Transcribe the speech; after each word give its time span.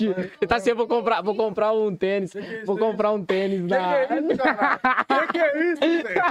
Ele 0.00 0.48
tá 0.48 0.56
assim, 0.56 0.70
eu 0.70 0.76
vou 0.76 0.88
comprar, 0.88 1.22
vou 1.22 1.36
comprar 1.36 1.72
um 1.72 1.94
tênis. 1.94 2.32
Vou 2.64 2.76
comprar 2.76 3.12
um 3.12 3.24
tênis 3.24 3.62
na. 3.62 4.06
Que 4.06 4.08
que 4.08 4.14
é 4.14 4.20
isso, 4.20 4.36
cara? 4.42 4.78
Que 5.06 5.32
que 5.32 5.38
é 5.38 5.72
isso, 5.72 5.80
velho? 5.80 6.24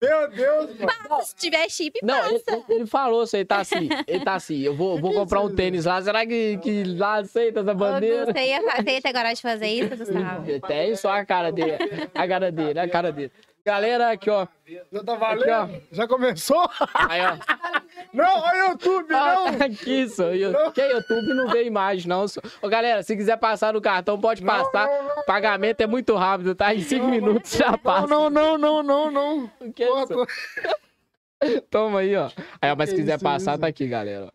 Meu 0.00 0.30
Deus, 0.30 0.78
mano. 0.78 0.92
Passa, 1.08 1.24
se 1.24 1.34
tiver 1.34 1.68
chip, 1.68 1.98
Não, 2.04 2.24
ele, 2.28 2.42
ele 2.68 2.86
falou 2.86 3.24
isso 3.24 3.34
aí, 3.36 3.44
tá 3.44 3.58
assim. 3.58 3.88
Ele 4.06 4.24
tá 4.24 4.34
assim, 4.34 4.60
eu 4.60 4.74
vou, 4.74 5.00
vou 5.00 5.12
comprar 5.12 5.40
um 5.40 5.52
tênis 5.52 5.86
lá. 5.86 6.00
Será 6.00 6.24
que, 6.24 6.56
que 6.58 6.84
lá 6.84 7.16
aceita 7.16 7.60
essa 7.60 7.74
bandeira? 7.74 8.26
Você 8.26 8.46
ia, 8.46 8.60
você 8.62 8.90
ia 8.92 9.02
ter 9.02 9.12
coragem 9.12 9.34
de 9.34 9.42
fazer 9.42 9.66
isso, 9.66 9.96
Gustavo? 9.96 10.60
Tem 10.68 10.94
só 10.94 11.10
a 11.10 11.24
cara 11.24 11.50
dele. 11.50 11.72
A 12.14 12.28
cara 12.28 12.52
dele, 12.52 12.78
a 12.78 12.88
cara 12.88 13.10
dele. 13.10 13.32
Galera, 13.68 14.10
aqui, 14.12 14.30
ó. 14.30 14.46
Já 14.90 15.04
tá 15.04 15.14
valendo? 15.14 15.82
Já 15.92 16.08
começou? 16.08 16.70
Aí, 16.94 17.20
ó. 17.20 17.36
Não, 18.14 18.40
olha 18.40 18.64
o 18.64 18.70
YouTube, 18.70 19.10
não. 19.10 19.18
Ah, 19.46 19.50
aqui, 19.66 20.08
só. 20.08 20.32
Eu, 20.32 20.72
que 20.72 20.80
YouTube 20.80 21.34
não 21.34 21.48
vê 21.50 21.64
imagem, 21.64 22.08
não. 22.08 22.24
Ô, 22.62 22.68
galera, 22.68 23.02
se 23.02 23.14
quiser 23.14 23.36
passar 23.36 23.74
no 23.74 23.80
cartão, 23.82 24.18
pode 24.18 24.40
passar. 24.42 24.88
Pagamento 25.26 25.82
é 25.82 25.86
muito 25.86 26.14
rápido, 26.14 26.54
tá? 26.54 26.74
Em 26.74 26.80
cinco 26.80 27.08
minutos 27.08 27.52
já 27.54 27.76
passa. 27.76 28.06
Não, 28.06 28.30
não, 28.30 28.56
não, 28.56 28.82
não, 28.82 29.10
não. 29.10 29.50
O 29.60 29.70
que 29.72 29.82
é 29.82 29.86
Pô, 29.86 29.98
isso? 29.98 30.06
tô- 30.14 30.26
Toma 31.70 32.00
aí, 32.00 32.16
ó. 32.16 32.30
Aí, 32.60 32.70
ó, 32.72 32.74
mas 32.76 32.88
se 32.88 32.94
Que 32.96 33.02
quiser 33.02 33.16
isso, 33.16 33.24
passar, 33.24 33.52
isso? 33.52 33.60
tá 33.60 33.66
aqui, 33.66 33.86
galera. 33.86 34.32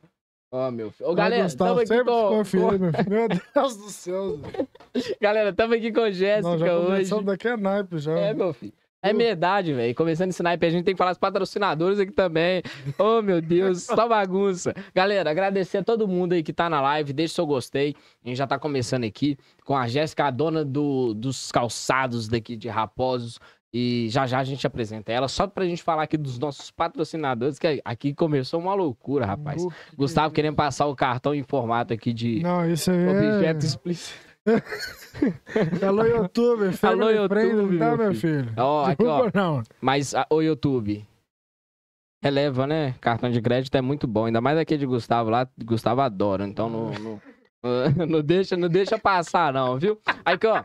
Ó, 0.52 0.70
meu 0.70 0.92
filho. 0.92 1.10
Ô, 1.10 1.16
galera, 1.16 1.44
Gustavo, 1.44 1.70
tamo 1.70 1.80
aqui 1.80 1.88
sempre 1.88 2.06
com... 2.06 2.28
com- 2.28 2.36
meu 2.36 2.46
filho. 2.46 2.80
Meu 3.10 3.28
Deus 3.28 3.78
do 3.78 3.90
céu. 3.90 4.40
Galera, 5.20 5.52
tamo 5.52 5.74
aqui 5.74 5.92
com 5.92 6.02
Não, 6.02 6.12
Jéssica 6.12 6.74
hoje. 6.78 7.24
daqui 7.24 7.48
a 7.48 7.58
naipe 7.58 7.98
já. 7.98 8.12
É, 8.20 8.34
meu 8.36 8.54
filho. 8.54 8.72
É 9.04 9.14
verdade, 9.14 9.74
velho. 9.74 9.94
Começando 9.94 10.30
esse 10.30 10.42
naipe, 10.42 10.66
a 10.66 10.70
gente 10.70 10.86
tem 10.86 10.94
que 10.94 10.98
falar 10.98 11.12
dos 11.12 11.20
patrocinadores 11.20 12.00
aqui 12.00 12.14
também. 12.14 12.64
Oh, 12.98 13.22
meu 13.22 13.42
Deus, 13.42 13.84
só 13.94 14.08
bagunça. 14.08 14.74
Galera, 14.96 15.30
agradecer 15.30 15.80
a 15.80 15.84
todo 15.84 16.08
mundo 16.08 16.32
aí 16.32 16.42
que 16.42 16.54
tá 16.54 16.70
na 16.70 16.80
live. 16.80 17.12
Deixa 17.12 17.36
seu 17.36 17.46
gostei. 17.46 17.96
A 18.24 18.30
gente 18.30 18.38
já 18.38 18.48
tá 18.48 18.58
começando 18.58 19.04
aqui 19.04 19.38
com 19.66 19.76
a 19.76 19.88
Jéssica, 19.88 20.26
a 20.26 20.32
dona 20.32 20.64
do, 20.64 21.14
dos 21.14 21.52
calçados 21.52 22.30
daqui 22.30 22.56
de 22.56 22.70
Raposos. 22.70 23.40
E 23.74 24.08
já 24.10 24.28
já 24.28 24.40
a 24.40 24.44
gente 24.44 24.66
apresenta 24.68 25.12
ela, 25.12 25.28
só 25.28 25.48
pra 25.48 25.66
gente 25.66 25.82
falar 25.82 26.04
aqui 26.04 26.16
dos 26.16 26.38
nossos 26.38 26.70
patrocinadores, 26.70 27.58
que 27.58 27.82
aqui 27.84 28.14
começou 28.14 28.60
uma 28.60 28.76
loucura, 28.76 29.26
rapaz. 29.26 29.66
Gustavo 29.98 30.32
querendo 30.32 30.56
passar 30.56 30.86
o 30.86 30.96
cartão 30.96 31.34
em 31.34 31.42
formato 31.42 31.92
aqui 31.92 32.14
de 32.14 32.44
Não, 32.44 32.70
isso 32.72 32.92
aí 32.92 33.08
objeto 33.08 33.66
é... 33.66 33.68
explícito. 33.68 34.33
Alô, 35.88 36.04
YouTube. 36.06 36.64
Alô, 36.66 36.74
family 36.74 37.16
YouTube, 37.16 37.78
tá, 37.80 37.88
meu 37.90 37.98
meu 37.98 38.16
filho? 38.16 38.54
Ó, 38.58 38.86
aqui, 38.86 39.04
ó. 39.06 39.30
Não. 39.34 39.64
Mas 39.80 40.14
a- 40.14 40.28
o 40.30 40.42
YouTube 40.42 41.06
releva, 42.22 42.68
né? 42.68 42.96
Cartão 43.00 43.30
de 43.30 43.42
crédito 43.42 43.76
é 43.76 43.82
muito 43.82 44.06
bom. 44.08 44.26
Ainda 44.26 44.42
mais 44.42 44.58
aquele 44.58 44.80
de 44.80 44.86
Gustavo 44.86 45.30
lá. 45.30 45.48
Gustavo 45.64 46.02
adora. 46.02 46.46
Então 46.46 46.70
não, 46.70 46.92
não, 46.92 47.22
não 48.08 48.22
deixa, 48.22 48.58
não 48.58 48.68
deixa 48.68 49.00
passar, 49.00 49.54
não, 49.54 49.78
viu? 49.80 49.98
Aqui, 50.26 50.48
ó. 50.48 50.64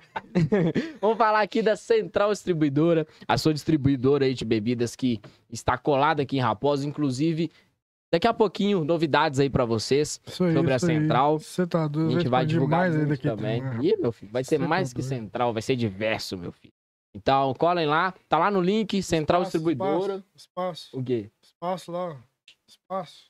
Vamos 1.00 1.16
falar 1.16 1.40
aqui 1.40 1.62
da 1.62 1.76
Central 1.76 2.32
Distribuidora, 2.32 3.06
a 3.28 3.38
sua 3.38 3.54
distribuidora 3.54 4.24
aí 4.24 4.34
de 4.34 4.44
bebidas 4.44 4.96
que 4.96 5.20
está 5.50 5.78
colada 5.78 6.22
aqui 6.22 6.36
em 6.36 6.40
Raposo. 6.40 6.86
Inclusive, 6.86 7.50
daqui 8.12 8.26
a 8.26 8.34
pouquinho, 8.34 8.84
novidades 8.84 9.38
aí 9.40 9.50
pra 9.50 9.64
vocês. 9.64 10.20
Aí, 10.26 10.52
Sobre 10.54 10.72
a 10.72 10.78
central. 10.78 11.38
Você 11.38 11.66
tá 11.66 11.84
A 11.84 11.88
doido. 11.88 12.10
gente 12.12 12.28
vai 12.28 12.44
divulgar 12.46 12.90
muito 12.90 13.12
aqui 13.12 13.22
também. 13.22 13.62
né? 13.62 13.78
Ih, 13.82 13.96
meu 13.96 14.12
filho, 14.12 14.30
vai 14.32 14.44
ser 14.44 14.56
Você 14.56 14.62
tá 14.62 14.68
mais 14.68 14.92
que 14.92 15.00
doido. 15.00 15.08
central, 15.08 15.52
vai 15.52 15.62
ser 15.62 15.76
diverso, 15.76 16.36
meu 16.36 16.52
filho. 16.52 16.72
Então, 17.16 17.54
colhem 17.54 17.86
lá, 17.86 18.12
tá 18.28 18.38
lá 18.38 18.50
no 18.50 18.60
link, 18.60 19.02
Central 19.02 19.42
Espaço, 19.42 19.58
Distribuidora. 19.58 20.22
Espaço, 20.36 20.88
O 20.98 21.02
quê? 21.02 21.30
espaço 21.42 21.90
lá. 21.90 22.16
Espaço. 22.68 23.28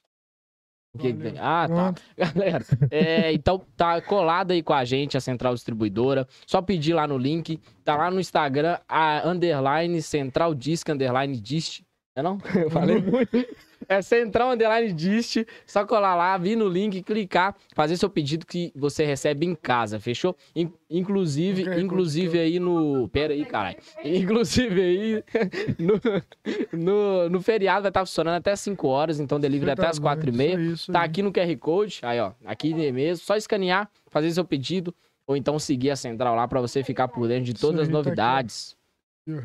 O 0.95 0.99
que, 0.99 1.13
que 1.13 1.19
tem? 1.23 1.35
Ah, 1.39 1.69
tá. 1.69 1.95
Galera, 2.35 2.65
é, 2.91 3.33
então 3.33 3.63
tá 3.77 4.01
colada 4.01 4.53
aí 4.53 4.63
com 4.63 4.73
a 4.73 4.85
gente, 4.85 5.17
a 5.17 5.21
Central 5.21 5.55
Distribuidora. 5.55 6.27
Só 6.47 6.61
pedir 6.61 6.93
lá 6.95 7.07
no 7.07 7.17
link. 7.17 7.61
Tá 7.85 7.95
lá 7.97 8.11
no 8.11 8.19
Instagram, 8.19 8.79
a 8.89 9.27
underline 9.29 10.01
Central 10.03 10.55
Disc, 10.55 10.89
underline 10.89 11.39
Dist. 11.39 11.83
É 12.17 12.23
não? 12.23 12.39
Eu 12.57 12.71
falei 12.71 13.01
muito. 13.01 13.31
É 13.87 14.01
Central 14.03 14.53
Underline 14.53 14.93
Dist. 14.93 15.45
Só 15.67 15.85
colar 15.85 16.15
lá, 16.15 16.37
vir 16.39 16.57
no 16.57 16.69
link, 16.69 17.03
clicar, 17.03 17.55
fazer 17.75 17.97
seu 17.97 18.09
pedido 18.11 18.47
que 18.47 18.73
você 18.75 19.05
recebe 19.05 19.47
em 19.47 19.55
casa, 19.55 20.01
fechou? 20.01 20.35
In- 20.57 20.73
inclusive, 20.91 21.63
Ok, 21.69 21.81
inclusive 21.83 22.39
aí 22.39 22.59
no. 22.59 23.09
Pera 23.09 23.33
aí, 23.35 23.45
caralho. 23.45 23.77
Inclusive 24.05 24.81
aí 24.81 25.25
no, 25.79 26.01
no, 26.73 27.29
no 27.31 27.41
feriado 27.43 27.83
vai 27.83 27.91
estar 27.91 28.05
funcionando 28.05 28.37
até 28.37 28.55
5 28.57 28.87
horas, 28.89 29.21
então 29.21 29.39
delivery 29.39 29.71
até 29.73 29.83
tá 29.83 29.91
as 29.91 29.99
4 29.99 30.29
e 30.29 30.33
meia. 30.33 30.59
Isso 30.61 30.91
Tá 30.93 31.03
aqui 31.03 31.23
no 31.23 31.33
QR 31.33 31.57
Code, 31.59 32.01
aí 32.03 32.19
ó, 32.21 32.33
aqui 32.45 32.73
mesmo, 32.93 33.25
só 33.25 33.37
escanear, 33.37 33.89
fazer 34.09 34.31
seu 34.33 34.45
pedido, 34.45 34.95
ou 35.27 35.37
então 35.37 35.59
seguir 35.59 35.91
a 35.91 35.97
central 35.97 36.35
lá 36.35 36.49
pra 36.49 36.61
você 36.61 36.83
ficar 36.83 37.09
por 37.09 37.29
dentro 37.29 37.45
de 37.45 37.55
todas 37.55 37.81
as 37.83 37.89
aí, 37.89 37.93
tá 38.15 39.41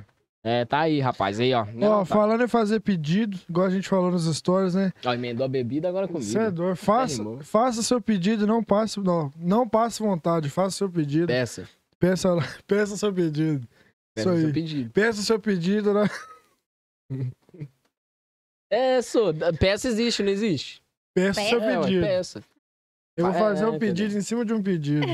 É, 0.46 0.66
tá 0.66 0.82
aí, 0.82 1.00
rapaz, 1.00 1.40
aí 1.40 1.54
ó. 1.54 1.66
Não, 1.74 1.88
Ó, 1.92 2.00
tá. 2.00 2.06
falando 2.06 2.44
em 2.44 2.48
fazer 2.50 2.82
pedido, 2.82 3.40
igual 3.50 3.66
a 3.66 3.70
gente 3.70 3.88
falou 3.88 4.12
nas 4.12 4.24
histórias, 4.24 4.76
né? 4.76 4.92
Ó, 5.06 5.14
emendou 5.14 5.46
a 5.46 5.48
bebida 5.48 5.88
agora 5.88 6.06
comigo. 6.06 6.26
Você 6.30 6.38
é 6.38 6.52
doido. 6.52 6.76
Faça, 6.76 7.24
faça 7.44 7.82
seu 7.82 8.02
pedido, 8.02 8.46
não 8.46 8.62
passe, 8.62 9.00
não, 9.00 9.32
não 9.38 9.68
passe 9.68 10.02
vontade, 10.02 10.50
faça 10.50 10.76
seu 10.76 10.90
pedido. 10.90 11.28
Peça. 11.28 11.68
Peça, 11.98 12.30
peça 12.68 12.98
seu 12.98 13.14
pedido. 13.14 13.66
Peça 14.14 14.30
Isso 14.32 14.38
seu 14.40 14.48
aí. 14.48 14.54
pedido. 14.54 14.90
Peça 14.92 15.22
seu 15.22 15.40
pedido, 15.40 15.94
né? 15.94 16.10
É, 18.70 19.02
só, 19.04 19.32
peça 19.60 19.88
existe, 19.88 20.24
não 20.24 20.32
existe? 20.32 20.82
Peça 21.14 21.40
Peça? 21.42 21.50
seu 21.50 21.62
É, 21.62 21.78
ué, 21.78 21.84
pedido. 21.86 22.02
peça. 22.02 22.44
Eu 23.16 23.26
vou 23.28 23.36
É, 23.36 23.38
fazer 23.40 23.66
um 23.66 23.76
entendeu? 23.76 23.88
pedido 23.88 24.18
em 24.18 24.22
cima 24.22 24.44
de 24.44 24.52
um 24.54 24.64
pedido. 24.64 25.06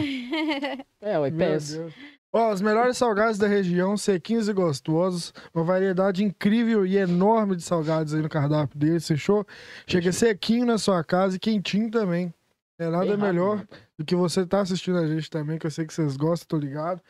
É, 1.02 1.20
ué, 1.20 1.30
peça. 1.32 1.78
Deus. 1.80 1.94
Ó, 2.32 2.54
os 2.54 2.62
melhores 2.62 2.96
salgados 2.96 3.40
da 3.40 3.48
região, 3.48 3.98
sequinhos 3.98 4.48
e 4.48 4.54
gostosos. 4.54 5.34
Uma 5.54 5.64
variedade 5.64 6.24
incrível 6.24 6.86
e 6.86 6.96
enorme 6.98 7.56
de 7.56 7.64
salgados 7.64 8.14
aí 8.14 8.22
no 8.22 8.30
cardápio 8.30 8.78
deles, 8.78 9.08
fechou? 9.08 9.46
Chega 9.88 10.12
sequinho 10.12 10.66
na 10.66 10.78
sua 10.78 11.04
casa 11.04 11.38
e 11.38 11.40
quentinho 11.40 11.90
também. 11.90 12.32
É 12.78 12.86
nada 12.86 13.00
Bem 13.00 13.10
rápido, 13.12 13.26
melhor 13.26 13.58
né? 13.58 13.68
do 13.98 14.06
que 14.06 14.16
você 14.16 14.46
tá 14.46 14.62
assistindo 14.62 15.00
a 15.00 15.08
gente 15.08 15.30
também, 15.30 15.58
que 15.58 15.66
eu 15.66 15.72
sei 15.72 15.86
que 15.86 15.94
vocês 15.94 16.16
gostam, 16.16 16.48
tô 16.48 16.66
ligado. 16.66 17.02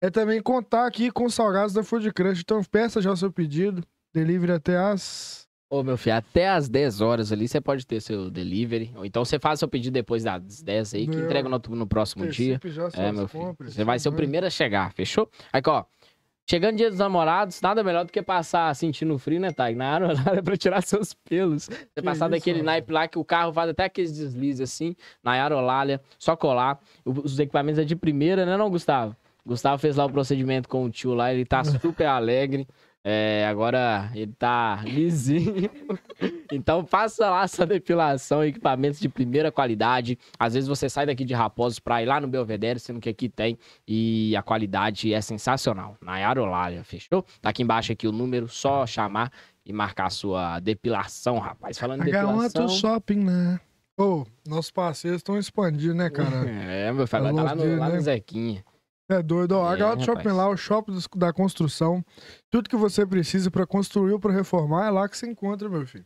É 0.00 0.10
também 0.10 0.40
contar 0.40 0.86
aqui 0.86 1.10
com 1.10 1.24
os 1.24 1.34
salgados 1.34 1.74
da 1.74 1.82
Food 1.82 2.12
Crush. 2.12 2.40
Então 2.40 2.62
peça 2.62 3.02
já 3.02 3.10
o 3.10 3.16
seu 3.16 3.32
pedido. 3.32 3.82
Delivery 4.14 4.52
até 4.52 4.76
as. 4.78 5.47
Ô, 5.70 5.82
meu 5.82 5.98
filho, 5.98 6.16
até 6.16 6.48
às 6.48 6.66
10 6.66 7.02
horas 7.02 7.30
ali 7.30 7.46
você 7.46 7.60
pode 7.60 7.86
ter 7.86 8.00
seu 8.00 8.30
delivery. 8.30 8.90
Ou 8.96 9.04
então 9.04 9.22
você 9.24 9.38
faz 9.38 9.58
seu 9.58 9.68
pedido 9.68 9.92
depois 9.92 10.24
das 10.24 10.62
10 10.62 10.94
aí, 10.94 11.06
que 11.06 11.16
entrega 11.16 11.48
no, 11.48 11.60
no 11.76 11.86
próximo 11.86 12.26
dia. 12.26 12.58
Já 12.64 12.88
É, 12.94 13.12
meu 13.12 13.28
filho. 13.28 13.44
compras, 13.44 13.74
Você 13.74 13.84
vai 13.84 13.98
ser 13.98 14.08
o 14.08 14.12
primeiro 14.12 14.46
a 14.46 14.50
chegar, 14.50 14.92
fechou? 14.92 15.28
Aqui, 15.52 15.68
ó. 15.68 15.84
Chegando 16.50 16.78
dia 16.78 16.88
dos 16.88 16.98
namorados, 16.98 17.60
nada 17.60 17.84
melhor 17.84 18.06
do 18.06 18.10
que 18.10 18.22
passar 18.22 18.74
sentindo 18.74 19.18
frio, 19.18 19.38
né, 19.38 19.52
Thay? 19.52 19.74
Na 19.74 19.90
área 19.90 20.08
pra 20.42 20.56
tirar 20.56 20.80
seus 20.80 21.12
pelos. 21.12 21.64
Você 21.64 22.02
passar 22.02 22.24
isso, 22.24 22.30
daquele 22.30 22.62
naipe 22.62 22.90
lá 22.90 23.06
que 23.06 23.18
o 23.18 23.24
carro 23.24 23.52
faz 23.52 23.68
até 23.68 23.84
aqueles 23.84 24.16
deslizes 24.16 24.62
assim, 24.62 24.96
na 25.22 25.32
aerolália, 25.32 26.00
só 26.18 26.34
colar. 26.34 26.80
Os 27.04 27.38
equipamentos 27.38 27.78
é 27.78 27.84
de 27.84 27.94
primeira, 27.94 28.46
né, 28.46 28.56
não, 28.56 28.70
Gustavo? 28.70 29.14
Gustavo 29.44 29.78
fez 29.78 29.96
lá 29.96 30.06
o 30.06 30.10
procedimento 30.10 30.68
com 30.68 30.84
o 30.84 30.90
tio 30.90 31.12
lá, 31.12 31.32
ele 31.32 31.44
tá 31.44 31.62
super 31.64 32.06
alegre. 32.06 32.66
É, 33.10 33.46
agora 33.46 34.10
ele 34.14 34.34
tá 34.38 34.82
lisinho. 34.84 35.70
Então 36.50 36.84
faça 36.84 37.28
lá 37.28 37.46
sua 37.46 37.66
depilação, 37.66 38.42
equipamentos 38.42 38.98
de 38.98 39.08
primeira 39.08 39.52
qualidade. 39.52 40.18
Às 40.38 40.54
vezes 40.54 40.66
você 40.66 40.88
sai 40.88 41.04
daqui 41.04 41.22
de 41.22 41.34
Raposos 41.34 41.78
pra 41.78 42.02
ir 42.02 42.06
lá 42.06 42.20
no 42.20 42.26
Belvedere, 42.26 42.80
sendo 42.80 43.00
que 43.00 43.10
aqui 43.10 43.28
tem. 43.28 43.58
E 43.86 44.34
a 44.34 44.42
qualidade 44.42 45.12
é 45.12 45.20
sensacional. 45.20 45.96
Na 46.00 46.12
Aerolália, 46.12 46.82
fechou? 46.82 47.22
Tá 47.42 47.50
aqui 47.50 47.62
embaixo 47.62 47.92
aqui 47.92 48.08
o 48.08 48.12
número, 48.12 48.48
só 48.48 48.86
chamar 48.86 49.30
e 49.64 49.72
marcar 49.74 50.06
a 50.06 50.10
sua 50.10 50.58
depilação, 50.58 51.38
rapaz. 51.38 51.78
Falando 51.78 52.00
H1 52.00 52.04
depilação... 52.06 52.68
Shopping, 52.68 53.24
né? 53.24 53.60
Ô, 53.96 54.24
nossos 54.46 54.70
parceiros 54.70 55.18
estão 55.18 55.38
expandindo, 55.38 55.94
né, 55.94 56.08
cara? 56.08 56.44
É, 56.48 56.90
meu 56.90 57.06
filho, 57.06 57.22
tá 57.22 57.30
lá 57.30 57.30
no, 57.30 57.42
Gosto 57.42 57.56
lá 57.56 57.62
dele, 57.62 57.76
no 57.76 57.92
né? 57.92 58.00
Zequinha. 58.00 58.64
É 59.08 59.22
doido. 59.22 59.52
Ó, 59.52 59.74
É, 59.74 59.78
H1 59.78 60.00
Shopping 60.04 60.28
rapaz. 60.28 60.36
lá, 60.36 60.48
o 60.48 60.56
shopping 60.56 60.98
da 61.16 61.32
construção. 61.32 62.04
Tudo 62.50 62.68
que 62.68 62.76
você 62.76 63.06
precisa 63.06 63.50
pra 63.50 63.66
construir 63.66 64.12
ou 64.12 64.20
pra 64.20 64.32
reformar 64.32 64.86
é 64.86 64.90
lá 64.90 65.08
que 65.08 65.16
você 65.16 65.26
encontra, 65.26 65.68
meu 65.68 65.86
filho. 65.86 66.04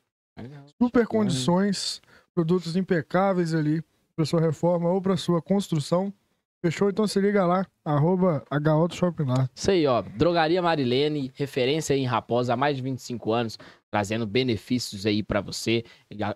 Super 0.81 1.07
condições, 1.07 2.01
produtos 2.35 2.77
impecáveis 2.77 3.53
ali 3.55 3.83
pra 4.15 4.25
sua 4.25 4.41
reforma 4.41 4.89
ou 4.89 5.01
pra 5.03 5.17
sua 5.17 5.43
construção. 5.43 6.13
Fechou? 6.65 6.89
Então 6.89 7.09
se 7.09 7.21
liga 7.21 7.45
lá, 7.45 7.67
arroba 7.85 8.45
H1 8.49 8.95
Shopping 8.95 9.25
lá. 9.25 9.51
Isso 9.53 9.69
aí, 9.73 9.85
ó. 9.85 10.01
Drogaria 10.01 10.63
Marilene, 10.63 11.33
referência 11.35 11.93
em 11.97 12.07
Raposa 12.07 12.55
há 12.55 12.57
mais 12.57 12.77
de 12.77 12.83
25 12.85 13.33
anos, 13.33 13.59
trazendo 13.91 14.25
benefícios 14.29 15.05
aí 15.05 15.25
pra 15.25 15.41
você. 15.41 15.83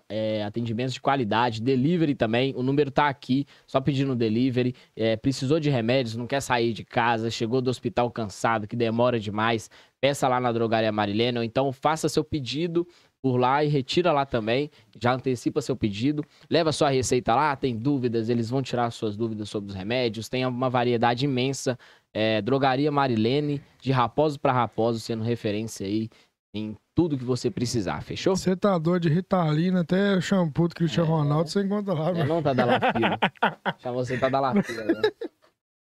É, 0.09 0.43
atendimentos 0.43 0.93
de 0.93 0.99
qualidade, 0.99 1.61
delivery 1.61 2.13
também. 2.13 2.53
O 2.57 2.61
número 2.61 2.91
tá 2.91 3.07
aqui, 3.07 3.45
só 3.65 3.79
pedindo 3.79 4.17
delivery. 4.17 4.75
É, 4.97 5.15
precisou 5.15 5.61
de 5.61 5.69
remédios, 5.69 6.17
não 6.17 6.27
quer 6.27 6.41
sair 6.41 6.73
de 6.73 6.83
casa, 6.83 7.31
chegou 7.31 7.61
do 7.61 7.69
hospital 7.69 8.11
cansado, 8.11 8.67
que 8.67 8.75
demora 8.75 9.17
demais. 9.17 9.69
Peça 10.01 10.27
lá 10.27 10.41
na 10.41 10.51
Drogaria 10.51 10.91
Marilene, 10.91 11.37
ou 11.37 11.43
então 11.45 11.71
faça 11.71 12.09
seu 12.09 12.23
pedido 12.23 12.85
por 13.27 13.37
lá 13.37 13.61
e 13.61 13.67
retira 13.67 14.11
lá 14.13 14.25
também. 14.25 14.71
Já 14.97 15.13
antecipa 15.13 15.61
seu 15.61 15.75
pedido. 15.75 16.23
Leva 16.49 16.71
sua 16.71 16.89
receita 16.89 17.35
lá, 17.35 17.53
tem 17.57 17.75
dúvidas, 17.75 18.29
eles 18.29 18.49
vão 18.49 18.61
tirar 18.61 18.89
suas 18.91 19.17
dúvidas 19.17 19.49
sobre 19.49 19.69
os 19.69 19.75
remédios. 19.75 20.29
Tem 20.29 20.45
uma 20.45 20.69
variedade 20.69 21.25
imensa. 21.25 21.77
É, 22.13 22.41
Drogaria 22.41 22.89
Marilene, 22.89 23.61
de 23.81 23.91
raposo 23.91 24.39
para 24.39 24.53
raposo, 24.53 24.99
sendo 25.01 25.23
referência 25.23 25.85
aí 25.85 26.09
em 26.53 26.75
tudo 26.95 27.17
que 27.17 27.23
você 27.25 27.51
precisar, 27.51 28.01
fechou? 28.01 28.33
Você 28.35 28.55
tá 28.55 28.77
doido 28.77 29.03
de 29.03 29.09
Ritalina, 29.09 29.81
até 29.81 30.19
shampoo 30.21 30.69
do 30.69 30.73
Cristiano 30.75 31.09
É. 31.09 31.11
Ronaldo, 31.11 31.49
você 31.49 31.61
encontra 31.61 31.93
lá, 31.93 32.09
É, 32.09 32.13
meu. 32.13 32.25
não 32.25 32.41
tá 32.41 32.53
da 32.53 32.65
lafila. 32.65 33.19
Chama 33.83 33.93
você 33.95 34.17
tá 34.17 34.29
da 34.29 34.39
lafila, 34.39 34.85
né? 34.85 35.01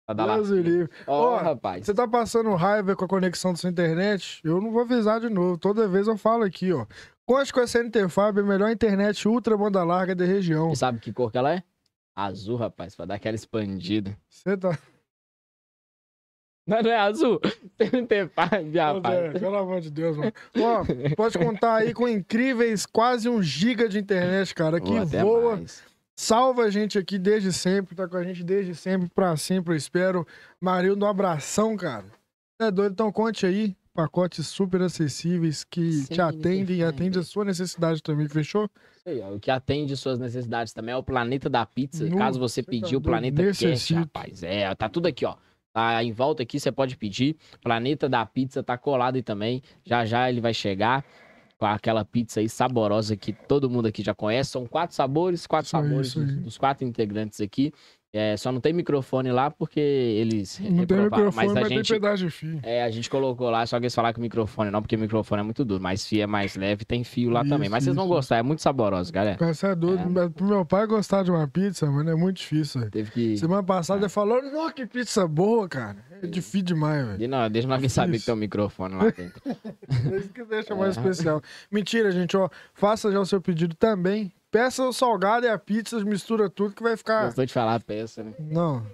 Tá 0.08 0.14
da 0.14 0.36
Deus 0.36 0.50
lafila. 0.50 0.90
Ó, 1.08 1.34
Ó, 1.34 1.38
rapaz. 1.38 1.86
Você 1.86 1.94
tá 1.94 2.08
passando 2.08 2.54
raiva 2.56 2.96
com 2.96 3.06
a 3.06 3.08
conexão 3.08 3.52
da 3.52 3.58
sua 3.58 3.70
internet? 3.70 4.42
Eu 4.44 4.60
não 4.60 4.72
vou 4.72 4.82
avisar 4.82 5.20
de 5.22 5.30
novo. 5.30 5.58
Toda 5.58 5.88
vez 5.88 6.08
eu 6.08 6.18
falo 6.18 6.44
aqui, 6.44 6.74
ó. 6.74 6.86
Conte 7.26 7.54
com 7.54 7.62
a 7.62 7.64
SNT 7.64 8.10
Fab, 8.10 8.40
a 8.40 8.44
melhor 8.44 8.70
internet 8.70 9.28
ultra 9.28 9.58
banda 9.58 9.84
larga 9.84 10.14
da 10.14 10.26
região. 10.26 10.72
E 10.74 10.76
sabe 10.76 11.00
que 11.00 11.14
cor 11.14 11.32
que 11.32 11.38
ela 11.38 11.54
é? 11.54 11.64
Azul, 12.16 12.58
rapaz, 12.58 12.96
pra 12.96 13.06
dar 13.06 13.16
aquela 13.16 13.36
expandida. 13.36 14.16
Você 14.30 14.58
tá. 14.58 14.78
Não, 16.66 16.82
não 16.82 16.92
é 16.92 16.98
azul? 16.98 17.40
Paz, 18.36 18.74
Ô, 18.74 18.78
rapaz. 18.78 19.40
Pelo 19.40 19.56
amor 19.58 19.82
de 19.82 19.92
Deus, 19.92 20.16
mano. 20.16 20.32
Ó, 20.58 21.16
pode 21.16 21.38
contar 21.38 21.76
aí 21.78 21.94
com 21.94 22.08
incríveis 22.08 22.86
quase 22.86 23.28
um 23.28 23.42
giga 23.44 23.90
de 23.90 24.00
internet, 24.00 24.54
cara, 24.56 24.80
que 24.80 24.98
até 24.98 25.22
voa. 25.22 25.58
mais. 25.58 25.84
Salva 26.16 26.64
a 26.64 26.70
gente 26.70 26.98
aqui 26.98 27.18
desde 27.18 27.52
sempre, 27.52 27.96
tá 27.96 28.08
com 28.08 28.16
a 28.16 28.24
gente 28.24 28.44
desde 28.44 28.76
sempre, 28.76 29.10
pra 29.10 29.36
sempre, 29.36 29.74
eu 29.74 29.78
espero. 29.78 30.26
Marildo, 30.62 31.06
um 31.06 31.10
abração, 31.10 31.76
cara. 31.76 32.06
É 32.62 32.70
doido, 32.70 32.94
então 32.94 33.12
conte 33.12 33.46
aí. 33.46 33.76
Pacotes 33.94 34.48
super 34.48 34.82
acessíveis 34.82 35.64
que 35.64 36.06
te 36.08 36.20
atendem 36.20 36.78
e 36.78 36.84
atendem 36.84 37.20
a 37.20 37.24
sua 37.24 37.46
necessidade 37.46 38.02
também, 38.02 38.28
fechou? 38.28 38.68
Isso 38.98 39.10
aí, 39.10 39.22
ó, 39.22 39.36
o 39.36 39.40
que 39.40 39.52
atende 39.52 39.96
suas 39.96 40.18
necessidades 40.18 40.74
também 40.74 40.94
é 40.94 40.98
o 40.98 41.04
Planeta 41.04 41.48
da 41.48 41.64
Pizza. 41.66 42.06
Nu, 42.06 42.18
Caso 42.18 42.40
você 42.40 42.64
pedir 42.64 42.96
o 42.96 43.02
Planeta 43.02 43.44
Cash, 43.44 43.92
rapaz. 43.92 44.42
É, 44.42 44.74
tá 44.74 44.90
tudo 44.90 45.08
aqui, 45.08 45.26
ó. 45.26 45.36
Tá 45.72 46.04
em 46.04 46.12
volta 46.12 46.42
aqui, 46.44 46.60
você 46.60 46.72
pode 46.72 46.98
pedir. 46.98 47.36
Planeta 47.62 48.10
da 48.10 48.26
Pizza 48.26 48.64
tá 48.64 48.78
colado 48.78 49.16
aí 49.16 49.24
também. 49.24 49.62
Já 49.84 50.06
já 50.06 50.30
ele 50.30 50.42
vai 50.42 50.54
chegar 50.54 51.06
com 51.58 51.66
aquela 51.68 52.04
pizza 52.04 52.40
aí 52.40 52.50
saborosa 52.50 53.16
que 53.16 53.32
todo 53.32 53.70
mundo 53.70 53.88
aqui 53.88 54.04
já 54.04 54.14
conhece. 54.14 54.52
São 54.52 54.66
quatro 54.66 54.96
sabores, 54.96 55.48
quatro 55.48 55.66
Isso 55.66 55.72
sabores 55.72 56.08
isso 56.08 56.20
aí. 56.20 56.26
dos, 56.26 56.36
dos 56.44 56.58
quatro 56.58 56.86
integrantes 56.86 57.40
aqui. 57.42 57.72
É, 58.16 58.38
só 58.38 58.52
não 58.52 58.62
tem 58.62 58.72
microfone 58.74 59.32
lá 59.32 59.50
porque 59.50 59.80
eles 59.80 60.60
Não 60.60 60.86
tem 60.86 60.98
microfone, 61.00 61.36
mas 61.36 61.52
mas, 61.52 61.66
a 61.66 61.68
tem 61.68 61.78
gente 61.78 61.94
pedaço 61.94 62.18
de 62.24 62.30
fio. 62.30 62.60
é, 62.62 62.84
a 62.84 62.92
gente 62.92 63.10
colocou 63.10 63.50
lá, 63.50 63.66
só 63.66 63.80
que 63.80 63.86
eles 63.86 63.96
falaram 63.96 64.14
que 64.14 64.20
o 64.20 64.22
microfone 64.22 64.70
não, 64.70 64.84
porque 64.84 64.96
o 64.96 65.00
microfone 65.00 65.40
é 65.42 65.44
muito 65.44 65.66
duro, 65.66 65.82
mas 65.82 66.06
fio 66.06 66.22
é 66.22 66.28
mais 66.28 66.56
leve, 66.56 66.86
tem 66.86 67.04
fio 67.04 67.32
lá 67.32 67.42
também. 67.44 67.64
Isso, 67.64 67.72
Mas 67.72 67.84
vocês 67.86 67.96
vão 67.96 68.06
isso. 68.06 68.14
gostar, 68.14 68.38
é 68.38 68.44
muito 68.44 68.62
saboroso, 68.62 69.12
galera. 69.12 69.38
Você 69.54 69.66
é 69.66 69.74
doido. 69.76 70.08
Mas 70.12 70.30
Pro 70.32 70.46
meu 70.46 70.64
pai 70.64 70.86
gostar 70.86 71.24
de 71.24 71.32
uma 71.32 71.48
pizza, 71.48 71.90
mano, 71.90 72.10
é 72.12 72.16
muito 72.16 72.38
difícil, 72.38 72.82
velho. 72.82 72.92
Teve 72.92 73.10
que. 73.10 73.38
Semana 73.38 73.64
passada 73.64 74.02
ele 74.02 74.10
falou, 74.10 74.44
não, 74.44 74.72
que 74.72 74.86
pizza 74.86 75.28
boa, 75.28 75.68
cara. 75.68 75.98
É 76.22 76.28
difícil 76.28 76.62
demais, 76.62 77.06
velho. 77.08 77.28
Não, 77.28 77.50
deixa 77.50 77.74
alguém 77.74 77.90
saber 77.90 78.12
que 78.12 78.18
Isso. 78.18 78.26
tem 78.28 78.36
um 78.36 78.38
microfone 78.38 78.94
lá 78.96 79.06
dentro. 79.10 79.42
É 80.14 80.18
isso 80.18 80.30
que 80.30 80.44
deixa 80.46 80.76
mais 80.76 80.96
É. 80.96 81.00
especial. 81.00 81.42
Mentira, 81.72 82.12
gente, 82.12 82.38
ó. 82.38 82.48
Faça 82.76 83.12
já 83.12 83.20
o 83.20 83.26
seu 83.26 83.42
pedido 83.42 83.74
também. 83.76 84.32
Peça 84.54 84.84
o 84.84 84.94
salgado 84.94 85.48
e 85.48 85.50
a 85.50 85.58
pizza, 85.58 86.00
mistura 86.06 86.48
tudo 86.48 86.76
que 86.76 86.84
vai 86.84 86.96
ficar. 86.96 87.26
Gostou 87.26 87.44
de 87.44 87.52
falar 87.52 87.74
a 87.74 87.80
peça, 87.80 88.24
né? 88.24 88.34
Não. 88.40 88.86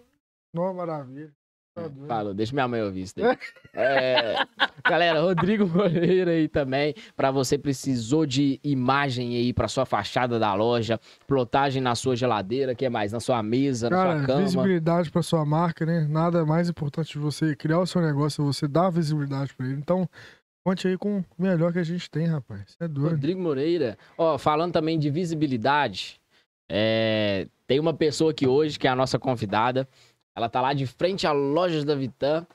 Não, 0.54 0.74
maravilha. 0.74 1.34
Tá 1.76 1.82
doido. 1.88 2.08
Falou, 2.08 2.34
deixa 2.34 2.54
minha 2.54 2.68
mãe 2.68 2.82
ouvir 2.82 3.02
isso 3.02 3.14
daí. 3.18 3.38
É, 3.72 4.36
galera, 4.84 5.22
Rodrigo 5.22 5.68
Moreira 5.68 6.32
aí 6.32 6.48
também. 6.48 6.96
Pra 7.16 7.30
você 7.30 7.56
precisou 7.58 8.26
de 8.26 8.60
imagem 8.64 9.36
aí 9.36 9.54
pra 9.54 9.68
sua 9.68 9.86
fachada 9.86 10.40
da 10.40 10.54
loja, 10.56 11.00
plotagem 11.28 11.80
na 11.82 11.94
sua 11.94 12.16
geladeira, 12.16 12.74
que 12.74 12.90
mais? 12.90 13.12
Na 13.12 13.20
sua 13.20 13.44
mesa, 13.44 13.90
na 13.90 13.96
Cara, 13.96 14.18
sua 14.18 14.26
cama. 14.28 14.42
visibilidade 14.42 15.12
pra 15.12 15.22
sua 15.22 15.46
marca, 15.46 15.86
né? 15.86 16.08
Nada 16.10 16.46
mais 16.46 16.68
importante 16.68 17.14
de 17.14 17.20
você 17.20 17.56
criar 17.56 17.80
o 17.80 17.86
seu 17.86 18.02
negócio, 18.02 18.42
é 18.42 18.46
você 18.46 18.68
dar 18.68 18.90
visibilidade 18.90 19.54
pra 19.54 19.68
ele. 19.68 19.76
Então, 19.76 20.10
conte 20.64 20.88
aí 20.88 20.98
com 20.98 21.20
o 21.20 21.26
melhor 21.38 21.72
que 21.74 21.80
a 21.80 21.84
gente 21.84 22.10
tem, 22.10 22.26
rapaz. 22.26 22.64
Você 22.68 22.84
é 22.84 22.88
doido. 22.88 23.12
Rodrigo 23.12 23.42
Moreira. 23.42 23.98
Ó, 24.18 24.38
falando 24.38 24.74
também 24.74 25.00
de 25.00 25.10
visibilidade, 25.10 26.20
é, 26.70 27.48
tem 27.66 27.80
uma 27.80 27.94
pessoa 27.94 28.32
aqui 28.32 28.48
hoje 28.48 28.78
que 28.78 28.88
é 28.88 28.92
a 28.92 28.96
nossa 28.96 29.18
convidada. 29.18 29.88
Ela 30.36 30.50
tá 30.50 30.62
lá 30.62 30.74
de 30.74 30.86
frente 30.86 31.26
à 31.26 31.32
lojas 31.32 31.84
da 31.84 31.96
Vitan. 31.96 32.46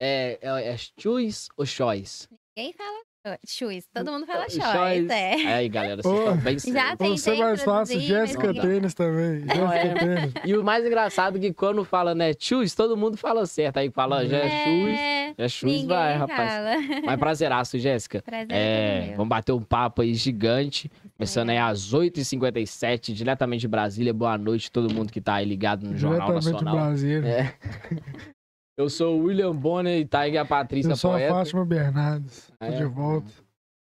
É, 0.00 0.38
é, 0.40 0.68
é 0.72 0.76
Choice 0.98 1.48
ou 1.56 1.66
Choice? 1.66 2.28
Ninguém 2.56 2.72
fala 2.72 3.02
shoes. 3.46 3.86
Todo 3.92 4.10
mundo 4.12 4.26
fala 4.26 4.42
Choice. 4.48 4.60
choice, 4.60 5.12
é. 5.12 5.54
Aí, 5.54 5.68
galera, 5.68 6.02
vocês 6.02 6.18
estão 6.18 6.36
bem 6.36 6.58
Já 6.58 6.96
tem. 6.96 7.16
Você 7.16 7.30
é 7.30 7.36
mais 7.36 7.62
fácil, 7.62 8.00
Jéssica 8.00 8.52
não. 8.52 8.62
Tênis 8.62 8.94
também. 8.94 9.44
É. 9.48 9.54
Jéssica 9.54 9.98
Tênis. 10.00 10.32
E 10.44 10.56
o 10.56 10.64
mais 10.64 10.84
engraçado 10.84 11.36
é 11.38 11.40
que 11.40 11.52
quando 11.52 11.84
fala, 11.84 12.14
né, 12.14 12.32
Choice, 12.38 12.76
todo 12.76 12.96
mundo 12.96 13.16
fala 13.16 13.46
certo. 13.46 13.78
Aí 13.78 13.90
fala, 13.90 14.26
já 14.26 14.38
é 14.38 14.46
É, 14.46 15.34
já 15.38 15.44
é 15.44 15.48
ninguém 15.66 15.86
vai, 15.86 16.16
rapaz. 16.16 16.50
fala. 16.50 16.76
Mas 17.06 17.18
prazeraço, 17.18 17.78
Jéssica. 17.78 18.22
Prazer 18.22 18.52
É, 18.52 19.10
é 19.10 19.14
vamos 19.16 19.28
bater 19.28 19.52
um 19.52 19.62
papo 19.62 20.02
aí 20.02 20.14
gigante. 20.14 20.90
Começando 21.16 21.50
aí 21.50 21.58
às 21.58 21.92
8h57, 21.94 23.12
diretamente 23.12 23.62
de 23.62 23.68
Brasília. 23.68 24.12
Boa 24.12 24.36
noite 24.36 24.68
a 24.68 24.70
todo 24.70 24.92
mundo 24.92 25.10
que 25.10 25.20
tá 25.20 25.34
aí 25.36 25.46
ligado 25.46 25.86
no 25.86 25.96
Jornal 25.96 26.32
Nacional. 26.32 26.76
Brasil. 26.76 27.24
É. 27.24 27.54
Eu 28.76 28.90
sou 28.90 29.18
o 29.18 29.24
William 29.24 29.54
Bonner 29.54 29.98
e 30.00 30.04
tá 30.04 30.20
aí 30.20 30.36
a 30.36 30.44
Patrícia 30.44 30.90
Eu 30.92 30.96
sou 30.96 31.12
a 31.12 31.14
Poeta. 31.14 31.34
Fátima 31.34 31.64
Bernardes. 31.64 32.52
Tô 32.58 32.64
É. 32.66 32.70
de 32.76 32.84
volta. 32.84 33.32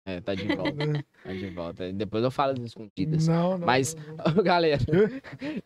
É, 0.07 0.21
tá 0.21 0.35
de 0.35 0.47
volta, 0.55 0.71
tá 1.23 1.33
de 1.33 1.49
volta. 1.49 1.91
Depois 1.91 2.23
eu 2.23 2.31
falo 2.31 2.53
das 2.53 2.65
escondidas. 2.65 3.27
Não, 3.27 3.57
não. 3.57 3.65
Mas, 3.65 3.95
não. 3.95 4.33
galera, 4.43 4.79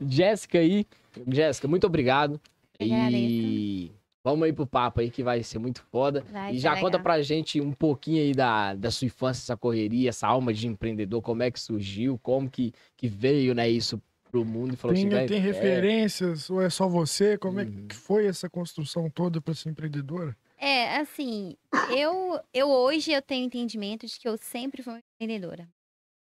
Jéssica 0.02 0.60
aí. 0.60 0.86
Jéssica, 1.28 1.68
muito 1.68 1.86
obrigado. 1.86 2.40
Eu 2.80 2.88
E 2.88 3.92
vamos 4.24 4.44
aí 4.46 4.54
pro 4.54 4.66
papo 4.66 5.02
aí 5.02 5.12
que 5.12 5.22
vai 5.22 5.44
ser 5.44 5.60
muito 5.60 5.82
foda. 5.92 6.24
Vai 6.32 6.54
e 6.56 6.58
já 6.60 6.72
legal. 6.74 6.86
conta 6.86 7.00
pra 7.04 7.22
gente 7.22 7.60
um 7.60 7.74
pouquinho 7.74 8.22
aí 8.22 8.32
da, 8.32 8.74
da 8.76 8.90
sua 8.90 9.06
infância, 9.08 9.42
essa 9.42 9.58
correria, 9.58 10.10
essa 10.10 10.26
alma 10.28 10.54
de 10.54 10.68
empreendedor, 10.68 11.22
como 11.22 11.44
é 11.44 11.52
que 11.52 11.60
surgiu, 11.60 12.18
como 12.24 12.50
que, 12.50 12.72
que 12.96 13.08
veio, 13.08 13.54
né, 13.54 13.70
isso 13.70 14.02
pro 14.32 14.46
mundo 14.46 14.74
e 14.74 14.78
falou 14.78 14.94
Tem, 14.94 14.94
assim, 14.94 15.10
tem 15.22 15.40
é, 15.50 15.86
referências 15.86 16.50
ou 16.50 16.62
é 16.62 16.70
só 16.70 16.88
você? 16.88 17.38
Como 17.38 17.60
é 17.60 17.66
Uhum. 17.66 17.88
que 17.88 17.96
foi 17.96 18.26
essa 18.28 18.50
construção 18.50 19.10
toda 19.10 19.42
pra 19.42 19.54
ser 19.54 19.70
empreendedora? 19.70 20.36
É, 20.58 20.98
assim, 20.98 21.56
eu, 21.88 22.40
eu 22.54 22.70
hoje 22.70 23.12
eu 23.12 23.22
tenho 23.22 23.46
entendimento 23.46 24.06
de 24.06 24.20
que 24.20 24.28
eu 24.28 24.38
sempre 24.38 24.84
fui 24.84 24.94
uma 24.94 25.00
empreendedora. 25.16 25.70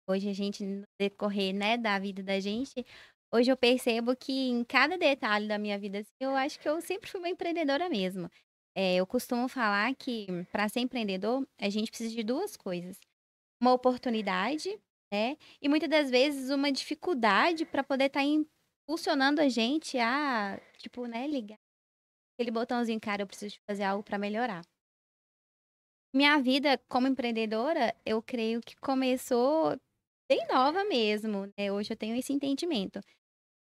Hoje 0.08 0.28
a 0.28 0.34
gente, 0.34 0.64
no 0.64 0.84
decorrer, 1.00 1.54
né, 1.54 1.78
da 1.78 1.98
vida 1.98 2.22
da 2.22 2.40
gente, 2.40 2.84
hoje 3.34 3.50
eu 3.52 3.56
percebo 3.56 4.16
que 4.16 4.32
em 4.50 4.64
cada 4.64 4.98
detalhe 4.98 5.48
da 5.48 5.58
minha 5.58 5.78
vida, 5.78 6.00
assim, 6.00 6.10
eu 6.20 6.36
acho 6.36 6.58
que 6.60 6.68
eu 6.68 6.80
sempre 6.82 7.10
fui 7.10 7.20
uma 7.20 7.30
empreendedora 7.30 7.88
mesmo. 7.90 8.30
É, 8.76 8.96
eu 8.96 9.06
costumo 9.06 9.48
falar 9.48 9.94
que 9.96 10.26
para 10.52 10.68
ser 10.68 10.80
empreendedor, 10.80 11.46
a 11.60 11.70
gente 11.70 11.90
precisa 11.90 12.14
de 12.14 12.24
duas 12.24 12.56
coisas. 12.56 12.98
Uma 13.60 13.72
oportunidade, 13.74 14.78
né? 15.12 15.36
E 15.60 15.68
muitas 15.68 15.88
das 15.88 16.10
vezes 16.10 16.50
uma 16.50 16.70
dificuldade 16.70 17.64
para 17.64 17.82
poder 17.82 18.06
estar 18.06 18.22
impulsionando 18.22 19.40
a 19.40 19.48
gente 19.48 19.98
a, 19.98 20.60
tipo, 20.78 21.06
né, 21.06 21.26
ligar 21.26 21.58
aquele 22.40 22.50
botãozinho, 22.50 22.98
cara, 22.98 23.22
eu 23.22 23.26
preciso 23.26 23.58
fazer 23.68 23.84
algo 23.84 24.02
para 24.02 24.18
melhorar. 24.18 24.62
Minha 26.14 26.38
vida 26.38 26.80
como 26.88 27.06
empreendedora, 27.06 27.94
eu 28.04 28.22
creio 28.22 28.62
que 28.62 28.74
começou 28.76 29.78
bem 30.28 30.46
nova 30.48 30.82
mesmo, 30.84 31.52
né? 31.58 31.70
Hoje 31.70 31.92
eu 31.92 31.96
tenho 31.96 32.16
esse 32.16 32.32
entendimento. 32.32 32.98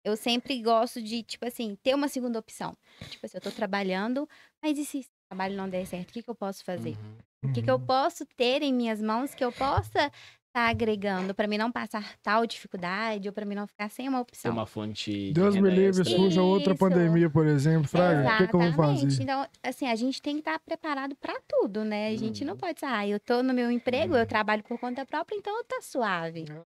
Eu 0.04 0.16
sempre 0.16 0.62
gosto 0.62 1.02
de, 1.02 1.22
tipo 1.24 1.46
assim, 1.46 1.76
ter 1.84 1.94
uma 1.94 2.08
segunda 2.08 2.40
opção. 2.40 2.76
Tipo 3.10 3.26
assim, 3.26 3.38
eu 3.38 3.42
tô 3.42 3.52
trabalhando, 3.52 4.28
mas 4.64 4.78
e 4.80 4.86
se 4.86 5.00
esse 5.00 5.10
trabalho 5.30 5.58
não 5.58 5.70
der 5.70 5.86
certo? 5.86 6.10
O 6.10 6.14
que, 6.14 6.24
que 6.24 6.30
eu 6.30 6.36
posso 6.36 6.64
fazer? 6.64 6.96
uhum. 6.96 7.18
O 7.44 7.54
que, 7.54 7.62
que 7.62 7.70
eu 7.70 7.80
posso 7.80 8.26
ter 8.26 8.62
em 8.62 8.74
minhas 8.74 9.02
mãos 9.02 9.36
que 9.36 9.44
eu 9.44 9.52
possa 9.52 10.12
estar 10.50 10.68
agregando 10.70 11.34
para 11.34 11.48
mim 11.48 11.58
não 11.58 11.72
passar 11.72 12.18
tal 12.22 12.46
dificuldade 12.46 13.28
ou 13.28 13.34
para 13.34 13.46
mim 13.46 13.56
não 13.56 13.68
ficar 13.68 13.90
sem 13.90 14.08
uma 14.10 14.18
Tem 14.18 14.22
opção? 14.22 14.52
uma 14.52 14.66
fonte 14.66 15.12
de 15.12 15.34
Deus 15.34 15.56
me 15.56 15.70
livre, 15.70 16.04
surja 16.04 16.42
outra 16.42 16.76
pandemia, 16.76 17.30
por 17.30 17.46
exemplo. 17.48 17.88
Fraga, 17.88 18.34
o 18.36 18.38
que, 18.38 18.48
que 18.48 18.56
eu 18.56 18.60
vou 18.60 18.74
fazer? 18.74 19.22
Então, 19.24 19.48
assim, 19.64 19.88
a 19.88 19.96
gente 19.96 20.22
tem 20.22 20.36
que 20.36 20.42
estar 20.42 20.60
preparado 20.60 21.16
para 21.16 21.40
tudo, 21.48 21.84
né? 21.86 22.10
A 22.10 22.16
gente 22.18 22.44
não 22.44 22.54
Uhum. 22.54 22.60
pode 22.60 22.74
dizer, 22.76 22.88
ah, 22.88 23.08
eu 23.08 23.20
tô 23.20 23.42
no 23.44 23.54
meu 23.54 23.72
emprego, 23.72 24.14
Uhum. 24.14 24.20
eu 24.20 24.26
trabalho 24.26 24.64
por 24.64 24.80
conta 24.80 25.06
própria, 25.06 25.36
então 25.38 25.64
tá 25.66 25.82
suave. 25.82 26.46
É. 26.50 26.62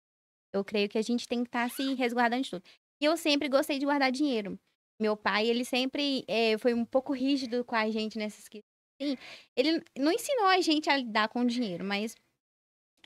Eu 0.53 0.63
creio 0.63 0.87
que 0.89 0.97
a 0.97 1.01
gente 1.01 1.27
tem 1.27 1.43
que 1.43 1.47
estar 1.49 1.69
se 1.69 1.93
resguardando 1.95 2.43
de 2.43 2.49
tudo. 2.51 2.63
E 3.01 3.05
eu 3.05 3.17
sempre 3.17 3.47
gostei 3.49 3.79
de 3.79 3.85
guardar 3.85 4.11
dinheiro. 4.11 4.59
Meu 5.01 5.17
pai, 5.17 5.47
ele 5.47 5.65
sempre 5.65 6.23
eh, 6.27 6.57
foi 6.59 6.73
um 6.73 6.85
pouco 6.85 7.13
rígido 7.13 7.63
com 7.65 7.75
a 7.75 7.89
gente 7.89 8.17
nessas 8.19 8.47
questões. 8.47 8.61
Sim, 9.01 9.17
ele 9.57 9.81
não 9.97 10.11
ensinou 10.11 10.45
a 10.45 10.61
gente 10.61 10.87
a 10.89 10.97
lidar 10.97 11.27
com 11.29 11.41
o 11.41 11.45
dinheiro, 11.47 11.83
mas 11.83 12.15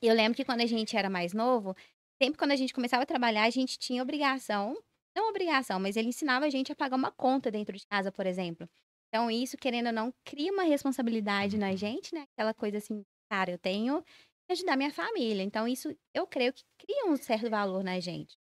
eu 0.02 0.14
lembro 0.14 0.36
que 0.36 0.46
quando 0.46 0.62
a 0.62 0.66
gente 0.66 0.96
era 0.98 1.10
mais 1.10 1.34
novo, 1.34 1.76
sempre 2.22 2.38
quando 2.38 2.52
a 2.52 2.56
gente 2.56 2.74
começava 2.74 3.04
a 3.04 3.06
trabalhar, 3.06 3.44
a 3.44 3.50
gente 3.50 3.78
tinha 3.78 4.02
obrigação, 4.02 4.76
não 5.16 5.30
obrigação, 5.30 5.80
mas 5.80 5.96
ele 5.96 6.10
ensinava 6.10 6.46
a 6.46 6.50
gente 6.50 6.72
a 6.72 6.76
pagar 6.76 6.96
uma 6.96 7.12
conta 7.12 7.52
dentro 7.52 7.78
de 7.78 7.86
casa, 7.88 8.12
por 8.12 8.26
exemplo. 8.26 8.70
Então, 9.10 9.32
isso, 9.32 9.58
querendo 9.58 9.88
ou 9.88 9.94
não, 9.94 10.14
cria 10.26 10.52
uma 10.52 10.64
responsabilidade 10.64 11.58
na 11.58 11.76
gente, 11.76 12.14
né? 12.14 12.26
Aquela 12.34 12.54
coisa 12.54 12.78
assim, 12.78 13.04
cara, 13.32 13.52
eu 13.52 13.58
tenho 13.58 14.04
ajudar 14.52 14.76
minha 14.78 14.92
família. 14.92 15.44
Então, 15.44 15.68
isso 15.68 15.96
eu 16.14 16.28
creio 16.28 16.54
que 16.54 16.64
cria 16.78 17.06
um 17.08 17.16
certo 17.18 17.50
valor 17.50 17.84
na 17.84 18.00
gente. 18.00 18.38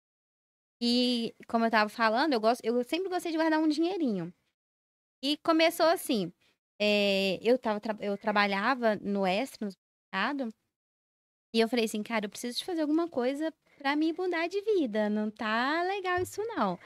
E, 0.82 1.36
como 1.48 1.66
eu 1.66 1.72
tava 1.72 1.90
falando, 1.90 2.34
eu, 2.34 2.40
gosto, 2.40 2.64
eu 2.64 2.84
sempre 2.84 3.10
gostei 3.10 3.32
de 3.32 3.38
guardar 3.38 3.60
um 3.60 3.68
dinheirinho. 3.68 4.34
E 5.24 5.38
começou 5.38 5.88
assim. 5.88 6.32
é, 6.82 7.40
eu, 7.42 7.58
tava, 7.60 7.82
eu 8.02 8.18
trabalhava 8.18 8.96
no 8.98 9.26
extra, 9.26 9.68
no 9.68 9.74
mercado, 10.14 10.54
e 11.54 11.60
eu 11.60 11.68
falei 11.70 11.86
assim, 11.86 12.04
cara, 12.04 12.26
eu 12.26 12.30
preciso 12.30 12.58
de 12.60 12.66
fazer 12.66 12.82
alguma 12.82 13.08
coisa 13.10 13.54
pra 13.78 13.96
me 13.96 14.14
mudar 14.14 14.48
de 14.48 14.62
vida. 14.62 15.10
Não 15.10 15.32
tá 15.32 15.84
legal 15.84 16.22
isso, 16.22 16.42
não. 16.48 16.80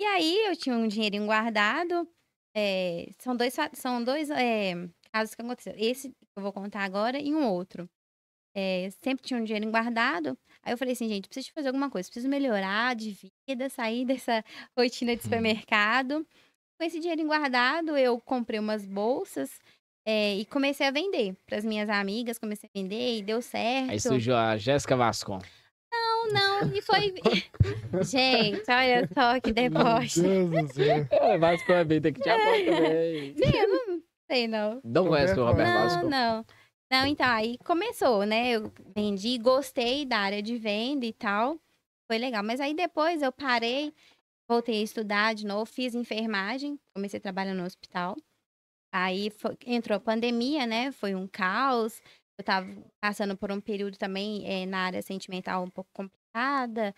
E 0.00 0.04
aí 0.04 0.46
eu 0.46 0.56
tinha 0.56 0.76
um 0.76 0.88
dinheirinho 0.88 1.26
guardado. 1.26 2.08
é, 2.56 3.10
são 3.18 3.36
dois, 3.36 3.54
são 3.74 4.02
dois 4.04 4.30
é, 4.30 4.74
casos 5.12 5.34
que 5.34 5.42
aconteceram. 5.42 5.78
Esse 5.80 6.10
que 6.10 6.16
eu 6.36 6.42
vou 6.42 6.52
contar 6.52 6.82
agora 6.84 7.18
e 7.20 7.34
um 7.34 7.46
outro. 7.48 7.88
É, 8.56 8.90
sempre 9.02 9.24
tinha 9.24 9.38
um 9.40 9.44
dinheirinho 9.44 9.70
guardado. 9.72 10.36
Aí 10.62 10.72
eu 10.72 10.78
falei 10.78 10.92
assim, 10.94 11.08
gente, 11.08 11.28
preciso 11.28 11.52
fazer 11.54 11.68
alguma 11.68 11.90
coisa. 11.90 12.08
Preciso 12.08 12.28
melhorar 12.28 12.96
de 12.96 13.16
vida, 13.48 13.68
sair 13.68 14.04
dessa 14.04 14.44
rotina 14.76 15.12
de 15.16 15.18
Uhum. 15.20 15.24
supermercado. 15.24 16.26
Com 16.78 16.84
esse 16.86 17.00
dinheirinho 17.00 17.28
guardado, 17.28 17.96
eu 17.96 18.20
comprei 18.20 18.60
umas 18.60 18.86
bolsas 18.86 19.60
é, 20.10 20.36
e 20.36 20.46
comecei 20.46 20.86
a 20.86 20.90
vender 20.90 21.36
para 21.44 21.58
as 21.58 21.64
minhas 21.66 21.90
amigas. 21.90 22.38
Comecei 22.38 22.66
a 22.74 22.78
vender 22.78 23.18
e 23.18 23.22
deu 23.22 23.42
certo. 23.42 23.90
Aí 23.90 24.00
surgiu 24.00 24.34
a 24.34 24.56
Jéssica 24.56 24.96
Vascon. 24.96 25.38
Não, 25.92 26.32
não, 26.32 26.74
e 26.74 26.80
foi. 26.80 27.14
Gente, 28.04 28.70
olha 28.70 29.06
só 29.12 29.38
que 29.38 29.52
Meu 29.52 29.68
deboche. 29.68 30.22
Deus 30.22 30.50
do 30.50 30.72
céu. 30.72 31.06
É, 31.10 31.36
Vasco 31.36 31.72
é 31.72 31.84
bem, 31.84 32.00
tem 32.00 32.14
que 32.14 32.22
te 32.22 32.30
apoiar 32.30 32.74
também. 32.74 33.34
Sim, 33.36 33.54
eu 33.54 33.68
não 33.68 34.02
sei, 34.30 34.48
não. 34.48 34.80
Não 34.82 35.06
conhece 35.08 35.38
o 35.38 35.44
Roberto 35.44 35.68
Não, 35.68 35.82
Vasco? 35.84 36.08
não. 36.08 36.46
Não, 36.90 37.06
então, 37.06 37.26
aí 37.28 37.58
começou, 37.58 38.24
né? 38.24 38.52
Eu 38.52 38.72
vendi, 38.96 39.36
gostei 39.36 40.06
da 40.06 40.20
área 40.20 40.42
de 40.42 40.56
venda 40.56 41.04
e 41.04 41.12
tal. 41.12 41.58
Foi 42.10 42.16
legal. 42.16 42.42
Mas 42.42 42.60
aí 42.62 42.72
depois 42.72 43.20
eu 43.20 43.30
parei, 43.30 43.92
voltei 44.48 44.80
a 44.80 44.84
estudar 44.84 45.34
de 45.34 45.44
novo, 45.44 45.66
fiz 45.66 45.94
enfermagem, 45.94 46.80
comecei 46.94 47.18
a 47.18 47.20
trabalhar 47.20 47.52
no 47.52 47.66
hospital. 47.66 48.16
Aí 48.92 49.30
foi- 49.30 49.56
entrou 49.66 49.96
a 49.96 50.00
pandemia, 50.00 50.66
né? 50.66 50.92
Foi 50.92 51.14
um 51.14 51.26
caos. 51.28 52.00
Eu 52.38 52.44
tava 52.44 52.68
passando 53.00 53.36
por 53.36 53.50
um 53.52 53.60
período 53.60 53.98
também 53.98 54.46
eh, 54.46 54.66
na 54.66 54.80
área 54.86 55.02
sentimental 55.02 55.64
um 55.64 55.70
pouco 55.70 55.90
complicada. 55.92 56.94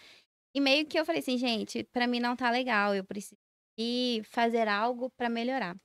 E 0.54 0.60
meio 0.60 0.86
que 0.86 0.98
eu 0.98 1.04
falei 1.06 1.20
assim, 1.20 1.38
gente, 1.38 1.84
pra 1.84 2.06
mim 2.06 2.20
não 2.20 2.36
tá 2.36 2.50
legal, 2.50 2.94
eu 2.94 3.04
preciso 3.04 3.36
fazer 4.24 4.68
algo 4.68 5.10
pra 5.16 5.28
melhorar. 5.28 5.76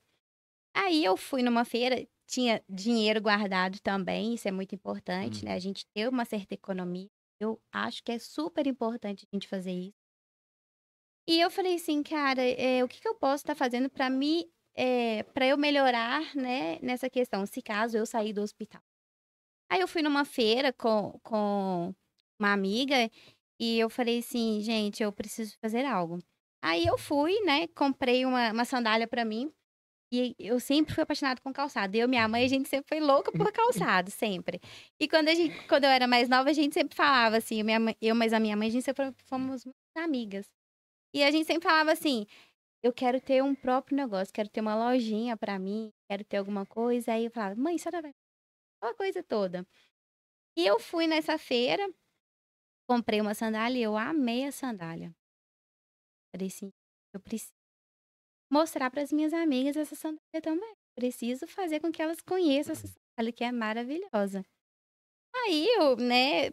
Aí 0.76 1.04
eu 1.06 1.18
fui 1.18 1.44
numa 1.44 1.66
feira, 1.66 2.08
tinha 2.28 2.64
dinheiro 2.70 3.22
guardado 3.22 3.80
também, 3.82 4.34
isso 4.36 4.48
é 4.48 4.52
muito 4.52 4.76
importante, 4.76 5.44
Uhum. 5.44 5.46
né? 5.46 5.54
A 5.56 5.60
gente 5.60 5.86
ter 5.96 6.10
uma 6.10 6.26
certa 6.26 6.54
economia. 6.56 7.10
Eu 7.40 7.62
acho 7.74 8.04
que 8.04 8.12
é 8.12 8.20
super 8.20 8.68
importante 8.68 9.26
a 9.32 9.36
gente 9.36 9.48
fazer 9.48 9.72
isso. 9.74 9.94
E 11.28 11.40
eu 11.42 11.50
falei 11.50 11.76
assim, 11.76 12.04
cara, 12.04 12.42
é, 12.44 12.84
o 12.84 12.88
que, 12.88 13.02
que 13.02 13.08
eu 13.08 13.16
posso 13.16 13.38
estar 13.44 13.56
fazendo 13.56 13.90
para 13.90 14.10
me, 14.10 14.48
é, 14.76 15.24
para 15.24 15.46
eu 15.48 15.58
melhorar, 15.58 16.36
né, 16.36 16.78
nessa 16.82 17.10
questão, 17.10 17.46
se 17.46 17.62
caso 17.62 17.98
eu 17.98 18.06
sair 18.06 18.34
do 18.34 18.42
hospital. 18.42 18.82
Aí 19.70 19.82
eu 19.82 19.88
fui 19.88 20.02
numa 20.02 20.26
feira 20.26 20.72
com, 20.74 21.20
com 21.24 21.94
uma 22.40 22.52
amiga 22.54 23.10
e 23.60 23.80
eu 23.80 23.90
falei 23.90 24.20
assim, 24.20 24.62
gente, 24.62 25.02
eu 25.02 25.12
preciso 25.12 25.56
fazer 25.60 25.86
algo. 25.86 26.20
Aí 26.64 26.86
eu 26.86 26.98
fui, 26.98 27.40
né, 27.42 27.68
comprei 27.70 28.26
uma, 28.26 28.52
uma 28.52 28.66
sandália 28.66 29.08
para 29.08 29.24
mim. 29.26 29.52
E 30.14 30.36
eu 30.38 30.60
sempre 30.60 30.94
fui 30.94 31.04
apaixonada 31.04 31.42
com 31.42 31.52
calçado. 31.52 31.96
Eu 31.98 32.08
minha 32.08 32.28
mãe, 32.28 32.46
a 32.46 32.48
gente 32.48 32.70
sempre 32.70 32.88
foi 32.88 33.00
louca 33.00 33.32
por 33.32 33.52
calçado, 33.52 34.12
sempre. 34.12 34.62
E 35.00 35.08
quando, 35.08 35.30
a 35.30 35.34
gente, 35.34 35.68
quando 35.68 35.84
eu 35.84 35.90
era 35.90 36.08
mais 36.08 36.30
nova, 36.30 36.50
a 36.50 36.54
gente 36.54 36.74
sempre 36.74 36.96
falava 36.96 37.38
assim, 37.38 37.64
minha 37.64 37.80
mãe- 37.80 37.98
eu 38.02 38.16
mais 38.16 38.32
a 38.32 38.40
minha 38.40 38.56
mãe, 38.56 38.68
a 38.68 38.72
gente 38.72 38.84
sempre 38.84 39.12
fomos 39.26 39.64
amigas. 39.98 40.46
E 41.14 41.24
a 41.24 41.32
gente 41.32 41.48
sempre 41.48 41.64
falava 41.68 41.92
assim, 41.92 42.26
eu 42.86 42.94
quero 42.94 43.20
ter 43.20 43.44
um 43.44 43.56
próprio 43.56 43.98
negócio, 43.98 44.32
quero 44.32 44.48
ter 44.48 44.62
uma 44.62 44.76
lojinha 44.76 45.36
pra 45.36 45.58
mim, 45.58 45.92
quero 46.08 46.24
ter 46.24 46.38
alguma 46.38 46.68
coisa. 46.68 47.14
Aí 47.14 47.26
eu 47.26 47.32
falava, 47.32 47.56
mãe, 47.60 47.80
senhora 47.80 48.00
vai 48.00 48.12
aquela 48.78 48.94
coisa 48.94 49.24
toda. 49.24 49.68
E 50.56 50.68
eu 50.68 50.80
fui 50.80 51.08
nessa 51.08 51.36
feira, 51.40 51.84
comprei 52.88 53.20
uma 53.20 53.34
sandália 53.34 53.80
e 53.80 53.82
eu 53.82 53.98
amei 53.98 54.46
a 54.46 54.52
sandália. 54.52 55.12
Falei 56.32 56.48
assim, 56.48 56.72
eu 57.12 57.20
preciso 57.20 57.54
mostrar 58.54 58.92
para 58.92 59.02
as 59.02 59.12
minhas 59.12 59.34
amigas 59.34 59.76
essa 59.76 59.96
sandália 59.96 60.42
também. 60.44 60.76
Preciso 60.96 61.48
fazer 61.48 61.80
com 61.80 61.92
que 61.92 62.04
elas 62.04 62.22
conheçam 62.22 62.74
essa 62.74 62.88
sandália, 62.88 63.34
que 63.34 63.44
é 63.44 63.52
maravilhosa. 63.52 64.46
Aí 65.36 65.68
eu, 65.70 65.96
né, 65.96 66.52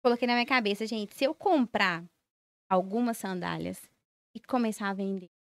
coloquei 0.00 0.28
na 0.28 0.34
minha 0.34 0.46
cabeça, 0.46 0.86
gente, 0.86 1.12
se 1.12 1.24
eu 1.24 1.34
comprar 1.34 2.04
algumas 2.70 3.16
sandálias 3.16 3.82
e 4.32 4.40
começar 4.40 4.90
a 4.90 4.94
vender. 4.94 5.35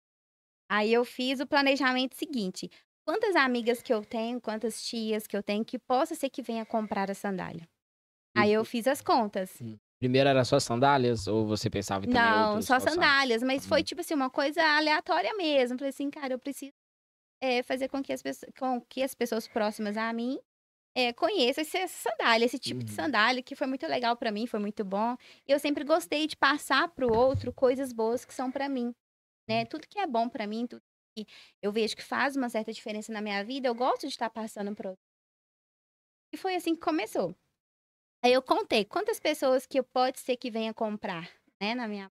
Aí 0.75 0.93
eu 0.93 1.05
fiz 1.05 1.39
o 1.39 1.47
planejamento 1.47 2.15
seguinte: 2.17 2.69
quantas 3.07 3.35
amigas 3.35 3.81
que 3.81 3.93
eu 3.93 4.03
tenho, 4.05 4.41
quantas 4.41 4.83
tias 4.83 5.27
que 5.27 5.37
eu 5.37 5.43
tenho 5.43 5.65
que 5.65 5.79
possa 5.79 6.15
ser 6.15 6.29
que 6.29 6.41
venha 6.41 6.65
comprar 6.65 7.11
a 7.11 7.15
sandália. 7.15 7.67
Aí 8.37 8.51
eu 8.53 8.65
fiz 8.65 8.87
as 8.87 9.01
contas. 9.01 9.63
Primeiro 9.99 10.29
era 10.29 10.43
só 10.45 10.59
sandálias 10.59 11.27
ou 11.27 11.45
você 11.47 11.69
pensava 11.69 12.05
em 12.05 12.07
também 12.09 12.47
Não, 12.51 12.61
só 12.61 12.79
calçados? 12.79 12.79
sandálias, 12.79 13.41
mas 13.43 13.65
foi 13.65 13.81
Hum. 13.81 13.83
tipo 13.83 14.01
assim, 14.01 14.13
uma 14.13 14.29
coisa 14.29 14.61
aleatória 14.61 15.33
mesmo. 15.35 15.77
Falei 15.77 15.89
assim, 15.89 16.09
cara, 16.09 16.33
eu 16.33 16.39
preciso 16.39 16.71
eh, 17.41 17.63
fazer 17.63 17.89
com 17.89 18.03
que, 18.03 18.13
as 18.13 18.21
pessoas, 18.23 18.51
com 18.59 18.81
que 18.81 19.03
as 19.03 19.15
pessoas 19.15 19.47
próximas 19.47 19.97
a 19.97 20.13
mim 20.13 20.39
eh, 20.95 21.13
conheçam 21.13 21.61
esse- 21.63 21.77
essa 21.77 22.09
sandália, 22.11 22.45
esse 22.45 22.59
tipo 22.59 22.83
de 22.85 22.91
Uhum. 22.91 22.93
sandália, 22.93 23.43
que 23.43 23.55
foi 23.55 23.67
muito 23.67 23.87
legal 23.87 24.17
pra 24.17 24.31
mim, 24.31 24.47
foi 24.47 24.59
muito 24.59 24.85
bom. 24.85 25.15
E 25.47 25.51
eu 25.53 25.59
sempre 25.59 25.83
gostei 25.85 26.27
de 26.27 26.37
passar 26.37 26.89
pro 26.89 27.09
outro 27.11 27.53
coisas 27.53 27.93
boas 27.93 28.25
que 28.25 28.33
são 28.33 28.51
pra 28.51 28.69
mim, 28.69 28.87
Uhum. 28.87 28.93
Né? 29.47 29.65
Tudo 29.65 29.87
que 29.87 29.99
é 29.99 30.07
bom 30.07 30.29
pra 30.29 30.47
mim, 30.47 30.67
tudo 30.67 30.81
que 31.17 31.25
eu 31.61 31.71
vejo 31.71 31.95
que 31.95 32.03
faz 32.03 32.35
uma 32.35 32.49
certa 32.49 32.73
diferença 32.73 33.11
na 33.13 33.21
minha 33.21 33.43
vida, 33.43 33.67
eu 33.67 33.75
gosto 33.75 34.01
de 34.01 34.07
estar 34.13 34.29
passando 34.29 34.75
pro 34.75 34.89
outro. 34.89 35.03
E 36.33 36.37
foi 36.37 36.55
assim 36.55 36.75
que 36.75 36.81
começou. 36.81 37.35
Aí 38.23 38.33
eu 38.33 38.41
contei 38.41 38.85
quantas 38.85 39.19
pessoas 39.19 39.65
que 39.67 39.79
eu 39.79 39.83
pode 39.83 40.19
ser 40.19 40.37
que 40.37 40.51
venha 40.51 40.73
comprar, 40.73 41.31
né, 41.61 41.75
na 41.75 41.87
minha 41.87 42.11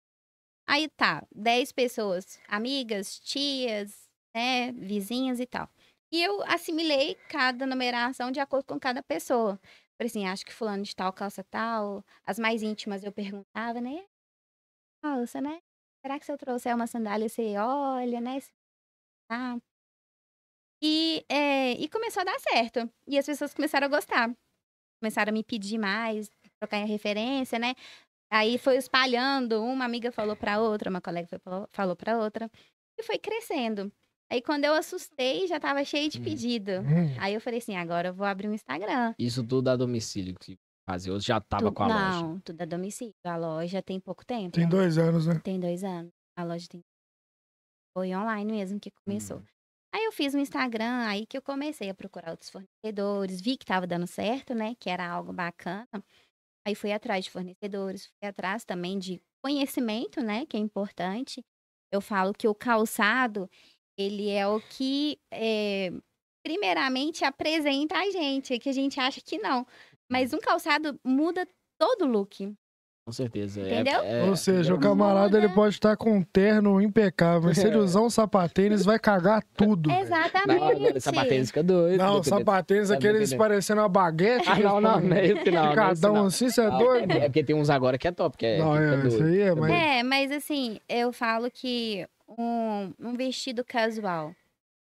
Aí 0.67 0.89
tá, 0.89 1.25
10 1.33 1.71
pessoas, 1.71 2.39
amigas, 2.47 3.19
tias, 3.19 4.09
né, 4.35 4.71
vizinhas 4.73 5.39
e 5.39 5.45
tal. 5.45 5.69
E 6.11 6.23
eu 6.23 6.43
assimilei 6.43 7.15
cada 7.29 7.65
numeração 7.65 8.31
de 8.31 8.39
acordo 8.39 8.65
com 8.67 8.79
cada 8.79 9.03
pessoa. 9.03 9.59
Por 9.97 10.05
assim, 10.07 10.27
acho 10.27 10.45
que 10.45 10.53
fulano 10.53 10.83
de 10.83 10.95
tal 10.95 11.13
calça 11.13 11.43
tal. 11.43 12.05
As 12.25 12.39
mais 12.39 12.63
íntimas 12.63 13.03
eu 13.03 13.11
perguntava, 13.13 13.81
né? 13.81 14.05
Calça, 15.01 15.41
né? 15.41 15.61
Será 16.07 16.19
que 16.19 16.25
se 16.25 16.31
eu 16.31 16.37
trouxer 16.37 16.73
uma 16.73 16.87
sandália 16.87 17.27
você 17.27 17.57
olha, 17.57 18.21
né? 18.21 18.39
Tá. 19.29 19.57
E, 20.81 21.25
é, 21.27 21.71
e 21.73 21.89
começou 21.89 22.21
a 22.21 22.23
dar 22.23 22.39
certo. 22.39 22.89
E 23.05 23.17
as 23.17 23.25
pessoas 23.25 23.53
começaram 23.53 23.87
a 23.87 23.89
gostar. 23.89 24.33
Começaram 25.01 25.31
a 25.31 25.33
me 25.33 25.43
pedir 25.43 25.77
mais, 25.77 26.29
trocar 26.61 26.85
referência, 26.85 27.59
né? 27.59 27.73
Aí 28.31 28.57
foi 28.57 28.77
espalhando, 28.77 29.61
uma 29.61 29.83
amiga 29.83 30.09
falou 30.09 30.37
pra 30.37 30.61
outra, 30.61 30.89
uma 30.89 31.01
colega 31.01 31.27
falou- 31.73 31.95
pra 31.97 32.17
outra, 32.17 32.49
e 32.97 33.03
foi 33.03 33.17
crescendo. 33.17 33.91
Aí 34.31 34.41
quando 34.41 34.63
eu 34.63 34.73
assustei, 34.75 35.45
já 35.45 35.59
tava 35.59 35.83
cheio 35.83 36.09
de 36.09 36.19
Hum. 36.19 36.23
pedido. 36.23 36.71
Hum. 36.81 37.17
Aí 37.19 37.33
eu 37.33 37.41
falei 37.41 37.59
assim, 37.59 37.75
agora 37.75 38.09
eu 38.09 38.13
vou 38.13 38.25
abrir 38.25 38.47
um 38.47 38.53
Instagram. 38.53 39.13
Isso 39.19 39.45
tudo 39.45 39.69
a 39.69 39.75
domicílio 39.75 40.35
que 40.39 40.57
fazia. 40.87 41.11
Eu 41.11 41.19
já 41.19 41.39
tava 41.41 41.69
Tu- 41.69 41.73
com 41.73 41.83
a 41.83 41.87
loja. 41.87 42.21
Não, 42.21 42.39
tudo 42.39 42.61
a 42.61 42.65
domicílio. 42.65 43.13
A 43.25 43.35
loja 43.35 43.81
tem 43.83 43.99
pouco 43.99 44.25
tempo. 44.25 44.51
Tem 44.55 44.63
né? 44.63 44.69
dois 44.69 44.97
anos, 44.97 45.27
né? 45.27 45.39
Tem 45.43 45.59
dois 45.59 45.83
anos. 45.83 46.11
A 46.37 46.43
loja 46.43 46.67
tem. 46.69 46.81
Foi 47.95 48.15
online 48.15 48.51
mesmo 48.51 48.79
que 48.79 48.91
começou. 49.05 49.37
Hum. 49.37 49.45
Aí 49.93 50.03
eu 50.05 50.11
fiz 50.11 50.35
um 50.35 50.39
Instagram, 50.39 51.05
aí 51.07 51.25
que 51.25 51.37
eu 51.37 51.41
comecei 51.41 51.89
a 51.89 51.93
procurar 51.95 52.31
outros 52.31 52.49
fornecedores, 52.51 53.41
vi 53.41 53.57
que 53.57 53.65
tava 53.65 53.87
dando 53.87 54.05
certo, 54.05 54.53
né? 54.53 54.75
Que 54.79 54.89
era 54.89 55.09
algo 55.09 55.33
bacana. 55.33 55.87
Aí 56.65 56.75
fui 56.75 56.91
atrás 56.91 57.25
de 57.25 57.31
fornecedores, 57.31 58.05
fui 58.05 58.29
atrás 58.29 58.63
também 58.63 58.99
de 58.99 59.21
conhecimento, 59.43 60.21
né? 60.21 60.45
Que 60.45 60.57
é 60.57 60.59
importante. 60.59 61.43
Eu 61.91 62.01
falo 62.01 62.33
que 62.33 62.47
o 62.47 62.53
calçado, 62.53 63.49
ele 63.97 64.29
é 64.29 64.45
o 64.45 64.59
que, 64.59 65.17
é, 65.33 65.89
primeiramente, 66.45 67.23
apresenta 67.23 67.97
a 67.97 68.11
gente, 68.11 68.59
que 68.59 68.69
a 68.69 68.73
gente 68.73 68.99
acha 68.99 69.21
que 69.21 69.37
não. 69.39 69.65
Mas 70.09 70.33
um 70.33 70.39
calçado 70.39 70.99
muda 71.03 71.47
todo 71.77 72.03
o 72.05 72.07
look. 72.07 72.53
Com 73.05 73.11
certeza. 73.13 73.61
É- 73.61 73.75
Entendeu? 73.75 74.01
é- 74.01 74.23
Ou 74.25 74.35
seja, 74.35 74.73
o 74.73 74.77
é- 74.77 74.81
camarada 74.81 75.37
ele 75.37 75.47
pode 75.47 75.75
estar 75.75 75.95
com 75.95 76.17
um 76.17 76.21
terno 76.21 76.81
impecável, 76.81 77.43
mas 77.43 77.57
se 77.57 77.65
ele 77.65 77.77
usar 77.79 78.01
um 78.01 78.09
sapatênis, 78.09 78.83
vai 78.83 78.99
cagar 78.99 79.41
tudo. 79.55 79.89
Exatamente. 79.89 80.59
Não, 80.59 80.67
agora 80.67 80.99
sapatênis 80.99 81.47
fica 81.47 81.63
doido. 81.63 81.97
Não, 81.97 82.21
sapatênis, 82.21 82.91
É, 82.91 82.95
aqueles 82.95 83.33
parecendo 83.33 83.79
uma 83.79 83.87
baguete. 83.87 84.49
Ah, 84.49 84.59
não, 84.59 84.81
não, 84.81 84.99
não 84.99 85.15
é 85.15 85.25
esse 85.25 85.51
não. 85.51 85.53
não 85.53 85.61
é 85.61 85.65
esse 85.67 85.75
Cada 85.75 86.11
um 86.11 86.15
não. 86.15 86.25
assim, 86.25 86.49
você 86.49 86.61
é 86.61 86.69
Não, 86.69 86.77
doido? 86.77 87.11
É, 87.13 87.17
é 87.19 87.21
porque 87.29 87.43
tem 87.45 87.55
uns 87.55 87.69
agora 87.69 87.97
que 87.97 88.07
é 88.09 88.11
top, 88.11 88.35
que 88.37 88.45
é, 88.45 88.57
Não, 88.57 88.73
que 88.73 88.77
é, 89.05 89.07
isso 89.07 89.23
aí 89.23 89.39
é, 89.39 89.55
mas-. 89.55 89.71
É, 89.71 90.03
mas 90.03 90.31
assim, 90.33 90.79
eu 90.89 91.13
falo 91.13 91.49
que 91.49 92.05
um, 92.27 92.93
um 92.99 93.13
vestido 93.15 93.63
casual, 93.63 94.35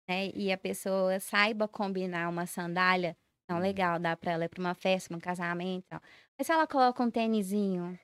né? 0.10 0.32
E 0.36 0.52
a 0.52 0.58
pessoa 0.58 1.18
saiba 1.22 1.66
combinar 1.66 2.28
uma 2.28 2.46
sandália 2.46 3.16
Não, 3.54 3.60
legal, 3.60 4.00
dá 4.00 4.16
pra 4.16 4.32
ela 4.34 4.46
ir 4.46 4.50
pra 4.50 4.60
uma 4.62 4.74
festa, 4.76 5.16
um 5.16 5.20
casamento. 5.20 5.86
tal. 5.90 6.02
Mas 6.38 6.48
se 6.48 6.54
ela 6.54 6.68
coloca 6.68 7.04
um 7.04 7.12
tênisinho, 7.12 8.00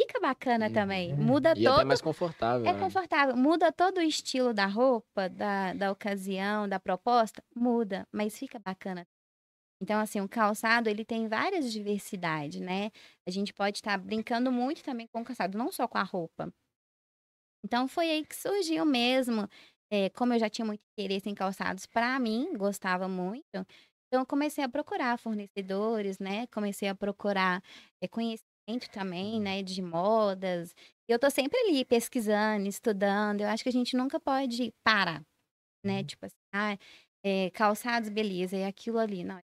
fica 0.00 0.20
bacana 0.20 0.70
também. 0.70 1.14
Muda 1.14 1.54
E 1.54 1.66
até 1.66 1.78
todo. 1.78 1.88
mais 1.88 2.00
confortável. 2.00 2.66
É 2.66 2.72
né? 2.72 2.80
confortável. 2.80 3.36
Muda 3.36 3.72
todo 3.72 3.98
o 3.98 4.02
estilo 4.02 4.52
da 4.54 4.66
roupa, 4.66 5.28
da, 5.28 5.72
da 5.74 5.92
ocasião, 5.92 6.68
da 6.68 6.80
proposta. 6.80 7.42
Muda, 7.54 8.06
mas 8.12 8.38
fica 8.38 8.58
bacana. 8.58 9.06
Então, 9.82 10.00
assim, 10.00 10.20
o 10.20 10.28
calçado, 10.28 10.88
ele 10.90 11.04
tem 11.04 11.28
várias 11.28 11.72
diversidades, 11.72 12.60
né? 12.60 12.90
A 13.28 13.30
gente 13.30 13.52
pode 13.54 13.78
estar 13.78 13.98
brincando 13.98 14.52
muito 14.52 14.82
também 14.84 15.08
com 15.12 15.20
o 15.22 15.24
calçado, 15.24 15.58
não 15.58 15.72
só 15.72 15.88
com 15.88 15.98
a 15.98 16.02
roupa. 16.04 16.52
Então, 17.64 17.88
foi 17.88 18.10
aí 18.10 18.24
que 18.26 18.36
surgiu 18.36 18.84
mesmo. 18.84 19.48
É, 19.90 20.10
como 20.10 20.34
eu 20.34 20.38
já 20.38 20.50
tinha 20.50 20.64
muito 20.64 20.82
interesse 20.98 21.28
em 21.28 21.34
calçados, 21.34 21.86
para 21.86 22.18
mim, 22.18 22.52
gostava 22.56 23.08
muito. 23.08 23.66
Então, 24.14 24.22
eu 24.22 24.26
comecei 24.26 24.62
a 24.62 24.68
procurar 24.68 25.18
fornecedores, 25.18 26.20
né? 26.20 26.46
Comecei 26.46 26.88
a 26.88 26.94
procurar 26.94 27.60
é, 28.00 28.06
conhecimento 28.06 28.88
também, 28.92 29.40
né? 29.40 29.60
De 29.60 29.82
modas. 29.82 30.72
E 31.08 31.12
eu 31.12 31.18
tô 31.18 31.28
sempre 31.28 31.58
ali 31.58 31.84
pesquisando, 31.84 32.68
estudando. 32.68 33.40
Eu 33.40 33.48
acho 33.48 33.64
que 33.64 33.68
a 33.68 33.72
gente 33.72 33.96
nunca 33.96 34.20
pode 34.20 34.72
parar, 34.84 35.20
né? 35.84 36.04
Tipo 36.04 36.26
assim, 36.26 36.36
ah, 36.54 36.78
é, 37.26 37.50
calçados, 37.50 38.08
beleza, 38.08 38.56
é 38.56 38.66
aquilo 38.66 39.00
ali. 39.00 39.24
Não, 39.24 39.40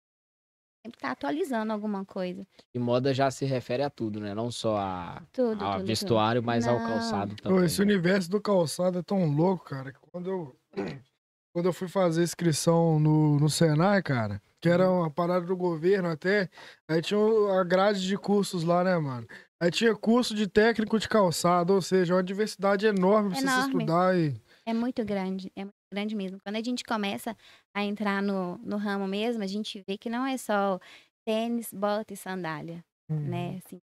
sempre 0.85 0.99
tá 0.99 1.13
atualizando 1.13 1.73
alguma 1.73 2.05
coisa. 2.05 2.45
E 2.71 2.77
moda 2.77 3.11
já 3.11 3.31
se 3.31 3.45
refere 3.45 3.81
a 3.81 3.89
tudo, 3.89 4.19
né? 4.19 4.35
Não 4.35 4.51
só 4.51 4.77
a, 4.77 5.23
Tudo, 5.33 5.65
ao 5.65 5.71
tudo, 5.71 5.85
tudo. 5.85 5.87
vestuário, 5.87 6.43
mas 6.43 6.67
ao 6.67 6.75
Não. 6.75 6.85
calçado 6.85 7.35
Pô, 7.37 7.41
também. 7.41 7.65
esse 7.65 7.79
né? 7.79 7.85
universo 7.85 8.29
do 8.29 8.39
calçado 8.39 8.99
é 8.99 9.01
tão 9.01 9.25
louco, 9.31 9.65
cara, 9.65 9.91
que 9.91 9.99
quando 10.11 10.29
eu, 10.29 10.55
quando 11.53 11.65
eu 11.67 11.73
fui 11.73 11.87
fazer 11.87 12.23
inscrição 12.23 12.99
no, 12.99 13.39
no 13.39 13.49
Senai, 13.49 14.01
cara, 14.03 14.41
que 14.61 14.69
era 14.69 14.89
uma 14.89 15.09
parada 15.09 15.45
do 15.45 15.55
governo 15.57 16.09
até, 16.09 16.49
aí 16.87 17.01
tinha 17.01 17.19
a 17.59 17.63
grade 17.63 18.05
de 18.05 18.17
cursos 18.17 18.63
lá, 18.63 18.83
né, 18.83 18.97
mano? 18.97 19.27
Aí 19.61 19.69
tinha 19.71 19.95
curso 19.95 20.33
de 20.33 20.47
técnico 20.47 20.97
de 20.99 21.09
calçado, 21.09 21.73
ou 21.73 21.81
seja, 21.81 22.15
uma 22.15 22.23
diversidade 22.23 22.85
enorme 22.85 23.29
pra 23.31 23.39
você 23.39 23.43
Enorme. 23.45 23.83
estudar 23.83 24.17
e... 24.17 24.41
É 24.65 24.73
muito 24.73 25.03
grande, 25.03 25.51
é 25.55 25.63
muito 25.63 25.73
grande 25.91 26.15
mesmo. 26.15 26.39
Quando 26.45 26.55
a 26.57 26.63
gente 26.63 26.83
começa 26.83 27.35
a 27.75 27.83
entrar 27.83 28.21
no, 28.21 28.57
no 28.59 28.77
ramo 28.77 29.07
mesmo, 29.07 29.43
a 29.43 29.47
gente 29.47 29.83
vê 29.87 29.97
que 29.97 30.09
não 30.09 30.25
é 30.25 30.37
só 30.37 30.79
tênis, 31.25 31.73
bota 31.73 32.13
e 32.13 32.17
sandália, 32.17 32.83
né? 33.09 33.59
Assim, 33.65 33.79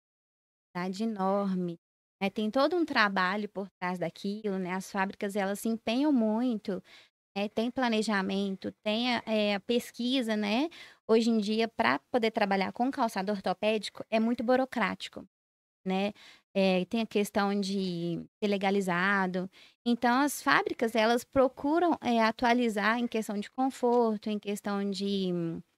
diversidade 0.77 1.03
enorme. 1.05 1.79
né? 2.23 2.31
Tem 2.31 2.51
todo 2.51 2.77
um 2.77 2.85
trabalho 2.85 3.49
por 3.49 3.69
trás 3.81 3.99
daquilo, 3.99 4.59
né? 4.59 4.73
As 4.73 4.91
fábricas, 4.93 5.35
elas 5.37 5.59
se 5.61 5.69
empenham 5.69 6.13
muito, 6.13 6.83
né? 7.37 7.49
Tem 7.49 7.71
planejamento, 7.71 8.73
tem 8.83 9.15
a, 9.17 9.23
é, 9.27 9.55
a 9.57 9.61
pesquisa, 9.61 10.37
né? 10.37 10.69
Hoje 11.07 11.31
em 11.31 11.39
dia, 11.39 11.69
para 11.69 11.99
poder 12.11 12.31
trabalhar 12.31 12.73
com 12.73 12.91
calçado 12.91 13.33
ortopédico, 13.33 14.05
é 14.11 14.21
muito 14.21 14.43
burocrático, 14.45 15.27
né? 15.87 16.13
É, 16.55 16.85
tem 16.87 17.03
a 17.03 17.07
questão 17.07 17.59
de 17.61 18.25
ser 18.43 18.49
legalizado. 18.49 19.51
Então, 19.87 20.21
as 20.23 20.43
fábricas, 20.43 20.95
elas 20.95 21.25
procuram 21.25 21.99
é, 22.01 22.23
atualizar 22.23 22.99
em 22.99 23.09
questão 23.09 23.39
de 23.39 23.51
conforto, 23.51 24.31
em 24.31 24.39
questão 24.39 24.89
de, 24.91 25.33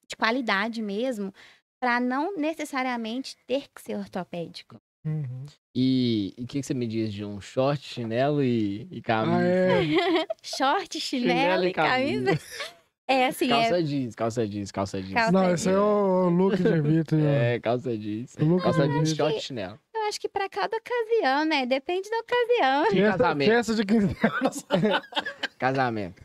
de 0.08 0.16
qualidade 0.16 0.82
mesmo, 0.82 1.32
para 1.80 2.00
não 2.00 2.36
necessariamente 2.36 3.36
ter 3.46 3.68
que 3.74 3.82
ser 3.82 3.96
ortopédico. 3.96 4.80
Uhum. 5.06 5.46
E 5.74 6.34
o 6.36 6.46
que, 6.46 6.60
que 6.60 6.66
você 6.66 6.74
me 6.74 6.86
diz 6.86 7.12
de 7.12 7.24
um 7.24 7.40
short, 7.40 7.80
chinelo 7.80 8.42
e, 8.42 8.88
e 8.90 9.00
camisa? 9.00 9.38
Ah, 9.38 9.44
é. 9.44 10.26
Short, 10.42 10.98
chinelo, 11.00 11.38
Chinelo 11.38 11.64
e 11.64 11.68
e 11.68 11.72
camisa. 11.72 12.24
camisa. 12.24 12.40
É 13.08 13.26
assim, 13.28 13.44
é, 13.46 13.50
Calça 13.50 13.82
jeans, 13.84 14.14
calça 14.16 14.48
jeans, 14.48 14.72
calça 14.72 15.00
jeans. 15.00 15.14
Calça 15.14 15.30
Não, 15.30 15.54
esse 15.54 15.68
é 15.70 15.78
o 15.78 16.28
look 16.28 16.56
de 16.56 16.80
Vitor. 16.80 17.16
né? 17.22 17.54
É, 17.54 17.60
calça 17.60 17.96
jeans. 17.96 18.34
Look 18.36 18.64
Calça 18.64 18.88
jeans, 18.88 19.14
short 19.14 19.36
e 19.36 19.40
chinelo. 19.40 19.78
eu 19.94 20.02
acho 20.08 20.20
que 20.20 20.28
para 20.28 20.48
cada 20.48 20.76
ocasião, 20.76 21.44
né? 21.44 21.64
Depende 21.66 22.10
da 22.10 22.16
ocasião. 22.18 22.82
E 22.86 23.00
Festa, 23.02 23.18
casamento? 23.18 23.48
festa 23.48 23.74
de 23.76 23.84
15 23.84 24.06
anos. 24.42 24.66
Casamento. 25.56 26.20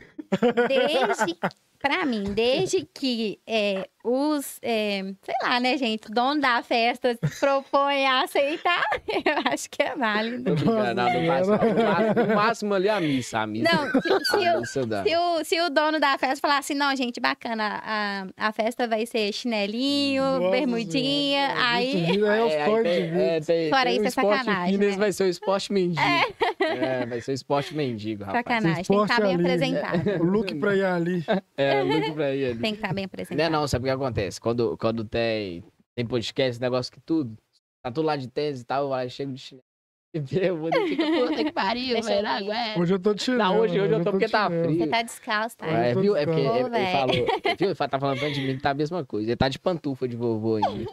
Desde, 0.67 1.37
pra 1.81 2.05
mim, 2.05 2.23
desde 2.33 2.85
que 2.93 3.39
é, 3.47 3.87
os, 4.03 4.57
é, 4.61 5.03
sei 5.21 5.35
lá, 5.43 5.59
né, 5.59 5.77
gente, 5.77 6.07
o 6.07 6.11
dono 6.13 6.39
da 6.41 6.61
festa 6.63 7.17
propõe 7.39 8.05
a 8.05 8.21
aceitar, 8.23 8.83
eu 9.07 9.51
acho 9.51 9.69
que 9.69 9.81
é 9.83 9.95
válido. 9.95 10.55
Não, 10.65 10.93
não. 10.93 11.13
No 11.13 11.27
máximo- 11.27 11.57
No 12.27 12.35
máximo 12.35 12.73
ali 12.73 12.89
a 12.89 12.99
missa, 12.99 13.39
a 13.39 13.47
missa. 13.47 13.69
Não, 13.75 14.01
se, 14.01 14.25
se 14.25 14.47
a 14.47 14.57
o, 14.57 14.59
missa 14.61 14.81
se, 15.03 15.15
o, 15.17 15.43
se 15.43 15.61
o 15.61 15.69
dono 15.69 15.99
da 15.99 16.17
festa 16.17 16.37
falar 16.37 16.57
assim, 16.59 16.73
não, 16.73 16.95
gente, 16.95 17.19
bacana, 17.19 17.81
a, 17.83 18.27
a 18.37 18.51
festa 18.51 18.87
vai 18.87 19.05
ser 19.05 19.31
chinelinho, 19.33 20.23
Nossa 20.23 20.49
bermudinha, 20.51 21.47
Senhora, 21.49 21.67
aí... 21.69 21.91
É 21.91 22.51
É, 22.51 22.65
tem, 22.83 23.03
Vitor. 23.03 23.19
é, 23.21 23.39
tem, 23.41 23.69
Fora 23.69 23.83
tem 23.83 23.93
isso, 23.93 24.01
o 24.01 24.05
é 24.05 24.07
esporte 24.07 24.37
sacanagem, 24.45 24.77
né? 24.77 24.91
vai 24.97 25.11
ser 25.11 25.23
o 25.23 25.27
esporte 25.27 25.73
mendigo. 25.73 26.01
É. 26.01 27.05
vai 27.05 27.21
ser 27.21 27.31
o 27.31 27.33
esporte 27.33 27.75
mendigo, 27.75 28.23
rapaz. 28.23 28.43
Sacanagem, 28.43 28.83
tem 28.83 28.97
que 28.97 29.03
estar 29.03 29.13
esporte 29.13 29.21
bem 29.21 29.33
ali, 29.33 29.43
apresentado. 29.43 30.21
O 30.21 30.25
look 30.25 30.55
pra 30.55 30.75
ir 30.75 30.85
ali. 30.85 31.23
É, 31.57 31.70
pra 32.13 32.35
ir 32.35 32.45
ali. 32.51 32.59
Tem 32.59 32.71
que 32.73 32.77
estar 32.77 32.93
bem 32.93 33.03
Não 33.03 33.03
é 33.03 33.05
apresentado. 33.05 33.51
não, 33.51 33.67
sabe 33.67 33.83
o 33.83 33.85
que 33.85 33.91
acontece? 33.91 34.39
Quando, 34.39 34.77
quando 34.77 35.03
tem, 35.03 35.63
tem 35.95 36.05
podcast, 36.05 36.61
negócio 36.61 36.91
que 36.91 36.99
tudo, 37.01 37.37
tá 37.81 37.91
tudo 37.91 38.05
lá 38.05 38.15
de 38.15 38.27
tênis 38.27 38.61
e 38.61 38.65
tal, 38.65 38.93
aí 38.93 39.09
chega 39.09 39.31
de 39.31 39.39
chinelo. 39.39 39.70
E 40.31 40.45
eu 40.45 40.57
vou 40.57 40.69
dizer, 40.69 40.97
puta 40.97 41.43
que 41.43 41.51
pariu, 41.53 42.01
velho, 42.01 42.27
aguento. 42.27 42.79
Hoje 42.79 42.93
eu 42.93 42.99
tô 42.99 43.13
de 43.13 43.23
chinelo. 43.23 43.43
Não, 43.43 43.59
hoje- 43.61 43.79
hoje 43.79 43.93
eu 43.93 44.03
tô 44.03 44.11
porque 44.11 44.27
tá 44.27 44.49
frio. 44.49 44.77
Você 44.77 44.87
tá 44.87 45.01
descalço, 45.01 45.57
tá? 45.57 45.67
É, 45.67 45.95
viu? 45.95 46.15
É 46.17 46.25
porque 46.25 46.41
ele, 46.41 46.75
ele 46.75 46.91
falou, 46.91 47.15
viu? 47.15 47.25
Ele 47.69 47.75
tá 47.75 47.99
falando 47.99 48.19
tanto 48.19 48.33
de 48.33 48.41
mim 48.41 48.55
que 48.57 48.61
tá 48.61 48.71
a 48.71 48.73
mesma 48.73 49.05
coisa. 49.05 49.29
Ele 49.29 49.37
tá 49.37 49.47
de 49.47 49.57
pantufa 49.57 50.07
de 50.07 50.17
vovô 50.17 50.57
ainda. 50.57 50.91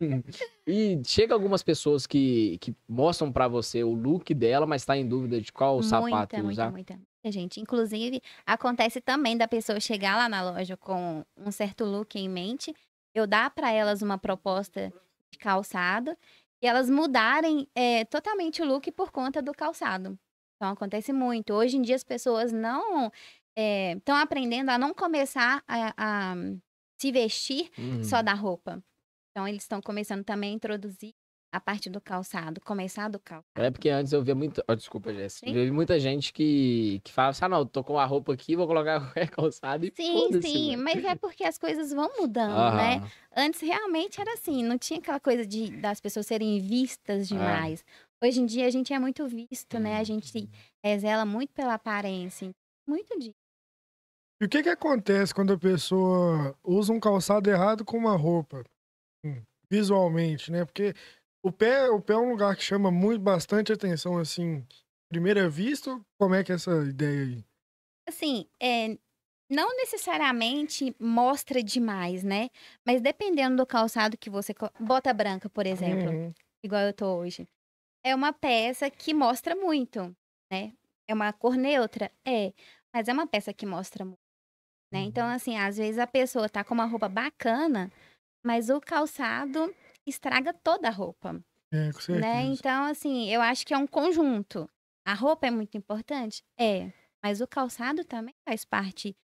e 0.66 1.00
chega 1.04 1.32
algumas 1.34 1.62
pessoas 1.62 2.06
que, 2.06 2.58
que 2.60 2.74
mostram 2.88 3.32
pra 3.32 3.48
você 3.48 3.82
o 3.82 3.92
look 3.92 4.34
dela, 4.34 4.66
mas 4.66 4.84
tá 4.84 4.96
em 4.96 5.06
dúvida 5.08 5.40
de 5.40 5.50
qual 5.52 5.82
sapato 5.82 6.02
muita, 6.12 6.36
muita, 6.36 6.48
usar. 6.52 6.70
muita, 6.70 6.94
muita 6.94 7.32
gente. 7.32 7.60
Inclusive, 7.60 8.20
acontece 8.46 9.00
também 9.00 9.36
da 9.36 9.48
pessoa 9.48 9.80
chegar 9.80 10.16
lá 10.16 10.28
na 10.28 10.42
loja 10.42 10.76
com 10.76 11.24
um 11.36 11.50
certo 11.50 11.84
look 11.84 12.16
em 12.16 12.28
mente, 12.28 12.74
eu 13.14 13.26
dar 13.26 13.50
para 13.50 13.72
elas 13.72 14.02
uma 14.02 14.18
proposta 14.18 14.92
de 15.30 15.38
calçado 15.38 16.16
e 16.62 16.66
elas 16.66 16.88
mudarem 16.90 17.68
é, 17.74 18.04
totalmente 18.04 18.62
o 18.62 18.64
look 18.66 18.90
por 18.92 19.10
conta 19.10 19.40
do 19.42 19.52
calçado. 19.52 20.18
Então, 20.56 20.72
acontece 20.72 21.12
muito. 21.12 21.52
Hoje 21.54 21.76
em 21.76 21.82
dia, 21.82 21.94
as 21.96 22.04
pessoas 22.04 22.52
não 22.52 23.10
estão 23.56 24.16
aprendendo 24.16 24.70
a 24.70 24.78
não 24.78 24.92
começar 24.94 25.62
a, 25.66 25.94
a 25.96 26.34
se 27.00 27.12
vestir 27.12 27.70
Uhum. 27.78 28.02
só 28.04 28.22
da 28.22 28.34
roupa. 28.34 28.82
Então, 29.30 29.46
eles 29.46 29.62
estão 29.62 29.80
começando 29.80 30.24
também 30.24 30.50
a 30.52 30.54
introduzir 30.54 31.14
a 31.50 31.58
parte 31.60 31.88
do 31.88 32.00
calçado, 32.00 32.60
começar 32.60 33.08
do 33.08 33.18
calçado. 33.18 33.44
É 33.56 33.70
porque 33.70 33.88
antes 33.88 34.12
eu 34.12 34.22
via 34.22 34.34
muito. 34.34 34.62
oh, 34.68 34.74
desculpa, 34.74 35.12
Jéssica. 35.12 35.48
Eu 35.48 35.64
vi 35.64 35.70
muita 35.70 35.98
gente 35.98 36.32
que, 36.32 37.00
que 37.04 37.12
fala 37.12 37.30
assim: 37.30 37.44
ah, 37.44 37.48
não, 37.48 37.66
tô 37.66 37.82
com 37.82 37.98
a 37.98 38.04
roupa 38.04 38.32
aqui, 38.34 38.54
vou 38.54 38.66
colocar 38.66 39.00
qualquer 39.14 39.30
calçado 39.30 39.86
e 39.86 39.92
Sim, 39.94 40.40
sim, 40.42 40.70
velho. 40.70 40.82
mas 40.84 41.04
é 41.04 41.14
porque 41.14 41.44
as 41.44 41.56
coisas 41.58 41.92
vão 41.92 42.10
mudando, 42.18 42.76
né? 42.76 42.96
Aham. 42.96 43.10
Antes 43.36 43.60
realmente 43.60 44.20
era 44.20 44.32
assim, 44.34 44.62
não 44.62 44.76
tinha 44.78 44.98
aquela 44.98 45.20
coisa 45.20 45.46
de 45.46 45.70
das 45.80 46.00
pessoas 46.00 46.26
serem 46.26 46.60
vistas 46.60 47.28
demais. 47.28 47.84
Hoje 48.22 48.40
em 48.40 48.46
dia 48.46 48.66
a 48.66 48.70
gente 48.70 48.92
é 48.92 48.98
muito 48.98 49.26
visto, 49.28 49.78
né? 49.78 49.96
A 49.98 50.04
gente 50.04 50.50
eh, 50.82 50.98
zela 50.98 51.24
muito 51.24 51.52
pela 51.52 51.74
aparência. 51.74 52.50
Muito 52.86 53.16
disso. 53.18 53.34
E 54.40 54.44
o 54.44 54.48
que 54.48 54.62
que 54.62 54.68
acontece 54.68 55.34
quando 55.34 55.52
a 55.52 55.58
pessoa 55.58 56.56
usa 56.64 56.92
um 56.92 57.00
calçado 57.00 57.50
errado 57.50 57.84
com 57.84 57.96
uma 57.96 58.16
roupa? 58.16 58.64
Hum, 59.24 59.42
Visualmente, 59.70 60.50
né? 60.50 60.64
Porque 60.64 60.94
o 61.42 61.52
pé, 61.52 61.88
o 61.90 62.00
pé 62.00 62.14
é 62.14 62.18
um 62.18 62.30
lugar 62.30 62.56
que 62.56 62.62
chama 62.62 62.90
muito 62.90 63.20
bastante 63.20 63.72
atenção, 63.72 64.18
assim, 64.18 64.66
primeira 65.08 65.48
vista. 65.48 66.00
Como 66.18 66.34
é 66.34 66.42
que 66.42 66.52
é 66.52 66.54
essa 66.54 66.70
ideia 66.84 67.22
aí? 67.22 67.44
Assim, 68.08 68.48
é, 68.60 68.98
não 69.50 69.74
necessariamente 69.76 70.94
mostra 70.98 71.62
demais, 71.62 72.22
né? 72.22 72.50
Mas 72.86 73.00
dependendo 73.00 73.56
do 73.56 73.66
calçado 73.66 74.16
que 74.16 74.28
você. 74.28 74.54
Bota 74.78 75.12
branca, 75.12 75.48
por 75.48 75.66
exemplo. 75.66 76.10
Uhum. 76.10 76.34
igual 76.62 76.82
eu 76.82 76.92
tô 76.92 77.16
hoje. 77.16 77.48
É 78.04 78.14
uma 78.14 78.32
peça 78.32 78.90
que 78.90 79.12
mostra 79.12 79.54
muito, 79.56 80.14
né? 80.52 80.72
É 81.08 81.14
uma 81.14 81.32
cor 81.32 81.56
neutra? 81.56 82.10
É. 82.26 82.52
Mas 82.94 83.08
é 83.08 83.12
uma 83.12 83.26
peça 83.26 83.52
que 83.52 83.66
mostra 83.66 84.04
muito. 84.04 84.18
Né? 84.92 85.00
Então, 85.00 85.26
assim, 85.26 85.56
às 85.58 85.76
vezes 85.76 85.98
a 85.98 86.06
pessoa 86.06 86.48
tá 86.48 86.64
com 86.64 86.72
uma 86.72 86.86
roupa 86.86 87.08
bacana, 87.08 87.92
mas 88.44 88.70
o 88.70 88.80
calçado 88.80 89.74
estraga 90.08 90.52
toda 90.52 90.88
a 90.88 90.92
roupa. 90.92 91.40
É, 91.72 91.92
com 91.92 92.00
certeza. 92.00 92.20
Né? 92.20 92.44
Então, 92.44 92.84
assim, 92.84 93.30
eu 93.30 93.40
acho 93.40 93.66
que 93.66 93.74
é 93.74 93.78
um 93.78 93.86
conjunto. 93.86 94.68
A 95.04 95.14
roupa 95.14 95.46
é 95.46 95.50
muito 95.50 95.76
importante? 95.76 96.42
É. 96.58 96.92
Mas 97.22 97.40
o 97.40 97.46
calçado 97.46 98.04
também 98.04 98.34
faz 98.44 98.64
parte 98.64 99.16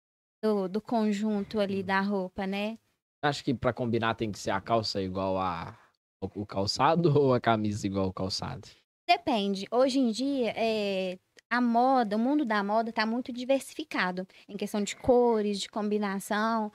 do, 0.41 0.67
do 0.67 0.81
conjunto 0.81 1.59
ali 1.59 1.83
da 1.83 2.01
roupa, 2.01 2.45
né? 2.45 2.77
Acho 3.21 3.43
que 3.43 3.53
pra 3.53 3.71
combinar 3.71 4.15
tem 4.15 4.31
que 4.31 4.39
ser 4.39 4.51
a 4.51 4.59
calça 4.59 5.01
igual 5.01 5.37
a 5.37 5.77
o 6.21 6.41
o 6.41 6.45
calçado 6.45 7.13
ou 7.19 7.33
a 7.33 7.39
camisa 7.39 7.85
igual 7.85 8.05
ao 8.05 8.13
calçado? 8.13 8.67
Depende. 9.07 9.67
Hoje 9.71 9.99
em 9.99 10.11
dia, 10.11 10.53
é, 10.55 11.17
a 11.49 11.61
moda, 11.61 12.15
o 12.15 12.19
mundo 12.19 12.45
da 12.45 12.63
moda 12.63 12.89
está 12.89 13.05
muito 13.05 13.31
diversificado 13.31 14.27
em 14.47 14.57
questão 14.57 14.81
de 14.81 14.95
cores, 14.95 15.59
de 15.59 15.69
combinação. 15.69 16.71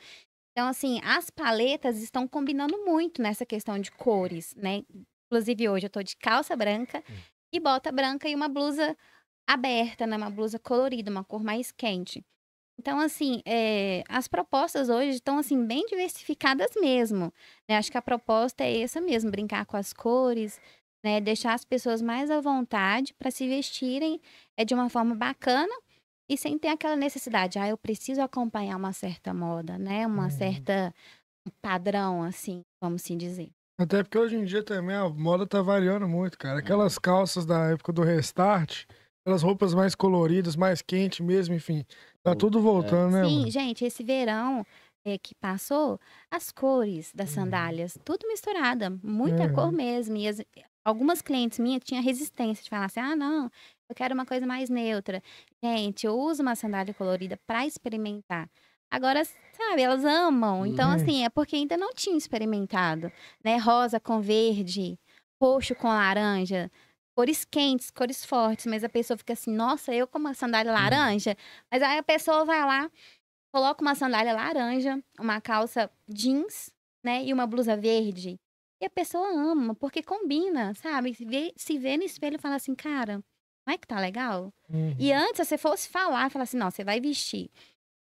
Então, 0.58 0.66
assim, 0.66 1.00
as 1.04 1.30
paletas 1.30 2.02
estão 2.02 2.26
combinando 2.26 2.84
muito 2.84 3.22
nessa 3.22 3.46
questão 3.46 3.78
de 3.78 3.92
cores, 3.92 4.56
né? 4.56 4.82
Inclusive, 5.30 5.68
hoje 5.68 5.86
eu 5.86 5.90
tô 5.90 6.02
de 6.02 6.16
calça 6.16 6.56
branca 6.56 6.98
Hum. 7.08 7.14
e 7.52 7.60
bota 7.60 7.92
branca 7.92 8.28
e 8.28 8.34
uma 8.34 8.48
blusa 8.48 8.96
aberta, 9.46 10.04
né? 10.04 10.16
Uma 10.16 10.30
blusa 10.30 10.58
colorida, 10.58 11.12
uma 11.12 11.22
cor 11.22 11.44
mais 11.44 11.70
quente. 11.70 12.24
Então, 12.76 12.98
assim, 12.98 13.40
é, 13.46 14.02
as 14.08 14.26
propostas 14.26 14.88
hoje 14.88 15.10
estão, 15.10 15.38
assim, 15.38 15.64
bem 15.64 15.86
diversificadas 15.86 16.70
mesmo. 16.80 17.32
né? 17.68 17.76
Acho 17.76 17.92
que 17.92 17.98
a 17.98 18.02
proposta 18.02 18.64
é 18.64 18.80
essa 18.80 19.00
mesmo, 19.00 19.30
brincar 19.30 19.64
com 19.64 19.76
as 19.76 19.92
cores, 19.92 20.60
né? 21.04 21.20
Deixar 21.20 21.54
as 21.54 21.64
pessoas 21.64 22.02
mais 22.02 22.32
à 22.32 22.40
vontade 22.40 23.14
para 23.14 23.30
se 23.30 23.46
vestirem 23.46 24.20
é, 24.56 24.64
de 24.64 24.74
uma 24.74 24.88
forma 24.90 25.14
bacana 25.14 25.72
e 26.28 26.36
sem 26.36 26.58
ter 26.58 26.68
aquela 26.68 26.96
necessidade, 26.96 27.58
ah, 27.58 27.68
eu 27.68 27.78
preciso 27.78 28.20
acompanhar 28.22 28.76
uma 28.76 28.92
certa 28.92 29.32
moda, 29.34 29.78
né? 29.78 30.06
Uma 30.06 30.30
Uhum. 30.30 30.30
certa 30.30 30.92
padrão, 31.62 32.22
assim, 32.22 32.62
vamos 32.82 33.02
assim 33.04 33.16
dizer. 33.18 33.50
Até 33.80 34.02
porque 34.02 34.18
hoje 34.18 34.36
em 34.36 34.44
dia 34.44 34.62
também 34.64 34.94
a 34.96 35.08
moda 35.08 35.46
tá 35.46 35.62
variando 35.62 36.08
muito, 36.08 36.36
cara. 36.38 36.58
Aquelas 36.58 36.98
calças 36.98 37.46
da 37.46 37.66
época 37.70 37.92
do 37.92 38.02
Restart, 38.02 38.84
aquelas 39.24 39.42
roupas 39.42 39.72
mais 39.74 39.94
coloridas, 39.94 40.56
mais 40.56 40.82
quentes 40.82 41.20
mesmo, 41.20 41.54
enfim. 41.54 41.84
Tá 42.22 42.34
tudo 42.34 42.60
voltando, 42.60 43.12
né, 43.12 43.26
Sim, 43.26 43.28
mano? 43.28 43.50
gente, 43.50 43.84
esse 43.84 44.02
verão 44.04 44.64
é, 45.04 45.18
que 45.18 45.34
passou, 45.34 45.98
as 46.30 46.50
cores 46.52 47.12
das 47.14 47.30
sandálias, 47.30 47.98
tudo 48.04 48.26
misturada, 48.28 48.90
muita 49.02 49.48
cor 49.48 49.70
Uhum. 49.70 49.72
mesmo. 49.72 50.16
E 50.16 50.28
as- 50.28 50.40
algumas 50.84 51.20
clientes 51.22 51.58
minhas 51.58 51.82
tinham 51.84 52.02
resistência 52.02 52.62
de 52.62 52.70
falar 52.70 52.86
assim: 52.86 53.00
ah, 53.00 53.16
não, 53.16 53.50
eu 53.88 53.94
quero 53.94 54.14
uma 54.14 54.26
coisa 54.26 54.46
mais 54.46 54.68
neutra. 54.68 55.22
Gente, 55.62 56.06
eu 56.06 56.18
uso 56.18 56.42
uma 56.42 56.54
sandália 56.54 56.92
colorida 56.94 57.38
para 57.46 57.66
experimentar. 57.66 58.48
Agora, 58.90 59.22
sabe, 59.24 59.82
elas 59.82 60.04
amam. 60.04 60.64
Então, 60.66 60.88
Uhum. 60.88 60.94
assim, 60.94 61.24
é 61.24 61.28
porque 61.28 61.56
ainda 61.56 61.76
não 61.76 61.92
tinha 61.92 62.16
experimentado, 62.16 63.12
né? 63.44 63.56
Rosa 63.58 64.00
com 64.00 64.20
verde, 64.20 64.98
roxo 65.42 65.74
com 65.74 65.88
laranja. 65.88 66.70
Cores 67.16 67.44
quentes, 67.44 67.90
cores 67.90 68.24
fortes, 68.24 68.66
mas 68.66 68.84
a 68.84 68.88
pessoa 68.88 69.18
fica 69.18 69.32
assim, 69.32 69.52
nossa, 69.52 69.92
eu 69.92 70.06
com 70.06 70.18
uma 70.18 70.34
sandália 70.34 70.72
laranja. 70.72 71.36
Mas 71.70 71.82
aí 71.82 71.98
a 71.98 72.02
pessoa 72.02 72.44
vai 72.44 72.60
lá, 72.64 72.88
coloca 73.52 73.82
uma 73.82 73.94
sandália 73.94 74.32
laranja, 74.32 75.02
uma 75.18 75.40
calça 75.40 75.90
jeans, 76.08 76.70
né? 77.04 77.24
E 77.24 77.32
uma 77.32 77.46
blusa 77.46 77.76
verde. 77.76 78.38
E 78.80 78.86
a 78.86 78.90
pessoa 78.90 79.28
ama, 79.28 79.74
porque 79.74 80.02
combina, 80.02 80.72
sabe? 80.74 81.12
Se 81.12 81.24
vê, 81.24 81.52
se 81.56 81.76
vê 81.78 81.96
no 81.96 82.04
espelho 82.04 82.36
e 82.36 82.40
fala 82.40 82.54
assim, 82.54 82.74
cara, 82.74 83.20
não 83.68 83.74
é 83.74 83.78
que 83.78 83.86
tá 83.86 84.00
legal? 84.00 84.52
Uhum. 84.68 84.96
E 84.98 85.12
antes, 85.12 85.36
se 85.36 85.44
você 85.44 85.58
fosse 85.58 85.88
falar, 85.88 86.30
falar 86.30 86.44
assim, 86.44 86.56
não, 86.56 86.70
você 86.70 86.82
vai 86.82 87.00
vestir 87.00 87.50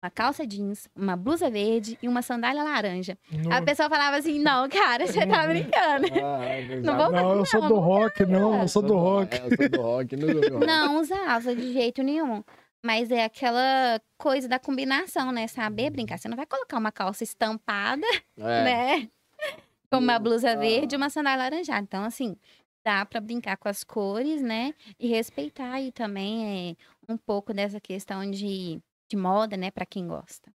uma 0.04 0.10
calça 0.10 0.48
jeans, 0.48 0.88
uma 0.96 1.16
blusa 1.16 1.48
verde 1.50 1.96
e 2.02 2.08
uma 2.08 2.24
sandália 2.24 2.64
laranja. 2.64 3.16
No- 3.32 3.54
A 3.54 3.62
pessoa 3.62 3.88
falava 3.88 4.18
assim, 4.18 4.40
não, 4.40 4.68
cara, 4.68 5.06
você 5.06 5.28
tá 5.28 5.46
brincando. 5.48 6.08
Não 6.84 6.98
vou 6.98 7.12
Não, 7.12 7.36
eu 7.38 7.46
sou 7.46 7.62
Não, 7.62 7.68
do 7.68 7.76
não 7.76 7.82
rock, 7.82 8.26
não, 8.26 8.62
eu 8.62 8.68
sou 8.68 8.82
do 8.82 8.96
rock. 8.98 9.36
É, 9.36 9.46
eu 9.46 9.50
sou 9.56 9.70
do 9.70 9.82
rock, 9.82 10.16
não 10.16 10.30
sou 10.30 10.42
do 10.42 10.54
rock. 10.56 10.66
Não 10.66 11.00
usava 11.02 11.56
de 11.56 11.74
jeito 11.74 12.02
nenhum. 12.02 12.44
Mas 12.84 13.12
é 13.12 13.26
aquela 13.26 14.02
coisa 14.18 14.48
da 14.48 14.58
combinação, 14.58 15.32
né? 15.32 15.46
Saber 15.48 15.92
brincar. 15.92 16.18
Você 16.18 16.28
não 16.28 16.36
vai 16.36 16.48
colocar 16.48 16.80
uma 16.80 16.92
calça 16.92 17.24
estampada, 17.24 18.08
É. 18.40 18.64
né? 18.64 19.10
Com 19.92 19.98
uma 20.00 20.18
blusa 20.18 20.54
Ah. 20.54 20.56
verde 20.56 20.96
e 20.96 20.98
uma 20.98 21.12
sandália 21.12 21.44
laranjada. 21.44 21.82
Então, 21.84 22.04
assim, 22.04 22.36
dá 22.86 23.06
pra 23.06 23.22
brincar 23.22 23.58
com 23.58 23.68
as 23.70 23.84
cores, 23.84 24.42
né? 24.42 24.74
E 25.00 25.08
respeitar 25.08 25.74
aí 25.74 25.92
também 25.92 26.72
é, 26.72 26.76
um 27.12 27.18
pouco 27.18 27.54
dessa 27.54 27.80
questão 27.80 28.30
de, 28.30 28.80
de 29.10 29.18
moda, 29.18 29.56
né? 29.58 29.72
Pra 29.72 29.86
quem 29.86 30.08
gosta. 30.08 30.52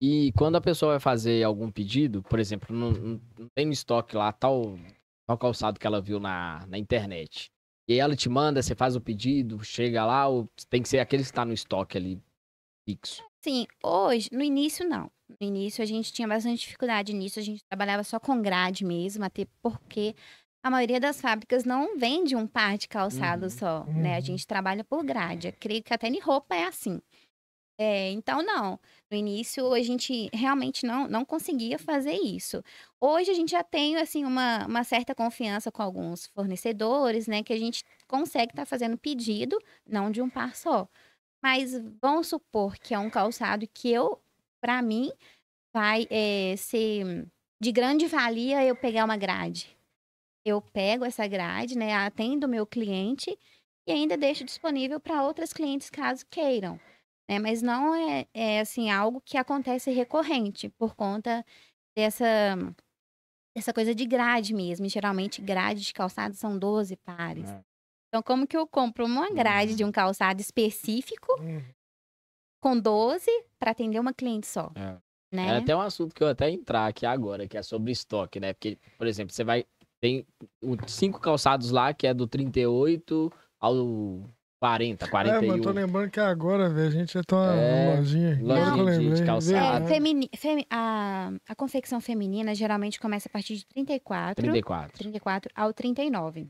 E 0.00 0.30
quando 0.36 0.56
a 0.56 0.60
pessoa 0.60 0.92
vai 0.92 1.00
fazer 1.00 1.42
algum 1.42 1.70
pedido, 1.70 2.22
por 2.22 2.38
exemplo, 2.38 2.74
não, 2.76 2.90
não- 2.92 3.20
não 3.38 3.48
tem 3.54 3.64
no 3.66 3.72
estoque 3.72 4.14
lá 4.14 4.30
tal, 4.32 4.78
tal 5.26 5.38
calçado 5.38 5.80
que 5.80 5.86
ela 5.86 6.00
viu 6.02 6.20
na, 6.20 6.66
na 6.66 6.76
internet. 6.78 7.50
E 7.88 7.94
aí 7.94 7.98
ela 7.98 8.16
te 8.16 8.28
manda, 8.28 8.62
você 8.62 8.74
faz 8.74 8.94
o 8.96 9.00
pedido, 9.00 9.62
chega 9.64 10.04
lá, 10.04 10.26
ou 10.28 10.48
tem 10.68 10.82
que 10.82 10.88
ser 10.88 10.98
aquele 10.98 11.22
que 11.22 11.28
está 11.28 11.44
no 11.44 11.52
estoque 11.52 11.96
ali 11.96 12.20
fixo. 12.88 13.24
Sim, 13.42 13.66
hoje, 13.82 14.28
no 14.32 14.42
início 14.42 14.86
não. 14.88 15.10
No 15.40 15.46
início 15.46 15.82
a 15.82 15.86
gente 15.86 16.12
tinha 16.12 16.26
bastante 16.28 16.60
dificuldade 16.60 17.12
nisso, 17.12 17.38
a 17.38 17.42
gente 17.42 17.60
trabalhava 17.70 18.02
só 18.04 18.18
com 18.18 18.42
grade 18.42 18.84
mesmo, 18.84 19.24
até 19.24 19.46
porque 19.62 20.14
a 20.66 20.70
maioria 20.70 20.98
das 20.98 21.20
fábricas 21.20 21.64
não 21.64 21.96
vende 21.96 22.34
um 22.34 22.44
par 22.44 22.76
de 22.76 22.88
calçado 22.88 23.44
Uhum, 23.44 23.50
só, 23.50 23.84
né? 23.84 24.14
A 24.14 24.16
uhum. 24.16 24.20
gente 24.20 24.44
trabalha 24.44 24.82
por 24.82 25.04
grade. 25.04 25.46
Eu 25.46 25.52
creio 25.52 25.80
que 25.80 25.94
até 25.94 26.08
em 26.08 26.18
roupa 26.18 26.56
é 26.56 26.64
assim. 26.64 27.00
É, 27.78 28.10
então, 28.10 28.42
não. 28.42 28.80
No 29.08 29.16
início, 29.16 29.72
a 29.72 29.80
gente 29.80 30.28
realmente 30.32 30.84
não, 30.84 31.06
não 31.06 31.24
conseguia 31.24 31.78
fazer 31.78 32.14
isso. 32.14 32.64
Hoje, 33.00 33.30
a 33.30 33.34
gente 33.34 33.52
já 33.52 33.62
tem, 33.62 33.96
assim, 33.96 34.24
uma, 34.24 34.66
uma 34.66 34.82
certa 34.82 35.14
confiança 35.14 35.70
com 35.70 35.82
alguns 35.82 36.26
fornecedores, 36.26 37.28
né? 37.28 37.44
Que 37.44 37.52
a 37.52 37.58
gente 37.58 37.84
consegue 38.08 38.50
estar 38.50 38.66
fazendo 38.66 38.98
pedido, 38.98 39.56
não 39.88 40.10
de 40.10 40.20
um 40.20 40.28
par 40.28 40.56
só. 40.56 40.88
Mas 41.40 41.80
vamos 42.02 42.26
supor 42.26 42.76
que 42.76 42.92
é 42.92 42.98
um 42.98 43.08
calçado 43.08 43.68
que 43.72 43.92
eu, 43.92 44.20
para 44.60 44.82
mim, 44.82 45.12
vai 45.72 46.08
eh, 46.10 46.56
ser 46.56 47.28
de 47.60 47.70
grande 47.70 48.06
valia 48.08 48.64
eu 48.64 48.74
pegar 48.74 49.04
uma 49.04 49.16
grade. 49.16 49.75
Eu 50.46 50.62
pego 50.62 51.04
essa 51.04 51.26
grade, 51.26 51.76
né? 51.76 51.92
Atendo 51.92 52.46
o 52.46 52.48
meu 52.48 52.64
cliente 52.64 53.36
e 53.84 53.90
ainda 53.90 54.16
deixo 54.16 54.44
disponível 54.44 55.00
para 55.00 55.24
outras 55.24 55.52
clientes 55.52 55.90
caso 55.90 56.24
queiram. 56.30 56.78
Né? 57.28 57.40
Mas 57.40 57.60
não 57.62 57.92
é, 57.92 58.28
é 58.32 58.60
assim 58.60 58.88
algo 58.88 59.20
que 59.20 59.36
acontece 59.36 59.90
recorrente 59.90 60.68
por 60.68 60.94
conta 60.94 61.44
dessa 61.96 62.24
dessa 63.56 63.72
coisa 63.72 63.92
de 63.92 64.06
grade 64.06 64.54
mesmo. 64.54 64.86
E, 64.86 64.88
geralmente 64.88 65.42
grade 65.42 65.80
de 65.80 65.92
calçado 65.92 66.36
são 66.36 66.56
12 66.56 66.94
pares. 66.98 67.50
É. 67.50 67.60
Então 68.08 68.22
como 68.22 68.46
que 68.46 68.56
eu 68.56 68.68
compro 68.68 69.04
uma 69.04 69.28
grade 69.30 69.74
de 69.74 69.84
um 69.84 69.90
calçado 69.90 70.40
específico 70.40 71.32
Uhum. 71.40 71.60
com 72.62 72.78
12 72.78 73.28
para 73.58 73.72
atender 73.72 73.98
uma 73.98 74.14
cliente 74.14 74.46
só, 74.46 74.70
É. 74.76 74.96
né? 75.32 75.46
É 75.48 75.56
até 75.58 75.74
um 75.74 75.80
assunto 75.80 76.14
que 76.14 76.22
eu 76.22 76.28
até 76.28 76.48
entrar 76.50 76.86
aqui 76.86 77.04
agora, 77.04 77.48
que 77.48 77.56
é 77.58 77.62
sobre 77.62 77.90
estoque, 77.90 78.38
né? 78.38 78.52
Porque, 78.52 78.78
por 78.96 79.08
exemplo, 79.08 79.34
você 79.34 79.42
vai. 79.42 79.64
Tem 80.06 80.24
cinco 80.86 81.18
calçados 81.20 81.72
lá, 81.72 81.92
que 81.92 82.06
é 82.06 82.14
do 82.14 82.28
38 82.28 83.32
ao 83.58 83.74
40, 84.60 85.04
É, 85.04 85.08
41. 85.08 85.48
mas 85.48 85.60
tô 85.62 85.70
lembrando 85.72 86.10
que 86.12 86.20
agora, 86.20 86.68
velho, 86.70 86.86
a 86.86 86.90
gente 86.90 87.12
já 87.14 87.24
tá 87.24 87.52
É, 87.56 87.96
lojinha. 87.96 88.38
Lojinha 88.40 88.72
que 88.72 88.80
eu 88.80 89.10
de- 89.10 89.20
de 89.20 89.26
calçado. 89.26 89.84
É, 89.84 89.88
femini- 89.88 90.30
femi- 90.36 90.66
a, 90.70 91.32
a 91.48 91.54
confecção 91.56 92.00
feminina 92.00 92.54
geralmente 92.54 93.00
começa 93.00 93.28
a 93.28 93.32
partir 93.32 93.56
de 93.56 93.66
34, 93.66 94.40
34. 94.42 94.96
34 94.98 95.50
ao 95.56 95.72
39. 95.74 96.46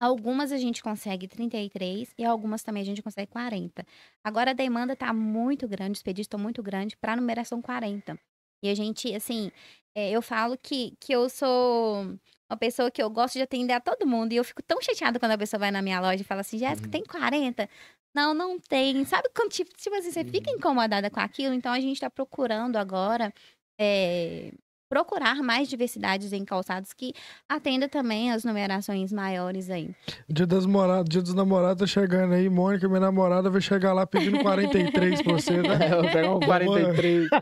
Algumas 0.00 0.50
a 0.52 0.58
gente 0.58 0.82
consegue 0.82 1.26
33 1.28 2.12
e 2.18 2.24
algumas 2.24 2.62
também 2.62 2.82
a 2.82 2.86
gente 2.86 3.02
consegue 3.02 3.30
40. 3.30 3.86
Agora 4.24 4.50
a 4.50 4.54
demanda 4.54 4.94
tá 4.96 5.12
muito 5.12 5.66
grande, 5.68 5.92
os 5.92 6.02
pedidos 6.02 6.24
estão 6.24 6.38
muito 6.40 6.62
grandes 6.62 6.96
para 7.00 7.14
numeração 7.16 7.62
40. 7.62 8.18
E 8.62 8.68
a 8.68 8.74
gente, 8.74 9.14
assim, 9.14 9.50
é, 9.96 10.10
eu 10.10 10.20
falo 10.20 10.58
que, 10.62 10.94
que 11.00 11.12
eu 11.14 11.28
sou 11.30 12.14
uma 12.50 12.56
pessoa 12.56 12.90
que 12.90 13.02
eu 13.02 13.10
gosto 13.10 13.34
de 13.34 13.42
atender 13.42 13.72
a 13.72 13.80
todo 13.80 14.06
mundo. 14.06 14.32
E 14.32 14.36
eu 14.36 14.44
fico 14.44 14.62
tão 14.62 14.80
chateada 14.80 15.18
quando 15.18 15.32
a 15.32 15.38
pessoa 15.38 15.58
vai 15.60 15.70
na 15.70 15.82
minha 15.82 16.00
loja 16.00 16.20
e 16.22 16.24
fala 16.24 16.40
assim, 16.42 16.58
Jéssica, 16.58 16.86
Uhum. 16.86 16.90
tem 16.92 17.04
40? 17.04 17.68
Não, 18.14 18.32
não 18.32 18.58
tem. 18.58 19.04
Sabe 19.04 19.28
quando, 19.34 19.50
tipo, 19.50 19.70
tipo 19.76 19.94
assim, 19.96 20.10
você 20.10 20.24
fica 20.24 20.50
Uhum. 20.50 20.56
incomodada 20.56 21.10
com 21.10 21.20
aquilo? 21.20 21.54
Então 21.54 21.72
a 21.72 21.80
gente 21.80 22.00
tá 22.00 22.08
procurando 22.10 22.76
agora 22.76 23.32
é, 23.78 24.52
procurar 24.88 25.36
mais 25.42 25.68
diversidades 25.68 26.32
em 26.32 26.44
calçados 26.44 26.92
que 26.92 27.12
atenda 27.48 27.88
também 27.88 28.32
as 28.32 28.44
numerações 28.44 29.12
maiores 29.12 29.68
aí. 29.70 29.90
Dia 30.28 30.46
das 30.46 30.64
moradas, 30.66 31.08
dia 31.08 31.22
dos 31.22 31.34
namorados 31.34 31.80
tá 31.80 31.86
chegando 31.86 32.34
aí. 32.34 32.48
Mônica, 32.48 32.86
minha 32.88 33.00
namorada, 33.00 33.50
vai 33.50 33.60
chegar 33.60 33.92
lá 33.92 34.06
pedindo 34.06 34.38
43 34.40 35.22
pra 35.22 35.32
você, 35.32 35.62
né? 35.62 35.76
É, 35.86 35.92
eu 35.92 36.00
vou 36.02 36.10
pegar 36.10 36.34
um 36.34 36.40
43. 36.40 37.28
Vou 37.30 37.40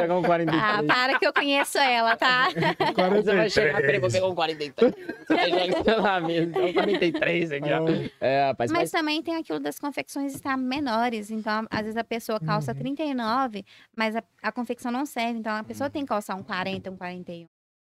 pegar 0.00 0.18
um 0.18 0.22
43. 0.22 0.62
Ah, 0.62 0.82
para 0.82 1.18
que 1.18 1.26
eu 1.26 1.32
conheço 1.32 1.78
ela, 1.78 2.16
tá? 2.16 2.48
Você 2.50 3.34
vai 3.34 3.50
chegar, 3.50 3.80
peraí, 3.80 3.98
vou 3.98 4.10
43. 4.10 4.12
pegar 4.12 4.26
um 4.28 4.34
43. 4.34 4.94
Aí 5.30 5.72
joga 5.72 6.00
lá 6.00 6.20
mesmo, 6.20 6.50
então 6.50 6.66
um 6.66 6.72
43 6.72 7.52
aqui, 7.52 7.68
ó. 7.72 7.86
É, 8.20 8.48
rapaz, 8.48 8.70
Mas 8.70 8.82
mas, 8.82 8.90
também 8.90 9.22
tem 9.22 9.36
aquilo 9.36 9.60
das 9.60 9.78
confecções 9.78 10.34
estar 10.34 10.56
menores. 10.56 11.30
Então, 11.30 11.66
às 11.70 11.82
vezes 11.82 11.96
a 11.96 12.04
pessoa 12.04 12.38
calça 12.40 12.72
Uhum. 12.72 12.78
39, 12.78 13.64
mas 13.96 14.16
a, 14.16 14.22
a 14.42 14.50
confecção 14.52 14.90
não 14.90 15.06
serve. 15.06 15.38
Então, 15.38 15.54
a 15.54 15.62
pessoa 15.62 15.88
tem 15.88 16.02
que 16.02 16.08
calçar 16.08 16.36
um 16.36 16.42
40, 16.42 16.81
um 16.90 16.96
41. 16.96 17.46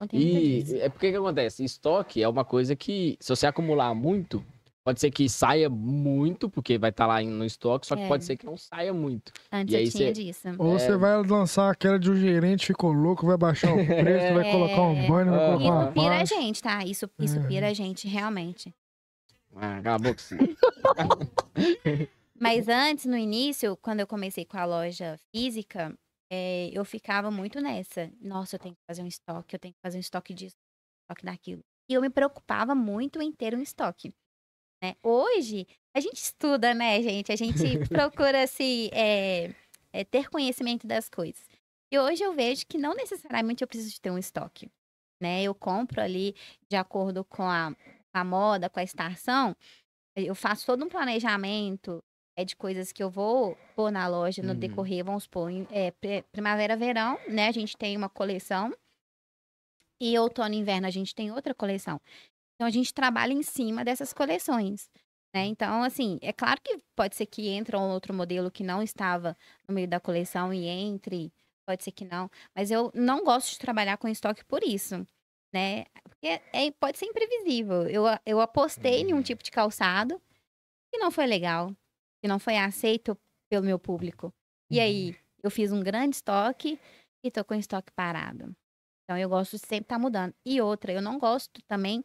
Não 0.01 0.09
tem. 0.09 0.21
E 0.21 0.81
é 0.81 0.89
porque 0.89 1.11
que 1.11 1.17
acontece? 1.17 1.65
Estoque 1.65 2.23
é 2.23 2.29
uma 2.29 2.45
coisa 2.45 2.75
que, 2.75 3.17
se 3.21 3.29
você 3.29 3.47
acumular 3.47 3.95
muito, 3.95 4.45
pode 4.85 4.99
ser 5.01 5.11
que 5.13 5.29
saia 5.29 5.71
muito, 5.71 6.51
porque 6.51 6.77
vai 6.77 6.91
estar 6.91 7.07
lá 7.07 7.23
no 7.23 7.45
estoque, 7.45 7.87
só 7.87 7.95
que 7.95 8.03
É. 8.03 8.09
pode 8.09 8.25
ser 8.25 8.37
que 8.37 8.45
não 8.45 8.57
saia 8.57 8.93
muito. 8.93 9.33
Antes 9.53 9.73
e 9.73 9.77
aí 9.77 9.85
eu 9.85 9.91
tinha 9.93 10.15
cê- 10.15 10.25
disso. 10.25 10.49
Ou 10.59 10.79
você 10.79 10.97
vai 10.97 11.23
lançar 11.25 11.71
aquela 11.71 11.99
de 12.01 12.11
um 12.11 12.17
gerente 12.17 12.67
ficou 12.67 12.93
louco, 12.93 13.25
vai 13.27 13.37
baixar 13.37 13.73
o 13.73 13.77
preço, 13.87 14.35
vai 14.35 14.49
É. 14.49 14.51
colocar 14.51 14.83
um 14.83 15.07
banner, 15.07 15.33
vai 15.33 15.47
colocar 15.47 15.71
uma 15.71 15.85
Isso 15.85 15.93
pira 15.93 16.21
a 16.21 16.25
gente, 16.25 16.63
tá? 16.63 16.85
Isso, 16.85 17.09
isso 17.21 17.39
Uhum. 17.39 17.47
pira 17.47 17.69
a 17.69 17.73
gente, 17.75 18.09
realmente. 18.09 18.75
Ah, 19.55 19.81
cala 19.83 19.97
a 19.97 19.99
boca. 19.99 20.19
sim. 20.21 20.37
Mas 22.41 22.67
antes, 22.69 23.05
no 23.07 23.17
início, 23.17 23.77
quando 23.81 24.01
eu 24.01 24.07
comecei 24.07 24.45
com 24.45 24.57
a 24.59 24.65
loja 24.65 25.17
física, 25.33 25.97
eh, 26.33 26.71
eu 26.73 26.83
ficava 26.83 27.31
muito 27.31 27.61
nessa. 27.61 28.11
Nossa, 28.19 28.57
eu 28.57 28.61
tenho 28.61 28.75
que 28.75 28.81
fazer 28.89 29.03
um 29.03 29.07
estoque, 29.07 29.55
eu 29.55 29.61
tenho 29.61 29.75
que 29.75 29.81
fazer 29.85 29.99
um 29.99 30.01
estoque 30.01 30.33
disso, 30.33 30.57
estoque 31.03 31.27
daquilo. 31.27 31.63
E 31.91 31.95
eu 31.95 32.01
me 32.01 32.09
preocupava 32.09 32.75
muito 32.75 33.21
em 33.21 33.31
ter 33.31 33.55
um 33.55 33.61
estoque. 33.61 34.15
Né? 34.83 34.95
Hoje, 35.03 35.67
a 35.95 36.01
gente 36.01 36.17
estuda, 36.17 36.73
né, 36.73 37.03
gente? 37.03 37.31
A 37.31 37.37
gente 37.37 37.63
procura 37.91 38.47
se 38.47 38.89
eh, 38.95 39.55
eh, 39.93 40.05
ter 40.05 40.31
conhecimento 40.31 40.87
das 40.87 41.07
coisas. 41.11 41.47
E 41.93 41.99
hoje 41.99 42.23
eu 42.23 42.33
vejo 42.33 42.67
que 42.67 42.79
não 42.79 42.95
necessariamente 42.95 43.63
eu 43.63 43.69
preciso 43.69 43.91
de 43.91 44.01
ter 44.01 44.11
um 44.11 44.17
estoque. 44.17 44.71
Né? 45.21 45.43
Eu 45.43 45.55
compro 45.55 46.01
ali 46.01 46.35
de 46.71 46.77
acordo 46.77 47.23
com 47.27 47.43
a, 47.43 47.77
a 48.15 48.25
moda, 48.25 48.71
com 48.71 48.81
a 48.81 48.83
estação. 48.83 49.55
Eu 50.17 50.35
faço 50.35 50.65
todo 50.65 50.83
um 50.83 50.89
planejamento 50.89 52.03
é 52.37 52.45
de 52.45 52.57
coisas 52.57 52.93
que 52.93 53.03
eu 53.03 53.11
vou 53.11 53.57
pôr 53.75 53.91
na 53.91 54.07
loja 54.09 54.43
no 54.43 54.53
Uhum. 54.53 54.59
decorrer, 54.59 55.05
vamos 55.05 55.29
em- 55.51 55.67
é, 55.71 55.91
pri- 55.91 56.23
primavera, 56.33 56.77
verão, 56.77 57.19
né? 57.29 57.49
A 57.49 57.53
gente 57.53 57.77
tem 57.77 57.97
uma 57.97 58.09
coleção. 58.09 58.73
E 60.01 60.19
outono 60.19 60.55
e 60.55 60.59
inverno 60.59 60.87
a 60.87 60.91
gente 60.91 61.15
tem 61.15 61.31
outra 61.31 61.55
coleção. 61.55 62.01
Então 62.55 62.67
a 62.67 62.71
gente 62.71 62.93
trabalha 62.93 63.33
em 63.33 63.43
cima 63.43 63.85
dessas 63.85 64.13
coleções. 64.13 64.91
Né? 65.35 65.47
Então, 65.47 65.83
assim, 65.83 66.19
é 66.21 66.33
claro 66.33 66.61
que 66.61 66.79
pode 66.95 67.17
ser 67.17 67.27
que 67.27 67.49
entre 67.49 67.77
um 67.77 67.91
outro 67.91 68.13
modelo 68.13 68.51
que 68.51 68.63
não 68.63 68.83
estava 68.83 69.37
no 69.67 69.75
meio 69.75 69.89
da 69.89 69.99
coleção 70.01 70.53
e 70.53 70.67
entre, 70.67 71.33
pode 71.67 71.83
ser 71.85 71.93
que 71.93 72.05
não. 72.05 72.31
Mas 72.55 72.71
eu 72.71 72.91
não 72.95 73.25
gosto 73.25 73.51
de 73.53 73.59
trabalhar 73.59 73.97
com 73.97 74.09
estoque 74.09 74.45
por 74.45 74.63
isso. 74.63 75.07
Né? 75.55 75.85
Porque 76.05 76.41
é, 76.53 76.71
pode 76.73 76.99
ser 76.99 77.07
imprevisível. 77.07 77.83
Eu, 77.89 78.05
eu 78.27 78.41
apostei 78.41 79.03
em 79.03 79.13
um 79.13 79.17
Uhum. 79.19 79.23
tipo 79.23 79.43
de 79.43 79.51
calçado 79.51 80.21
que 80.93 80.99
não 80.99 81.11
foi 81.11 81.27
legal, 81.27 81.75
que 82.23 82.29
não 82.29 82.39
foi 82.39 82.57
aceito 82.57 83.19
pelo 83.51 83.67
meu 83.67 83.79
público. 83.79 84.33
E 84.71 84.79
aí, 84.81 85.15
eu 85.43 85.51
fiz 85.51 85.73
um 85.73 85.83
grande 85.83 86.17
estoque 86.17 86.79
e 87.23 87.31
tô 87.31 87.45
com 87.45 87.55
o 87.55 87.59
estoque 87.59 87.91
parado. 87.95 88.55
Então, 89.05 89.19
eu 89.19 89.29
gosto 89.29 89.53
de 89.59 89.67
sempre 89.67 89.85
estar 89.85 89.99
mudando. 89.99 90.33
E 90.47 90.61
outra, 90.61 90.93
eu 90.93 91.03
não 91.03 91.19
gosto 91.19 91.61
também 91.69 92.03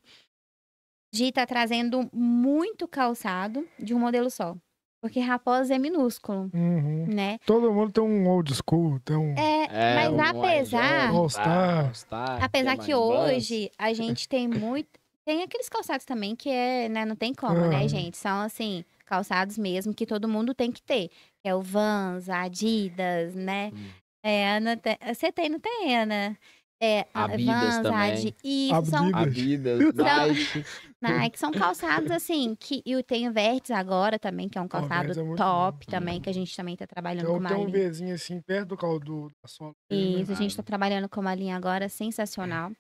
de 1.14 1.26
estar 1.26 1.46
trazendo 1.46 2.10
muito 2.12 2.88
calçado 2.88 3.68
de 3.80 3.94
um 3.94 4.00
modelo 4.00 4.30
só. 4.30 4.58
Porque 5.02 5.20
raposa 5.20 5.76
é 5.76 5.78
minúsculo, 5.78 6.50
Uhum. 6.54 7.06
né? 7.08 7.38
Todo 7.46 7.72
mundo 7.72 7.94
tem 7.94 8.04
um 8.04 8.28
old 8.28 8.52
school, 8.54 9.00
tem 9.02 9.16
um. 9.16 9.36
É, 9.38 9.68
mas 9.96 10.12
um 10.12 10.20
apesar, 10.20 11.12
All 11.14 11.30
Star. 11.30 11.86
All-Star, 11.86 12.44
apesar 12.44 12.78
que 12.78 12.94
Vans. 12.94 12.98
hoje 13.00 13.72
a 13.78 13.94
gente 13.94 14.28
tem 14.28 14.48
muito. 14.48 14.90
Tem 15.24 15.44
aqueles 15.44 15.70
calçados 15.70 16.06
também 16.06 16.36
que 16.36 16.50
é, 16.50 16.90
né, 16.90 17.06
não 17.06 17.16
tem 17.16 17.34
como, 17.34 17.54
né, 17.68 17.80
Aham. 17.82 17.88
gente? 17.88 18.18
São 18.18 18.42
assim, 18.42 18.84
calçados 19.08 19.58
mesmo 19.58 19.94
que 19.94 20.06
todo 20.06 20.28
mundo 20.28 20.54
tem 20.54 20.72
que 20.72 20.82
ter. 20.84 21.08
Que 21.42 21.48
é 21.50 21.56
o 21.56 21.62
Vans, 21.62 22.30
a 22.30 22.42
Adidas, 22.44 23.34
né? 23.34 23.72
Hum. 23.74 23.90
É, 24.24 24.56
Ana 24.58 24.78
tem- 24.78 24.98
você 25.14 25.32
tem, 25.32 25.50
não 25.50 25.60
tem, 25.60 25.98
Ana? 25.98 26.38
É, 26.80 27.08
a 27.12 27.24
Adidas 27.26 27.46
Vans, 27.76 27.82
também. 27.82 28.12
Adi... 28.12 28.36
Isso, 28.44 28.86
são 28.92 29.16
Adidas. 29.16 29.80
Adidas, 29.82 29.96
Nike. 29.96 30.66
Nike, 31.02 31.40
são 31.40 31.52
calçados 31.52 32.12
assim, 32.12 32.56
que 32.60 32.82
e 32.86 32.92
eu 32.92 33.02
tenho 33.04 33.34
Vertes 33.34 33.72
agora 33.72 34.20
também, 34.20 34.48
que 34.50 34.58
é 34.60 34.62
um 34.62 34.68
calçado 34.68 35.12
é 35.12 35.36
top 35.36 35.86
bom. 35.86 35.92
também, 35.92 36.22
que 36.22 36.30
a 36.30 36.34
gente 36.34 36.56
também 36.56 36.76
tá 36.76 36.86
trabalhando 36.86 37.26
Tem, 37.26 37.32
com 37.32 37.38
um- 37.38 37.40
uma 37.40 37.50
tem 37.50 37.58
um 37.58 37.66
linha. 37.70 37.90
Vzinho 37.90 38.14
assim, 38.14 38.42
perto 38.42 38.70
do 38.70 38.78
caldo 38.78 39.32
da 39.42 39.48
sola. 39.48 39.74
dele, 39.90 40.22
Isso, 40.22 40.32
né? 40.32 40.38
a 40.38 40.42
gente 40.42 40.56
tá 40.58 40.62
trabalhando 40.64 41.08
com 41.10 41.20
uma 41.22 41.34
linha 41.34 41.56
agora 41.56 41.88
sensacional. 41.90 42.72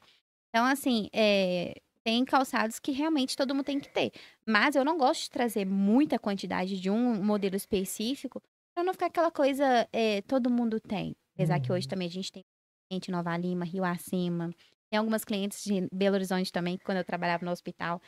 Então, 0.49 0.65
assim, 0.65 1.09
é, 1.13 1.73
tem 2.07 2.23
calçados 2.23 2.79
que 2.79 2.91
realmente 2.91 3.35
todo 3.35 3.53
mundo 3.53 3.65
tem 3.65 3.79
que 3.79 3.89
ter. 3.89 4.11
Mas 4.47 4.75
eu 4.75 4.85
não 4.85 4.97
gosto 4.97 5.23
de 5.23 5.29
trazer 5.31 5.65
muita 5.65 6.17
quantidade 6.17 6.79
de 6.79 6.89
um 6.89 7.21
modelo 7.21 7.55
específico 7.57 8.41
pra 8.73 8.83
não 8.83 8.93
ficar 8.93 9.07
aquela 9.07 9.29
coisa 9.31 9.87
é, 9.91 10.21
todo 10.21 10.49
mundo 10.49 10.79
tem. 10.79 11.13
Apesar 11.35 11.59
que 11.59 11.71
hoje 11.71 11.85
Uhum. 11.85 11.89
também 11.89 12.07
a 12.07 12.11
gente 12.11 12.31
tem 12.31 12.43
cliente 12.89 13.11
Nova 13.11 13.35
Lima, 13.35 13.65
Rio 13.65 13.83
Acima. 13.83 14.51
Tem 14.89 14.97
algumas 14.99 15.25
clientes 15.25 15.63
de 15.65 15.89
Belo 15.91 16.15
Horizonte 16.15 16.49
também, 16.51 16.77
que 16.77 16.85
quando 16.85 16.99
eu 16.99 17.03
trabalhava 17.03 17.43
no 17.45 17.51
hospital. 17.51 18.01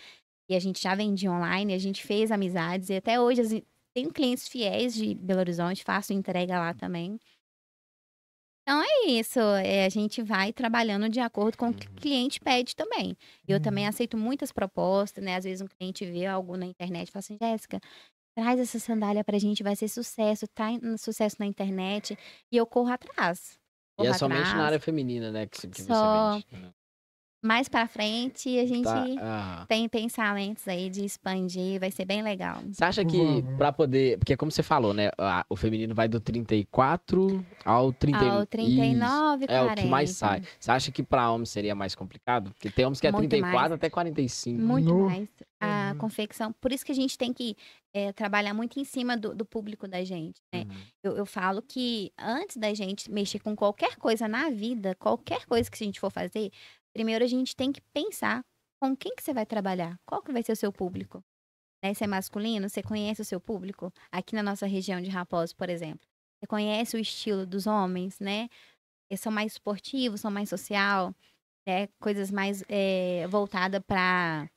E 0.49 0.55
a 0.55 0.59
gente 0.59 0.81
já 0.81 0.95
vendia 0.95 1.31
online, 1.31 1.73
a 1.73 1.77
gente 1.77 2.03
fez 2.03 2.31
amizades. 2.31 2.89
E 2.89 2.95
até 2.95 3.19
hoje 3.19 3.41
as- 3.41 3.61
tenho 3.93 4.13
clientes 4.13 4.47
fiéis 4.47 4.93
de 4.95 5.13
Belo 5.15 5.41
Horizonte, 5.41 5.83
faço 5.83 6.13
entrega 6.13 6.57
lá 6.57 6.73
também. 6.73 7.19
Então 8.69 8.83
é 8.83 9.07
isso, 9.09 9.39
é, 9.39 9.83
a 9.85 9.89
gente 9.89 10.21
vai 10.21 10.53
trabalhando 10.53 11.09
de 11.09 11.19
acordo 11.19 11.57
com 11.57 11.69
o 11.69 11.73
que 11.73 11.87
o 11.87 11.89
Uhum. 11.89 11.95
cliente 11.95 12.39
pede 12.39 12.75
também. 12.75 13.17
Eu 13.47 13.59
também 13.59 13.85
Uhum. 13.85 13.89
aceito 13.89 14.15
muitas 14.15 14.51
propostas, 14.51 15.23
né? 15.23 15.37
Às 15.37 15.43
vezes 15.43 15.61
um 15.61 15.65
cliente 15.67 16.05
vê 16.05 16.27
algo 16.27 16.55
na 16.55 16.67
internet 16.67 17.09
e 17.09 17.11
fala 17.11 17.21
assim, 17.21 17.35
Jéssica, 17.41 17.79
traz 18.35 18.59
essa 18.59 18.79
sandália 18.79 19.23
pra 19.23 19.39
gente, 19.39 19.63
vai 19.63 19.75
ser 19.75 19.87
sucesso, 19.87 20.47
tá 20.49 20.67
sucesso 20.99 21.37
na 21.39 21.47
internet. 21.47 22.17
E 22.51 22.57
eu 22.57 22.67
corro 22.67 22.91
atrás. 22.91 23.59
E 23.99 24.05
é 24.05 24.13
corro 24.13 24.13
somente 24.13 24.55
na 24.55 24.63
atrás. 24.63 24.67
área 24.67 24.79
feminina, 24.79 25.31
né? 25.31 25.45
Que, 25.45 25.67
que 25.67 25.81
Só 25.83 25.93
você 25.93 26.07
vende. 26.07 26.45
né? 26.51 26.73
Mais 27.41 27.69
pra 27.69 27.87
frente, 27.87 28.59
a 28.59 28.65
gente 28.65 28.83
Tá, 28.83 29.05
aham. 29.05 29.65
tem 29.67 29.87
pensamentos 29.87 30.67
aí 30.67 30.89
de 30.89 31.05
expandir, 31.05 31.79
vai 31.79 31.89
ser 31.89 32.03
bem 32.03 32.21
legal. 32.21 32.57
Você 32.69 32.83
acha 32.83 33.05
que 33.05 33.15
Vamos. 33.17 33.55
pra 33.57 33.71
poder. 33.71 34.17
Porque, 34.17 34.35
como 34.35 34.51
você 34.51 34.61
falou, 34.61 34.93
né? 34.93 35.09
O 35.49 35.55
feminino 35.55 35.95
vai 35.95 36.09
do 36.09 36.19
34 36.19 37.45
ao 37.63 37.93
30, 37.93 38.17
Ao 38.29 38.45
39, 38.45 39.45
Isso, 39.45 39.53
É 39.53 39.57
40. 39.59 39.79
o 39.79 39.83
que 39.83 39.89
mais 39.89 40.09
sai. 40.11 40.43
Você 40.59 40.69
acha 40.71 40.91
que 40.91 41.01
pra 41.01 41.31
homem 41.31 41.45
seria 41.45 41.73
mais 41.73 41.95
complicado? 41.95 42.51
Porque 42.51 42.69
tem 42.69 42.85
homens 42.85 42.99
que 42.99 43.07
é 43.07 43.11
Muito 43.11 43.29
34 43.29 43.57
mais. 43.59 43.71
até 43.71 43.89
45. 43.89 44.61
Muito 44.61 44.89
No- 44.93 45.05
mais 45.05 45.29
a 45.61 45.91
Uhum. 45.93 45.97
confecção. 45.97 46.53
Por 46.59 46.71
isso 46.71 46.85
que 46.85 46.91
a 46.91 46.95
gente 46.95 47.17
tem 47.17 47.31
que 47.33 47.55
eh, 47.91 48.13
trabalhar 48.13 48.53
muito 48.53 48.79
em 48.79 48.83
cima 48.83 49.17
do, 49.17 49.33
do 49.33 49.43
público 49.43 49.87
da 49.87 50.03
gente, 50.03 50.39
né? 50.53 50.61
Uhum. 50.69 50.75
Eu, 51.03 51.17
eu 51.17 51.25
falo 51.25 51.59
que 51.59 52.11
antes 52.19 52.55
da 52.55 52.71
gente 52.73 53.09
mexer 53.11 53.39
com 53.39 53.55
qualquer 53.55 53.95
coisa 53.95 54.27
na 54.27 54.49
vida, 54.51 54.93
qualquer 54.99 55.45
coisa 55.47 55.69
que 55.71 55.83
a 55.83 55.85
gente 55.87 55.99
for 55.99 56.11
fazer, 56.11 56.51
primeiro 56.99 57.23
a 57.23 57.27
gente 57.29 57.55
tem 57.55 57.71
que 57.71 57.79
pensar 57.93 58.43
com 58.77 58.93
quem 58.93 59.15
que 59.15 59.23
você 59.23 59.33
vai 59.33 59.45
trabalhar, 59.45 59.97
qual 60.05 60.21
que 60.21 60.33
vai 60.33 60.43
ser 60.43 60.51
o 60.51 60.55
seu 60.55 60.69
público. 60.69 61.23
Né? 61.81 61.93
Se 61.93 62.03
é 62.03 62.07
masculino, 62.07 62.67
você 62.67 62.83
conhece 62.83 63.21
o 63.21 63.25
seu 63.25 63.39
público? 63.39 63.89
Aqui 64.11 64.35
na 64.35 64.43
nossa 64.43 64.67
região 64.67 64.99
de 64.99 65.09
Raposo, 65.09 65.55
por 65.55 65.69
exemplo. 65.69 66.05
Você 66.37 66.45
conhece 66.45 66.97
o 66.97 66.99
estilo 66.99 67.45
dos 67.45 67.67
homens, 67.67 68.19
né? 68.19 68.49
Eles 69.09 69.21
são 69.21 69.31
mais 69.31 69.53
esportivos, 69.53 70.19
são 70.19 70.29
mais 70.29 70.49
social, 70.49 71.15
né? 71.65 71.87
Coisas 72.01 72.29
mais 72.29 72.65
eh, 72.67 73.25
voltadas 73.29 73.81
para 73.87 74.49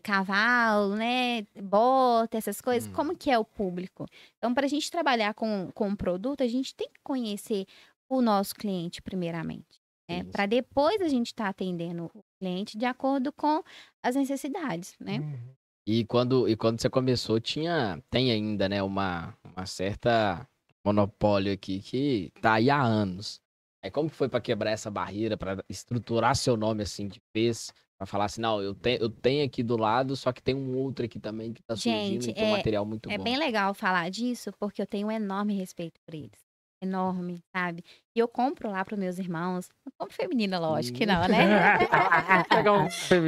cavalo, 0.00 0.94
né? 0.94 1.42
Bota, 1.60 2.38
essas 2.38 2.60
coisas. 2.60 2.88
Hum. 2.88 2.92
Como 2.92 3.16
que 3.16 3.32
é 3.32 3.38
o 3.38 3.44
público? 3.44 4.06
Então, 4.38 4.54
para 4.54 4.66
a 4.66 4.68
gente 4.68 4.88
trabalhar 4.92 5.34
com, 5.34 5.72
com 5.74 5.88
um 5.88 5.96
produto, 5.96 6.44
a 6.44 6.48
gente 6.48 6.72
tem 6.72 6.88
que 6.88 7.00
conhecer 7.02 7.66
o 8.08 8.22
nosso 8.22 8.54
cliente 8.54 9.02
primeiramente. 9.02 9.83
Né? 10.08 10.24
Para 10.24 10.46
depois 10.46 11.00
a 11.00 11.08
gente 11.08 11.28
estar 11.28 11.48
atendendo 11.48 12.10
o 12.14 12.22
cliente 12.38 12.76
de 12.76 12.84
acordo 12.84 13.32
com 13.32 13.62
as 14.02 14.14
necessidades, 14.14 14.94
né? 15.00 15.18
Uhum. 15.18 15.54
E 15.86 16.04
quando, 16.06 16.48
e 16.48 16.56
quando 16.56 16.80
você 16.80 16.88
começou, 16.88 17.38
tinha, 17.40 18.02
tem 18.10 18.30
ainda, 18.30 18.68
né, 18.68 18.82
uma, 18.82 19.36
uma 19.44 19.66
certa 19.66 20.48
monopólio 20.84 21.52
aqui 21.52 21.80
que 21.80 22.30
tá 22.40 22.54
aí 22.54 22.70
há 22.70 22.80
anos. 22.82 23.40
Aí 23.82 23.90
como 23.90 24.08
que 24.08 24.16
foi 24.16 24.28
pra 24.28 24.40
quebrar 24.40 24.70
essa 24.70 24.90
barreira, 24.90 25.36
pra 25.36 25.62
estruturar 25.68 26.34
seu 26.36 26.56
nome 26.56 26.82
assim 26.82 27.06
de 27.06 27.20
vez, 27.34 27.70
pra 27.98 28.06
falar 28.06 28.26
assim, 28.26 28.40
não, 28.40 28.62
eu, 28.62 28.74
te, 28.74 28.98
eu 28.98 29.10
tenho 29.10 29.44
aqui 29.44 29.62
do 29.62 29.76
lado, 29.76 30.16
só 30.16 30.32
que 30.32 30.42
tem 30.42 30.54
um 30.54 30.74
outro 30.76 31.04
aqui 31.04 31.18
também 31.20 31.52
que 31.52 31.62
tá 31.62 31.76
surgindo 31.76 32.22
Gente, 32.24 32.30
e 32.30 32.34
tem 32.34 32.44
um 32.44 32.48
é- 32.48 32.50
material 32.52 32.86
muito 32.86 33.10
É 33.10 33.18
bom. 33.18 33.24
bem 33.24 33.36
legal 33.38 33.74
falar 33.74 34.10
disso, 34.10 34.50
porque 34.58 34.80
eu 34.80 34.86
tenho 34.86 35.08
um 35.08 35.12
enorme 35.12 35.54
respeito 35.54 36.00
por 36.06 36.14
eles. 36.14 36.43
Enorme, 36.84 37.40
sabe? 37.54 37.82
E 38.14 38.18
eu 38.18 38.28
compro 38.28 38.70
lá 38.70 38.84
para 38.84 38.96
meus 38.96 39.18
irmãos. 39.18 39.70
Não 39.84 39.92
compro 39.98 40.14
feminina, 40.14 40.58
lógico 40.58 40.98
que 40.98 41.06
não, 41.06 41.26
né? 41.26 41.38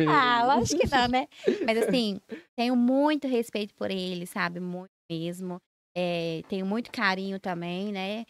Ah, 0.08 0.44
lógico 0.44 0.80
que 0.80 0.94
não, 0.94 1.08
né? 1.08 1.26
Mas 1.66 1.78
assim, 1.78 2.20
tenho 2.56 2.76
muito 2.76 3.26
respeito 3.26 3.74
por 3.74 3.90
eles, 3.90 4.30
sabe? 4.30 4.60
Muito 4.60 4.90
mesmo. 5.10 5.58
É, 5.96 6.42
tenho 6.48 6.66
muito 6.66 6.90
carinho 6.92 7.40
também, 7.40 7.90
né? 7.92 8.24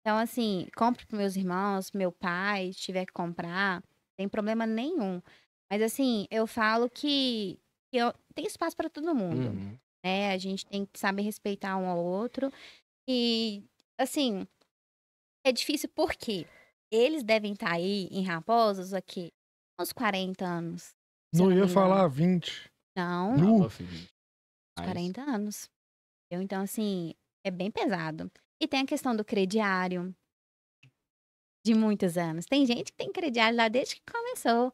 Então, 0.00 0.18
assim, 0.18 0.66
compro 0.76 1.06
para 1.06 1.16
meus 1.16 1.36
irmãos, 1.36 1.90
meu 1.92 2.12
pai, 2.12 2.72
se 2.72 2.80
tiver 2.80 3.06
que 3.06 3.12
comprar, 3.12 3.76
não 3.76 3.82
tem 4.18 4.28
problema 4.28 4.66
nenhum. 4.66 5.22
Mas 5.72 5.80
assim, 5.80 6.26
eu 6.30 6.46
falo 6.46 6.90
que, 6.90 7.58
que 7.90 7.98
eu, 7.98 8.12
tem 8.34 8.44
espaço 8.46 8.76
para 8.76 8.90
todo 8.90 9.14
mundo 9.14 9.48
Uhum. 9.48 9.78
né? 10.04 10.32
A 10.32 10.38
gente 10.38 10.66
tem 10.66 10.84
que 10.84 10.98
saber 10.98 11.22
respeitar 11.22 11.76
um 11.78 11.88
ao 11.88 12.04
outro. 12.04 12.52
E, 13.08 13.62
assim, 13.98 14.46
é 15.44 15.52
difícil 15.52 15.88
porque 15.94 16.46
eles 16.90 17.22
devem 17.22 17.52
estar 17.52 17.72
aí 17.72 18.08
em 18.10 18.22
Raposos 18.24 18.92
aqui 18.94 19.32
uns 19.80 19.92
40 19.92 20.44
anos. 20.44 20.94
eu 21.34 21.40
Não 21.40 21.52
ia 21.52 21.68
falar 21.68 22.06
20. 22.08 22.70
Não, 22.96 23.36
meu 23.36 23.68
filho. 23.70 23.90
uns 23.90 24.08
Mas- 24.78 24.86
40 24.86 25.20
anos. 25.22 25.68
Então, 26.32 26.62
assim, 26.62 27.14
é 27.44 27.50
bem 27.50 27.70
pesado. 27.70 28.30
E 28.60 28.66
tem 28.66 28.80
a 28.80 28.86
questão 28.86 29.14
do 29.14 29.24
crediário. 29.24 30.14
De 31.66 31.74
muitos 31.74 32.16
anos. 32.18 32.44
Tem 32.46 32.66
gente 32.66 32.92
que 32.92 32.96
tem 32.98 33.10
crediário 33.12 33.56
lá 33.56 33.68
desde 33.68 33.96
que 33.96 34.02
começou. 34.12 34.72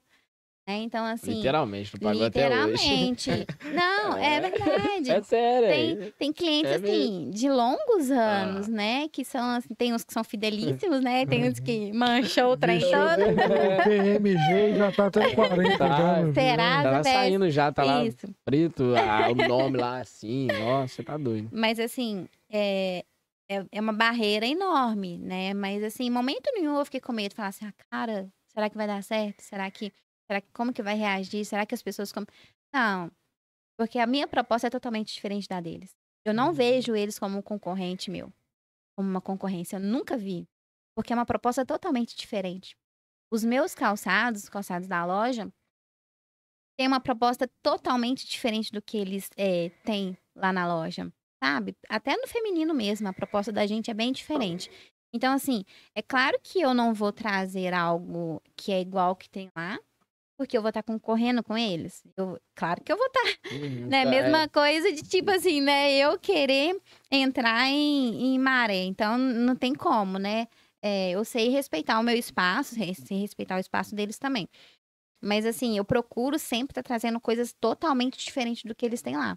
Né? 0.69 0.77
Então, 0.83 1.05
assim. 1.05 1.35
Literalmente, 1.35 1.93
não 1.95 2.01
pagou 2.11 2.27
até 2.27 2.47
hoje. 2.49 2.55
Literalmente. 2.73 3.31
Não, 3.75 4.17
é 4.17 4.41
verdade. 4.41 5.11
É 5.11 5.23
sério. 5.23 5.69
Tem, 5.69 6.13
tem 6.19 6.33
clientes, 6.33 6.71
É 6.71 6.75
assim, 6.77 7.31
de 7.31 7.49
longos 7.51 8.11
anos, 8.11 8.69
Ah. 8.69 8.71
né? 8.71 9.09
Que 9.09 9.25
são, 9.25 9.43
assim, 9.57 9.75
tem 9.75 9.93
uns 9.93 10.05
que 10.05 10.13
são 10.13 10.23
fidelíssimos, 10.23 11.01
né? 11.01 11.27
Tem 11.27 11.49
uns 11.49 11.59
que 11.59 11.91
manchou 11.95 12.53
o 12.53 12.57
trem 12.57 12.79
todo. 12.81 12.91
o 12.91 13.85
PMG 13.85 14.75
já 14.77 14.93
tá 14.93 15.07
até 15.07 15.35
40 15.35 15.79
Tá. 15.79 15.89
já. 15.97 16.23
meu 16.23 16.35
Será? 16.35 16.83
Tá 16.83 17.05
saindo 17.05 17.51
já, 17.51 17.73
tá 17.73 17.83
lá 17.83 18.05
Isso. 18.05 18.29
preto, 18.45 18.95
ah, 18.97 19.29
o 19.31 19.35
nome 19.35 19.77
lá 19.79 20.01
assim. 20.01 20.47
Nossa, 20.47 20.95
você 20.95 21.03
tá 21.03 21.17
doido. 21.17 21.49
Mas, 21.53 21.81
assim, 21.81 22.29
é, 22.51 23.05
é, 23.51 23.65
é 23.73 23.81
uma 23.81 23.93
barreira 23.93 24.47
enorme, 24.47 25.19
né? 25.19 25.53
Mas, 25.55 25.83
assim, 25.83 26.05
em 26.05 26.11
momento 26.11 26.49
nenhum 26.55 26.79
eu 26.79 26.85
fiquei 26.85 27.01
com 27.01 27.13
medo. 27.13 27.35
Falar 27.35 27.49
assim, 27.49 27.67
ah, 27.67 27.73
cara, 27.91 28.29
será 28.55 28.69
que 28.71 28.77
vai 28.77 28.87
dar 28.87 29.03
certo? 29.03 29.41
Será 29.41 29.69
que... 29.71 29.93
Será 30.31 30.41
que 30.41 30.53
como 30.53 30.73
que 30.73 30.81
vai 30.81 30.95
reagir? 30.95 31.45
Será 31.45 31.67
que 31.67 31.75
as 31.75 31.83
pessoas... 31.83 32.13
Com... 32.13 32.25
Não, 32.73 33.11
porque 33.77 33.99
a 33.99 34.07
minha 34.07 34.29
proposta 34.29 34.69
é 34.69 34.71
totalmente 34.71 35.13
diferente 35.13 35.49
da 35.49 35.61
deles. 35.61 35.97
Eu 36.25 36.33
não 36.33 36.53
vejo 36.53 36.95
eles 36.95 37.19
como 37.19 37.39
um 37.39 37.43
concorrente 37.43 38.13
meu. 38.13 38.33
Como 38.97 39.11
uma 39.11 39.21
concorrência. 39.21 39.77
Eu 39.77 39.81
nunca 39.81 40.17
vi. 40.17 40.47
Porque 40.95 41.13
é 41.13 41.17
uma 41.17 41.27
proposta 41.27 41.67
totalmente 41.67 42.15
diferente. 42.15 42.77
Os 43.33 43.43
meus 43.43 43.75
calçados, 43.75 44.45
os 44.45 44.49
calçados 44.49 44.87
da 44.87 45.05
loja, 45.05 45.53
têm 46.79 46.87
uma 46.87 47.01
proposta 47.01 47.51
totalmente 47.61 48.25
diferente 48.25 48.71
do 48.71 48.81
que 48.81 48.99
eles 48.99 49.31
eh, 49.37 49.71
têm 49.83 50.17
lá 50.37 50.53
na 50.53 50.73
loja. 50.73 51.13
Sabe? 51.43 51.75
Até 51.89 52.17
no 52.17 52.29
feminino 52.29 52.73
mesmo, 52.73 53.09
a 53.09 53.13
proposta 53.13 53.51
da 53.51 53.67
gente 53.67 53.91
é 53.91 53.95
bem 53.95 54.13
diferente. 54.13 54.71
Então, 55.13 55.33
assim, 55.33 55.65
é 55.93 56.03
claro 56.03 56.39
que 56.41 56.61
eu 56.61 56.73
não 56.73 56.95
vou 56.95 57.13
trazer 57.13 57.75
algo 57.75 58.41
que 58.57 58.71
é 58.71 58.81
igual 58.81 59.17
que 59.17 59.29
tem 59.29 59.51
lá, 59.57 59.77
porque 60.41 60.57
eu 60.57 60.63
vou 60.63 60.71
estar 60.71 60.83
concorrendo 60.83 61.43
com 61.45 61.55
eles. 61.55 62.03
Eu, 62.17 62.41
claro 62.55 62.83
que 62.83 62.91
eu 62.91 62.97
vou 62.97 63.07
estar 63.09 63.53
Uhum, 63.53 63.89
né? 63.89 64.05
tá, 64.05 64.11
Mesma 64.11 64.49
coisa 64.49 64.91
de 64.91 65.03
tipo 65.03 65.31
assim, 65.31 65.61
né? 65.61 65.93
Eu 65.99 66.19
querer 66.19 66.81
entrar 67.11 67.69
em, 67.69 68.35
em 68.35 68.39
maré. 68.39 68.85
Então, 68.85 69.19
não 69.19 69.55
tem 69.55 69.75
como, 69.75 70.19
né? 70.19 70.49
É, 70.83 71.11
eu 71.11 71.27
sei 71.27 71.51
respeitar 71.51 72.01
o 72.01 72.03
meu 72.03 72.17
espaço, 72.17 72.75
sei 72.75 73.19
respeitar 73.19 73.57
o 73.57 73.61
espaço 73.61 73.95
deles 73.95 74.19
também. 74.19 74.49
Mas, 75.23 75.45
assim, 75.45 75.77
eu 75.77 75.85
procuro 75.85 76.39
sempre 76.39 76.71
estar 76.71 76.83
trazendo 76.83 77.21
coisas 77.21 77.53
totalmente 77.53 78.17
diferentes 78.17 78.65
do 78.65 78.75
que 78.75 78.87
eles 78.87 79.03
têm 79.03 79.19
lá. 79.19 79.37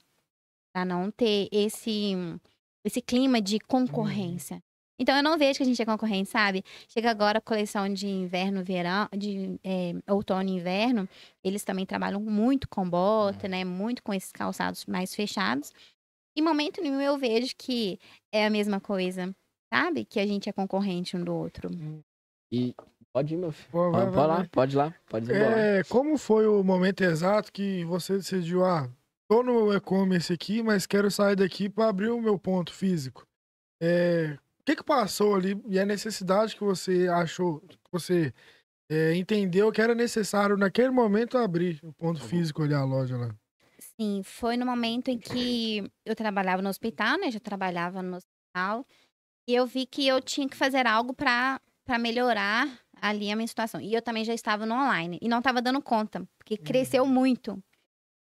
Pra 0.73 0.85
não 0.85 1.11
ter 1.11 1.49
esse, 1.51 2.13
esse 2.85 3.01
clima 3.01 3.41
de 3.41 3.59
concorrência. 3.59 4.63
Então, 4.99 5.15
eu 5.17 5.23
não 5.23 5.37
vejo 5.37 5.57
que 5.57 5.63
a 5.63 5.65
gente 5.65 5.81
é 5.81 5.85
concorrente, 5.85 6.29
sabe? 6.29 6.63
Chega 6.87 7.09
agora 7.09 7.39
a 7.39 7.41
coleção 7.41 7.91
de 7.91 8.07
inverno, 8.07 8.63
verão, 8.63 9.07
de 9.17 9.59
é, 9.63 9.93
outono 10.07 10.47
e 10.49 10.53
inverno. 10.53 11.09
Eles 11.43 11.63
também 11.63 11.85
trabalham 11.85 12.21
muito 12.21 12.67
com 12.69 12.87
bota, 12.87 13.47
né? 13.47 13.65
Muito 13.65 14.03
com 14.03 14.13
esses 14.13 14.31
calçados 14.31 14.85
mais 14.85 15.13
fechados. 15.15 15.71
Em 16.35 16.41
momento 16.41 16.81
nenhum 16.81 17.01
eu 17.01 17.17
vejo 17.17 17.53
que 17.57 17.99
é 18.31 18.45
a 18.45 18.49
mesma 18.49 18.79
coisa, 18.79 19.35
sabe? 19.73 20.05
Que 20.05 20.19
a 20.19 20.25
gente 20.25 20.49
é 20.49 20.53
concorrente 20.53 21.15
um 21.15 21.23
do 21.23 21.33
outro. 21.33 21.69
E 22.51 22.75
pode 23.11 23.33
ir, 23.33 23.37
meu 23.37 23.51
filho. 23.51 23.69
Pô, 23.71 23.91
vai, 23.91 24.05
Pode, 24.05 24.15
vai, 24.15 24.27
lá, 24.27 24.35
vai. 24.37 24.47
pode 24.47 24.75
ir 24.75 24.77
lá, 24.77 24.95
pode 25.09 25.31
ir 25.31 25.35
embora. 25.35 25.59
É, 25.59 25.83
como 25.83 26.17
foi 26.17 26.47
o 26.47 26.63
momento 26.63 27.01
exato 27.01 27.51
que 27.51 27.83
você 27.85 28.17
decidiu, 28.17 28.63
ah, 28.63 28.89
tô 29.27 29.43
no 29.43 29.73
e-commerce 29.73 30.31
aqui, 30.33 30.61
mas 30.61 30.85
quero 30.85 31.09
sair 31.09 31.35
daqui 31.35 31.69
para 31.69 31.89
abrir 31.89 32.09
o 32.09 32.21
meu 32.21 32.37
ponto 32.37 32.73
físico? 32.73 33.27
É, 33.81 34.37
o 34.63 34.65
que 34.65 34.77
que 34.77 34.83
passou 34.83 35.35
ali 35.35 35.61
e 35.67 35.77
a 35.77 35.85
necessidade 35.85 36.55
que 36.55 36.63
você 36.63 37.07
achou, 37.09 37.59
que 37.59 37.77
você 37.91 38.33
é, 38.89 39.13
entendeu 39.13 39.71
que 39.71 39.81
era 39.81 39.93
necessário 39.93 40.55
naquele 40.55 40.89
momento 40.89 41.37
abrir 41.37 41.79
o 41.83 41.91
ponto 41.91 42.23
físico 42.23 42.63
ali, 42.63 42.73
a 42.73 42.83
loja 42.85 43.17
lá? 43.17 43.35
Sim, 43.99 44.21
foi 44.23 44.55
no 44.55 44.65
momento 44.65 45.09
em 45.09 45.19
que 45.19 45.83
eu 46.05 46.15
trabalhava 46.15 46.61
no 46.61 46.69
hospital, 46.69 47.19
né? 47.19 47.29
Já 47.29 47.41
trabalhava 47.41 48.01
no 48.01 48.15
hospital. 48.15 48.87
E 49.47 49.53
eu 49.53 49.67
vi 49.67 49.85
que 49.85 50.07
eu 50.07 50.21
tinha 50.21 50.47
que 50.47 50.55
fazer 50.55 50.87
algo 50.87 51.13
para 51.13 51.59
para 51.85 51.99
melhorar 51.99 52.79
ali 53.01 53.29
a 53.29 53.35
minha 53.35 53.47
situação. 53.47 53.81
E 53.81 53.93
eu 53.93 54.01
também 54.01 54.23
já 54.23 54.33
estava 54.33 54.65
no 54.65 54.73
online 54.73 55.19
e 55.21 55.27
não 55.27 55.39
estava 55.39 55.61
dando 55.61 55.81
conta, 55.81 56.25
porque 56.37 56.55
cresceu 56.55 57.05
muito. 57.05 57.61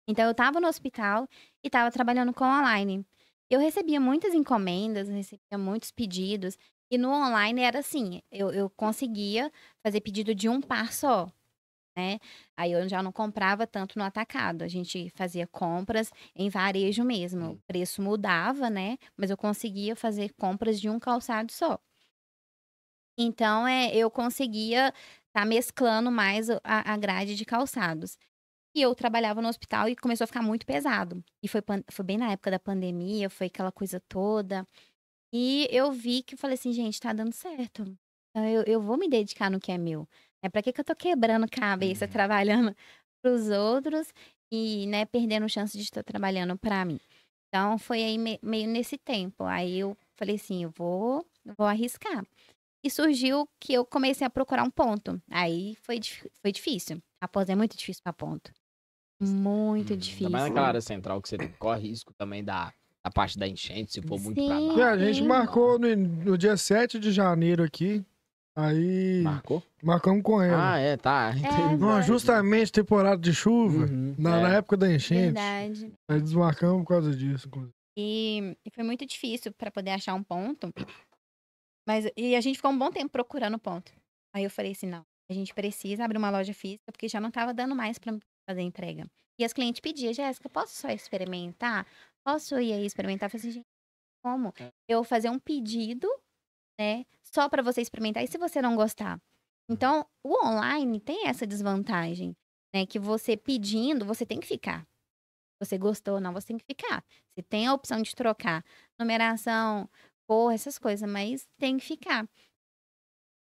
Então 0.05 0.25
eu 0.25 0.31
estava 0.31 0.59
no 0.59 0.67
hospital 0.67 1.25
e 1.63 1.67
estava 1.67 1.89
trabalhando 1.89 2.33
com 2.33 2.43
online. 2.43 3.05
Eu 3.53 3.59
recebia 3.59 3.99
muitas 3.99 4.33
encomendas, 4.33 5.07
recebia 5.07 5.59
muitos 5.59 5.91
pedidos. 5.91 6.57
E 6.89 6.97
no 6.97 7.09
online 7.11 7.61
era 7.61 7.77
assim, 7.79 8.19
eu, 8.31 8.51
eu 8.51 8.67
conseguia 8.67 9.51
fazer 9.85 10.01
pedido 10.01 10.33
de 10.33 10.49
um 10.49 10.59
par 10.59 10.91
só, 10.91 11.31
né? 11.97 12.19
Aí 12.57 12.71
eu 12.71 12.89
já 12.89 13.03
não 13.03 13.11
comprava 13.11 13.67
tanto 13.67 13.99
no 13.99 14.05
atacado. 14.05 14.63
A 14.63 14.67
gente 14.67 15.11
fazia 15.15 15.47
compras 15.47 16.11
em 16.35 16.49
varejo 16.49 17.03
mesmo. 17.03 17.53
O 17.53 17.61
preço 17.67 18.01
mudava, 18.01 18.71
né? 18.71 18.97
Mas 19.15 19.29
eu 19.29 19.37
conseguia 19.37 19.95
fazer 19.95 20.33
compras 20.33 20.81
de 20.81 20.89
um 20.89 20.99
calçado 20.99 21.51
só. 21.51 21.79
Então, 23.17 23.67
é, 23.67 23.95
eu 23.95 24.09
conseguia 24.09 24.93
estar 25.27 25.45
mesclando 25.45 26.11
mais 26.11 26.49
a, 26.49 26.59
a 26.93 26.97
grade 26.97 27.35
de 27.35 27.45
calçados. 27.45 28.17
E 28.75 28.81
eu 28.81 28.95
trabalhava 28.95 29.41
no 29.41 29.47
hospital 29.49 29.87
e 29.89 29.95
começou 29.95 30.25
a 30.25 30.27
ficar 30.27 30.41
muito 30.41 30.65
pesado. 30.65 31.23
E 31.43 31.47
foi, 31.47 31.61
foi 31.91 32.05
bem 32.05 32.17
na 32.17 32.31
época 32.31 32.51
da 32.51 32.59
pandemia, 32.59 33.29
foi 33.29 33.47
aquela 33.47 33.71
coisa 33.71 33.99
toda. 34.09 34.67
E 35.33 35.67
eu 35.71 35.91
vi 35.91 36.23
que 36.23 36.35
eu 36.35 36.37
falei 36.37 36.55
assim, 36.55 36.73
gente, 36.73 36.99
tá 36.99 37.13
dando 37.13 37.33
certo. 37.33 37.83
Então, 38.31 38.47
eu, 38.49 38.63
eu 38.63 38.81
vou 38.81 38.97
me 38.97 39.09
dedicar 39.09 39.49
no 39.51 39.59
que 39.59 39.71
é 39.71 39.77
meu. 39.77 40.07
É 40.43 40.49
para 40.49 40.61
que, 40.61 40.73
que 40.73 40.81
eu 40.81 40.85
tô 40.85 40.95
quebrando 40.95 41.47
cabeça, 41.49 42.05
Uhum. 42.05 42.11
trabalhando 42.11 42.75
pros 43.23 43.49
outros 43.49 44.13
e, 44.51 44.87
né, 44.87 45.05
perdendo 45.05 45.49
chance 45.49 45.77
de 45.77 45.83
estar 45.83 46.03
trabalhando 46.03 46.57
para 46.57 46.85
mim. 46.85 46.99
Então, 47.49 47.77
foi 47.77 48.03
aí 48.03 48.17
me- 48.17 48.39
meio 48.43 48.67
nesse 48.67 48.97
tempo. 48.97 49.43
Aí 49.45 49.79
eu 49.79 49.97
falei 50.17 50.35
assim, 50.35 50.63
eu 50.63 50.71
vou, 50.71 51.25
vou 51.57 51.67
arriscar. 51.67 52.25
E 52.83 52.89
surgiu 52.89 53.47
que 53.59 53.73
eu 53.73 53.85
comecei 53.85 54.25
a 54.27 54.29
procurar 54.29 54.63
um 54.63 54.71
ponto. 54.71 55.21
Aí 55.31 55.75
foi, 55.77 55.99
foi 56.41 56.51
difícil. 56.51 57.01
Após 57.21 57.49
é 57.49 57.55
muito 57.55 57.77
difícil 57.77 58.03
para 58.03 58.13
ponto. 58.13 58.51
Muito 59.19 59.93
Hum, 59.93 59.97
difícil. 59.97 60.25
Ainda 60.27 60.37
mais 60.37 60.49
naquela 60.49 60.67
área 60.67 60.81
central 60.81 61.21
que 61.21 61.29
você 61.29 61.37
corre 61.59 61.89
risco 61.89 62.13
também 62.13 62.43
da, 62.43 62.73
da 63.03 63.09
parte 63.11 63.37
da 63.37 63.47
enchente, 63.47 63.93
se 63.93 64.01
for 64.01 64.19
muito 64.19 64.43
pra 64.45 64.57
Sim. 64.57 64.67
baixo. 64.67 64.79
E 64.79 64.81
a 64.83 64.97
gente 64.97 65.19
sim. 65.19 65.27
marcou 65.27 65.79
no, 65.79 65.95
no 65.95 66.37
dia 66.37 66.57
7 66.57 66.99
de 66.99 67.11
janeiro 67.11 67.63
aqui, 67.63 68.03
aí 68.55 69.21
Marcou? 69.23 69.63
marcamos 69.81 70.23
com 70.23 70.41
ela. 70.41 70.73
Ah, 70.73 70.77
é, 70.77 70.97
tá. 70.97 71.33
entendi. 71.35 71.77
Não, 71.77 72.01
justamente 72.01 72.71
temporada 72.71 73.21
de 73.21 73.33
chuva, 73.33 73.85
Uhum, 73.85 74.15
na, 74.17 74.37
é. 74.39 74.41
na 74.41 74.49
época 74.55 74.75
da 74.77 74.91
enchente. 74.91 75.21
Verdade. 75.33 75.93
Aí 76.09 76.21
desmarcamos 76.21 76.81
por 76.83 76.87
causa 76.89 77.15
disso, 77.15 77.47
inclusive. 77.47 77.73
E, 77.97 78.57
e 78.65 78.71
foi 78.71 78.83
muito 78.83 79.05
difícil 79.05 79.53
para 79.53 79.69
poder 79.71 79.91
achar 79.91 80.15
um 80.15 80.23
ponto. 80.23 80.73
Mas 81.87 82.05
e 82.17 82.35
a 82.35 82.41
gente 82.41 82.55
ficou 82.55 82.71
um 82.71 82.77
bom 82.77 82.89
tempo 82.91 83.09
procurando 83.11 83.59
ponto. 83.59 83.91
Aí 84.33 84.43
eu 84.43 84.49
falei 84.49 84.71
assim, 84.71 84.87
não, 84.87 85.05
a 85.29 85.33
gente 85.33 85.53
precisa 85.53 86.03
abrir 86.03 86.17
uma 86.17 86.29
loja 86.31 86.53
física 86.53 86.91
porque 86.91 87.07
já 87.07 87.21
não 87.21 87.29
tava 87.29 87.53
dando 87.53 87.75
mais 87.75 87.99
para 87.99 88.17
fazer 88.47 88.61
entrega. 88.61 89.09
E 89.39 89.43
as 89.43 89.53
clientes 89.53 89.81
pediam, 89.81 90.13
Jéssica, 90.13 90.49
posso 90.49 90.75
só 90.75 90.89
experimentar? 90.89 91.87
Posso 92.25 92.59
ir 92.59 92.73
aí 92.73 92.85
experimentar? 92.85 93.27
Eu 93.27 93.31
falei 93.31 93.41
assim, 93.41 93.51
gente, 93.51 93.67
como? 94.23 94.53
É. 94.59 94.71
Eu 94.87 95.03
fazer 95.03 95.29
um 95.29 95.39
pedido, 95.39 96.07
né, 96.79 97.05
só 97.23 97.49
para 97.49 97.63
você 97.63 97.81
experimentar 97.81 98.23
e 98.23 98.27
se 98.27 98.37
você 98.37 98.61
não 98.61 98.75
gostar. 98.75 99.21
Então, 99.69 100.05
o 100.23 100.45
online 100.45 100.99
tem 100.99 101.27
essa 101.27 101.47
desvantagem, 101.47 102.35
né, 102.73 102.85
que 102.85 102.99
você 102.99 103.35
pedindo, 103.35 104.05
você 104.05 104.25
tem 104.25 104.39
que 104.39 104.47
ficar. 104.47 104.87
Você 105.61 105.77
gostou 105.77 106.15
ou 106.15 106.19
não, 106.21 106.33
você 106.33 106.47
tem 106.47 106.57
que 106.57 106.65
ficar. 106.65 107.03
Você 107.33 107.43
tem 107.43 107.67
a 107.67 107.73
opção 107.73 108.01
de 108.01 108.13
trocar 108.13 108.63
numeração, 108.99 109.89
cor, 110.27 110.53
essas 110.53 110.77
coisas, 110.77 111.09
mas 111.09 111.47
tem 111.57 111.77
que 111.77 111.85
ficar. 111.85 112.27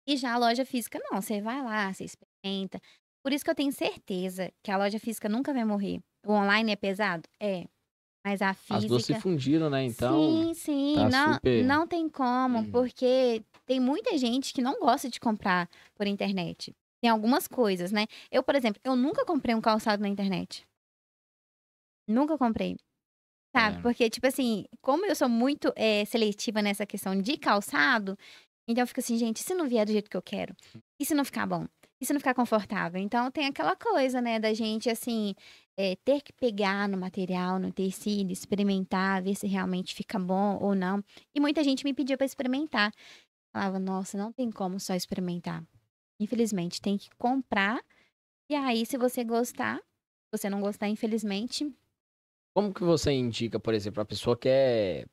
E 0.08 0.18
já 0.18 0.34
a 0.34 0.38
loja 0.38 0.66
física, 0.66 1.00
não. 1.10 1.22
Você 1.22 1.42
vai 1.42 1.62
lá, 1.64 1.94
você 1.94 2.04
experimenta. 2.04 2.82
Por 3.24 3.34
isso 3.34 3.44
que 3.44 3.50
eu 3.52 3.56
tenho 3.56 3.72
certeza 3.72 4.52
que 4.64 4.72
a 4.72 4.78
loja 4.78 5.00
física 5.00 5.28
nunca 5.28 5.54
vai 5.54 5.66
morrer. 5.66 6.00
O 6.26 6.32
online 6.34 6.72
é 6.72 6.76
pesado? 6.76 7.24
É. 7.40 7.66
Mas 8.26 8.42
a 8.42 8.50
As 8.70 8.86
duas 8.86 9.04
se 9.04 9.08
física. 9.14 9.22
fundiram, 9.22 9.70
né? 9.70 9.84
Então. 9.86 10.20
sim, 10.20 10.54
sim. 10.54 10.94
tá 10.96 11.10
não, 11.10 11.34
super- 11.36 11.64
não 11.66 11.88
tem 11.88 12.10
como, 12.10 12.60
Uhum. 12.60 12.72
porque 12.72 13.44
tem 13.66 13.80
muita 13.80 14.18
gente 14.18 14.54
que 14.54 14.62
não 14.62 14.80
gosta 14.80 15.10
de 15.10 15.20
comprar 15.20 15.70
por 15.96 16.06
internet. 16.08 16.74
Tem 17.02 17.10
algumas 17.10 17.48
coisas, 17.48 17.92
né? 17.92 18.06
Eu, 18.30 18.44
por 18.44 18.56
exemplo, 18.56 18.82
eu 18.84 18.96
nunca 18.96 19.26
comprei 19.26 19.56
um 19.56 19.62
calçado 19.62 20.02
na 20.02 20.10
internet. 20.10 20.66
Nunca 22.08 22.38
comprei. 22.38 22.76
Sabe? 23.56 23.78
É. 23.78 23.82
Porque, 23.82 24.10
tipo 24.10 24.28
assim, 24.28 24.66
como 24.82 25.06
eu 25.06 25.16
sou 25.16 25.30
muito 25.30 25.72
eh, 25.76 26.06
seletiva 26.06 26.62
nessa 26.62 26.86
questão 26.86 27.20
de 27.20 27.38
calçado, 27.38 28.18
então 28.68 28.84
eu 28.84 28.88
fico 28.88 29.00
assim, 29.00 29.18
gente, 29.18 29.40
se 29.42 29.54
não 29.56 29.68
vier 29.68 29.86
do 29.86 29.92
jeito 29.92 30.10
que 30.10 30.18
eu 30.18 30.22
quero? 30.22 30.56
E 31.00 31.06
se 31.06 31.16
não 31.16 31.24
ficar 31.26 31.46
bom? 31.48 31.66
Se 32.02 32.14
não 32.14 32.20
ficar 32.20 32.34
confortável? 32.34 33.02
Então 33.02 33.30
tem 33.30 33.46
aquela 33.48 33.76
coisa, 33.76 34.22
né, 34.22 34.40
da 34.40 34.54
gente, 34.54 34.90
assim, 34.90 35.36
eh, 35.78 35.96
ter 36.06 36.22
que 36.22 36.32
pegar 36.34 36.88
no 36.88 36.98
material, 36.98 37.60
no 37.60 37.72
tecido, 37.74 38.32
experimentar, 38.32 39.22
ver 39.22 39.36
se 39.36 39.48
realmente 39.48 39.94
fica 39.94 40.18
bom 40.18 40.58
ou 40.62 40.74
não. 40.74 41.04
E 41.36 41.40
muita 41.42 41.64
gente 41.64 41.84
me 41.84 41.94
pediu 41.94 42.18
pra 42.18 42.26
experimentar. 42.26 42.94
Falava, 43.54 43.80
nossa, 43.80 44.18
não 44.18 44.34
tem 44.34 44.52
como 44.52 44.80
só 44.80 44.96
experimentar. 44.96 45.64
Infelizmente, 46.20 46.82
tem 46.82 46.98
que 46.98 47.10
comprar 47.18 47.82
E 48.50 48.56
aí, 48.56 48.86
se 48.86 48.98
você 48.98 49.24
gostar, 49.24 49.78
se 49.80 50.40
você 50.40 50.50
não 50.50 50.62
gostar, 50.62 50.90
infelizmente, 50.90 51.66
Como 52.56 52.74
que 52.74 52.84
você 52.84 53.12
indica, 53.12 53.60
por 53.60 53.74
exemplo, 53.74 54.02
a 54.02 54.06
pessoa 54.06 54.38
quer 54.38 55.06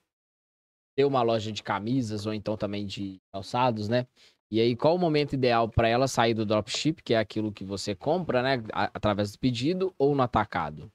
ter 0.97 1.05
uma 1.05 1.23
loja 1.23 1.53
de 1.53 1.63
camisas 1.63 2.27
ou 2.27 2.33
então 2.35 2.57
também 2.57 2.87
de 2.87 3.21
calçados, 3.33 3.89
né? 3.89 4.07
E 4.51 4.61
aí, 4.61 4.77
qual 4.77 4.95
o 4.95 4.99
momento 4.99 5.35
ideal 5.35 5.69
para 5.69 5.89
ela 5.89 6.07
sair 6.09 6.35
do 6.35 6.47
dropship, 6.47 7.03
que 7.03 7.15
é 7.15 7.19
aquilo 7.19 7.53
que 7.53 7.65
você 7.65 7.95
compra, 7.95 8.43
né, 8.43 8.63
através 8.73 9.33
do 9.33 9.39
pedido 9.39 9.93
ou 9.99 10.15
no 10.15 10.23
atacado? 10.23 10.91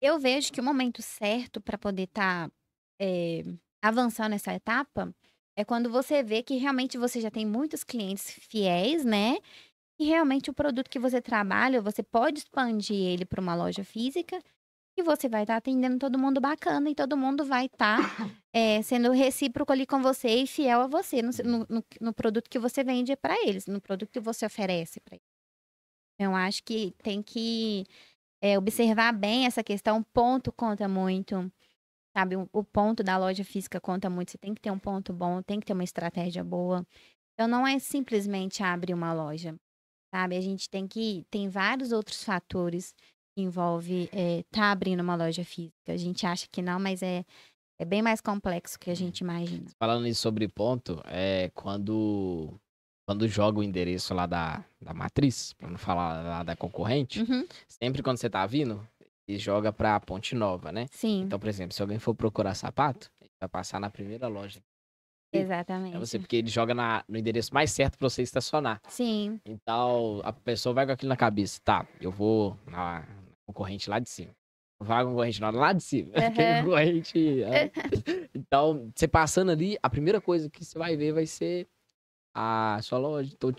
eu 0.00 0.18
vejo 0.18 0.52
que 0.52 0.60
o 0.60 0.64
momento 0.64 1.02
certo 1.02 1.60
para 1.60 1.78
poder 1.78 2.04
estar 2.04 2.50
avançando 3.82 4.30
nessa 4.30 4.54
etapa 4.54 5.14
é 5.56 5.64
quando 5.64 5.90
você 5.90 6.22
vê 6.22 6.42
que 6.42 6.56
realmente 6.56 6.98
você 6.98 7.20
já 7.20 7.30
tem 7.30 7.46
muitos 7.46 7.82
clientes 7.84 8.30
fiéis, 8.30 9.04
né? 9.04 9.38
E 10.00 10.06
realmente 10.06 10.50
o 10.50 10.54
produto 10.54 10.90
que 10.90 10.98
você 10.98 11.22
trabalha, 11.22 11.82
você 11.82 12.02
pode 12.02 12.40
expandir 12.40 12.96
ele 12.96 13.24
para 13.26 13.40
uma 13.40 13.54
loja 13.54 13.84
física 13.84 14.38
e 14.96 15.02
você 15.02 15.28
vai 15.28 15.42
estar 15.42 15.56
atendendo 15.56 15.98
todo 15.98 16.18
mundo 16.18 16.40
bacana 16.40 16.88
e 16.90 16.94
todo 16.94 17.16
mundo 17.16 17.44
vai 17.44 17.66
estar 17.72 17.98
sendo 18.84 19.10
recíproco 19.12 19.72
ali 19.72 19.86
com 19.86 20.00
você 20.02 20.28
e 20.28 20.46
fiel 20.46 20.80
a 20.82 20.86
você 20.86 21.20
no, 21.22 21.30
no- 21.68 21.84
no- 22.00 22.14
produto 22.14 22.48
que 22.48 22.58
você 22.58 22.82
vende 22.82 23.14
para 23.16 23.34
eles, 23.46 23.66
no 23.66 23.80
produto 23.80 24.10
que 24.10 24.20
você 24.20 24.46
oferece 24.46 25.00
para 25.00 25.16
eles. 25.16 25.26
Eu 26.18 26.34
acho 26.34 26.62
que 26.64 26.92
tem 27.02 27.22
que 27.22 27.84
é, 28.42 28.58
observar 28.58 29.12
bem 29.12 29.46
essa 29.46 29.64
questão. 29.64 30.02
Ponto 30.02 30.52
conta 30.52 30.88
muito. 30.88 31.50
Sabe, 32.16 32.36
o, 32.36 32.48
o 32.52 32.64
ponto 32.64 33.02
da 33.04 33.18
loja 33.18 33.44
física 33.44 33.80
conta 33.80 34.08
muito. 34.10 34.32
Você 34.32 34.38
tem 34.38 34.54
que 34.54 34.60
ter 34.60 34.70
um 34.70 34.78
ponto 34.78 35.12
bom, 35.12 35.42
tem 35.42 35.60
que 35.60 35.66
ter 35.66 35.74
uma 35.74 35.84
estratégia 35.84 36.44
boa. 36.44 36.86
Então, 37.34 37.48
não 37.48 37.66
é 37.66 37.78
simplesmente 37.78 38.62
abrir 38.62 38.94
uma 38.94 39.12
loja. 39.12 39.54
Sabe, 40.14 40.36
a 40.36 40.40
gente 40.40 40.70
tem 40.70 40.88
que. 40.88 41.26
Tem 41.30 41.48
vários 41.48 41.92
outros 41.92 42.24
fatores 42.24 42.94
envolve 43.36 44.08
é, 44.12 44.42
tá 44.50 44.70
abrindo 44.70 45.00
uma 45.00 45.14
loja 45.14 45.44
física. 45.44 45.92
A 45.92 45.96
gente 45.96 46.26
acha 46.26 46.46
que 46.50 46.62
não, 46.62 46.78
mas 46.80 47.02
é, 47.02 47.24
é 47.78 47.84
bem 47.84 48.02
mais 48.02 48.20
complexo 48.20 48.78
que 48.78 48.90
a 48.90 48.94
gente 48.94 49.20
imagina. 49.20 49.66
Falando 49.78 50.06
isso 50.06 50.22
sobre 50.22 50.48
ponto, 50.48 51.00
é 51.06 51.50
quando 51.54 52.52
quando 53.08 53.28
joga 53.28 53.60
o 53.60 53.62
endereço 53.62 54.12
lá 54.14 54.26
da, 54.26 54.64
da 54.80 54.92
matriz, 54.92 55.52
para 55.52 55.68
não 55.70 55.78
falar 55.78 56.22
lá 56.24 56.42
da 56.42 56.56
concorrente, 56.56 57.20
Uhum, 57.22 57.46
sempre 57.68 58.02
quando 58.02 58.16
você 58.16 58.28
tá 58.28 58.44
vindo, 58.46 58.84
ele 59.28 59.38
joga 59.38 59.72
pra 59.72 60.00
Ponte 60.00 60.34
Nova, 60.34 60.72
né? 60.72 60.86
sim, 60.90 61.20
Então, 61.22 61.38
por 61.38 61.48
exemplo, 61.48 61.72
se 61.72 61.80
alguém 61.80 62.00
for 62.00 62.16
procurar 62.16 62.54
sapato, 62.54 63.08
ele 63.20 63.30
vai 63.40 63.48
passar 63.48 63.78
na 63.78 63.88
primeira 63.90 64.26
loja. 64.26 64.60
exatamente. 65.32 65.94
É 65.96 65.98
você, 66.00 66.18
porque 66.18 66.34
ele 66.36 66.48
joga 66.48 66.74
na- 66.74 67.04
no 67.08 67.16
endereço 67.16 67.54
mais 67.54 67.70
certo 67.70 67.96
pra 67.96 68.08
você 68.08 68.22
estacionar. 68.22 68.80
Sim, 68.88 69.38
Então, 69.46 70.20
a 70.24 70.32
pessoa 70.32 70.72
vai 70.74 70.84
com 70.86 70.92
aquilo 70.92 71.08
na 71.10 71.16
cabeça. 71.16 71.60
Tá, 71.62 71.86
eu 72.00 72.10
vou 72.10 72.58
na 72.66 73.04
concorrente 73.46 73.88
lá 73.88 73.98
de 73.98 74.08
cima. 74.08 74.32
Não 74.80 74.86
vai 74.86 75.02
com 75.02 75.08
a 75.08 75.12
concorrente 75.12 75.40
não, 75.40 75.50
lá 75.52 75.72
de 75.72 75.82
cima. 75.82 76.10
Porque 76.12 76.42
Aham. 76.42 76.64
concorrente... 76.64 77.42
é. 77.44 77.70
Então, 78.34 78.90
você 78.94 79.08
passando 79.08 79.50
ali, 79.50 79.78
a 79.82 79.88
primeira 79.88 80.20
coisa 80.20 80.50
que 80.50 80.64
você 80.64 80.78
vai 80.78 80.96
ver 80.96 81.12
vai 81.12 81.26
ser 81.26 81.66
a 82.38 82.78
sua 82.82 82.98
loja. 82.98 83.32
Então, 83.32 83.50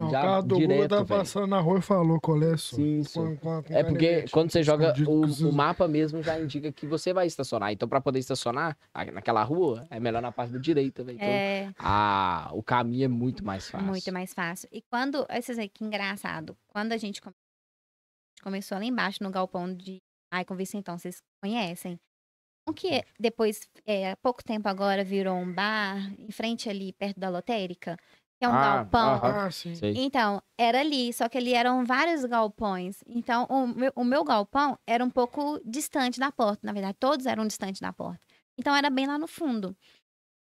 Não, 0.00 0.08
o 0.08 0.10
já 0.10 0.20
cara 0.20 0.40
do 0.40 0.56
Google 0.56 0.66
direto, 0.68 0.90
tá 0.90 1.04
passando 1.04 1.46
na 1.46 1.60
rua 1.60 1.78
e 1.78 1.82
falou 1.82 2.20
qual 2.20 2.42
é 2.42 2.52
isso. 2.54 2.74
Com- 2.74 3.36
com- 3.36 3.62
com 3.62 3.72
É 3.72 3.84
porque 3.84 4.06
canivete, 4.06 4.32
quando 4.32 4.50
você 4.50 4.60
joga, 4.64 4.92
o, 5.06 5.20
o 5.48 5.52
mapa 5.52 5.86
mesmo 5.86 6.20
já 6.20 6.40
indica 6.40 6.72
que 6.72 6.84
você 6.84 7.12
vai 7.12 7.28
estacionar. 7.28 7.70
Então, 7.70 7.88
pra 7.88 8.00
poder 8.00 8.18
estacionar 8.18 8.76
naquela 9.12 9.44
rua, 9.44 9.86
é 9.88 10.00
melhor 10.00 10.20
na 10.20 10.32
parte 10.32 10.52
da 10.52 10.58
direita, 10.58 11.04
velho. 11.04 11.14
Então, 11.14 11.28
é. 11.28 11.72
a, 11.78 12.50
o 12.52 12.60
caminho 12.60 13.04
é 13.04 13.08
muito 13.08 13.44
mais 13.44 13.70
fácil. 13.70 13.86
Muito 13.86 14.12
mais 14.12 14.34
fácil. 14.34 14.68
E 14.72 14.82
quando, 14.82 15.24
esses 15.30 15.56
aí, 15.56 15.68
que 15.68 15.84
engraçado, 15.84 16.56
quando 16.66 16.90
a 16.90 16.96
gente 16.96 17.22
come- 17.22 17.36
começou 18.44 18.76
lá 18.78 18.84
embaixo 18.84 19.22
no 19.22 19.30
galpão 19.30 19.74
de 19.74 20.02
Icon 20.40 20.54
Vicentão, 20.54 20.98
vocês 20.98 21.22
conhecem? 21.42 21.98
O 22.68 22.72
que 22.72 23.02
depois, 23.18 23.68
é, 23.86 24.12
há 24.12 24.16
pouco 24.16 24.44
tempo 24.44 24.68
agora, 24.68 25.02
virou 25.02 25.34
um 25.36 25.52
bar 25.52 25.96
em 26.18 26.30
frente 26.30 26.68
ali, 26.68 26.92
perto 26.92 27.18
da 27.18 27.28
lotérica, 27.28 27.96
que 28.38 28.44
é 28.44 28.48
um 28.48 28.52
Ah, 28.52 28.60
galpão. 28.84 29.20
Ah, 29.22 29.50
sim. 29.50 29.74
Sei. 29.74 29.94
Então, 29.96 30.42
era 30.58 30.80
ali, 30.80 31.12
só 31.12 31.28
que 31.28 31.38
ali 31.38 31.54
eram 31.54 31.84
vários 31.84 32.24
galpões. 32.24 33.02
Então, 33.06 33.46
o 33.50 33.66
meu, 33.66 33.92
o 33.96 34.04
meu 34.04 34.24
galpão 34.24 34.78
era 34.86 35.04
um 35.04 35.10
pouco 35.10 35.60
distante 35.64 36.18
da 36.18 36.32
porta. 36.32 36.66
Na 36.66 36.72
verdade, 36.72 36.96
todos 36.98 37.26
eram 37.26 37.46
distantes 37.46 37.80
da 37.80 37.92
porta. 37.92 38.26
Então, 38.58 38.74
era 38.74 38.88
bem 38.90 39.06
lá 39.06 39.18
no 39.18 39.26
fundo. 39.26 39.76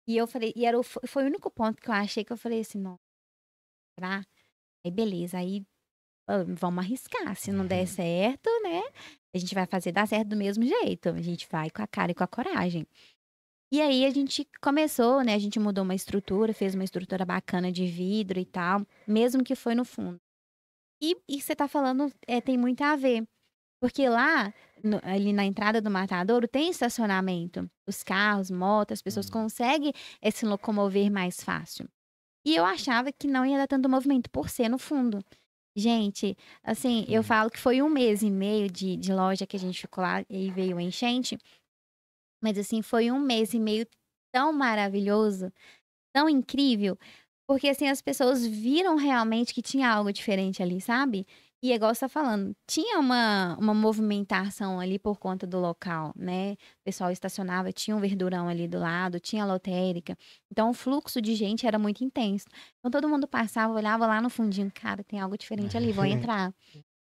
E 0.06 0.16
eu 0.16 0.26
falei, 0.26 0.52
e 0.56 0.66
era 0.66 0.78
o, 0.78 0.82
foi 0.82 1.24
o 1.24 1.26
único 1.26 1.50
ponto 1.50 1.80
que 1.80 1.88
eu 1.88 1.94
achei 1.94 2.24
que 2.24 2.32
eu 2.32 2.36
falei 2.36 2.60
assim, 2.60 2.78
não. 2.78 2.98
Será? 3.98 4.22
Aí, 4.84 4.90
beleza. 4.90 5.38
Aí, 5.38 5.64
vamos 6.46 6.84
arriscar. 6.84 7.34
Se 7.36 7.50
não 7.52 7.66
der 7.66 7.86
certo, 7.86 8.48
né? 8.62 8.82
A 9.34 9.38
gente 9.38 9.54
vai 9.54 9.66
fazer 9.66 9.92
dar 9.92 10.06
certo 10.08 10.28
do 10.28 10.36
mesmo 10.36 10.64
jeito. 10.64 11.08
A 11.10 11.22
gente 11.22 11.46
vai 11.50 11.70
com 11.70 11.82
a 11.82 11.86
cara 11.86 12.12
e 12.12 12.14
com 12.14 12.24
a 12.24 12.26
coragem. 12.28 12.86
E 13.72 13.80
aí 13.80 14.04
a 14.04 14.10
gente 14.10 14.46
começou, 14.60 15.22
né? 15.22 15.34
A 15.34 15.38
gente 15.38 15.58
mudou 15.60 15.84
uma 15.84 15.94
estrutura, 15.94 16.52
fez 16.52 16.74
uma 16.74 16.82
estrutura 16.84 17.24
bacana 17.24 17.70
de 17.70 17.86
vidro 17.86 18.38
e 18.40 18.44
tal, 18.44 18.84
mesmo 19.06 19.44
que 19.44 19.54
foi 19.54 19.74
no 19.76 19.84
fundo. 19.84 20.18
E, 21.02 21.16
e 21.28 21.40
você 21.40 21.54
tá 21.54 21.68
falando, 21.68 22.12
é, 22.26 22.40
tem 22.40 22.58
muito 22.58 22.82
a 22.82 22.96
ver. 22.96 23.24
Porque 23.80 24.06
lá, 24.08 24.52
no- 24.84 25.00
ali 25.02 25.32
na 25.32 25.44
entrada 25.44 25.80
do 25.80 25.90
matadouro, 25.90 26.46
tem 26.46 26.68
estacionamento. 26.68 27.70
Os 27.88 28.02
carros, 28.02 28.50
motos, 28.50 28.94
as 28.94 29.02
pessoas 29.02 29.26
Uhum. 29.26 29.32
conseguem 29.32 29.92
eh, 30.20 30.30
se 30.30 30.44
locomover 30.44 31.10
mais 31.10 31.42
fácil. 31.42 31.88
E 32.44 32.56
eu 32.56 32.64
achava 32.64 33.10
que 33.12 33.26
não 33.28 33.46
ia 33.46 33.56
dar 33.56 33.66
tanto 33.68 33.88
movimento 33.88 34.28
por 34.30 34.50
ser 34.50 34.68
no 34.68 34.78
fundo. 34.78 35.24
Gente, 35.76 36.36
assim, 36.64 37.04
eu 37.08 37.20
Uhum. 37.20 37.22
falo 37.22 37.50
que 37.50 37.58
foi 37.58 37.80
um 37.80 37.88
mês 37.88 38.22
e 38.22 38.30
meio 38.30 38.68
de, 38.70 38.96
de 38.96 39.12
loja 39.12 39.46
que 39.46 39.56
a 39.56 39.60
gente 39.60 39.80
ficou 39.80 40.02
lá 40.02 40.24
e 40.28 40.50
veio 40.50 40.76
a 40.78 40.82
enchente. 40.82 41.38
Mas 42.42 42.58
assim, 42.58 42.82
foi 42.82 43.10
um 43.10 43.20
mês 43.20 43.52
e 43.54 43.60
meio 43.60 43.86
tão 44.32 44.52
maravilhoso, 44.52 45.52
tão 46.14 46.28
incrível, 46.30 46.98
porque 47.48 47.68
assim, 47.68 47.88
as 47.88 48.02
pessoas 48.02 48.46
viram 48.46 48.96
realmente 48.96 49.54
que 49.54 49.62
tinha 49.62 49.90
algo 49.90 50.12
diferente 50.12 50.62
ali, 50.62 50.80
sabe? 50.80 51.26
E 51.62 51.72
é 51.72 51.74
igual 51.74 51.94
você 51.94 52.00
tá 52.00 52.08
falando, 52.08 52.56
tinha 52.66 52.98
uma, 52.98 53.54
uma 53.60 53.74
movimentação 53.74 54.80
ali 54.80 54.98
por 54.98 55.18
conta 55.18 55.46
do 55.46 55.58
local, 55.60 56.10
né? 56.16 56.52
O 56.52 56.84
pessoal 56.84 57.10
estacionava, 57.10 57.70
tinha 57.70 57.94
um 57.94 58.00
verdurão 58.00 58.48
ali 58.48 58.66
do 58.66 58.78
lado, 58.78 59.20
tinha 59.20 59.44
lotérica. 59.44 60.16
Então 60.50 60.70
o 60.70 60.72
fluxo 60.74 61.20
de 61.20 61.34
gente 61.34 61.66
era 61.66 61.78
muito 61.78 62.02
intenso. 62.02 62.46
Então 62.78 62.90
todo 62.90 63.08
mundo 63.08 63.28
passava, 63.28 63.74
olhava 63.74 64.06
lá 64.06 64.22
no 64.22 64.30
fundinho, 64.30 64.72
cara, 64.74 65.04
tem 65.04 65.20
algo 65.20 65.36
diferente 65.36 65.76
ali, 65.76 65.92
vou 65.92 66.04
entrar. 66.06 66.54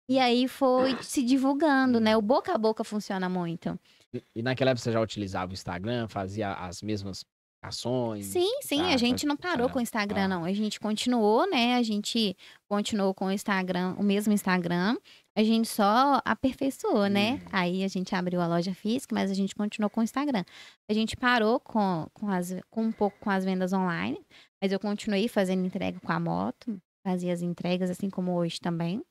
E 0.09 0.19
aí 0.19 0.49
foi 0.49 0.97
se 1.03 1.23
divulgando, 1.23 2.01
né? 2.01 2.17
O 2.17 2.23
boca 2.23 2.53
a 2.53 2.59
boca 2.59 2.83
funciona 2.83 3.29
muito. 3.29 3.79
E- 4.13 4.23
E 4.37 4.43
naquela 4.43 4.71
época 4.73 4.83
você 4.83 4.91
já 4.91 5.01
utilizava 5.01 5.51
o 5.51 5.55
Instagram, 5.55 6.09
fazia 6.09 6.53
as 6.55 6.83
mesmas 6.83 7.25
ações? 7.69 8.27
Sim, 8.27 8.61
sim, 8.62 8.83
tá, 8.83 8.95
a 8.95 8.97
gente 8.97 9.27
não 9.27 9.37
tá, 9.37 9.51
parou 9.51 9.69
com 9.69 9.79
o 9.79 9.83
Instagram, 9.83 10.25
ah. 10.25 10.29
não. 10.29 10.45
A 10.45 10.53
gente 10.53 10.81
continuou, 10.81 11.49
né? 11.49 11.77
A 11.77 11.83
gente 11.83 12.37
continuou 12.69 13.14
com 13.14 13.27
o 13.27 13.33
Instagram, 13.33 13.95
o 13.99 14.03
mesmo 14.03 14.33
Instagram. 14.33 14.97
A 15.37 15.45
gente 15.45 15.69
só 15.69 16.21
aperfeiçoou, 16.25 17.07
né? 17.07 17.33
Uhum. 17.33 17.41
Aí 17.53 17.85
a 17.85 17.89
gente 17.89 18.14
abriu 18.14 18.41
a 18.41 18.47
loja 18.47 18.75
física, 18.75 19.14
mas 19.14 19.31
a 19.31 19.35
gente 19.35 19.55
continuou 19.55 19.89
com 19.89 20.01
o 20.01 20.05
Instagram. 20.05 20.45
A 20.89 20.93
gente 20.93 21.16
parou 21.16 21.61
com, 21.61 22.09
com, 22.12 22.29
as, 22.29 22.57
com 22.71 22.83
um 22.83 22.93
pouco 22.93 23.16
com 23.21 23.31
as 23.31 23.45
vendas 23.45 23.73
online, 23.73 24.21
mas 24.61 24.73
eu 24.73 24.81
continuei 24.81 25.29
fazendo 25.29 25.64
entrega 25.64 26.01
com 26.01 26.11
a 26.11 26.19
moto, 26.19 26.81
fazia 27.07 27.33
as 27.33 27.41
entregas 27.41 27.89
assim 27.91 28.11
como 28.11 28.35
hoje 28.35 28.59
também. 28.61 29.03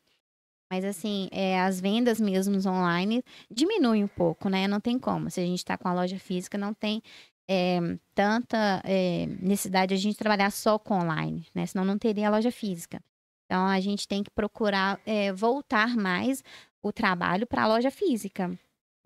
Mas 0.70 0.84
assim, 0.84 1.30
é, 1.32 1.62
as 1.62 1.80
vendas 1.80 2.20
mesmo 2.20 2.58
online 2.70 3.24
diminuem 3.49 4.03
um 4.03 4.08
pouco, 4.08 4.49
né? 4.49 4.68
Não 4.68 4.82
tem 4.82 4.99
como. 4.99 5.32
Se 5.32 5.39
a 5.39 5.45
gente 5.45 5.60
está 5.60 5.78
com 5.78 5.88
a 5.88 5.93
loja 5.93 6.20
física, 6.20 6.58
não 6.58 6.74
tem 6.74 7.01
é, 7.48 7.80
tanta 8.14 8.82
é, 8.84 9.26
necessidade 9.41 9.89
de 9.89 9.93
a 9.95 9.98
gente 10.02 10.18
trabalhar 10.18 10.52
só 10.52 10.78
com 10.78 10.95
online, 10.95 11.45
né? 11.56 11.66
Senão 11.66 11.86
não 11.86 11.98
teria 11.98 12.28
a 12.28 12.32
loja 12.32 12.52
física. 12.52 13.02
Então 13.45 13.66
a 13.66 13.80
gente 13.80 14.08
tem 14.08 14.24
que 14.24 14.30
procurar 14.32 15.00
é, 15.06 15.32
voltar 15.32 15.95
mais 15.95 16.43
o 16.84 16.91
trabalho 16.91 17.48
para 17.48 17.64
a 17.64 17.68
loja 17.68 17.89
física. 17.89 18.50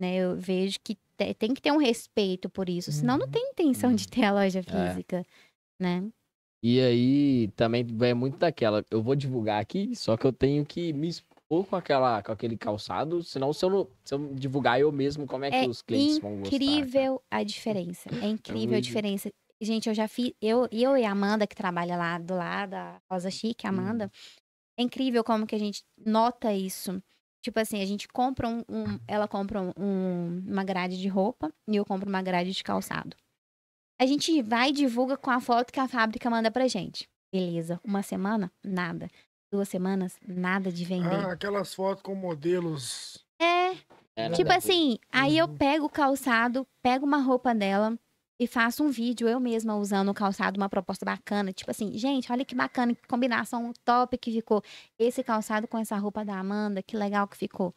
Né? 0.00 0.16
Eu 0.16 0.36
vejo 0.36 0.78
que 0.82 0.96
te- 1.16 1.34
tem 1.34 1.54
que 1.54 1.62
ter 1.62 1.70
um 1.72 1.76
respeito 1.78 2.48
por 2.50 2.68
isso, 2.68 2.90
senão 2.90 3.16
não 3.18 3.26
Uhum. 3.26 3.30
tem 3.32 3.50
intenção 3.50 3.94
de 3.94 4.08
ter 4.08 4.24
a 4.24 4.32
loja 4.32 4.58
É. 4.58 4.62
física, 4.62 5.24
né? 5.80 6.04
E 6.64 6.80
aí 6.80 7.48
também 7.56 7.84
vem 7.84 8.14
muito 8.14 8.38
daquela. 8.38 8.84
Eu 8.90 9.02
vou 9.02 9.14
divulgar 9.16 9.60
aqui, 9.60 9.94
só 9.96 10.16
que 10.16 10.24
eu 10.24 10.32
tenho 10.32 10.64
que 10.66 10.92
me 10.92 11.08
expor 11.08 11.31
com, 11.68 11.76
aquela, 11.76 12.22
com 12.22 12.32
aquele 12.32 12.56
calçado. 12.56 13.22
Senão, 13.22 13.52
se 13.52 13.64
eu, 13.64 13.70
não, 13.70 13.88
se 14.04 14.14
eu 14.14 14.34
divulgar 14.34 14.80
eu 14.80 14.90
mesmo, 14.90 15.26
como 15.26 15.44
é 15.44 15.50
que 15.50 15.56
É 15.56 15.68
os 15.68 15.82
clientes 15.82 16.18
vão 16.18 16.38
gostar? 16.38 16.50
cara? 16.50 16.62
incrível 16.62 17.22
a 17.30 17.42
diferença. 17.42 18.08
É 18.22 18.26
incrível 18.26 18.76
a 18.76 18.80
diferença. 18.80 19.30
Gente, 19.60 19.88
eu 19.88 19.94
já 19.94 20.08
fiz. 20.08 20.32
Eu, 20.40 20.66
eu 20.72 20.96
e 20.96 21.04
a 21.04 21.10
Amanda, 21.12 21.46
que 21.46 21.54
trabalha 21.54 21.96
lá 21.96 22.18
do 22.18 22.34
lado, 22.34 22.74
a 22.74 23.00
Rosa 23.10 23.30
Chique, 23.30 23.66
a 23.66 23.70
Amanda. 23.70 24.10
É 24.78 24.82
incrível 24.82 25.22
como 25.22 25.46
que 25.46 25.54
a 25.54 25.58
gente 25.58 25.82
nota 26.04 26.52
isso. 26.52 27.02
Tipo 27.44 27.60
assim, 27.60 27.82
a 27.82 27.86
gente 27.86 28.08
compra 28.08 28.48
um. 28.48 28.60
um- 28.68 28.98
ela 29.06 29.28
compra 29.28 29.60
um- 29.76 30.42
uma 30.46 30.64
grade 30.64 30.98
de 31.00 31.08
roupa 31.08 31.52
e 31.68 31.76
eu 31.76 31.84
compro 31.84 32.08
uma 32.08 32.22
grade 32.22 32.52
de 32.52 32.64
calçado. 32.64 33.16
A 34.00 34.06
gente 34.06 34.40
vai 34.42 34.70
e 34.70 34.72
divulga 34.72 35.16
com 35.16 35.30
a 35.30 35.40
foto 35.40 35.72
que 35.72 35.78
a 35.78 35.86
fábrica 35.86 36.28
manda 36.30 36.50
pra 36.50 36.66
gente. 36.66 37.08
Beleza. 37.32 37.80
Uma 37.84 38.02
semana? 38.02 38.50
Nada. 38.64 39.08
Duas 39.52 39.68
semanas, 39.68 40.18
nada 40.26 40.72
de 40.72 40.82
vender. 40.84 41.14
Ah, 41.14 41.32
aquelas 41.32 41.74
fotos 41.74 42.02
com 42.02 42.14
modelos. 42.14 43.22
É, 43.40 43.76
É, 44.16 44.30
tipo 44.30 44.50
assim, 44.52 44.98
aí 45.12 45.36
eu 45.38 45.46
Uhum. 45.46 45.56
pego 45.56 45.86
o 45.86 45.90
calçado, 45.90 46.66
pego 46.82 47.04
uma 47.04 47.18
roupa 47.18 47.54
dela 47.54 47.98
e 48.40 48.46
faço 48.46 48.82
um 48.82 48.90
vídeo 48.90 49.28
eu 49.28 49.38
mesma 49.38 49.76
usando 49.76 50.10
o 50.10 50.14
calçado, 50.14 50.58
uma 50.58 50.68
proposta 50.68 51.04
bacana. 51.04 51.52
Tipo 51.52 51.70
assim, 51.70 51.96
gente, 51.98 52.32
olha 52.32 52.44
que 52.44 52.54
bacana, 52.54 52.94
que 52.94 53.06
combinação 53.06 53.72
top 53.84 54.16
que 54.18 54.32
ficou. 54.32 54.62
Esse 54.98 55.22
calçado 55.22 55.68
com 55.68 55.76
essa 55.78 55.96
roupa 55.96 56.24
da 56.24 56.38
Amanda, 56.38 56.82
que 56.82 56.96
legal 56.96 57.26
que 57.28 57.36
ficou. 57.36 57.74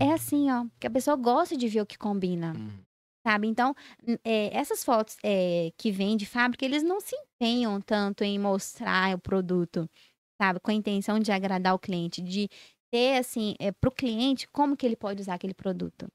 É 0.00 0.12
assim, 0.12 0.50
ó, 0.50 0.64
que 0.80 0.86
a 0.86 0.90
pessoa 0.90 1.16
gosta 1.16 1.56
de 1.56 1.68
ver 1.68 1.80
o 1.82 1.86
que 1.86 1.98
combina. 1.98 2.52
Hum. 2.56 2.70
Sabe? 3.26 3.46
Então, 3.48 3.74
é, 4.22 4.54
essas 4.56 4.84
fotos 4.84 5.16
é, 5.24 5.72
que 5.78 5.90
vêm 5.90 6.16
de 6.16 6.26
fábrica, 6.26 6.64
eles 6.64 6.82
não 6.82 7.00
se 7.00 7.16
empenham 7.16 7.80
tanto 7.80 8.22
em 8.22 8.38
mostrar 8.38 9.14
o 9.14 9.18
produto, 9.18 9.88
sabe? 10.40 10.60
Com 10.60 10.70
a 10.70 10.74
intenção 10.74 11.18
de 11.18 11.32
agradar 11.32 11.74
o 11.74 11.78
cliente, 11.78 12.22
de 12.22 12.48
ter, 12.92 13.18
assim, 13.18 13.54
é, 13.58 13.72
para 13.72 13.88
o 13.88 13.92
cliente, 13.92 14.46
como 14.52 14.76
que 14.76 14.86
ele 14.86 14.96
pode 14.96 15.20
usar 15.20 15.34
aquele 15.34 15.54
produto. 15.54 16.06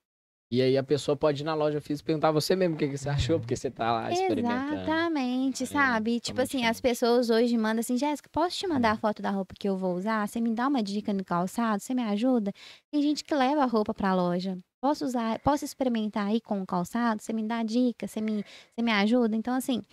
E 0.51 0.63
aí 0.63 0.75
a 0.77 0.83
pessoa 0.83 1.15
pode 1.15 1.43
ir 1.43 1.45
na 1.45 1.53
loja 1.53 1.79
física 1.79 2.05
e 2.05 2.07
perguntar 2.07 2.31
você 2.31 2.55
mesmo 2.55 2.73
o 2.75 2.77
que, 2.77 2.87
que 2.87 2.97
você 2.97 3.07
achou, 3.07 3.39
porque 3.39 3.55
você 3.55 3.69
tá 3.69 3.91
lá 3.91 4.11
experimentando. 4.11 4.81
Exatamente, 4.81 5.63
É, 5.63 5.67
sabe? 5.67 6.19
tá 6.19 6.25
tipo 6.25 6.41
assim, 6.41 6.65
as 6.65 6.81
pessoas 6.81 7.29
hoje 7.29 7.55
mandam 7.55 7.81
assim, 7.81 7.95
Jéssica, 7.97 8.27
posso 8.31 8.57
te 8.57 8.65
mandar 8.67 8.91
a 8.91 8.97
foto 8.97 9.21
da 9.21 9.29
roupa 9.29 9.53
que 9.59 9.69
eu 9.69 9.77
vou 9.77 9.95
usar? 9.95 10.27
Você 10.27 10.41
me 10.41 10.51
dá 10.55 10.67
uma 10.67 10.81
dica 10.81 11.13
no 11.13 11.23
calçado? 11.23 11.83
Você 11.83 11.93
me 11.93 12.01
ajuda? 12.01 12.51
Tem 12.91 12.99
gente 12.99 13.23
que 13.23 13.35
leva 13.35 13.61
a 13.61 13.65
roupa 13.67 13.93
pra 13.93 14.15
loja. 14.15 14.57
Posso 14.81 15.05
usar, 15.05 15.37
posso 15.41 15.65
experimentar 15.65 16.25
aí 16.27 16.41
com 16.41 16.59
o 16.61 16.65
calçado? 16.65 17.21
Você 17.21 17.31
me 17.31 17.43
dá 17.43 17.61
dica? 17.61 18.07
Você 18.07 18.19
me, 18.19 18.43
você 18.73 18.81
me 18.81 18.91
ajuda? 18.91 19.35
Então, 19.35 19.53
assim, 19.53 19.83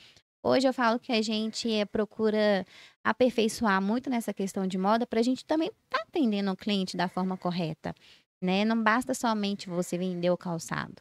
hoje 0.47 0.69
eu 0.69 0.73
falo 0.73 0.99
que 0.99 1.13
a 1.13 1.23
gente 1.23 1.71
eh, 1.71 1.85
procura 1.85 2.65
aperfeiçoar 3.05 3.81
muito 3.83 4.11
nessa 4.11 4.33
questão 4.33 4.67
de 4.67 4.79
moda 4.79 5.07
pra 5.07 5.23
gente 5.23 5.45
também 5.45 5.71
tá 5.89 6.03
atendendo 6.03 6.51
o 6.51 6.57
cliente 6.57 6.97
da 6.97 7.09
forma 7.09 7.37
correta, 7.37 7.95
né? 8.43 8.65
Não 8.65 8.83
basta 8.83 9.15
somente 9.15 9.69
você 9.69 9.97
vender 9.99 10.31
o 10.31 10.37
calçado. 10.37 10.95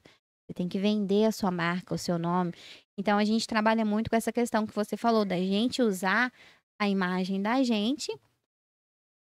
Você 0.45 0.53
tem 0.53 0.67
que 0.67 0.77
vender 0.77 1.25
a 1.25 1.31
sua 1.31 1.49
marca, 1.49 1.95
o 1.95 1.97
seu 1.97 2.19
nome. 2.19 2.53
Então, 2.97 3.17
a 3.17 3.25
gente 3.25 3.47
trabalha 3.47 3.83
muito 3.83 4.09
com 4.09 4.15
essa 4.15 4.31
questão 4.31 4.65
que 4.65 4.75
você 4.75 4.95
falou, 4.95 5.25
da 5.25 5.37
gente 5.37 5.81
usar 5.81 6.31
a 6.79 6.87
imagem 6.87 7.41
da 7.41 7.63
gente 7.63 8.15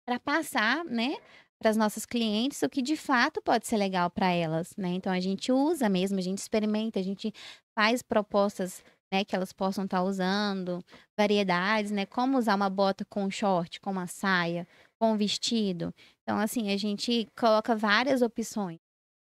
para 0.07 0.19
passar, 0.19 0.85
né, 0.85 1.17
para 1.59 1.69
as 1.71 1.77
nossas 1.77 2.05
clientes 2.05 2.61
o 2.63 2.69
que 2.69 2.81
de 2.81 2.95
fato 2.95 3.41
pode 3.41 3.67
ser 3.67 3.77
legal 3.77 4.09
para 4.09 4.31
elas, 4.31 4.75
né? 4.77 4.89
Então, 4.89 5.11
a 5.11 5.19
gente 5.19 5.51
usa 5.51 5.89
mesmo, 5.89 6.19
a 6.19 6.21
gente 6.21 6.37
experimenta, 6.37 6.99
a 6.99 7.03
gente 7.03 7.33
faz 7.75 8.01
propostas, 8.01 8.83
né, 9.11 9.25
que 9.25 9.35
elas 9.35 9.51
possam 9.51 9.85
estar 9.85 10.03
usando, 10.03 10.83
variedades, 11.17 11.91
né? 11.91 12.05
Como 12.05 12.37
usar 12.37 12.55
uma 12.55 12.69
bota 12.69 13.03
com 13.05 13.29
short, 13.29 13.79
com 13.79 13.91
uma 13.91 14.07
saia, 14.07 14.67
com 14.99 15.13
um 15.13 15.17
vestido. 15.17 15.93
Então, 16.23 16.37
assim, 16.37 16.71
a 16.71 16.77
gente 16.77 17.27
coloca 17.37 17.75
várias 17.75 18.21
opções, 18.21 18.79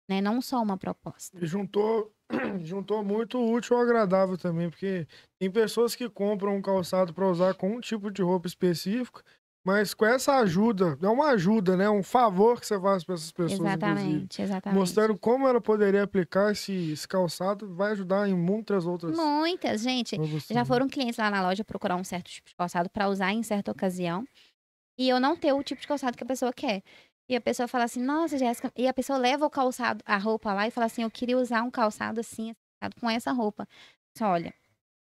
né? 0.08 0.20
Não 0.20 0.40
só 0.40 0.60
uma 0.62 0.76
proposta. 0.76 1.38
E 1.40 1.46
juntou, 1.46 2.12
juntou 2.64 3.04
muito 3.04 3.38
útil 3.38 3.76
ao 3.76 3.82
agradável 3.82 4.36
também, 4.36 4.68
porque 4.68 5.06
tem 5.40 5.50
pessoas 5.50 5.94
que 5.94 6.08
compram 6.08 6.56
um 6.56 6.62
calçado 6.62 7.14
para 7.14 7.28
usar 7.28 7.54
com 7.54 7.76
um 7.76 7.80
tipo 7.80 8.10
de 8.10 8.22
roupa 8.22 8.46
específico, 8.46 9.22
mas 9.66 9.92
com 9.92 10.06
essa 10.06 10.36
ajuda, 10.36 10.96
é 11.02 11.08
uma 11.08 11.30
ajuda, 11.30 11.76
né? 11.76 11.90
Um 11.90 12.00
favor 12.00 12.60
que 12.60 12.64
você 12.68 12.80
faz 12.80 13.02
para 13.02 13.16
essas 13.16 13.32
pessoas. 13.32 13.58
Exatamente, 13.58 14.40
exatamente. 14.40 14.78
Mostrando 14.78 15.18
como 15.18 15.48
ela 15.48 15.60
poderia 15.60 16.04
aplicar 16.04 16.52
esse, 16.52 16.92
esse 16.92 17.08
calçado, 17.08 17.74
vai 17.74 17.90
ajudar 17.90 18.28
em 18.28 18.34
muitas 18.34 18.86
outras. 18.86 19.16
Muitas, 19.16 19.80
gente. 19.82 20.16
Já 20.48 20.64
foram 20.64 20.86
clientes 20.86 21.18
lá 21.18 21.28
na 21.32 21.42
loja 21.42 21.64
procurar 21.64 21.96
um 21.96 22.04
certo 22.04 22.30
tipo 22.30 22.48
de 22.48 22.54
calçado 22.54 22.88
para 22.88 23.08
usar 23.08 23.32
em 23.32 23.42
certa 23.42 23.72
ocasião. 23.72 24.24
E 24.96 25.08
eu 25.08 25.18
não 25.18 25.36
ter 25.36 25.52
o 25.52 25.60
tipo 25.64 25.80
de 25.80 25.88
calçado 25.88 26.16
que 26.16 26.22
a 26.22 26.26
pessoa 26.26 26.52
quer. 26.52 26.80
E 27.28 27.34
a 27.34 27.40
pessoa 27.40 27.66
fala 27.66 27.82
assim, 27.82 28.00
nossa, 28.00 28.38
Jéssica. 28.38 28.70
E 28.76 28.86
a 28.86 28.94
pessoa 28.94 29.18
leva 29.18 29.44
o 29.46 29.50
calçado, 29.50 30.00
a 30.06 30.16
roupa 30.16 30.54
lá 30.54 30.68
e 30.68 30.70
fala 30.70 30.86
assim, 30.86 31.02
eu 31.02 31.10
queria 31.10 31.36
usar 31.36 31.62
um 31.64 31.72
calçado 31.72 32.20
assim, 32.20 32.54
com 33.00 33.10
essa 33.10 33.32
roupa. 33.32 33.66
Olha, 34.20 34.54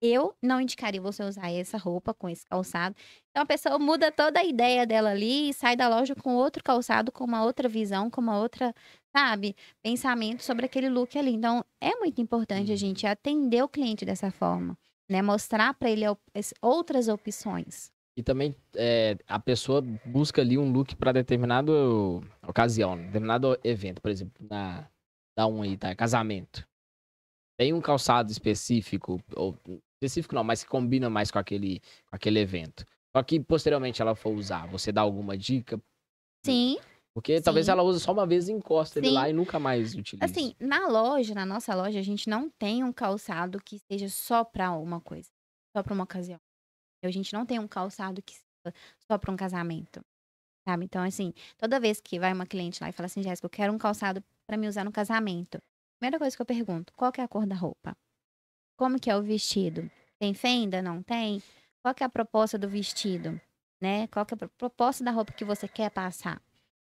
eu 0.03 0.35
não 0.43 0.61
indicaria 0.61 1.01
você 1.01 1.23
usar 1.23 1.51
essa 1.53 1.79
roupa 1.79 2.13
com 2.13 2.29
esse 2.29 2.45
calçado. 2.45 2.97
Então 3.31 3.45
a 3.45 3.47
pessoa 3.47 3.79
muda 3.79 4.11
toda 4.11 4.41
a 4.41 4.45
ideia 4.45 4.85
dela 4.85 5.11
ali 5.11 5.51
e 5.51 5.55
sai 5.55 5.77
da 5.77 5.89
loja 5.89 6.15
com 6.15 6.35
outro 6.35 6.63
calçado, 6.63 7.13
com 7.13 7.25
uma 7.25 7.45
outra 7.45 7.69
visão, 7.69 8.11
com 8.11 8.21
uma 8.21 8.39
outra, 8.39 8.75
sabe, 9.17 9.55
pensamento 9.83 10.43
sobre 10.43 10.67
aquele 10.67 10.89
look 10.89 11.17
ali. 11.17 11.33
Então 11.33 11.65
é 11.81 11.95
muito 11.97 12.21
importante 12.21 12.73
a 12.73 12.77
gente 12.77 13.07
atender 13.07 13.63
o 13.63 13.69
cliente 13.69 14.05
dessa 14.05 14.31
forma, 14.31 14.77
né? 15.09 15.23
Mostrar 15.23 15.73
para 15.75 15.89
ele 15.89 16.05
outras 16.61 17.07
opções. 17.07 17.93
E 18.17 18.23
também 18.23 18.55
é, 18.77 19.17
a 19.27 19.39
pessoa 19.39 19.81
busca 20.05 20.43
ali 20.43 20.59
um 20.59 20.71
look 20.71 20.97
para 20.97 21.13
determinada 21.13 21.73
ocasião, 22.47 22.97
determinado 22.97 23.59
evento, 23.65 24.03
por 24.03 24.11
exemplo, 24.11 24.35
na 24.51 24.87
da 25.37 25.47
um 25.47 25.63
aí, 25.63 25.77
tá? 25.77 25.95
Casamento. 25.95 26.67
Tem 27.59 27.73
um 27.73 27.81
calçado 27.81 28.31
específico, 28.31 29.21
ou 29.35 29.57
específico 30.03 30.35
não, 30.35 30.43
mas 30.43 30.63
que 30.63 30.69
combina 30.69 31.09
mais 31.09 31.31
com 31.31 31.39
aquele, 31.39 31.81
com 32.11 32.17
aquele 32.17 32.41
evento. 32.41 32.85
Só 33.17 33.23
que 33.23 33.39
posteriormente 33.39 34.01
ela 34.03 34.15
for 34.15 34.31
usar, 34.31 34.67
você 34.67 34.91
dá 34.91 35.01
alguma 35.03 35.37
dica? 35.37 35.81
Sim, 36.45 36.77
Porque 37.15 37.41
talvez 37.41 37.67
Sim. 37.67 37.73
ela 37.73 37.83
use 37.83 38.01
só 38.01 38.13
uma 38.13 38.27
vez 38.27 38.49
e 38.49 38.53
encosta 38.53 38.99
ele 38.99 39.09
Sim. 39.09 39.15
lá 39.15 39.29
e 39.29 39.33
nunca 39.33 39.59
mais 39.59 39.95
utilize. 39.95 40.25
assim, 40.25 40.55
na 40.59 40.89
loja, 40.89 41.35
na 41.35 41.47
nossa 41.47 41.75
loja, 41.75 41.99
a 41.99 42.03
gente 42.03 42.29
não 42.29 42.51
tem 42.51 42.83
um 42.83 42.93
calçado 42.93 43.63
que 43.63 43.79
seja 43.91 44.09
só 44.09 44.43
para 44.43 44.73
uma 44.73 45.01
coisa, 45.01 45.29
só 45.77 45.83
para 45.83 45.93
uma 45.93 46.05
ocasião. 46.05 46.39
A 47.05 47.11
gente 47.11 47.33
não 47.33 47.45
tem 47.45 47.59
um 47.59 47.69
calçado 47.69 48.23
que 48.23 48.35
seja 48.35 48.75
só 49.11 49.19
para 49.19 49.31
um 49.33 49.37
casamento. 49.37 50.01
Sabe? 50.67 50.85
Então, 50.85 51.03
assim, 51.03 51.35
toda 51.59 51.81
vez 51.81 52.01
que 52.01 52.19
vai 52.19 52.33
uma 52.33 52.47
cliente 52.47 52.83
lá 52.83 52.89
e 52.89 52.93
fala 52.93 53.07
assim, 53.07 53.23
Jéssica, 53.23 53.47
eu 53.47 53.51
quero 53.51 53.73
um 53.73 53.79
calçado 53.79 54.23
para 54.47 54.57
me 54.57 54.69
usar 54.69 54.85
no 54.85 54.93
casamento. 54.93 55.59
Primeira 56.01 56.19
coisa 56.19 56.37
que 56.37 56.41
eu 56.43 56.47
pergunto, 56.47 56.93
qual 56.95 57.13
que 57.13 57.21
é 57.21 57.25
a 57.25 57.29
cor 57.29 57.47
da 57.47 57.57
roupa? 57.57 57.97
Como 58.83 58.99
que 58.99 59.09
é 59.09 59.17
o 59.17 59.23
vestido? 59.23 59.89
Tem 60.19 60.35
fenda? 60.35 60.83
Não 60.83 61.05
tem? 61.05 61.41
Qual 61.85 61.95
que 61.95 62.03
é 62.03 62.07
a 62.07 62.09
proposta 62.09 62.59
do 62.59 62.69
vestido? 62.69 63.41
Né? 63.81 64.09
Qual 64.09 64.27
que 64.27 64.35
é 64.35 64.37
a 64.37 64.39
pro- 64.39 64.49
proposta 64.49 65.05
da 65.05 65.13
roupa 65.13 65.33
que 65.33 65.45
você 65.45 65.69
quer 65.69 65.89
passar? 65.89 66.43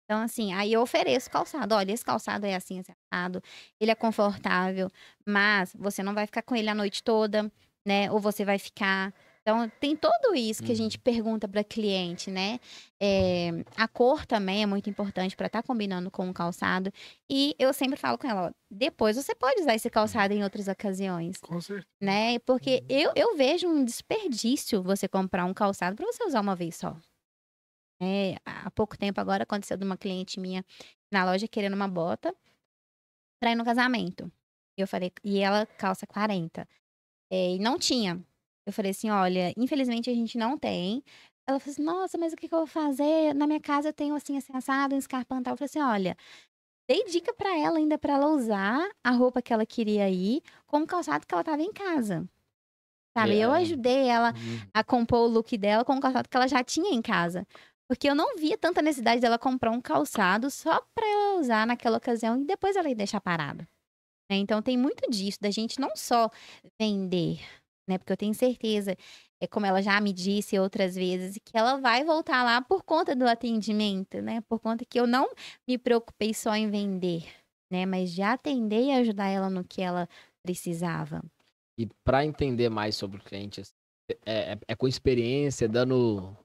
Então, 0.03 0.21
assim, 0.21 0.51
aí 0.51 0.73
eu 0.73 0.81
ofereço 0.81 1.31
calçado. 1.31 1.73
Olha, 1.73 1.93
esse 1.93 2.03
calçado 2.03 2.45
é 2.45 2.55
assim, 2.55 2.81
assado. 3.13 3.41
Ele 3.79 3.89
é 3.89 3.95
confortável, 3.95 4.91
mas 5.25 5.73
você 5.79 6.03
não 6.03 6.13
vai 6.13 6.25
ficar 6.25 6.41
com 6.41 6.57
ele 6.57 6.67
a 6.67 6.75
noite 6.75 7.01
toda, 7.01 7.49
né? 7.85 8.11
Ou 8.11 8.19
você 8.19 8.43
vai 8.43 8.59
ficar. 8.59 9.13
Então, 9.47 9.69
tem 9.79 9.95
tudo 9.95 10.35
isso 10.35 10.61
que 10.61 10.73
a 10.73 10.75
Uhum. 10.75 10.77
gente 10.77 10.99
pergunta 10.99 11.47
para 11.47 11.63
cliente, 11.63 12.29
né? 12.29 12.59
É, 13.01 13.51
a 13.77 13.87
cor 13.87 14.25
também 14.25 14.61
é 14.61 14.65
muito 14.65 14.89
importante 14.89 15.37
para 15.37 15.47
estar 15.47 15.63
combinando 15.63 16.11
com 16.11 16.29
o 16.29 16.33
calçado. 16.33 16.91
E 17.31 17.55
eu 17.57 17.71
sempre 17.71 17.97
falo 17.97 18.17
com 18.17 18.27
ela, 18.27 18.49
ó, 18.49 18.51
depois 18.69 19.15
você 19.15 19.33
pode 19.33 19.61
usar 19.61 19.73
esse 19.73 19.89
calçado 19.89 20.33
em 20.33 20.43
outras 20.43 20.67
ocasiões, 20.67 21.39
Com 21.39 21.61
certeza. 21.61 21.87
né? 22.01 22.39
Porque 22.39 22.83
eu, 22.89 23.13
eu 23.15 23.37
vejo 23.37 23.69
um 23.69 23.85
desperdício 23.85 24.83
você 24.83 25.07
comprar 25.07 25.45
um 25.45 25.53
calçado 25.53 25.95
para 25.95 26.05
você 26.05 26.25
usar 26.25 26.41
uma 26.41 26.53
vez 26.55 26.75
só. 26.75 26.97
É, 28.01 28.35
há 28.45 28.69
pouco 28.71 28.97
tempo 28.97 29.21
agora 29.21 29.43
aconteceu 29.43 29.77
de 29.77 29.85
uma 29.85 29.95
cliente 29.97 30.41
minha 30.41 30.63
na 31.09 31.23
loja 31.23 31.47
querendo 31.47 31.73
uma 31.73 31.87
bota 31.87 32.35
pra 33.41 33.51
ir 33.51 33.55
no 33.55 33.63
casamento. 33.63 34.29
E 34.77 34.81
eu 34.81 34.87
falei, 34.87 35.11
e 35.23 35.39
ela 35.39 35.65
calça 35.65 36.05
40. 36.05 36.67
É, 37.31 37.55
e 37.55 37.59
não 37.59 37.79
tinha. 37.79 38.21
Eu 38.67 38.73
falei 38.73 38.91
assim: 38.91 39.09
olha, 39.09 39.53
infelizmente 39.57 40.09
a 40.09 40.13
gente 40.13 40.37
não 40.37 40.57
tem. 40.57 41.03
Ela 41.47 41.59
falou 41.59 41.71
assim: 41.73 41.83
nossa, 41.83 42.17
mas 42.17 42.33
o 42.33 42.35
que, 42.35 42.47
que 42.49 42.53
eu 42.53 42.59
vou 42.59 42.67
fazer? 42.67 43.33
Na 43.33 43.47
minha 43.47 43.61
casa 43.61 43.89
eu 43.89 43.93
tenho 43.93 44.13
assim, 44.15 44.37
assim, 44.37 44.53
assado, 44.55 44.95
um 44.95 44.99
escarpão 44.99 45.39
e 45.39 45.43
tal. 45.43 45.53
Eu 45.53 45.57
falei 45.57 45.67
assim: 45.67 45.79
olha, 45.81 46.17
dei 46.89 47.05
dica 47.05 47.33
pra 47.33 47.57
ela 47.57 47.77
ainda 47.79 47.97
pra 47.97 48.13
ela 48.15 48.27
usar 48.27 48.89
a 49.03 49.11
roupa 49.11 49.41
que 49.41 49.53
ela 49.53 49.65
queria 49.65 50.09
ir 50.09 50.41
com 50.67 50.79
o 50.81 50.87
calçado 50.87 51.25
que 51.27 51.33
ela 51.33 51.43
tava 51.43 51.61
em 51.63 51.73
casa. 51.73 52.27
Sabe? 53.17 53.37
Eu 53.37 53.51
ajudei 53.51 54.07
ela 54.07 54.31
Uhum. 54.33 54.59
a 54.73 54.83
compor 54.83 55.19
o 55.21 55.27
look 55.27 55.57
dela 55.57 55.83
com 55.83 55.95
o 55.95 55.99
calçado 56.01 56.29
que 56.29 56.37
ela 56.37 56.47
já 56.47 56.63
tinha 56.63 56.93
em 56.93 57.01
casa. 57.01 57.47
Porque 57.89 58.07
eu 58.09 58.13
não 58.15 58.35
via 58.37 58.57
tanta 58.57 58.81
necessidade 58.81 59.21
dela 59.21 59.39
comprar 59.39 59.71
um 59.71 59.81
calçado 59.81 60.51
só 60.51 60.81
pra 60.93 61.07
ela 61.07 61.39
usar 61.39 61.65
naquela 61.65 61.97
ocasião 61.97 62.39
e 62.41 62.45
depois 62.45 62.75
ela 62.75 62.89
ia 62.89 62.95
deixar 62.95 63.21
parado. 63.21 63.63
né? 64.31 64.37
Então 64.37 64.61
tem 64.61 64.77
muito 64.77 65.09
disso, 65.09 65.37
da 65.41 65.51
gente 65.51 65.79
não 65.79 65.95
só 65.95 66.29
vender, 66.79 67.39
né? 67.87 67.97
Porque 67.97 68.11
eu 68.11 68.17
tenho 68.17 68.33
certeza, 68.33 68.95
é 69.41 69.47
como 69.47 69.65
ela 69.65 69.81
já 69.81 69.99
me 70.01 70.11
disse 70.11 70.57
outras 70.59 70.95
vezes, 70.95 71.37
que 71.43 71.57
ela 71.57 71.77
vai 71.77 72.03
voltar 72.03 72.43
lá 72.43 72.61
por 72.61 72.83
conta 72.83 73.15
do 73.15 73.27
atendimento, 73.27 74.21
né? 74.21 74.41
Por 74.41 74.59
conta 74.59 74.83
que 74.85 74.99
eu 74.99 75.07
não 75.07 75.29
me 75.67 75.77
preocupei 75.77 76.33
só 76.33 76.55
em 76.55 76.69
vender, 76.69 77.23
né? 77.71 77.85
Mas 77.85 78.11
de 78.13 78.21
atender 78.21 78.83
e 78.83 78.91
ajudar 78.91 79.27
ela 79.29 79.49
no 79.49 79.63
que 79.63 79.81
ela 79.81 80.07
precisava. 80.43 81.23
E 81.79 81.87
para 82.03 82.25
entender 82.25 82.69
mais 82.69 82.95
sobre 82.95 83.17
o 83.19 83.23
cliente, 83.23 83.61
assim, 83.61 83.73
é, 84.25 84.53
é- 84.53 84.59
é 84.69 84.75
com 84.75 84.87
experiência, 84.87 85.67
dando 85.67 86.35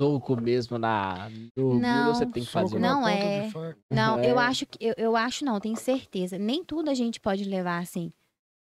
soco 0.00 0.40
mesmo 0.40 0.78
na, 0.78 1.28
no 1.56 1.78
Não, 1.80 2.12
você 2.14 2.26
tem 2.26 2.44
que 2.44 2.50
fazer 2.50 2.78
Não 2.78 3.06
é. 3.06 3.48
Não, 3.90 4.18
eu 4.22 4.38
É. 4.38 4.42
acho 4.44 4.66
que 4.66 4.78
eu, 4.84 4.94
eu 4.96 5.16
acho 5.16 5.44
não, 5.44 5.60
tenho 5.60 5.76
certeza. 5.76 6.38
Nem 6.38 6.64
tudo 6.64 6.90
a 6.90 6.94
gente 6.94 7.20
pode 7.20 7.44
levar 7.44 7.78
assim. 7.78 8.12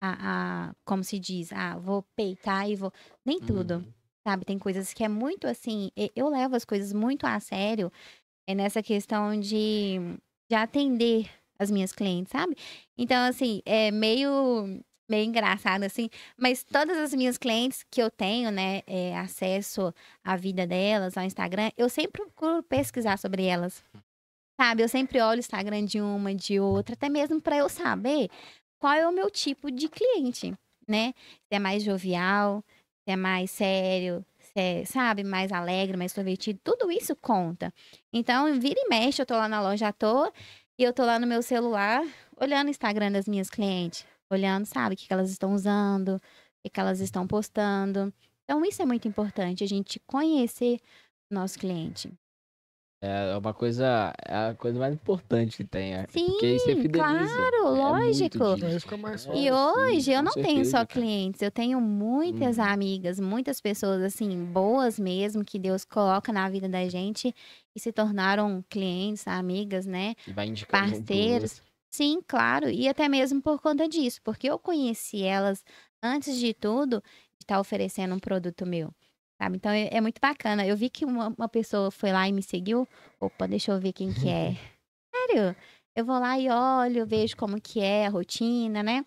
A, 0.01 0.69
a- 0.71 0.75
como 0.85 1.03
se 1.03 1.19
diz, 1.19 1.53
ah, 1.53 1.77
vou 1.79 2.03
peitar 2.15 2.69
e 2.69 2.77
vou. 2.77 2.93
Nem 3.25 3.41
tudo. 3.41 3.77
Uhum. 3.77 3.93
sabe? 4.27 4.45
Tem 4.45 4.59
coisas 4.59 4.93
que 4.93 5.05
é 5.05 5.09
muito 5.09 5.47
assim, 5.47 5.91
eu 6.15 6.29
levo 6.29 6.57
as 6.57 6.65
coisas 6.65 6.93
muito 6.93 7.25
a 7.27 7.39
sério 7.41 7.91
é 8.49 8.55
nessa 8.55 8.83
questão 8.83 9.39
de, 9.39 9.99
de 10.49 10.55
atender 10.57 11.29
as 11.59 11.71
minhas 11.71 11.93
clientes, 11.93 12.31
sabe? 12.33 12.55
Então, 12.99 13.25
assim, 13.29 13.61
é 13.65 13.91
meio, 13.91 14.81
meio 15.09 15.25
engraçado, 15.25 15.83
assim, 15.85 16.09
mas 16.37 16.63
todas 16.63 16.97
as 16.99 17.13
minhas 17.15 17.39
clientes 17.39 17.85
que 17.91 18.01
eu 18.03 18.11
tenho, 18.11 18.51
né, 18.51 18.83
é, 18.87 19.17
acesso 19.19 19.93
à 20.25 20.37
vida 20.37 20.67
delas, 20.67 21.17
ao 21.17 21.25
Instagram, 21.25 21.71
eu 21.77 21.89
sempre 21.89 22.23
procuro 22.23 22.63
pesquisar 22.63 23.17
sobre 23.19 23.45
elas. 23.45 23.83
Sabe, 24.61 24.83
eu 24.83 24.89
sempre 24.89 25.21
olho 25.21 25.37
o 25.39 25.41
Instagram 25.41 25.85
de 25.85 26.01
uma, 26.01 26.35
de 26.35 26.59
outra, 26.61 26.95
até 26.95 27.09
mesmo 27.09 27.41
para 27.41 27.59
eu 27.59 27.69
saber 27.69 28.29
qual 28.79 28.95
é 28.95 29.09
o 29.09 29.13
meu 29.13 29.31
tipo 29.31 29.71
de 29.71 29.89
cliente, 29.89 30.55
né? 30.89 31.13
Se 31.49 31.55
é 31.57 31.59
mais 31.59 31.83
jovial, 31.83 32.65
se 33.05 33.13
é 33.13 33.17
mais 33.17 33.51
sério, 33.51 34.25
se 34.39 34.53
é, 34.57 34.85
sabe, 34.85 35.23
mais 35.25 35.53
alegre, 35.53 35.97
mais 35.97 36.13
divertido, 36.13 36.61
tudo 36.63 36.91
isso 36.91 37.15
conta. 37.17 37.73
Então, 38.13 38.59
vira 38.61 38.79
e 38.79 38.89
mexe, 38.89 39.23
eu 39.23 39.27
tô 39.27 39.35
lá 39.35 39.49
na 39.49 39.61
loja 39.61 39.89
à 39.89 39.93
toa 39.93 40.33
e 40.79 40.83
eu 40.83 40.93
tô 40.93 41.05
lá 41.05 41.19
no 41.19 41.27
meu 41.27 41.43
celular 41.43 42.03
olhando 42.37 42.69
o 42.69 42.71
Instagram 42.71 43.13
das 43.13 43.27
minhas 43.27 43.49
clientes, 43.49 44.07
olhando, 44.31 44.67
sabe, 44.67 44.95
o 44.95 44.99
que 44.99 45.07
que 45.07 45.13
elas 45.13 45.31
estão 45.31 45.55
usando, 45.55 46.17
o 46.17 46.21
que 46.65 46.71
que 46.71 46.81
elas 46.81 47.01
estão 47.01 47.27
postando. 47.27 48.13
Então, 48.45 48.65
isso 48.65 48.83
é 48.83 48.87
muito 48.87 49.09
importante, 49.09 49.65
a 49.65 49.69
gente 49.69 50.01
conhecer 50.07 50.81
o 51.31 51.35
nosso 51.35 51.59
cliente. 51.59 52.13
É 53.01 53.37
uma 53.37 53.53
coisa, 53.53 54.13
é 54.27 54.49
a 54.51 54.55
coisa 54.55 54.79
mais 54.79 54.95
importante 54.95 55.59
que 55.59 55.65
tem. 55.65 55.95
é, 55.95 56.07
Sim, 56.09 56.27
porque 56.29 56.59
fideliza. 56.59 56.93
claro, 56.93 57.77
É 57.77 57.93
muito 58.21 58.39
lógico. 58.39 58.95
É. 58.95 59.37
E 59.39 59.53
hoje 59.53 60.13
eu 60.13 60.23
não 60.23 60.33
tenho 60.33 60.65
só 60.65 60.79
cara. 60.79 60.87
clientes, 60.87 61.43
eu 61.43 61.51
tenho 61.51 61.81
muitas 61.81 62.57
Uhum. 62.59 62.65
amigas, 62.65 63.21
muitas 63.21 63.61
pessoas 63.61 64.03
assim, 64.03 64.45
boas 64.47 64.99
mesmo, 64.99 65.45
que 65.45 65.59
Deus 65.59 65.85
coloca 65.85 66.33
na 66.33 66.49
vida 66.49 66.69
da 66.69 66.89
gente 66.89 67.35
e 67.75 67.81
se 67.81 67.93
tornaram 67.93 68.65
clientes, 68.69 69.27
amigas, 69.29 69.85
né? 69.87 70.15
E 70.27 70.33
vai 70.33 70.47
indicando 70.47 70.85
um 70.85 70.89
pro 70.89 70.99
Parceiros. 70.99 71.53
outro. 71.53 71.67
Sim, 71.91 72.21
claro, 72.27 72.69
e 72.69 72.89
até 72.89 73.09
mesmo 73.09 73.41
por 73.41 73.61
conta 73.61 73.89
disso, 73.89 74.21
porque 74.23 74.49
eu 74.51 74.59
conheci 74.59 75.23
elas 75.23 75.65
antes 76.03 76.39
de 76.39 76.53
tudo 76.53 77.03
de 77.39 77.45
estar 77.45 77.61
oferecendo 77.61 78.15
um 78.15 78.19
produto 78.19 78.67
meu. 78.67 78.93
Sabe? 79.41 79.57
Então 79.57 79.71
é, 79.71 79.89
é 79.93 80.01
muito 80.01 80.21
bacana. 80.21 80.67
Eu 80.67 80.77
vi 80.77 80.89
que 80.89 81.05
uma, 81.05 81.29
uma 81.29 81.49
pessoa 81.49 81.91
foi 81.91 82.13
lá 82.13 82.29
e 82.29 82.33
me 82.33 82.43
seguiu. 82.43 82.89
Opa, 83.21 83.47
deixa 83.47 83.73
eu 83.73 83.81
ver 83.81 83.93
quem 83.93 84.13
que 84.13 84.29
é. 84.29 84.53
Sério? 85.15 85.57
Eu 85.95 86.05
vou 86.05 86.19
lá 86.19 86.39
e 86.39 86.49
olho, 86.51 87.07
vejo 87.07 87.37
como 87.37 87.61
que 87.61 87.81
é 87.81 88.07
a 88.07 88.11
rotina, 88.11 88.83
né? 88.83 89.05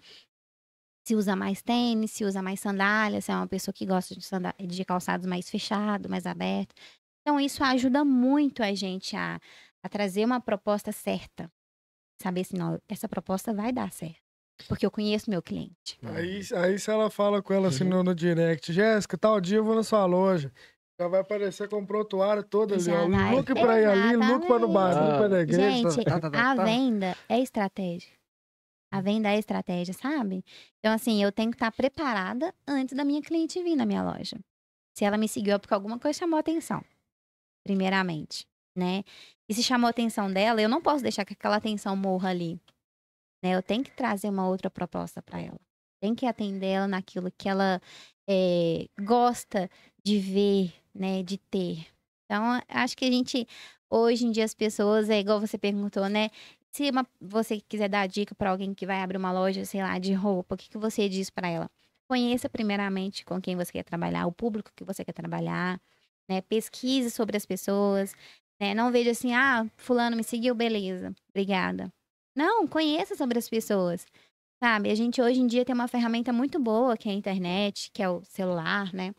Se 1.05 1.15
usa 1.15 1.35
mais 1.35 1.61
tênis, 1.61 2.11
se 2.11 2.23
usa 2.23 2.41
mais 2.41 2.59
sandália, 2.59 3.21
se 3.21 3.31
é 3.31 3.35
uma 3.35 3.47
pessoa 3.47 3.73
que 3.73 3.85
gosta 3.85 4.15
de, 4.15 4.67
de 4.67 4.85
calçados 4.85 5.25
mais 5.25 5.49
fechados, 5.49 6.09
mais 6.09 6.25
abertos. 6.25 6.75
Então, 7.21 7.39
isso 7.39 7.63
ajuda 7.63 8.03
muito 8.03 8.63
a 8.63 8.73
gente 8.73 9.15
a, 9.15 9.39
a 9.83 9.89
trazer 9.89 10.25
uma 10.25 10.41
proposta 10.41 10.91
certa. 10.91 11.51
Saber 12.21 12.43
se 12.43 12.55
não, 12.55 12.79
essa 12.87 13.07
proposta 13.07 13.53
vai 13.53 13.71
dar 13.71 13.91
certo. 13.91 14.28
Porque 14.67 14.85
eu 14.85 14.91
conheço 14.91 15.29
meu 15.29 15.41
cliente. 15.41 15.97
Aí, 16.03 16.41
aí 16.55 16.77
se 16.77 16.91
ela 16.91 17.09
fala 17.09 17.41
com 17.41 17.53
ela 17.53 17.69
assim 17.69 17.83
no, 17.83 18.03
no 18.03 18.13
direct, 18.13 18.71
Jéssica, 18.73 19.17
tal 19.17 19.39
dia 19.39 19.57
eu 19.57 19.63
vou 19.63 19.75
na 19.75 19.83
sua 19.83 20.05
loja. 20.05 20.51
Já 20.99 21.07
vai 21.07 21.21
aparecer 21.21 21.69
com 21.69 21.77
um 21.77 21.85
prontuário 21.85 22.43
todo 22.43 22.73
ali, 22.73 22.83
Já 22.83 23.03
ó. 23.03 23.07
vai. 23.07 23.35
Look 23.35 23.53
pra 23.53 23.79
ir 23.79 23.85
ali, 23.85 24.15
look 24.17 24.45
pra 24.45 24.59
no 24.59 24.67
bar, 24.67 24.91
Exatamente. 24.91 25.11
look 25.11 25.19
pra 25.19 25.29
na 25.29 25.39
igreja. 25.41 25.71
Gente, 25.71 26.03
tá, 26.03 26.19
tá, 26.19 26.29
tá, 26.29 26.51
a 26.51 26.55
tá. 26.55 26.63
venda 26.63 27.17
é 27.29 27.39
estratégia. 27.39 28.11
A 28.91 29.01
venda 29.01 29.29
é 29.29 29.37
estratégia, 29.37 29.93
sabe? 29.93 30.43
Então, 30.79 30.93
assim, 30.93 31.23
eu 31.23 31.31
tenho 31.31 31.51
que 31.51 31.55
estar 31.55 31.71
preparada 31.71 32.53
antes 32.67 32.97
da 32.97 33.05
minha 33.05 33.21
cliente 33.21 33.63
vir 33.63 33.75
na 33.75 33.85
minha 33.85 34.03
loja. 34.03 34.37
Se 34.97 35.05
ela 35.05 35.17
me 35.17 35.29
seguiu 35.29 35.53
é 35.53 35.57
porque 35.57 35.73
alguma 35.73 35.97
coisa 35.97 36.19
chamou 36.19 36.37
atenção, 36.37 36.83
primeiramente, 37.63 38.45
né? 38.75 39.03
E 39.47 39.53
se 39.53 39.63
chamou 39.63 39.87
a 39.87 39.91
atenção 39.91 40.29
dela, 40.29 40.61
eu 40.61 40.67
não 40.67 40.81
posso 40.81 41.01
deixar 41.01 41.23
que 41.23 41.33
aquela 41.33 41.55
atenção 41.55 41.95
morra 41.95 42.29
ali. 42.29 42.59
Né? 43.43 43.55
Eu 43.55 43.63
tenho 43.63 43.83
que 43.83 43.91
trazer 43.91 44.29
uma 44.29 44.47
outra 44.47 44.69
proposta 44.69 45.21
para 45.21 45.39
ela. 45.41 45.59
Tem 46.01 46.15
que 46.15 46.25
atender 46.25 46.67
ela 46.67 46.87
naquilo 46.87 47.31
que 47.37 47.49
ela 47.49 47.81
eh, 48.27 48.87
gosta 49.01 49.69
de 50.03 50.19
ver, 50.19 50.73
né? 50.93 51.23
De 51.23 51.37
ter. 51.37 51.87
Então, 52.25 52.61
acho 52.69 52.95
que 52.97 53.05
a 53.05 53.11
gente, 53.11 53.47
hoje 53.89 54.25
em 54.25 54.31
dia, 54.31 54.45
as 54.45 54.53
pessoas, 54.53 55.09
é 55.09 55.19
igual 55.19 55.39
você 55.39 55.57
perguntou, 55.57 56.07
né? 56.09 56.29
Se 56.71 56.89
uma- 56.89 57.07
você 57.19 57.59
quiser 57.61 57.89
dar 57.89 58.07
dica 58.07 58.35
para 58.35 58.51
alguém 58.51 58.73
que 58.73 58.85
vai 58.85 59.01
abrir 59.01 59.17
uma 59.17 59.31
loja, 59.31 59.65
sei 59.65 59.81
lá, 59.81 59.97
de 59.99 60.13
roupa, 60.13 60.55
o 60.55 60.57
que, 60.57 60.69
que 60.69 60.77
você 60.77 61.09
diz 61.09 61.29
para 61.29 61.47
ela? 61.49 61.69
Conheça 62.07 62.47
primeiramente 62.49 63.25
com 63.25 63.41
quem 63.41 63.55
você 63.55 63.71
quer 63.71 63.83
trabalhar, 63.83 64.25
o 64.27 64.31
público 64.31 64.71
que 64.75 64.83
você 64.83 65.03
quer 65.03 65.13
trabalhar, 65.13 65.79
né? 66.29 66.41
Pesquise 66.41 67.09
sobre 67.11 67.35
as 67.37 67.45
pessoas, 67.45 68.13
né? 68.61 68.73
Não 68.73 68.91
veja 68.91 69.11
assim, 69.11 69.33
ah, 69.33 69.65
fulano 69.77 70.15
me 70.15 70.23
seguiu, 70.23 70.53
beleza, 70.55 71.13
obrigada. 71.29 71.91
Não, 72.35 72.67
conheça 72.67 73.15
sobre 73.15 73.37
as 73.37 73.49
pessoas, 73.49 74.05
sabe? 74.63 74.89
A 74.89 74.95
gente 74.95 75.21
hoje 75.21 75.39
em 75.39 75.47
dia 75.47 75.65
tem 75.65 75.73
uma 75.75 75.87
ferramenta 75.87 76.31
muito 76.31 76.59
boa, 76.59 76.95
que 76.97 77.09
é 77.09 77.11
a 77.11 77.15
internet, 77.15 77.89
que 77.93 78.01
é 78.01 78.09
o 78.09 78.23
celular, 78.23 78.93
né? 78.93 79.13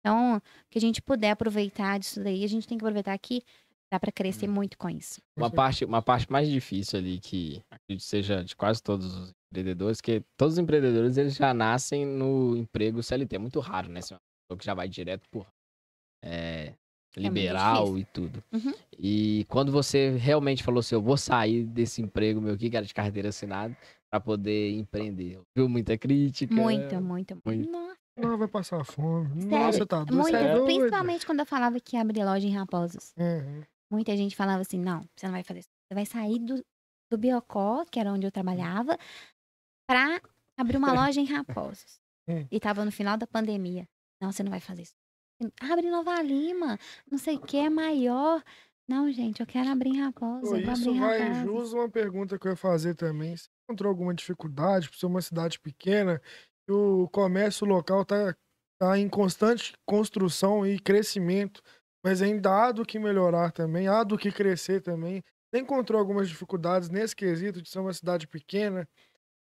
Então, 0.00 0.40
que 0.70 0.78
a 0.78 0.80
gente 0.80 1.02
puder 1.02 1.32
aproveitar 1.32 1.98
disso 1.98 2.22
daí, 2.22 2.44
a 2.44 2.48
gente 2.48 2.66
tem 2.66 2.78
que 2.78 2.84
aproveitar 2.84 3.16
que 3.18 3.42
dá 3.90 3.98
para 3.98 4.12
crescer 4.12 4.46
muito 4.46 4.76
com 4.78 4.88
isso. 4.88 5.20
Uma 5.36 5.50
parte, 5.50 5.84
uma 5.84 6.02
parte 6.02 6.30
mais 6.30 6.48
difícil 6.48 6.98
ali, 6.98 7.18
que 7.18 7.62
acredito 7.70 8.04
seja 8.04 8.44
de 8.44 8.54
quase 8.54 8.82
todos 8.82 9.14
os 9.14 9.32
empreendedores, 9.50 10.00
que 10.00 10.22
todos 10.36 10.54
os 10.54 10.58
empreendedores 10.58 11.16
eles 11.16 11.34
já 11.34 11.52
nascem 11.54 12.06
no 12.06 12.56
emprego 12.56 13.02
CLT. 13.02 13.36
É 13.36 13.38
muito 13.38 13.60
raro, 13.60 13.88
né? 13.88 14.00
Ser 14.00 14.14
uma 14.14 14.20
pessoa 14.46 14.58
que 14.58 14.64
já 14.64 14.74
vai 14.74 14.88
direto 14.88 15.28
por 15.30 15.46
é, 16.24 16.74
liberal 17.18 17.84
difícil. 17.84 17.98
e 17.98 18.04
tudo. 18.04 18.44
Uhum. 18.52 18.74
E 18.98 19.46
quando 19.48 19.70
você 19.70 20.10
realmente 20.16 20.62
falou 20.62 20.80
assim, 20.80 20.94
eu 20.94 21.02
vou 21.02 21.16
sair 21.16 21.64
desse 21.64 22.02
emprego 22.02 22.40
meu 22.40 22.54
aqui, 22.54 22.70
que 22.70 22.76
era 22.76 22.86
de 22.86 22.94
carteira 22.94 23.28
assinada, 23.28 23.76
para 24.10 24.20
poder 24.20 24.72
empreender. 24.72 25.40
Viu 25.54 25.68
muita 25.68 25.96
crítica? 25.96 26.54
Muito, 26.54 27.00
muito, 27.00 27.38
muito. 27.44 27.70
Nossa, 27.70 27.96
Não, 28.16 28.38
vai 28.38 28.48
passar 28.48 28.84
fome. 28.84 29.42
Sério? 29.42 29.58
Nossa, 29.58 29.86
tá 29.86 29.98
doido. 29.98 30.14
muito. 30.14 30.30
você 30.30 30.36
é 30.36 30.54
doido. 30.54 30.64
Principalmente 30.64 31.26
quando 31.26 31.40
eu 31.40 31.46
falava 31.46 31.78
que 31.80 31.96
ia 31.96 32.02
abrir 32.02 32.24
loja 32.24 32.46
em 32.46 32.52
Raposos. 32.52 33.12
Uhum. 33.16 33.62
Muita 33.90 34.16
gente 34.16 34.36
falava 34.36 34.62
assim: 34.62 34.78
não, 34.78 35.02
você 35.16 35.26
não 35.26 35.32
vai 35.32 35.42
fazer 35.42 35.60
isso. 35.60 35.68
Você 35.88 35.94
vai 35.94 36.06
sair 36.06 36.38
do, 36.38 36.64
do 37.10 37.18
Biocó, 37.18 37.84
que 37.90 37.98
era 37.98 38.12
onde 38.12 38.26
eu 38.26 38.32
trabalhava, 38.32 38.98
pra 39.88 40.20
abrir 40.56 40.76
uma 40.76 40.92
loja 41.06 41.20
em 41.20 41.24
Raposos. 41.24 42.00
Hum. 42.28 42.46
E 42.50 42.60
tava 42.60 42.84
no 42.84 42.92
final 42.92 43.16
da 43.16 43.26
pandemia. 43.26 43.88
Não, 44.20 44.30
você 44.32 44.42
não 44.42 44.50
vai 44.50 44.60
fazer 44.60 44.82
isso. 44.82 44.94
Abre 45.60 45.88
Nova 45.88 46.20
Lima, 46.20 46.78
não 47.10 47.18
sei 47.18 47.36
o 47.36 47.40
que, 47.40 47.56
é 47.56 47.70
maior. 47.70 48.42
Não, 48.88 49.10
gente, 49.12 49.40
eu 49.40 49.46
quero 49.46 49.68
abrir 49.68 49.90
em 49.90 50.00
Raposos. 50.00 50.48
Pô, 50.48 50.56
isso 50.56 50.94
vai 50.94 51.44
jus 51.44 51.72
uma 51.72 51.88
pergunta 51.88 52.38
que 52.38 52.46
eu 52.46 52.52
ia 52.52 52.56
fazer 52.56 52.94
também. 52.94 53.36
Você 53.36 53.48
encontrou 53.64 53.90
alguma 53.90 54.14
dificuldade 54.14 54.88
por 54.88 54.96
ser 54.96 55.06
uma 55.06 55.20
cidade 55.20 55.60
pequena 55.60 56.20
e 56.66 56.72
o 56.72 57.08
comércio 57.08 57.66
local 57.66 58.04
tá, 58.04 58.34
tá 58.80 58.98
em 58.98 59.08
constante 59.08 59.74
construção 59.86 60.66
e 60.66 60.78
crescimento, 60.78 61.62
mas 62.02 62.20
ainda 62.22 62.50
há 62.50 62.72
do 62.72 62.84
que 62.84 62.98
melhorar 62.98 63.52
também, 63.52 63.86
há 63.86 64.02
do 64.02 64.18
que 64.18 64.32
crescer 64.32 64.80
também. 64.80 65.22
Você 65.50 65.60
encontrou 65.60 66.00
algumas 66.00 66.28
dificuldades 66.28 66.88
nesse 66.88 67.14
quesito 67.14 67.62
de 67.62 67.68
ser 67.68 67.78
uma 67.78 67.92
cidade 67.92 68.26
pequena, 68.26 68.88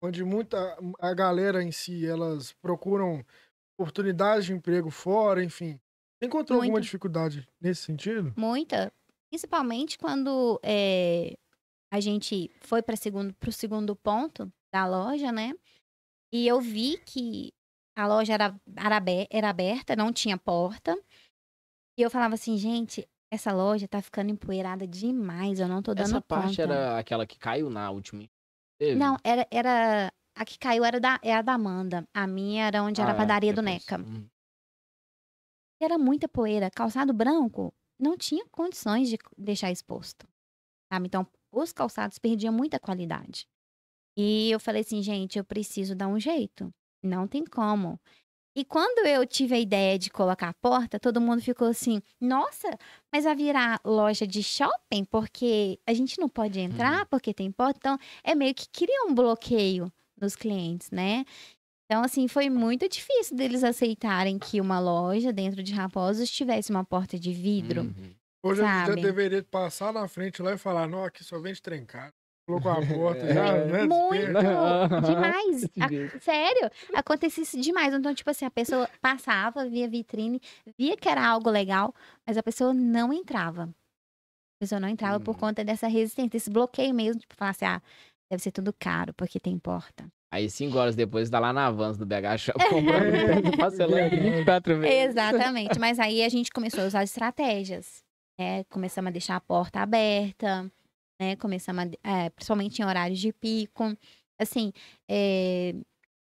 onde 0.01 0.23
muita 0.23 0.57
a 0.99 1.13
galera 1.13 1.63
em 1.63 1.71
si, 1.71 2.05
elas 2.05 2.51
procuram 2.61 3.23
oportunidades 3.77 4.45
de 4.45 4.53
emprego 4.53 4.89
fora, 4.89 5.43
enfim. 5.43 5.79
Você 6.25 6.27
encontrou 6.27 6.57
alguma 6.57 6.73
Muita. 6.73 6.83
dificuldade 6.85 7.47
nesse 7.61 7.81
sentido? 7.83 8.33
Muita. 8.37 8.91
Principalmente 9.29 9.97
quando 9.97 10.59
eh, 10.63 11.35
a 11.91 11.99
gente 11.99 12.51
foi 12.61 12.81
para 12.81 12.95
segundo, 12.95 13.33
pro 13.35 13.51
segundo 13.51 13.95
ponto 13.95 14.51
da 14.73 14.85
loja, 14.87 15.31
né? 15.31 15.53
E 16.33 16.47
eu 16.47 16.59
vi 16.59 16.97
que 17.05 17.51
a 17.97 18.07
loja 18.07 18.33
era, 18.33 18.55
era, 18.75 18.97
abe- 18.97 19.27
era 19.29 19.49
aberta, 19.49 19.95
não 19.95 20.11
tinha 20.11 20.37
porta. 20.37 20.97
E 21.97 22.01
eu 22.01 22.09
falava 22.09 22.33
assim, 22.35 22.57
gente, 22.57 23.07
essa 23.31 23.53
loja 23.53 23.87
tá 23.87 24.01
ficando 24.01 24.29
empoeirada 24.31 24.85
demais, 24.85 25.59
eu 25.59 25.67
não 25.67 25.81
tô 25.81 25.93
dando 25.93 26.07
Essa 26.07 26.21
parte 26.21 26.49
conta. 26.57 26.61
era 26.63 26.99
aquela 26.99 27.25
que 27.25 27.37
caiu 27.39 27.69
na 27.69 27.89
última. 27.89 28.23
Teve? 28.77 28.95
Não, 28.99 29.17
era, 29.23 29.47
era. 29.49 30.11
A 30.37 30.43
que 30.43 30.59
caiu 30.59 30.83
era 30.83 30.99
da, 30.99 31.17
era 31.23 31.41
da 31.41 31.53
Amanda. 31.53 32.05
A 32.13 32.27
minha 32.27 32.65
era 32.67 32.83
onde 32.83 32.99
era 32.99 33.11
a 33.11 33.13
Ah, 33.13 33.17
padaria 33.17 33.53
do 33.53 33.61
depois. 33.61 33.85
Neca. 33.85 33.97
Hum. 34.03 34.27
Era 35.85 35.97
muita 35.97 36.27
poeira. 36.27 36.69
Calçado 36.71 37.13
branco 37.13 37.73
não 37.99 38.17
tinha 38.17 38.45
condições 38.51 39.09
de 39.09 39.17
deixar 39.37 39.71
exposto. 39.71 40.27
Sabe? 40.91 41.07
Então, 41.07 41.27
os 41.51 41.71
calçados 41.71 42.19
perdiam 42.19 42.53
muita 42.53 42.79
qualidade. 42.79 43.47
E 44.17 44.51
eu 44.51 44.59
falei 44.59 44.81
assim, 44.81 45.01
gente, 45.01 45.37
eu 45.37 45.43
preciso 45.43 45.95
dar 45.95 46.07
um 46.07 46.19
jeito. 46.19 46.73
Não 47.03 47.27
tem 47.27 47.45
como. 47.45 47.99
E 48.57 48.63
quando 48.63 49.05
eu 49.05 49.27
tive 49.27 49.53
a 49.53 49.59
ideia 49.59 49.99
de 49.99 50.09
colocar 50.09 50.47
a 50.47 50.53
porta, 50.53 50.97
todo 50.97 51.19
mundo 51.19 51.41
ficou 51.41 51.67
assim: 51.67 52.01
nossa, 52.21 52.69
mas 53.11 53.25
vai 53.25 53.35
virar 53.35 53.81
loja 53.83 54.25
de 54.25 54.41
shopping? 54.41 55.03
Porque 55.03 55.77
a 55.85 55.93
gente 55.93 56.17
não 56.19 56.29
pode 56.29 56.59
entrar 56.59 57.05
porque 57.07 57.33
tem 57.33 57.51
porta. 57.51 57.77
Então, 57.77 57.97
é 58.23 58.33
meio 58.33 58.55
que 58.55 58.69
cria 58.69 59.03
um 59.07 59.13
bloqueio 59.13 59.91
nos 60.19 60.37
clientes, 60.37 60.89
né? 60.89 61.25
Então, 61.85 62.03
assim, 62.03 62.27
foi 62.27 62.49
muito 62.49 62.89
difícil 62.89 63.37
deles 63.37 63.63
aceitarem 63.63 64.39
que 64.39 64.59
uma 64.59 64.79
loja 64.79 65.31
dentro 65.31 65.61
de 65.61 65.71
Raposos 65.73 66.29
tivesse 66.31 66.71
uma 66.71 66.83
porta 66.83 67.17
de 67.19 67.31
vidro. 67.31 67.81
Uhum. 67.81 68.15
Hoje 68.43 68.61
a 68.63 68.65
gente 68.65 68.79
já 68.79 68.85
Sabe? 68.87 69.01
deveria 69.01 69.43
passar 69.43 69.93
na 69.93 70.07
frente 70.07 70.41
lá 70.41 70.53
e 70.53 70.57
falar, 70.57 70.87
não, 70.87 71.03
aqui 71.03 71.23
só 71.23 71.39
vende 71.39 71.61
trencado. 71.61 72.11
Colocou 72.47 72.71
a 72.71 72.75
porta 72.85 73.21
É. 73.25 73.33
já, 73.33 73.65
né? 73.65 73.85
Muito! 73.85 74.33
Demais! 75.05 75.61
Desse 75.61 75.81
A- 75.81 76.19
sério, 76.19 76.69
acontecia 76.93 77.43
isso 77.43 77.59
demais. 77.59 77.93
Então, 77.93 78.13
tipo 78.13 78.29
assim, 78.29 78.45
a 78.45 78.51
pessoa 78.51 78.89
passava, 79.01 79.67
via 79.67 79.87
vitrine, 79.87 80.39
via 80.77 80.95
que 80.97 81.07
era 81.09 81.25
algo 81.25 81.49
legal, 81.49 81.93
mas 82.25 82.37
a 82.37 82.43
pessoa 82.43 82.73
não 82.73 83.11
entrava. 83.13 83.63
A 83.63 84.59
pessoa 84.59 84.79
não 84.79 84.87
entrava 84.89 85.19
por 85.19 85.33
Uhum. 85.35 85.39
conta 85.39 85.63
dessa 85.63 85.87
resistência, 85.87 86.37
esse 86.37 86.49
bloqueio 86.49 86.93
mesmo, 86.95 87.19
tipo, 87.21 87.35
falar 87.35 87.51
assim, 87.51 87.65
ah, 87.65 87.81
deve 88.31 88.41
ser 88.41 88.51
tudo 88.51 88.73
caro, 88.73 89.13
porque 89.13 89.39
tem 89.39 89.57
porta. 89.59 90.07
Aí, 90.31 90.49
cinco 90.49 90.77
horas 90.77 90.95
depois, 90.95 91.29
tá 91.29 91.39
lá 91.39 91.53
na 91.53 91.71
Vans 91.71 91.97
do 91.97 92.05
BH 92.05 92.37
Shop 92.37 92.69
comprando 92.69 93.57
parcelando 93.57 94.15
em 94.15 94.31
24 94.37 94.79
vezes. 94.79 95.09
Exatamente. 95.11 95.79
Mas 95.79 95.99
aí 95.99 96.23
a 96.23 96.29
gente 96.29 96.51
começou 96.51 96.83
a 96.83 96.87
usar 96.87 97.03
estratégias. 97.03 98.03
Né? 98.37 98.63
Começamos 98.65 99.09
a 99.09 99.11
deixar 99.11 99.35
a 99.37 99.41
porta 99.41 99.79
aberta, 99.79 100.69
né? 101.19 101.35
Começamos 101.37 101.91
a, 102.03 102.11
é, 102.11 102.29
principalmente 102.29 102.79
em 102.81 102.85
horários 102.85 103.19
de 103.19 103.31
pico. 103.31 103.95
Assim, 104.39 104.73
é, 105.09 105.73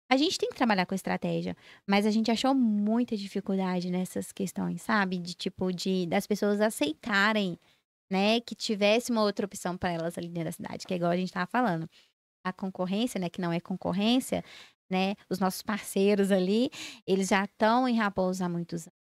a 0.08 0.16
gente 0.16 0.38
tem 0.38 0.48
que 0.48 0.54
trabalhar 0.54 0.86
com 0.86 0.94
estratégia, 0.94 1.56
mas 1.86 2.06
a 2.06 2.10
gente 2.10 2.30
achou 2.30 2.54
muita 2.54 3.16
dificuldade 3.16 3.90
nessas 3.90 4.30
questões, 4.30 4.82
sabe? 4.82 5.18
De 5.18 5.34
tipo, 5.34 5.72
de 5.72 6.06
das 6.06 6.26
pessoas 6.26 6.60
aceitarem, 6.60 7.58
né? 8.10 8.40
Que 8.40 8.54
tivesse 8.54 9.10
uma 9.10 9.22
outra 9.22 9.46
opção 9.46 9.76
para 9.76 9.90
elas 9.90 10.16
ali 10.16 10.28
dentro 10.28 10.44
da 10.44 10.52
cidade, 10.52 10.86
que 10.86 10.94
é 10.94 10.96
igual 10.96 11.10
a 11.10 11.16
gente 11.16 11.32
tava 11.32 11.46
falando. 11.46 11.88
A 12.44 12.52
concorrência, 12.52 13.18
né? 13.18 13.28
Que 13.30 13.40
não 13.40 13.52
é 13.52 13.60
concorrência, 13.60 14.44
né? 14.90 15.14
Os 15.30 15.38
nossos 15.38 15.62
parceiros 15.62 16.30
ali, 16.30 16.70
eles 17.06 17.28
já 17.28 17.44
estão 17.44 17.88
em 17.88 17.96
Raposo 17.96 18.44
há 18.44 18.48
muitos 18.48 18.82
anos, 18.86 18.94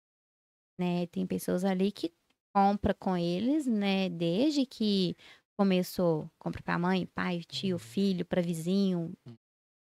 né? 0.79 1.07
Tem 1.07 1.25
pessoas 1.25 1.63
ali 1.65 1.91
que 1.91 2.13
compra 2.55 2.93
com 2.93 3.17
eles, 3.17 3.65
né? 3.65 4.09
Desde 4.09 4.65
que 4.65 5.15
começou, 5.57 6.29
compra 6.39 6.61
para 6.63 6.79
mãe, 6.79 7.05
pai, 7.07 7.41
tio, 7.43 7.77
filho, 7.79 8.25
para 8.25 8.41
vizinho. 8.41 9.13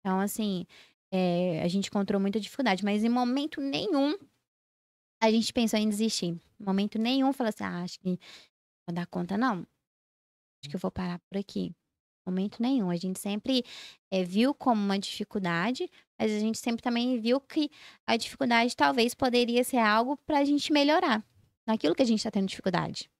Então, 0.00 0.20
assim, 0.20 0.66
é, 1.12 1.62
a 1.62 1.68
gente 1.68 1.88
encontrou 1.88 2.20
muita 2.20 2.40
dificuldade, 2.40 2.84
mas 2.84 3.04
em 3.04 3.08
momento 3.08 3.60
nenhum 3.60 4.16
a 5.22 5.30
gente 5.30 5.52
pensou 5.52 5.78
em 5.78 5.88
desistir. 5.88 6.40
Em 6.60 6.64
momento 6.64 6.98
nenhum 6.98 7.32
falou 7.32 7.48
assim, 7.48 7.64
ah, 7.64 7.82
acho 7.82 7.98
que 8.00 8.08
não 8.08 8.18
vou 8.88 8.94
dar 8.94 9.06
conta, 9.06 9.36
não. 9.36 9.66
Acho 10.60 10.70
que 10.70 10.76
eu 10.76 10.80
vou 10.80 10.90
parar 10.90 11.18
por 11.28 11.38
aqui. 11.38 11.74
Momento 12.28 12.60
nenhum. 12.60 12.90
A 12.90 12.96
gente 12.96 13.18
sempre 13.18 13.64
é, 14.10 14.22
viu 14.22 14.54
como 14.54 14.80
uma 14.80 14.98
dificuldade, 14.98 15.88
mas 16.18 16.30
a 16.32 16.38
gente 16.38 16.58
sempre 16.58 16.82
também 16.82 17.20
viu 17.20 17.40
que 17.40 17.70
a 18.06 18.16
dificuldade 18.16 18.76
talvez 18.76 19.14
poderia 19.14 19.64
ser 19.64 19.78
algo 19.78 20.16
para 20.26 20.38
a 20.38 20.44
gente 20.44 20.72
melhorar 20.72 21.24
naquilo 21.66 21.94
que 21.94 22.02
a 22.02 22.06
gente 22.06 22.18
está 22.18 22.30
tendo 22.30 22.48
dificuldade, 22.48 23.10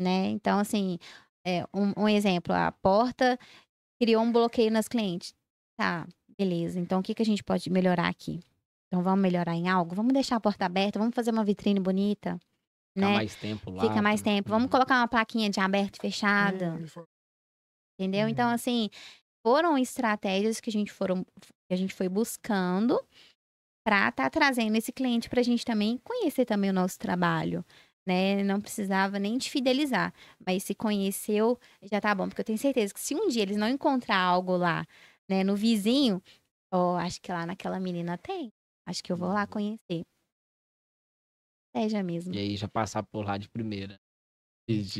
né? 0.00 0.26
Então, 0.28 0.58
assim, 0.58 0.98
é, 1.46 1.64
um, 1.74 2.04
um 2.04 2.08
exemplo, 2.08 2.54
a 2.54 2.72
porta 2.72 3.38
criou 4.00 4.22
um 4.22 4.32
bloqueio 4.32 4.70
nas 4.70 4.88
clientes. 4.88 5.34
Tá, 5.76 6.06
beleza. 6.38 6.78
Então, 6.78 7.00
o 7.00 7.02
que, 7.02 7.14
que 7.14 7.22
a 7.22 7.26
gente 7.26 7.42
pode 7.42 7.68
melhorar 7.70 8.08
aqui? 8.08 8.40
Então, 8.86 9.02
vamos 9.02 9.20
melhorar 9.20 9.54
em 9.54 9.68
algo? 9.68 9.94
Vamos 9.94 10.12
deixar 10.12 10.36
a 10.36 10.40
porta 10.40 10.64
aberta? 10.64 10.98
Vamos 10.98 11.14
fazer 11.14 11.30
uma 11.30 11.44
vitrine 11.44 11.80
bonita? 11.80 12.38
Ficar 12.94 13.08
né? 13.08 13.14
mais 13.14 13.34
tempo 13.34 13.70
lá. 13.70 13.82
Fica 13.82 14.02
mais 14.02 14.22
tempo. 14.22 14.48
Vamos 14.48 14.70
colocar 14.70 14.98
uma 14.98 15.08
plaquinha 15.08 15.50
de 15.50 15.58
aberto 15.58 15.96
e 15.96 16.00
fechada. 16.00 16.80
Entendeu? 17.98 18.28
Então, 18.28 18.48
Uhum. 18.48 18.54
assim, 18.54 18.90
foram 19.46 19.78
estratégias 19.78 20.60
que 20.60 20.70
a 20.70 20.72
gente 20.72 20.92
foram 20.92 21.24
que 21.68 21.74
a 21.74 21.76
gente 21.76 21.94
foi 21.94 22.08
buscando 22.08 23.00
para 23.86 24.08
estar 24.08 24.30
trazendo 24.30 24.76
esse 24.76 24.92
cliente 24.92 25.28
para 25.28 25.40
a 25.40 25.44
gente 25.44 25.64
também 25.64 25.98
conhecer 25.98 26.44
também 26.46 26.70
o 26.70 26.74
nosso 26.74 26.98
trabalho. 26.98 27.64
Né? 28.06 28.42
Não 28.44 28.60
precisava 28.60 29.18
nem 29.18 29.38
de 29.38 29.50
fidelizar, 29.50 30.12
mas 30.46 30.62
se 30.64 30.74
conheceu, 30.74 31.58
já 31.90 32.00
tá 32.00 32.14
bom, 32.14 32.28
porque 32.28 32.40
eu 32.42 32.44
tenho 32.44 32.58
certeza 32.58 32.92
que 32.94 33.00
se 33.00 33.14
um 33.14 33.28
dia 33.28 33.42
eles 33.42 33.56
não 33.56 33.68
encontrar 33.68 34.18
algo 34.18 34.56
lá, 34.56 34.86
né, 35.30 35.42
no 35.44 35.56
vizinho, 35.56 36.22
ó, 36.72 36.96
acho 36.98 37.20
que 37.22 37.32
lá 37.32 37.46
naquela 37.46 37.80
menina 37.80 38.18
tem. 38.18 38.52
Acho 38.86 39.02
que 39.02 39.12
eu 39.12 39.16
vou 39.16 39.30
lá 39.32 39.42
Uhum. 39.42 39.46
conhecer. 39.48 40.04
Seja 41.74 42.02
mesmo. 42.02 42.34
E 42.34 42.38
aí 42.38 42.56
já 42.56 42.68
passar 42.68 43.02
por 43.02 43.24
lá 43.24 43.36
de 43.38 43.48
primeira. 43.48 43.98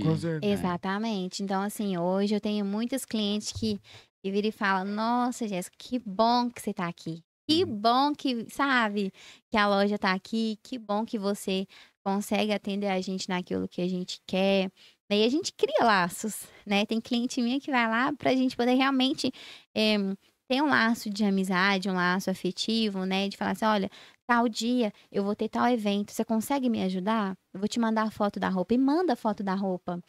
Com 0.03 0.17
certeza. 0.17 0.53
Exatamente. 0.53 1.43
Então, 1.43 1.63
assim, 1.63 1.97
hoje 1.97 2.35
eu 2.35 2.41
tenho 2.41 2.65
muitos 2.65 3.05
clientes 3.05 3.51
que, 3.53 3.79
que 4.23 4.31
viram 4.31 4.49
e 4.49 4.53
falam: 4.53 4.85
Nossa, 4.85 5.49
Jéssica, 5.49 5.77
que 5.79 5.99
bom 5.99 6.51
que 6.51 6.61
você 6.61 6.73
tá 6.75 6.87
aqui. 6.89 7.23
Que 7.49 7.65
Uhum. 7.65 7.77
bom 7.81 8.15
que, 8.15 8.47
sabe, 8.51 9.13
que 9.51 9.57
a 9.57 9.67
loja 9.69 9.99
tá 9.99 10.13
aqui. 10.13 10.59
Que 10.63 10.79
bom 10.79 11.05
que 11.05 11.19
você 11.19 11.67
consegue 12.05 12.53
atender 12.53 12.89
a 12.89 13.01
gente 13.01 13.29
naquilo 13.29 13.69
que 13.69 13.81
a 13.83 13.89
gente 13.89 14.21
quer. 14.27 14.71
E 15.11 15.25
a 15.25 15.29
gente 15.29 15.53
cria 15.53 15.85
laços, 15.85 16.47
né? 16.67 16.85
Tem 16.87 17.01
cliente 17.01 17.41
minha 17.41 17.61
que 17.61 17.71
vai 17.71 17.87
lá 17.89 18.13
pra 18.13 18.35
gente 18.35 18.57
poder 18.57 18.75
realmente 18.75 19.31
eh, 19.75 19.97
ter 20.49 20.61
um 20.63 20.67
laço 20.69 21.09
de 21.11 21.25
amizade, 21.25 21.89
um 21.89 21.95
laço 21.95 22.31
afetivo, 22.31 23.05
né? 23.05 23.29
De 23.29 23.37
falar 23.37 23.53
assim: 23.53 23.65
olha, 23.67 23.91
tal 24.27 24.49
dia 24.49 24.93
eu 25.11 25.23
vou 25.23 25.35
ter 25.35 25.49
tal 25.49 25.67
evento, 25.69 26.13
você 26.13 26.25
consegue 26.25 26.69
me 26.69 26.83
ajudar? 26.83 27.37
Eu 27.53 27.61
vou 27.61 27.69
te 27.69 27.79
mandar 27.79 28.05
a 28.05 28.11
foto 28.11 28.41
da 28.41 28.49
roupa. 28.49 28.75
E 28.75 28.79
manda 28.79 29.13
a 29.13 29.17
foto 29.17 29.43
da 29.43 29.55
roupa, 29.55 30.01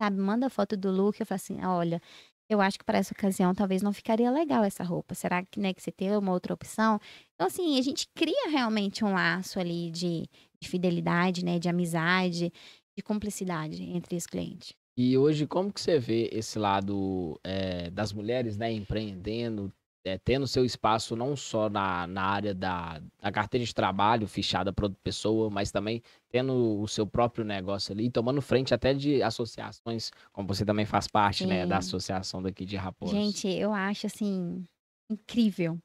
sabe? 0.00 0.18
Manda 0.18 0.46
a 0.46 0.50
foto 0.50 0.76
do 0.76 0.90
look. 0.90 1.18
Eu 1.20 1.26
falo 1.26 1.36
assim: 1.36 1.64
olha, 1.64 2.00
eu 2.48 2.60
acho 2.60 2.78
que 2.78 2.84
para 2.84 2.98
essa 2.98 3.14
ocasião 3.14 3.54
talvez 3.54 3.82
não 3.82 3.92
ficaria 3.92 4.30
legal 4.30 4.64
essa 4.64 4.84
roupa. 4.84 5.14
Será 5.14 5.44
que, 5.44 5.58
né, 5.58 5.72
que 5.72 5.82
você 5.82 5.90
tem 5.90 6.14
uma 6.16 6.32
outra 6.32 6.54
opção? 6.54 7.00
Então, 7.34 7.46
assim, 7.46 7.78
a 7.78 7.82
gente 7.82 8.06
cria 8.14 8.50
realmente 8.50 9.04
um 9.04 9.12
laço 9.12 9.58
ali 9.58 9.90
de, 9.90 10.28
de 10.60 10.68
fidelidade, 10.68 11.44
né? 11.44 11.58
De 11.58 11.68
amizade, 11.68 12.52
de 12.96 13.02
cumplicidade 13.02 13.82
entre 13.82 14.16
os 14.16 14.26
clientes. 14.26 14.74
E 14.96 15.16
hoje, 15.16 15.46
como 15.46 15.72
que 15.72 15.80
você 15.80 15.98
vê 15.98 16.28
esse 16.30 16.58
lado 16.58 17.40
eh, 17.42 17.88
das 17.90 18.12
mulheres, 18.12 18.58
né, 18.58 18.70
empreendendo, 18.70 19.72
eh, 20.04 20.18
tendo 20.24 20.46
seu 20.46 20.64
espaço 20.64 21.14
não 21.14 21.36
só 21.36 21.68
na, 21.68 22.06
na 22.06 22.22
área 22.22 22.54
da, 22.54 23.00
da 23.20 23.32
carteira 23.32 23.64
de 23.64 23.74
trabalho 23.74 24.26
fichada 24.26 24.72
para 24.72 24.86
outra 24.86 24.98
pessoa, 25.02 25.48
mas 25.48 25.70
também 25.70 26.02
tendo 26.28 26.80
o 26.80 26.88
seu 26.88 27.06
próprio 27.06 27.44
negócio 27.44 27.92
ali, 27.92 28.10
tomando 28.10 28.42
frente 28.42 28.74
até 28.74 28.92
de 28.92 29.22
associações, 29.22 30.10
como 30.32 30.48
você 30.48 30.64
também 30.64 30.86
faz 30.86 31.06
parte, 31.06 31.46
né, 31.46 31.66
da 31.66 31.78
associação 31.78 32.42
daqui 32.42 32.64
de 32.64 32.76
Raposo. 32.76 33.12
Gente, 33.12 33.48
eu 33.48 33.72
acho 33.72 34.06
assim 34.06 34.64
incrível. 35.10 35.78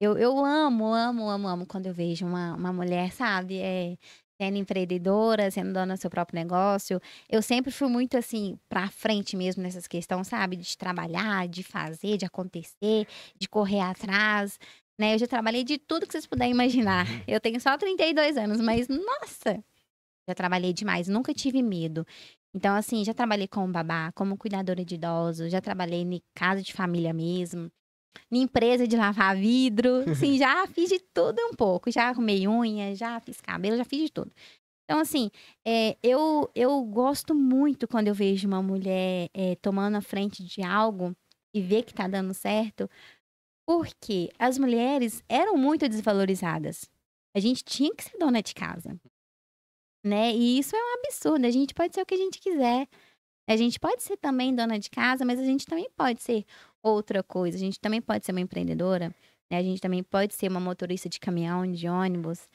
Eu, 0.00 0.18
eu 0.18 0.44
amo, 0.44 0.92
amo, 0.92 1.28
amo, 1.28 1.48
amo 1.48 1.66
quando 1.66 1.86
eu 1.86 1.94
vejo 1.94 2.26
uma, 2.26 2.54
uma 2.54 2.72
mulher, 2.72 3.12
sabe, 3.12 3.58
é, 3.58 3.96
sendo 4.40 4.56
empreendedora, 4.56 5.50
sendo 5.50 5.72
dona 5.72 5.94
do 5.94 6.00
seu 6.00 6.10
próprio 6.10 6.38
negócio. 6.38 7.00
Eu 7.28 7.40
sempre 7.42 7.70
fui 7.70 7.88
muito 7.88 8.16
assim, 8.16 8.58
pra 8.68 8.88
frente 8.88 9.36
mesmo 9.36 9.62
nessas 9.62 9.86
questões, 9.86 10.26
sabe? 10.26 10.56
De 10.56 10.76
trabalhar, 10.76 11.48
de 11.48 11.62
fazer, 11.62 12.16
de 12.16 12.24
acontecer, 12.24 13.06
de 13.38 13.48
correr 13.48 13.80
atrás. 13.80 14.58
Né? 14.98 15.14
Eu 15.14 15.18
já 15.18 15.26
trabalhei 15.26 15.64
de 15.64 15.78
tudo 15.78 16.06
que 16.06 16.12
vocês 16.12 16.26
puderem 16.26 16.52
imaginar. 16.52 17.06
Eu 17.26 17.40
tenho 17.40 17.60
só 17.60 17.76
32 17.76 18.36
anos, 18.36 18.60
mas 18.60 18.88
nossa! 18.88 19.62
Já 20.28 20.34
trabalhei 20.34 20.72
demais, 20.72 21.06
nunca 21.06 21.34
tive 21.34 21.62
medo. 21.62 22.06
Então, 22.54 22.74
assim, 22.74 23.04
já 23.04 23.12
trabalhei 23.12 23.48
como 23.48 23.72
babá, 23.72 24.12
como 24.12 24.38
cuidadora 24.38 24.84
de 24.84 24.94
idosos, 24.94 25.50
já 25.50 25.60
trabalhei 25.60 26.00
em 26.02 26.22
casa 26.34 26.62
de 26.62 26.72
família 26.72 27.12
mesmo, 27.12 27.70
em 28.30 28.42
empresa 28.42 28.86
de 28.86 28.96
lavar 28.96 29.36
vidro, 29.36 30.08
assim, 30.10 30.36
já 30.38 30.66
fiz 30.66 30.88
de 30.88 30.98
tudo 30.98 31.40
um 31.42 31.54
pouco. 31.54 31.90
Já 31.90 32.08
arrumei 32.08 32.46
unha, 32.48 32.94
já 32.94 33.20
fiz 33.20 33.40
cabelo, 33.40 33.76
já 33.76 33.84
fiz 33.84 34.04
de 34.04 34.12
tudo. 34.12 34.32
Então, 34.84 35.00
assim, 35.00 35.30
é, 35.66 35.96
eu, 36.02 36.50
eu 36.54 36.82
gosto 36.84 37.34
muito 37.34 37.88
quando 37.88 38.08
eu 38.08 38.14
vejo 38.14 38.46
uma 38.46 38.62
mulher 38.62 39.30
é, 39.32 39.56
tomando 39.56 39.96
a 39.96 40.02
frente 40.02 40.44
de 40.44 40.62
algo 40.62 41.16
e 41.54 41.62
ver 41.62 41.84
que 41.84 41.94
tá 41.94 42.06
dando 42.06 42.34
certo, 42.34 42.88
porque 43.66 44.30
as 44.38 44.58
mulheres 44.58 45.22
eram 45.28 45.56
muito 45.56 45.88
desvalorizadas. 45.88 46.90
A 47.34 47.40
gente 47.40 47.64
tinha 47.64 47.94
que 47.94 48.04
ser 48.04 48.18
dona 48.18 48.42
de 48.42 48.54
casa 48.54 48.98
né? 50.04 50.32
E 50.34 50.58
isso 50.58 50.76
é 50.76 50.78
um 50.78 50.94
absurdo. 50.98 51.46
A 51.46 51.50
gente 51.50 51.72
pode 51.74 51.94
ser 51.94 52.02
o 52.02 52.06
que 52.06 52.14
a 52.14 52.18
gente 52.18 52.38
quiser. 52.38 52.86
A 53.48 53.56
gente 53.56 53.80
pode 53.80 54.02
ser 54.02 54.16
também 54.18 54.54
dona 54.54 54.78
de 54.78 54.90
casa, 54.90 55.24
mas 55.24 55.40
a 55.40 55.44
gente 55.44 55.66
também 55.66 55.88
pode 55.96 56.22
ser 56.22 56.44
outra 56.84 57.22
coisa. 57.22 57.56
A 57.56 57.60
gente 57.60 57.80
também 57.80 58.00
pode 58.00 58.24
ser 58.24 58.32
uma 58.32 58.40
empreendedora, 58.40 59.08
né? 59.50 59.58
A 59.58 59.62
gente 59.62 59.80
também 59.80 60.02
pode 60.02 60.34
ser 60.34 60.48
uma 60.50 60.60
motorista 60.60 61.08
de 61.08 61.18
caminhão, 61.20 61.70
de 61.70 61.88
ônibus. 61.88 62.48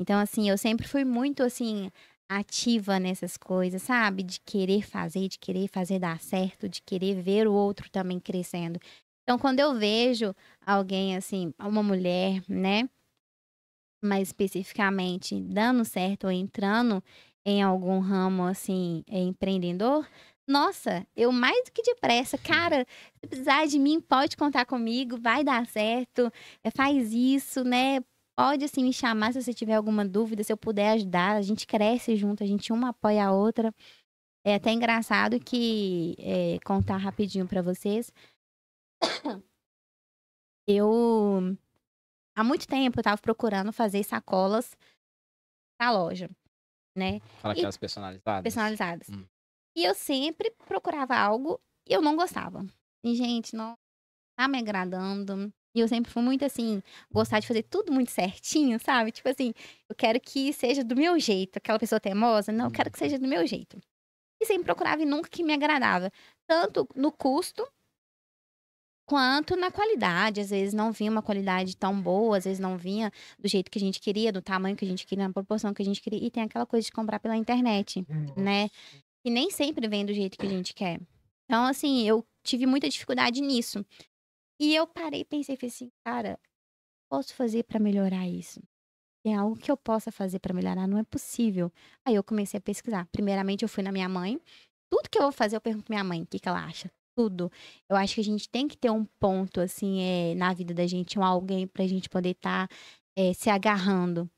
Então, 0.00 0.18
assim, 0.20 0.48
eu 0.48 0.58
sempre 0.58 0.86
fui 0.88 1.04
muito, 1.04 1.42
assim, 1.42 1.90
ativa 2.28 2.98
nessas 3.00 3.36
coisas, 3.36 3.82
sabe? 3.82 4.22
De 4.22 4.40
querer 4.40 4.82
fazer, 4.82 5.28
de 5.28 5.38
querer 5.38 5.68
fazer 5.68 5.98
dar 5.98 6.20
certo, 6.20 6.68
de 6.68 6.82
querer 6.82 7.20
ver 7.22 7.48
o 7.48 7.52
outro 7.54 7.90
também 7.90 8.20
crescendo. 8.20 8.80
Então, 9.22 9.38
quando 9.38 9.60
eu 9.60 9.74
vejo 9.78 10.34
alguém, 10.66 11.16
assim, 11.16 11.52
uma 11.58 11.82
mulher, 11.82 12.42
né? 12.48 12.88
mais 14.02 14.28
especificamente 14.28 15.40
dando 15.40 15.84
certo 15.84 16.24
ou 16.24 16.30
entrando 16.30 17.02
em 17.44 17.62
algum 17.62 17.98
ramo 17.98 18.44
assim 18.44 19.02
é, 19.08 19.18
empreendedor, 19.18 20.06
Nossa, 20.48 21.06
eu 21.14 21.30
mais 21.30 21.62
do 21.66 21.72
que 21.72 21.82
depressa. 21.82 22.38
Cara, 22.38 22.86
se 23.20 23.28
precisar 23.28 23.66
de 23.66 23.78
mim, 23.78 24.00
pode 24.00 24.34
contar 24.36 24.64
comigo, 24.64 25.18
vai 25.20 25.44
dar 25.44 25.66
certo. 25.66 26.32
É, 26.64 26.70
faz 26.70 27.12
isso, 27.12 27.62
né? 27.64 28.00
Pode, 28.34 28.64
assim, 28.64 28.82
me 28.82 28.92
chamar 28.92 29.32
se 29.32 29.42
você 29.42 29.52
tiver 29.52 29.74
alguma 29.74 30.06
dúvida, 30.06 30.42
se 30.42 30.50
eu 30.52 30.56
puder 30.56 30.92
ajudar. 30.92 31.36
A 31.36 31.42
gente 31.42 31.66
cresce 31.66 32.16
junto, 32.16 32.42
a 32.42 32.46
gente 32.46 32.72
uma 32.72 32.90
apoia 32.90 33.26
a 33.26 33.32
outra. 33.32 33.74
É 34.46 34.54
até 34.54 34.70
engraçado 34.72 35.38
que, 35.38 36.14
é, 36.18 36.58
contar 36.64 36.96
rapidinho 36.96 37.46
para 37.46 37.60
vocês. 37.60 38.10
Eu, 40.66 41.56
há 42.36 42.44
muito 42.44 42.66
tempo, 42.66 42.98
eu 42.98 43.04
tava 43.04 43.20
procurando 43.20 43.72
fazer 43.72 44.02
sacolas 44.04 44.76
pra 45.78 45.90
loja, 45.90 46.30
né? 46.96 47.20
Fala 47.40 47.54
E- 47.54 47.58
aquelas 47.58 47.76
personalizadas. 47.76 48.42
Personalizadas. 48.42 49.08
Hum. 49.10 49.26
E 49.76 49.84
eu 49.84 49.94
sempre 49.94 50.50
procurava 50.66 51.16
algo 51.16 51.60
e 51.88 51.92
eu 51.92 52.02
não 52.02 52.16
gostava. 52.16 52.66
E, 53.04 53.14
gente, 53.14 53.54
não 53.54 53.74
tá 54.36 54.48
me 54.48 54.58
agradando. 54.58 55.52
E 55.74 55.80
eu 55.80 55.88
sempre 55.88 56.10
fui 56.10 56.22
muito 56.22 56.44
assim, 56.44 56.82
gostar 57.12 57.40
de 57.40 57.46
fazer 57.46 57.62
tudo 57.64 57.92
muito 57.92 58.10
certinho, 58.10 58.80
sabe? 58.80 59.12
Tipo 59.12 59.28
assim, 59.28 59.52
eu 59.88 59.94
quero 59.94 60.20
que 60.20 60.52
seja 60.52 60.82
do 60.82 60.96
meu 60.96 61.18
jeito. 61.18 61.58
Aquela 61.58 61.78
pessoa 61.78 62.00
teimosa, 62.00 62.52
não, 62.52 62.66
eu 62.66 62.70
quero 62.70 62.90
que 62.90 62.98
seja 62.98 63.18
do 63.18 63.28
meu 63.28 63.46
jeito. 63.46 63.78
E 64.40 64.46
sempre 64.46 64.64
procurava 64.64 65.02
e 65.02 65.06
nunca 65.06 65.28
que 65.28 65.42
me 65.42 65.52
agradava. 65.52 66.10
Tanto 66.46 66.88
no 66.94 67.12
custo, 67.12 67.66
quanto 69.08 69.56
na 69.56 69.70
qualidade. 69.70 70.40
Às 70.40 70.50
vezes 70.50 70.74
não 70.74 70.92
vinha 70.92 71.10
uma 71.10 71.22
qualidade 71.22 71.76
tão 71.76 72.00
boa, 72.00 72.36
às 72.36 72.44
vezes 72.44 72.60
não 72.60 72.76
vinha 72.76 73.10
do 73.38 73.48
jeito 73.48 73.70
que 73.70 73.78
a 73.78 73.80
gente 73.80 74.00
queria, 74.00 74.30
do 74.30 74.42
tamanho 74.42 74.76
que 74.76 74.84
a 74.84 74.88
gente 74.88 75.06
queria, 75.06 75.26
na 75.26 75.32
proporção 75.32 75.72
que 75.72 75.82
a 75.82 75.84
gente 75.84 76.00
queria. 76.00 76.24
E 76.24 76.30
tem 76.30 76.42
aquela 76.42 76.66
coisa 76.66 76.84
de 76.84 76.92
comprar 76.92 77.18
pela 77.18 77.36
internet 77.36 78.04
né? 78.36 78.68
Que 79.28 79.30
nem 79.30 79.50
sempre 79.50 79.86
vem 79.86 80.06
do 80.06 80.14
jeito 80.14 80.38
que 80.38 80.46
a 80.46 80.48
gente 80.48 80.72
quer. 80.72 80.98
Então, 81.44 81.66
assim, 81.66 82.08
eu 82.08 82.24
tive 82.42 82.64
muita 82.64 82.88
dificuldade 82.88 83.42
nisso. 83.42 83.84
E 84.58 84.74
eu 84.74 84.86
parei 84.86 85.20
e 85.20 85.24
pensei, 85.26 85.54
falei 85.54 85.68
assim, 85.68 85.90
cara, 86.02 86.40
posso 87.12 87.34
fazer 87.34 87.64
pra 87.64 87.78
melhorar 87.78 88.26
isso? 88.26 88.58
Tem 89.22 89.34
algo 89.34 89.54
que 89.54 89.70
eu 89.70 89.76
possa 89.76 90.10
fazer 90.10 90.38
pra 90.38 90.54
melhorar? 90.54 90.86
Não 90.86 90.96
é 90.96 91.04
possível. 91.04 91.70
Aí 92.06 92.14
eu 92.14 92.24
comecei 92.24 92.56
a 92.56 92.60
pesquisar. 92.62 93.06
Primeiramente, 93.12 93.64
eu 93.64 93.68
fui 93.68 93.82
na 93.82 93.92
minha 93.92 94.08
mãe. 94.08 94.40
Tudo 94.90 95.10
que 95.10 95.18
eu 95.18 95.24
vou 95.24 95.32
fazer, 95.32 95.56
eu 95.56 95.60
pergunto 95.60 95.84
pra 95.84 95.96
minha 95.96 96.04
mãe 96.04 96.22
o 96.22 96.26
que, 96.26 96.38
que 96.38 96.48
ela 96.48 96.64
acha. 96.64 96.90
Tudo. 97.14 97.52
Eu 97.86 97.98
acho 97.98 98.14
que 98.14 98.22
a 98.22 98.24
gente 98.24 98.48
tem 98.48 98.66
que 98.66 98.78
ter 98.78 98.90
um 98.90 99.04
ponto, 99.20 99.60
assim, 99.60 100.00
é, 100.00 100.34
na 100.36 100.54
vida 100.54 100.72
da 100.72 100.86
gente, 100.86 101.18
um 101.18 101.22
alguém 101.22 101.66
pra 101.66 101.86
gente 101.86 102.08
poder 102.08 102.30
estar 102.30 102.66
se 103.34 103.50
agarrando, 103.50 104.30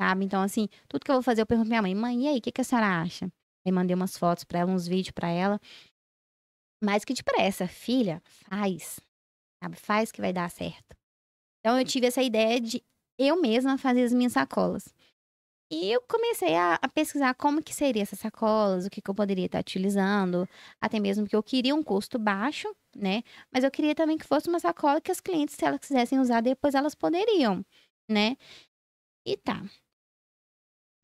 sabe? 0.00 0.24
Então, 0.24 0.40
assim, 0.40 0.68
tudo 0.88 1.04
que 1.04 1.10
eu 1.10 1.16
vou 1.16 1.22
fazer, 1.22 1.42
eu 1.42 1.46
pergunto 1.46 1.68
pra 1.68 1.82
minha 1.82 1.82
mãe, 1.82 1.94
mãe, 1.94 2.24
e 2.24 2.28
aí, 2.28 2.38
o 2.38 2.40
que, 2.40 2.50
que 2.50 2.62
a 2.62 2.64
senhora 2.64 3.02
acha? 3.02 3.30
Mandei 3.72 3.94
umas 3.94 4.16
fotos 4.16 4.44
pra 4.44 4.60
ela, 4.60 4.70
uns 4.72 4.86
vídeos 4.86 5.12
pra 5.12 5.28
ela. 5.28 5.60
Mais 6.82 7.04
que 7.04 7.14
depressa, 7.14 7.66
filha, 7.66 8.22
faz. 8.24 9.00
Sabe? 9.62 9.76
Faz 9.76 10.12
que 10.12 10.20
vai 10.20 10.32
dar 10.32 10.50
certo. 10.50 10.96
Então 11.60 11.78
eu 11.78 11.84
tive 11.84 12.06
essa 12.06 12.22
ideia 12.22 12.60
de 12.60 12.82
eu 13.18 13.40
mesma 13.40 13.76
fazer 13.76 14.04
as 14.04 14.12
minhas 14.12 14.32
sacolas. 14.32 14.94
E 15.70 15.92
eu 15.92 16.00
comecei 16.08 16.54
a, 16.56 16.76
a 16.80 16.88
pesquisar 16.88 17.34
como 17.34 17.62
que 17.62 17.74
seriam 17.74 18.02
essas 18.02 18.20
sacolas, 18.20 18.86
o 18.86 18.90
que, 18.90 19.02
que 19.02 19.10
eu 19.10 19.14
poderia 19.14 19.44
estar 19.44 19.60
utilizando, 19.60 20.48
até 20.80 20.98
mesmo 20.98 21.26
que 21.28 21.36
eu 21.36 21.42
queria 21.42 21.74
um 21.74 21.82
custo 21.82 22.18
baixo, 22.18 22.74
né? 22.96 23.22
Mas 23.52 23.64
eu 23.64 23.70
queria 23.70 23.94
também 23.94 24.16
que 24.16 24.24
fosse 24.24 24.48
uma 24.48 24.58
sacola 24.60 24.98
que 25.00 25.10
as 25.10 25.20
clientes, 25.20 25.56
se 25.56 25.64
elas 25.66 25.80
quisessem 25.80 26.18
usar, 26.18 26.40
depois 26.40 26.74
elas 26.74 26.94
poderiam, 26.94 27.62
né? 28.10 28.36
E 29.26 29.36
tá. 29.36 29.62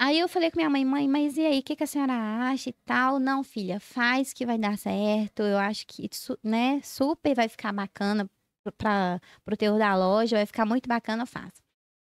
Aí 0.04 0.18
eu 0.18 0.28
falei 0.28 0.50
com 0.50 0.58
minha 0.58 0.68
mãe, 0.68 0.84
mãe, 0.84 1.08
mas 1.08 1.36
e 1.38 1.46
aí, 1.46 1.60
o 1.60 1.62
que, 1.62 1.74
que 1.76 1.84
a 1.84 1.86
senhora 1.86 2.12
acha 2.50 2.68
e 2.70 2.72
tal? 2.84 3.18
Não, 3.18 3.42
filha, 3.42 3.80
faz 3.80 4.32
que 4.34 4.44
vai 4.44 4.58
dar 4.58 4.76
certo. 4.76 5.42
Eu 5.42 5.56
acho 5.58 5.86
que, 5.86 6.08
su- 6.12 6.38
né, 6.42 6.80
super 6.82 7.34
vai 7.34 7.48
ficar 7.48 7.72
bacana 7.72 8.28
para 8.76 9.18
pro 9.44 9.56
teor 9.56 9.78
da 9.78 9.96
loja, 9.96 10.36
vai 10.36 10.44
ficar 10.46 10.66
muito 10.66 10.86
bacana, 10.88 11.24
faz. 11.26 11.52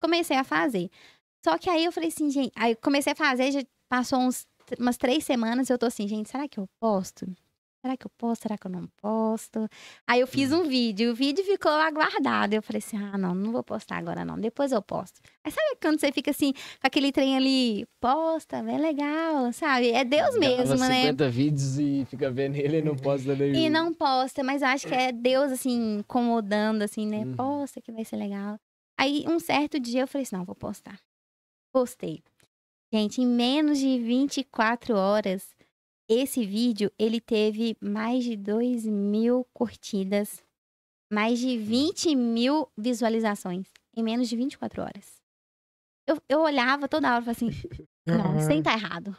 Comecei 0.01 0.37
a 0.37 0.43
fazer. 0.43 0.89
Só 1.45 1.57
que 1.57 1.69
aí 1.69 1.85
eu 1.85 1.91
falei 1.91 2.09
assim, 2.09 2.29
gente, 2.31 2.51
aí 2.55 2.75
comecei 2.75 3.13
a 3.13 3.15
fazer, 3.15 3.51
já 3.51 3.61
passou 3.89 4.19
uns, 4.19 4.47
umas 4.79 4.97
três 4.97 5.25
semanas, 5.25 5.69
eu 5.69 5.77
tô 5.79 5.87
assim, 5.87 6.07
gente, 6.07 6.29
será 6.29 6.47
que 6.47 6.59
eu 6.59 6.67
posto? 6.81 7.25
Será 7.83 7.97
que 7.97 8.05
eu 8.05 8.11
posto? 8.15 8.43
Será 8.43 8.57
que 8.59 8.67
eu 8.67 8.71
não 8.71 8.87
posto? 9.01 9.67
Aí 10.07 10.19
eu 10.19 10.27
fiz 10.27 10.53
um 10.53 10.63
vídeo, 10.63 11.11
o 11.11 11.15
vídeo 11.15 11.43
ficou 11.43 11.71
lá 11.71 11.89
guardado. 11.89 12.53
Eu 12.53 12.61
falei 12.61 12.77
assim: 12.77 12.95
ah, 12.95 13.17
não, 13.17 13.33
não 13.33 13.51
vou 13.51 13.63
postar 13.63 13.97
agora, 13.97 14.23
não. 14.23 14.39
Depois 14.39 14.71
eu 14.71 14.83
posto. 14.83 15.19
Aí 15.43 15.51
sabe 15.51 15.77
quando 15.81 15.99
você 15.99 16.11
fica 16.11 16.29
assim, 16.29 16.53
com 16.53 16.85
aquele 16.87 17.11
trem 17.11 17.35
ali, 17.35 17.87
posta, 17.99 18.57
é 18.57 18.77
legal, 18.77 19.51
sabe? 19.51 19.89
É 19.89 20.05
Deus 20.05 20.37
mesmo, 20.37 20.75
Grava 20.77 20.89
né? 20.89 21.01
50 21.01 21.29
vídeos 21.29 21.79
e 21.79 22.05
fica 22.05 22.29
vendo 22.29 22.55
ele 22.55 22.77
e 22.77 22.81
não 22.83 22.95
posta 22.95 23.35
nenhum. 23.35 23.55
E 23.55 23.67
não 23.67 23.91
posta, 23.91 24.43
mas 24.43 24.61
acho 24.61 24.87
que 24.87 24.93
é 24.93 25.11
Deus, 25.11 25.51
assim, 25.51 25.97
incomodando, 25.97 26.83
assim, 26.83 27.07
né? 27.07 27.25
Uhum. 27.25 27.35
Posta 27.35 27.81
que 27.81 27.91
vai 27.91 28.05
ser 28.05 28.17
legal. 28.17 28.59
Aí, 28.95 29.25
um 29.27 29.39
certo 29.39 29.79
dia, 29.79 30.01
eu 30.01 30.07
falei 30.07 30.21
assim, 30.21 30.35
não, 30.35 30.45
vou 30.45 30.53
postar. 30.53 30.99
Postei. 31.73 32.21
Gente, 32.93 33.21
em 33.21 33.25
menos 33.25 33.79
de 33.79 33.97
24 33.97 34.95
horas, 34.95 35.55
esse 36.07 36.45
vídeo, 36.45 36.91
ele 36.97 37.21
teve 37.21 37.77
mais 37.81 38.23
de 38.23 38.35
2 38.35 38.85
mil 38.85 39.45
curtidas, 39.53 40.43
mais 41.11 41.39
de 41.39 41.57
20 41.57 42.15
mil 42.15 42.69
visualizações, 42.77 43.67
em 43.95 44.03
menos 44.03 44.29
de 44.29 44.35
24 44.35 44.81
horas. 44.81 45.21
Eu, 46.07 46.17
eu 46.27 46.41
olhava 46.41 46.87
toda 46.87 47.13
hora 47.13 47.21
e 47.21 47.25
falava 47.25 47.31
assim, 47.31 47.49
não, 48.05 48.37
isso 48.37 48.47
tem 48.47 48.57
que 48.57 48.63
tá 48.63 48.73
errado. 48.73 49.15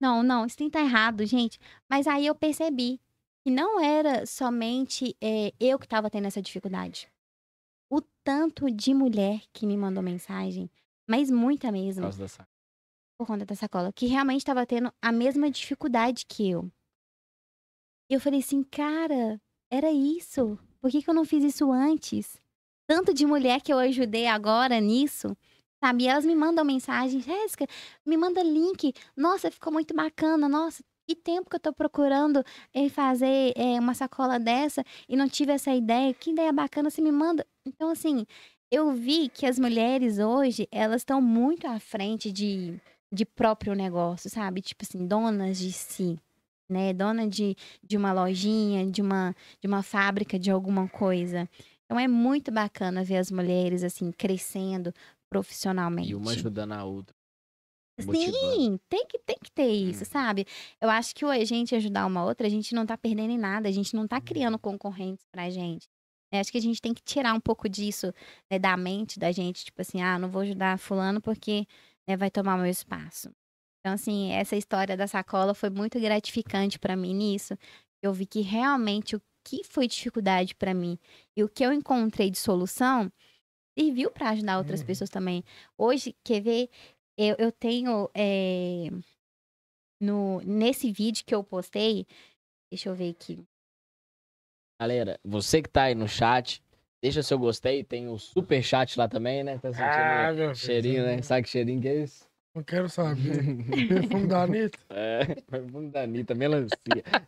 Não, 0.00 0.22
não, 0.22 0.46
isso 0.46 0.56
tem 0.56 0.68
que 0.68 0.78
tá 0.78 0.80
errado, 0.80 1.24
gente. 1.26 1.58
Mas 1.88 2.06
aí 2.06 2.26
eu 2.26 2.34
percebi 2.34 3.00
que 3.44 3.50
não 3.50 3.80
era 3.80 4.26
somente 4.26 5.16
eh, 5.20 5.52
eu 5.58 5.78
que 5.78 5.86
estava 5.86 6.10
tendo 6.10 6.26
essa 6.26 6.42
dificuldade. 6.42 7.10
O 7.90 8.00
tanto 8.22 8.70
de 8.70 8.92
mulher 8.92 9.42
que 9.52 9.66
me 9.66 9.76
mandou 9.76 10.02
mensagem, 10.02 10.70
mas 11.08 11.30
muita 11.30 11.68
Por 11.68 11.72
mesmo. 11.72 12.02
Por 13.18 13.26
conta 13.26 13.44
da 13.44 13.56
sacola, 13.56 13.92
que 13.92 14.06
realmente 14.06 14.42
estava 14.42 14.64
tendo 14.64 14.92
a 15.02 15.10
mesma 15.10 15.50
dificuldade 15.50 16.24
que 16.24 16.48
eu. 16.48 16.70
E 18.08 18.14
eu 18.14 18.20
falei 18.20 18.38
assim, 18.38 18.62
cara, 18.62 19.40
era 19.70 19.90
isso. 19.90 20.56
Por 20.80 20.90
que, 20.90 21.02
que 21.02 21.10
eu 21.10 21.14
não 21.14 21.24
fiz 21.24 21.42
isso 21.42 21.70
antes? 21.72 22.40
Tanto 22.88 23.12
de 23.12 23.26
mulher 23.26 23.60
que 23.60 23.72
eu 23.72 23.78
ajudei 23.78 24.28
agora 24.28 24.80
nisso, 24.80 25.36
sabe? 25.82 26.04
E 26.04 26.08
elas 26.08 26.24
me 26.24 26.34
mandam 26.34 26.64
mensagem, 26.64 27.20
Jéssica, 27.20 27.66
me 28.06 28.16
manda 28.16 28.42
link. 28.42 28.94
Nossa, 29.16 29.50
ficou 29.50 29.72
muito 29.72 29.92
bacana. 29.94 30.48
Nossa, 30.48 30.82
que 31.06 31.16
tempo 31.16 31.50
que 31.50 31.56
eu 31.56 31.60
tô 31.60 31.72
procurando 31.72 32.42
em 32.72 32.88
fazer 32.88 33.52
eh, 33.56 33.80
uma 33.80 33.94
sacola 33.94 34.38
dessa 34.38 34.84
e 35.08 35.16
não 35.16 35.28
tive 35.28 35.52
essa 35.52 35.74
ideia. 35.74 36.14
Que 36.14 36.30
ideia 36.30 36.52
bacana, 36.52 36.88
você 36.88 37.02
me 37.02 37.12
manda. 37.12 37.44
Então, 37.66 37.90
assim, 37.90 38.24
eu 38.70 38.92
vi 38.92 39.28
que 39.28 39.44
as 39.44 39.58
mulheres 39.58 40.18
hoje, 40.18 40.68
elas 40.70 41.02
estão 41.02 41.20
muito 41.20 41.66
à 41.66 41.78
frente 41.78 42.32
de, 42.32 42.80
de 43.12 43.24
próprio 43.24 43.74
negócio, 43.74 44.28
sabe? 44.30 44.60
Tipo 44.60 44.84
assim, 44.84 45.06
donas 45.06 45.58
de 45.58 45.72
si, 45.72 46.18
né? 46.70 46.92
Dona 46.92 47.26
de, 47.26 47.56
de 47.82 47.96
uma 47.96 48.12
lojinha, 48.12 48.86
de 48.90 49.00
uma, 49.02 49.34
de 49.60 49.66
uma 49.66 49.82
fábrica, 49.82 50.38
de 50.38 50.50
alguma 50.50 50.88
coisa. 50.88 51.48
Então, 51.86 51.98
é 51.98 52.06
muito 52.06 52.52
bacana 52.52 53.02
ver 53.02 53.16
as 53.16 53.30
mulheres, 53.30 53.82
assim, 53.82 54.12
crescendo 54.12 54.92
profissionalmente. 55.30 56.10
E 56.10 56.14
uma 56.14 56.32
ajudando 56.32 56.72
a 56.72 56.84
outra. 56.84 57.14
motivando. 58.04 58.54
Sim, 58.54 58.78
tem 58.88 59.06
que, 59.06 59.18
tem 59.18 59.36
que 59.42 59.50
ter 59.50 59.68
isso, 59.70 60.02
Hum. 60.02 60.06
sabe? 60.06 60.46
Eu 60.80 60.88
acho 60.90 61.14
que 61.14 61.24
a 61.24 61.44
gente 61.44 61.74
ajudar 61.74 62.06
uma 62.06 62.24
outra, 62.24 62.46
a 62.46 62.50
gente 62.50 62.74
não 62.74 62.86
tá 62.86 62.96
perdendo 62.96 63.30
em 63.32 63.38
nada, 63.38 63.68
a 63.68 63.72
gente 63.72 63.94
não 63.94 64.02
Uhum. 64.02 64.08
tá 64.08 64.20
criando 64.20 64.58
concorrentes 64.58 65.24
pra 65.32 65.50
gente. 65.50 65.88
Eu 66.30 66.40
acho 66.40 66.52
que 66.52 66.58
a 66.58 66.62
gente 66.62 66.80
tem 66.80 66.92
que 66.92 67.02
tirar 67.02 67.32
um 67.34 67.40
pouco 67.40 67.68
disso 67.68 68.12
né, 68.50 68.58
da 68.58 68.76
mente 68.76 69.18
da 69.18 69.32
gente, 69.32 69.64
tipo 69.64 69.80
assim, 69.80 70.02
ah, 70.02 70.18
não 70.18 70.30
vou 70.30 70.42
ajudar 70.42 70.78
fulano 70.78 71.20
porque 71.22 71.66
né, 72.08 72.16
vai 72.16 72.30
tomar 72.30 72.56
meu 72.56 72.66
espaço. 72.66 73.30
Então, 73.80 73.92
assim, 73.94 74.32
essa 74.32 74.56
história 74.56 74.96
da 74.96 75.06
sacola 75.06 75.54
foi 75.54 75.70
muito 75.70 76.00
gratificante 76.00 76.78
pra 76.78 76.96
mim 76.96 77.14
nisso. 77.14 77.56
Eu 78.02 78.12
vi 78.12 78.26
que 78.26 78.40
realmente 78.40 79.14
o 79.16 79.22
que 79.44 79.62
foi 79.64 79.86
dificuldade 79.86 80.54
pra 80.54 80.74
mim 80.74 80.98
e 81.36 81.42
o 81.44 81.48
que 81.48 81.64
eu 81.64 81.72
encontrei 81.72 82.30
de 82.30 82.38
solução 82.38 83.10
serviu 83.78 84.10
pra 84.10 84.30
ajudar 84.30 84.58
outras 84.58 84.80
Uhum. 84.80 84.86
pessoas 84.86 85.10
também. 85.10 85.44
Hoje, 85.76 86.14
quer 86.24 86.40
ver? 86.40 86.68
Eu, 87.16 87.36
eu 87.38 87.52
tenho 87.52 88.10
eh, 88.14 88.88
no, 90.00 90.40
nesse 90.40 90.92
vídeo 90.92 91.24
que 91.24 91.34
eu 91.34 91.42
postei, 91.44 92.06
deixa 92.70 92.88
eu 92.88 92.94
ver 92.94 93.10
aqui. 93.10 93.44
Galera, 94.80 95.18
você 95.24 95.60
que 95.62 95.68
tá 95.68 95.84
aí 95.84 95.94
no 95.94 96.06
chat, 96.06 96.62
deixa 97.02 97.22
seu 97.22 97.38
gostei. 97.38 97.84
Tem 97.84 98.08
o 98.08 98.18
super 98.18 98.62
chat 98.62 98.98
lá 98.98 99.08
também, 99.08 99.42
né? 99.42 99.58
Tá 99.58 99.72
sentindo 99.72 100.50
Ah, 100.50 100.54
cheirinho, 100.54 101.04
né? 101.04 101.22
Sabe 101.22 101.42
que 101.42 101.48
cheirinho 101.48 101.80
que 101.80 101.88
é 101.88 102.02
isso? 102.02 102.28
Não 102.54 102.62
quero 102.64 102.88
saber. 102.88 103.44
Perfume 103.88 104.26
da 104.26 104.42
Anitta. 104.42 104.78
É, 104.90 105.24
perfume 105.48 105.90
da 105.90 106.02
Anitta, 106.02 106.34
melancia. 106.34 106.72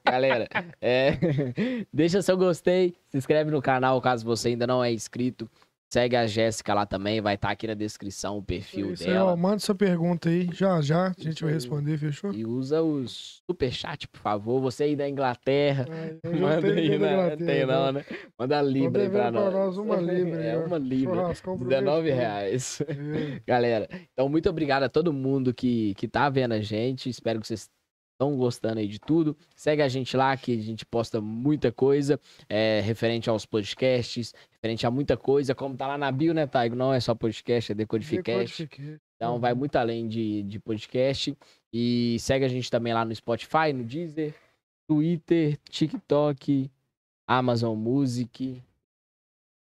Galera, 0.05 0.49
é, 0.81 1.13
deixa 1.93 2.21
seu 2.21 2.37
gostei, 2.37 2.95
se 3.09 3.19
inscreve 3.19 3.51
no 3.51 3.63
canal 3.63 4.01
caso 4.01 4.25
você 4.25 4.49
ainda 4.49 4.67
não 4.67 4.83
é 4.83 4.93
inscrito. 4.93 5.49
Segue 5.93 6.15
a 6.15 6.25
Jéssica 6.27 6.73
lá 6.73 6.87
também, 6.87 7.21
vai 7.21 7.35
estar 7.35 7.51
aqui 7.51 7.67
na 7.67 7.75
descrição 7.75 8.39
o 8.39 8.43
perfil 8.43 8.93
Isso 8.93 9.03
aí, 9.03 9.11
dela. 9.11 9.33
ó, 9.33 9.37
manda 9.37 9.59
sua 9.59 9.75
pergunta 9.75 10.29
aí, 10.29 10.49
já 10.53 10.81
já, 10.81 11.09
a 11.09 11.15
gente 11.21 11.43
vai 11.43 11.51
aí. 11.51 11.55
responder, 11.55 11.99
fechou? 11.99 12.33
E 12.33 12.47
usa 12.47 12.81
o 12.81 13.05
superchat, 13.09 14.07
por 14.07 14.21
favor. 14.21 14.61
Você 14.61 14.85
aí 14.85 14.95
da 14.95 15.09
Inglaterra. 15.09 15.87
Já 16.25 16.31
Manda 16.31 16.69
aí, 16.69 16.95
Inglaterra, 16.95 17.37
tem 17.37 17.67
não, 17.67 17.93
né? 17.93 18.05
né? 18.09 18.17
Manda 18.39 18.59
a 18.59 18.63
Libra 18.63 19.03
aí 19.03 19.11
pra 19.11 19.31
nós. 19.33 19.53
nós 19.53 19.77
uma 19.79 19.97
Libra 20.01 20.39
aí, 20.41 20.47
É, 20.47 20.57
uma 20.57 20.79
Libra. 20.79 21.15
Churrascão 21.17 21.59
pro 21.59 21.69
19 21.69 22.03
mês 22.03 22.15
todo. 22.15 22.21
reais. 22.21 22.81
É. 22.83 23.43
Galera, 23.47 23.89
então 24.13 24.29
muito 24.29 24.49
obrigado 24.49 24.85
a 24.85 24.89
todo 24.89 25.13
mundo 25.13 25.53
que, 25.53 25.95
que 25.95 26.07
tá 26.07 26.31
vendo 26.31 26.53
a 26.53 26.61
gente. 26.61 27.09
Espero 27.11 27.41
que 27.41 27.49
vocês 27.49 27.69
estão 28.21 28.37
gostando 28.37 28.81
aí 28.81 28.87
de 28.87 28.99
tudo. 28.99 29.35
Segue 29.57 29.81
a 29.81 29.89
gente 29.89 30.15
lá 30.15 30.37
que 30.37 30.53
a 30.53 30.61
gente 30.61 30.85
posta 30.85 31.21
muita 31.21 31.73
coisa 31.73 32.21
é, 32.49 32.81
referente 32.85 33.31
aos 33.31 33.47
podcasts, 33.47 34.35
referente 34.51 34.87
a 34.87 34.91
muita 34.91 35.17
coisa, 35.17 35.55
como 35.55 35.75
tá 35.75 35.87
lá 35.87 35.97
na 35.97 36.13
bio, 36.13 36.35
né, 36.35 36.47
Taigo? 36.47 36.77
Não 36.77 36.93
é 36.93 37.01
só 37.01 37.15
podcast, 37.15 37.73
é 37.73 37.75
Decodificast. 37.75 38.69
Então 39.17 39.41
vai 39.41 39.55
muito 39.55 39.77
além 39.77 40.07
de, 40.07 40.43
de 40.43 40.61
podcast. 40.61 41.35
E 41.73 42.19
segue 42.21 42.45
a 42.45 42.49
gente 42.49 42.71
também 42.71 42.93
lá 42.93 43.05
no 43.05 43.15
Spotify, 43.15 43.73
no 43.73 43.85
Deezer, 43.85 44.35
Twitter, 44.87 45.57
TikTok, 45.69 46.71
Amazon 47.27 47.77
Music. 47.77 48.63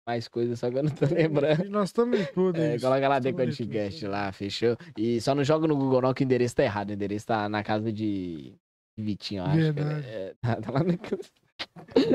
Mais 0.07 0.28
coisas, 0.28 0.59
só 0.59 0.70
que 0.70 0.76
eu 0.76 0.82
não 0.82 0.90
tô 0.90 1.07
lembrando. 1.07 1.64
E 1.64 1.68
Nós 1.68 1.88
estamos 1.88 2.20
em 2.20 2.24
tudo 2.26 2.61
É, 2.61 2.78
coloca 2.78 3.09
lá 3.09 3.18
Decodcast 3.18 4.00
tudo. 4.00 4.11
lá, 4.11 4.30
fechou? 4.32 4.76
E 4.98 5.18
só 5.20 5.34
não 5.34 5.42
joga 5.42 5.66
no 5.66 5.74
Google 5.76 6.02
não, 6.02 6.12
que 6.14 6.22
o 6.22 6.24
endereço 6.24 6.55
tá 6.57 6.62
errado. 6.62 6.90
O 6.90 6.92
endereço 6.92 7.26
tá 7.26 7.48
na 7.48 7.62
casa 7.64 7.90
de 7.90 8.55
Vitinho, 8.98 9.40
eu 9.42 9.46
acho. 9.46 9.57
que 9.57 9.72
Verdade. 9.72 10.07
é- 10.07 10.34
tá, 10.42 10.57
tá 10.61 10.70
lá, 10.70 10.80
no... 10.84 10.98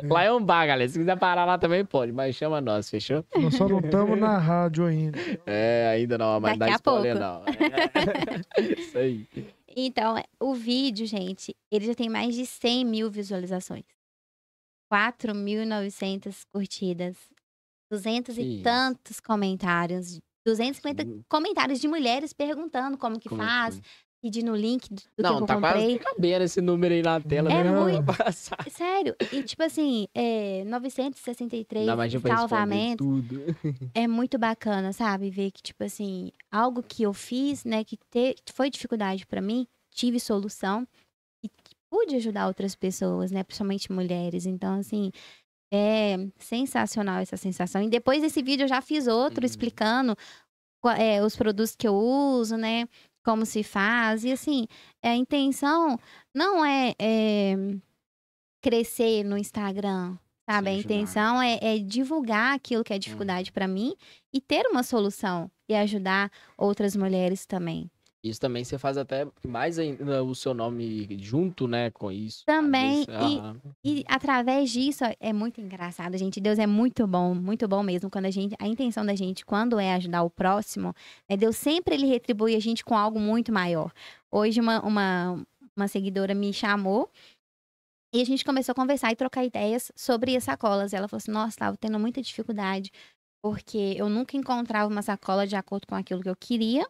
lá 0.08 0.24
é 0.24 0.32
um 0.32 0.44
bar, 0.44 0.68
galera. 0.68 0.88
Se 0.90 1.00
quiser 1.00 1.18
parar 1.18 1.46
lá 1.46 1.58
também 1.58 1.84
pode, 1.84 2.12
mas 2.12 2.36
chama 2.36 2.62
nós, 2.62 2.90
fechou? 2.90 3.26
Nós 3.36 3.56
só 3.56 3.68
não 3.68 3.80
estamos 3.80 4.20
na 4.20 4.38
rádio 4.38 4.86
ainda. 4.86 5.18
É, 5.48 5.90
ainda 5.96 6.16
não, 6.18 6.40
mas 6.40 6.58
Daqui 6.58 6.60
dá 6.60 6.66
a 6.68 6.76
spoiler 6.76 7.18
pouco. 7.18 7.26
não. 7.26 7.44
É, 8.62 8.62
isso 8.80 8.98
aí. 8.98 9.28
Então, 9.76 10.16
o 10.40 10.54
vídeo, 10.54 11.08
gente, 11.08 11.56
ele 11.72 11.86
já 11.88 11.96
tem 11.96 12.08
mais 12.10 12.36
de 12.36 12.46
100 12.46 12.86
mil 12.86 13.10
visualizações. 13.10 13.84
4.900 14.94 16.44
curtidas. 16.54 17.16
200 17.92 18.36
Que 18.36 18.42
e 18.42 18.54
isso. 18.56 18.64
tantos 18.64 19.20
comentários. 19.20 20.20
250 20.46 21.04
Hum. 21.06 21.22
comentários 21.30 21.80
de 21.80 21.88
mulheres 21.88 22.34
perguntando 22.34 22.98
como 22.98 23.20
que 23.20 23.30
Como 23.30 23.42
é 23.42 23.46
que 23.46 23.52
faz, 23.52 23.76
foi? 23.76 23.84
pedindo 24.22 24.52
o 24.52 24.56
link 24.56 24.90
do, 24.90 25.02
Não, 25.20 25.38
que 25.38 25.44
eu 25.44 25.46
tá 25.48 25.56
comprei. 25.56 25.98
quase 25.98 26.00
cabendo 26.00 26.44
esse 26.44 26.62
número 26.62 26.94
aí 26.94 27.02
na 27.02 27.20
tela. 27.22 27.52
É 27.52 27.64
né? 27.64 27.72
muito. 27.72 28.06
Sério, 28.72 29.16
e 29.32 29.44
tipo 29.44 29.62
assim, 29.64 30.08
é, 30.14 30.64
963 30.66 31.86
Dá 31.86 31.96
mais 31.96 32.12
pra 32.14 32.18
responder 32.20 32.38
salvamentos. 32.38 33.06
tudo. 33.06 33.42
É 33.94 34.08
muito 34.08 34.38
bacana, 34.38 34.92
sabe? 34.94 35.30
Ver 35.30 35.52
que, 35.52 35.62
tipo 35.62 35.84
assim, 35.84 36.32
algo 36.52 36.82
que 36.84 37.04
eu 37.04 37.14
fiz, 37.14 37.64
né, 37.64 37.84
que 37.84 37.98
te- 38.10 38.36
foi 38.54 38.70
dificuldade 38.70 39.26
pra 39.28 39.42
mim, 39.42 39.68
tive 39.94 40.20
solução 40.20 40.88
e 41.44 41.50
pude 41.90 42.16
ajudar 42.16 42.48
outras 42.48 42.76
pessoas, 42.76 43.32
né, 43.32 43.44
principalmente 43.44 43.92
mulheres. 43.92 44.46
Então, 44.46 44.80
assim, 44.80 45.12
é 45.72 46.18
sensacional 46.38 47.20
essa 47.20 47.38
sensação. 47.38 47.82
E 47.82 47.90
depois 47.90 48.22
desse 48.22 48.42
vídeo 48.42 48.64
eu 48.64 48.68
já 48.68 48.82
fiz 48.82 49.08
outro 49.08 49.42
Uhum. 49.42 49.46
explicando 49.46 50.16
é, 50.98 51.22
os 51.24 51.36
produtos 51.36 51.76
que 51.76 51.88
eu 51.88 51.94
uso, 51.96 52.56
né, 52.58 52.88
como 53.24 53.46
se 53.46 53.64
faz. 53.64 54.24
E, 54.24 54.32
assim, 54.32 54.66
a 55.04 55.14
intenção 55.16 55.98
não 56.34 56.64
é, 56.66 56.94
é 57.00 57.56
crescer 58.62 59.24
no 59.24 59.38
Instagram, 59.38 60.18
sabe? 60.50 60.70
A 60.70 60.72
Sim, 60.74 60.78
ajudar. 60.80 60.94
intenção 60.96 61.42
é, 61.42 61.60
é 61.62 61.78
divulgar 61.80 62.56
aquilo 62.56 62.84
que 62.84 62.94
é 62.94 63.00
dificuldade 63.00 63.52
pra 63.52 63.68
mim 63.68 63.94
e 64.34 64.42
ter 64.42 64.66
uma 64.68 64.84
solução 64.84 65.50
e 65.68 65.76
ajudar 65.76 66.32
outras 66.58 66.96
mulheres 66.96 67.46
também. 67.46 67.90
Isso 68.24 68.40
também 68.40 68.66
você 68.66 68.78
faz 68.78 68.98
até 68.98 69.26
mais 69.48 69.80
ainda 69.80 70.24
o 70.24 70.36
seu 70.36 70.54
nome 70.54 71.08
junto, 71.22 71.68
né, 71.68 71.90
com 71.90 72.12
isso. 72.12 72.44
Também, 72.46 73.06
vezes, 73.06 73.62
e-. 73.84 74.00
E 74.00 74.04
através 74.08 74.70
disso 74.72 75.04
é 75.20 75.32
muito 75.32 75.62
engraçado, 75.62 76.18
gente. 76.18 76.42
Deus 76.42 76.60
é 76.60 76.68
muito 76.68 77.08
bom, 77.08 77.34
muito 77.34 77.68
bom 77.68 77.82
mesmo. 77.82 78.10
Quando 78.10 78.26
a 78.26 78.32
gente, 78.32 78.56
a 78.60 78.68
intenção 78.68 79.06
da 79.06 79.16
gente, 79.16 79.46
quando 79.46 79.80
é 79.80 79.94
ajudar 79.94 80.24
o 80.24 80.30
próximo, 80.30 80.94
é 81.30 81.38
Deus 81.38 81.56
sempre 81.56 81.96
ele 81.96 82.08
retribui 82.08 82.56
a 82.56 82.60
gente 82.60 82.84
com 82.84 82.96
algo 82.96 83.20
muito 83.20 83.54
maior. 83.54 83.92
Hoje 84.30 84.60
uma, 84.60 84.82
uma, 84.82 85.46
uma 85.76 85.88
seguidora 85.88 86.34
me 86.36 86.52
chamou 86.52 87.10
e 88.14 88.22
a 88.22 88.26
gente 88.26 88.44
começou 88.44 88.74
a 88.74 88.76
conversar 88.76 89.12
e 89.12 89.16
trocar 89.16 89.46
ideias 89.46 89.92
sobre 89.96 90.36
as 90.36 90.44
sacolas. 90.44 90.94
Ela 90.94 91.08
falou 91.08 91.20
assim: 91.20 91.32
Nossa, 91.32 91.50
estava 91.50 91.78
tendo 91.78 92.00
muita 92.00 92.22
dificuldade 92.22 92.92
porque 93.42 93.96
eu 93.98 94.10
nunca 94.10 94.36
encontrava 94.36 94.92
uma 94.92 95.02
sacola 95.02 95.48
de 95.48 95.56
acordo 95.56 95.88
com 95.88 95.96
aquilo 95.96 96.22
que 96.22 96.30
eu 96.30 96.36
queria, 96.36 96.86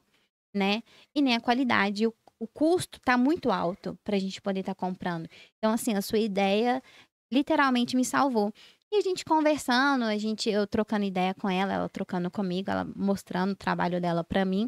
né? 0.54 0.82
E 1.16 1.22
nem 1.22 1.36
a 1.36 1.40
qualidade. 1.42 2.08
O, 2.08 2.14
o 2.40 2.48
custo 2.48 3.00
tá 3.02 3.18
muito 3.18 3.52
alto 3.52 3.98
para 4.04 4.16
a 4.16 4.20
gente 4.20 4.42
poder 4.42 4.62
estar 4.62 4.76
comprando. 4.76 5.28
Então, 5.58 5.72
assim, 5.74 5.94
a 5.94 6.02
sua 6.02 6.20
ideia 6.20 6.82
literalmente 7.32 7.96
me 7.96 8.04
salvou. 8.06 8.52
E 8.92 8.96
a 8.98 9.02
gente 9.02 9.24
conversando, 9.24 10.04
a 10.06 10.18
gente, 10.18 10.50
eu 10.50 10.66
trocando 10.66 11.06
ideia 11.06 11.32
com 11.36 11.48
ela, 11.48 11.72
ela 11.72 11.88
trocando 11.88 12.32
comigo, 12.32 12.72
ela 12.72 12.88
mostrando 12.96 13.52
o 13.52 13.56
trabalho 13.56 14.02
dela 14.02 14.24
pra 14.24 14.44
mim. 14.44 14.68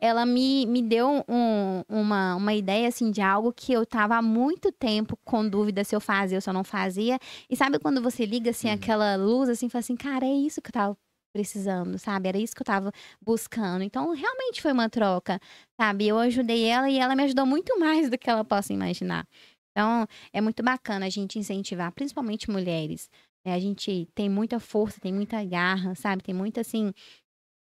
Ela 0.00 0.24
me, 0.24 0.64
me 0.64 0.80
deu 0.80 1.22
um- 1.28 1.82
uma, 1.86 2.34
uma 2.36 2.54
ideia, 2.54 2.88
assim, 2.88 3.10
de 3.10 3.20
algo 3.20 3.52
que 3.52 3.70
eu 3.70 3.84
tava 3.84 4.16
há 4.16 4.22
muito 4.22 4.72
tempo 4.72 5.18
com 5.22 5.46
dúvida 5.46 5.84
se 5.84 5.94
eu 5.94 6.00
fazia 6.00 6.38
ou 6.38 6.40
se 6.40 6.48
eu 6.48 6.54
não 6.54 6.64
fazia. 6.64 7.18
E 7.50 7.54
sabe 7.56 7.78
quando 7.78 8.00
você 8.00 8.24
liga, 8.24 8.50
assim, 8.52 8.68
Uhum. 8.68 8.74
aquela 8.74 9.16
luz, 9.16 9.50
assim, 9.50 9.68
fala 9.68 9.80
assim, 9.80 9.96
cara, 9.96 10.24
é 10.24 10.32
isso 10.32 10.62
que 10.62 10.68
eu 10.70 10.72
tava 10.72 10.96
precisando, 11.32 11.98
sabe? 11.98 12.28
Era 12.28 12.38
isso 12.38 12.54
que 12.54 12.62
eu 12.62 12.66
tava 12.66 12.92
buscando. 13.24 13.82
Então, 13.82 14.12
realmente 14.12 14.60
foi 14.62 14.72
uma 14.72 14.88
troca, 14.88 15.40
sabe? 15.80 16.06
Eu 16.08 16.18
ajudei 16.18 16.64
ela 16.64 16.88
e 16.90 16.98
ela 16.98 17.14
me 17.16 17.22
ajudou 17.24 17.46
muito 17.46 17.78
mais 17.78 18.10
do 18.10 18.18
que 18.18 18.28
ela 18.30 18.44
possa 18.44 18.72
imaginar. 18.72 19.26
Então, 19.72 20.06
é 20.32 20.40
muito 20.40 20.62
bacana 20.62 21.06
a 21.06 21.10
gente 21.10 21.38
incentivar, 21.38 21.92
principalmente 21.92 22.50
mulheres. 22.50 23.08
né? 23.46 23.54
a 23.54 23.58
gente 23.60 24.08
tem 24.14 24.28
muita 24.28 24.58
força, 24.58 25.00
tem 25.00 25.12
muita 25.12 25.42
garra, 25.44 25.94
sabe? 25.94 26.22
Tem 26.22 26.34
muita, 26.34 26.60
assim, 26.62 26.92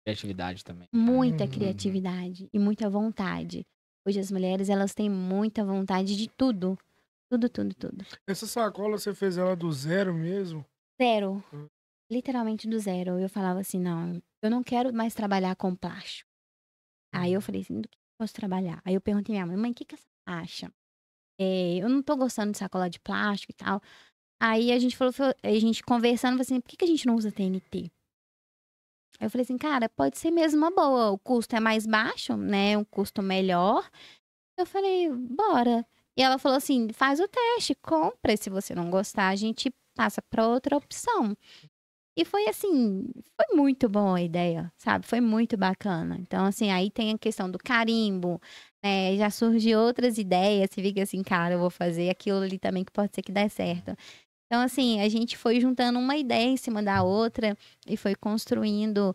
Criatividade 0.05 0.65
também. 0.65 0.89
muita 0.93 1.45
Uhum. 1.45 1.51
criatividade 1.51 2.49
e 2.53 2.59
muita 2.59 2.89
vontade. 2.89 3.67
Hoje 4.07 4.21
as 4.21 4.31
mulheres, 4.31 4.69
elas 4.69 4.95
têm 4.95 5.11
muita 5.11 5.65
vontade 5.65 6.17
de 6.17 6.29
tudo. 6.29 6.79
Tudo, 7.29 7.49
tudo, 7.49 7.75
tudo. 7.75 8.05
Essa 8.29 8.47
sacola 8.47 8.97
você 8.97 9.13
fez 9.13 9.37
ela 9.37 9.57
do 9.57 9.71
zero 9.73 10.15
mesmo? 10.15 10.65
Zero. 11.01 11.43
Literalmente 12.11 12.69
do 12.69 12.79
zero. 12.79 13.19
Eu 13.19 13.29
falava 13.29 13.61
assim, 13.61 13.81
não, 13.81 14.23
eu 14.43 14.51
não 14.51 14.63
quero 14.63 14.93
mais 14.93 15.15
trabalhar 15.15 15.57
com 15.57 15.75
plástico. 15.75 16.31
Aí 17.15 17.31
Uhum. 17.31 17.37
eu 17.37 17.41
falei 17.41 17.61
assim, 17.63 17.81
do 17.81 17.89
que 17.89 17.97
eu 17.97 18.19
posso 18.19 18.35
trabalhar? 18.35 18.81
Aí 18.85 18.95
eu 18.95 19.01
perguntei 19.01 19.35
minha 19.35 19.47
mãe, 19.47 19.57
mãe, 19.57 19.71
o 19.73 19.75
que, 19.75 19.85
que 19.85 19.97
você 19.97 20.07
acha? 20.27 20.73
É, 21.41 21.77
eu 21.79 21.89
não 21.89 22.03
tô 22.03 22.17
gostando 22.17 22.53
de 22.53 22.59
sacola 22.59 22.89
de 22.89 23.01
plástico 23.01 23.53
e 23.53 23.57
tal. 23.57 23.81
Aí 24.41 24.73
a 24.73 24.79
gente 24.79 24.97
falou, 24.97 25.13
a 25.43 25.59
gente 25.59 25.83
conversando, 25.83 26.33
falou 26.33 26.43
assim, 26.43 26.61
por 26.61 26.69
que, 26.69 26.77
que 26.77 26.85
a 26.85 26.89
gente 26.89 27.07
não 27.07 27.17
usa 27.17 27.33
TNT? 27.33 27.91
Aí 29.19 29.27
eu 29.27 29.31
falei 29.31 29.43
assim, 29.45 29.57
cara, 29.57 29.89
pode 29.89 30.19
ser 30.19 30.31
mesmo 30.31 30.59
uma 30.59 30.71
boa. 30.71 31.11
O 31.11 31.19
custo 31.19 31.57
é 31.57 31.61
mais 31.61 31.87
baixo, 31.87 32.37
né? 32.37 32.77
Um 32.77 32.85
custo 32.85 33.23
melhor. 33.23 33.89
Eu 34.59 34.67
falei, 34.67 35.11
bora. 35.11 35.87
E 36.19 36.23
ela 36.23 36.39
falou 36.39 36.57
assim: 36.57 36.89
faz 36.93 37.21
o 37.21 37.29
teste, 37.29 37.75
compra. 37.77 38.37
Se 38.37 38.49
você 38.51 38.75
não 38.75 38.91
gostar, 38.91 39.29
a 39.29 39.37
gente 39.37 39.71
passa 39.95 40.21
para 40.31 40.47
outra 40.47 40.77
opção. 40.77 41.37
E 42.19 42.25
foi 42.25 42.49
assim, 42.49 43.11
foi 43.37 43.55
muito 43.55 43.91
boa 43.91 44.17
a 44.17 44.23
ideia, 44.23 44.73
sabe? 44.79 45.07
Foi 45.07 45.21
muito 45.21 45.55
bacana. 45.57 46.17
Então, 46.19 46.47
assim, 46.47 46.71
aí 46.71 46.91
tem 46.91 47.13
a 47.13 47.19
questão 47.19 47.51
do 47.51 47.59
carimbo, 47.59 48.41
né? 48.83 49.15
Já 49.17 49.29
surgem 49.29 49.77
outras 49.77 50.17
ideias, 50.17 50.71
você 50.71 50.81
fica 50.81 51.03
assim, 51.03 51.23
cara, 51.23 51.55
eu 51.55 51.59
vou 51.59 51.69
fazer 51.69 52.09
aquilo 52.09 52.39
ali 52.39 52.59
também 52.59 52.85
que 52.85 52.93
pode 52.93 53.15
ser 53.15 53.21
que 53.21 53.31
dê 53.31 53.47
certo. 53.51 53.95
Então, 54.47 54.63
assim, 54.63 55.01
a 55.01 55.09
gente 55.11 55.37
foi 55.37 55.61
juntando 55.61 55.99
uma 55.99 56.17
ideia 56.17 56.47
em 56.47 56.57
cima 56.57 56.83
da 56.83 57.03
outra 57.03 57.55
e 57.87 57.97
foi 57.99 58.15
construindo 58.15 59.15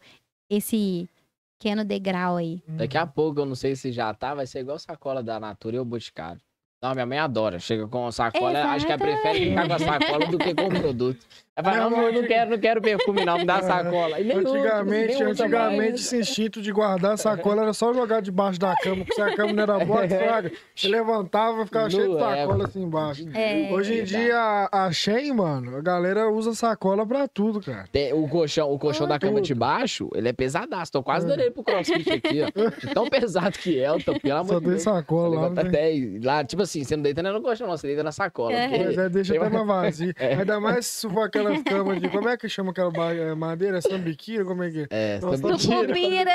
esse 0.49 1.09
pequeno 1.57 1.83
degrau 1.83 2.37
aí. 2.37 2.61
Daqui 2.67 2.97
a 2.97 3.07
pouco, 3.07 3.39
eu 3.39 3.45
não 3.45 3.55
sei 3.55 3.75
se 3.75 3.91
já 3.91 4.13
tá, 4.13 4.35
vai 4.35 4.45
ser 4.45 4.59
igual 4.59 4.77
sacola 4.77 5.23
da 5.23 5.39
Natura 5.39 5.77
e 5.77 5.79
o 5.79 5.85
Boticário. 5.85 6.41
Não, 6.81 6.93
minha 6.93 7.05
mãe 7.05 7.19
adora. 7.19 7.59
Chega 7.59 7.87
com 7.87 8.11
sacola, 8.11 8.59
acho 8.71 8.87
que 8.87 8.91
ela 8.91 8.99
prefere 8.99 9.49
ficar 9.49 9.67
com 9.67 9.73
a 9.73 9.79
sacola 9.79 10.27
do 10.27 10.37
que 10.39 10.55
com 10.55 10.65
o 10.65 10.69
produto. 10.81 11.25
Ela 11.53 11.69
fala, 11.73 11.89
não, 11.89 12.01
eu 12.03 12.13
não 12.21 12.27
quero, 12.27 12.49
não 12.49 12.57
quero 12.57 12.81
perfume, 12.81 13.25
não, 13.25 13.37
me 13.37 13.43
dá 13.45 13.57
a 13.57 13.61
sacola. 13.63 14.19
E 14.19 14.23
nem 14.23 14.37
usa, 14.37 14.49
Antigamente, 14.57 15.07
nem 15.07 15.15
usa 15.15 15.43
antigamente 15.43 15.77
mais. 15.91 15.93
esse 16.01 16.17
instinto 16.17 16.61
de 16.61 16.71
guardar 16.71 17.11
a 17.13 17.17
sacola 17.17 17.63
era 17.63 17.73
só 17.73 17.93
jogar 17.93 18.21
debaixo 18.21 18.57
da 18.57 18.73
cama, 18.77 18.97
porque 19.03 19.13
se 19.13 19.21
a 19.21 19.35
cama 19.35 19.51
não 19.51 19.63
era 19.63 19.85
boa, 19.85 20.07
fraga, 20.07 20.51
você 20.73 20.87
levantava, 20.87 21.65
ficava 21.65 21.89
cheio 21.89 22.03
de 22.03 22.09
Nu, 22.09 22.17
é. 22.19 22.37
sacola 22.41 22.65
assim 22.65 22.81
embaixo. 22.83 23.25
É. 23.33 23.69
Hoje 23.69 23.99
em 23.99 24.03
dia, 24.05 24.37
a, 24.71 24.85
a 24.85 24.91
Shein, 24.93 25.33
mano, 25.33 25.75
a 25.75 25.81
galera 25.81 26.29
usa 26.31 26.53
sacola 26.55 27.05
pra 27.05 27.27
tudo, 27.27 27.59
cara. 27.59 27.85
Tem 27.91 28.13
o 28.13 28.27
colchão, 28.29 28.71
o 28.71 28.79
colchão 28.79 29.05
da 29.05 29.19
cama 29.19 29.35
tudo. 29.35 29.45
de 29.45 29.53
baixo, 29.53 30.09
ele 30.15 30.29
é 30.29 30.33
pesadaço. 30.33 30.89
Tô 30.91 31.03
quase 31.03 31.25
É. 31.25 31.29
dando 31.29 31.41
ele 31.41 31.51
pro 31.51 31.63
crossfit 31.63 32.09
aqui, 32.13 32.41
ó. 32.43 32.69
De 32.87 32.93
tão 32.93 33.09
pesado 33.09 33.59
que 33.59 33.77
é, 33.77 33.89
tô, 33.99 34.17
pelo 34.17 34.35
amor 34.39 34.47
Só 34.47 34.59
de 34.59 34.61
tem 34.61 34.69
Deus. 34.69 34.81
sacola 34.83 35.41
lá. 35.41 35.49
Né? 35.49 35.61
até 35.63 35.91
lá, 36.23 36.43
tipo 36.45 36.61
assim, 36.61 36.83
você 36.85 36.95
não 36.95 37.03
deita 37.03 37.21
nem 37.21 37.33
no 37.33 37.41
colchão, 37.41 37.67
não, 37.67 37.75
você 37.75 37.87
deita 37.87 38.03
na 38.03 38.13
sacola. 38.13 38.53
É. 38.53 38.69
porque- 38.69 38.83
Mas 38.85 38.97
aí 38.97 39.09
deixa 39.09 39.35
até 39.35 39.49
mais 39.49 39.67
vazio. 39.67 40.13
É. 40.17 40.35
Ainda 40.35 40.57
mais 40.61 40.85
se 40.85 41.09
for 41.09 41.23
aquela 41.23 41.40
aquelas 41.41 41.63
camas 41.63 42.01
de. 42.01 42.09
Como 42.09 42.29
é 42.29 42.37
que 42.37 42.47
chama 42.49 42.71
aquela 42.71 42.91
é, 43.13 43.33
madeira? 43.35 43.77
É 43.77 43.81
sambiquira? 43.81 44.45
Como 44.45 44.63
é 44.63 44.69
que 44.71 44.79
é? 44.81 44.87
É, 44.89 45.19
Nossa, 45.19 45.37
sambiquira. 45.37 45.77
Sucupira. 45.87 46.31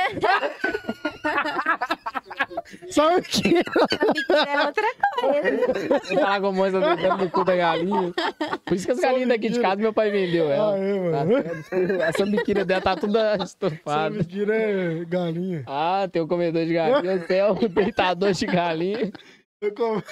Sambiquira! 2.91 3.63
É 4.47 4.67
outra 4.67 4.85
coisa. 5.21 5.99
Vou 6.09 6.19
falar 6.21 6.41
com 6.41 6.47
a 6.49 6.53
moça 6.53 6.81
do 6.81 6.97
dentro 6.97 7.19
do 7.19 7.31
cu 7.31 7.45
da 7.45 7.57
galinha. 7.57 8.13
Por 8.65 8.75
isso 8.75 8.87
que 8.87 8.93
as 8.93 9.01
galinhas 9.01 9.29
daqui 9.29 9.49
de 9.49 9.61
casa, 9.61 9.77
meu 9.77 9.93
pai 9.93 10.11
vendeu 10.11 10.51
ela. 10.51 10.75
Ah, 10.75 10.79
é, 10.79 11.11
Tá 11.11 11.25
mano. 11.25 11.45
certo? 11.65 12.03
A 12.03 12.13
sambiquira 12.13 12.65
dela 12.65 12.81
tá 12.81 12.97
toda 12.97 13.37
estufada. 13.37 14.15
Sambiquira 14.15 14.55
é 14.57 15.05
galinha. 15.05 15.63
Ah, 15.67 16.09
tem 16.11 16.23
o 16.23 16.29
comedor 16.29 16.65
de 16.65 16.75
galinha, 16.75 17.17
o 17.17 17.27
céu, 17.27 17.53
o 17.61 17.69
deitador 17.69 18.33
de 18.33 18.47
galinha. 18.47 19.13
Eu 19.61 19.75
como- 19.75 20.03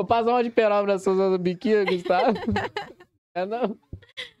Vou 0.00 0.06
passar 0.06 0.30
uma 0.30 0.42
de 0.42 0.48
peroba 0.48 0.94
na 0.94 0.98
sua 0.98 1.14
sambiquira, 1.14 1.84
Gustavo. 1.84 2.32
É 3.32 3.46
não? 3.46 3.78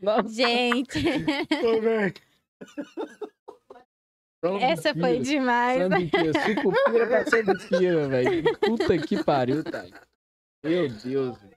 Não. 0.00 0.26
Gente, 0.26 1.00
Tô 1.62 1.80
bem. 1.80 2.12
essa 4.62 4.92
foi 4.92 5.20
demais. 5.20 5.80
Sambiquira, 5.80 6.32
sucupira 6.32 7.06
pra 7.06 7.24
sambiquira, 7.26 8.08
velho. 8.08 8.58
Puta 8.58 8.98
que 8.98 9.22
pariu, 9.22 9.62
tá? 9.62 9.86
Meu 10.64 10.88
Deus, 10.88 11.38
velho. 11.38 11.56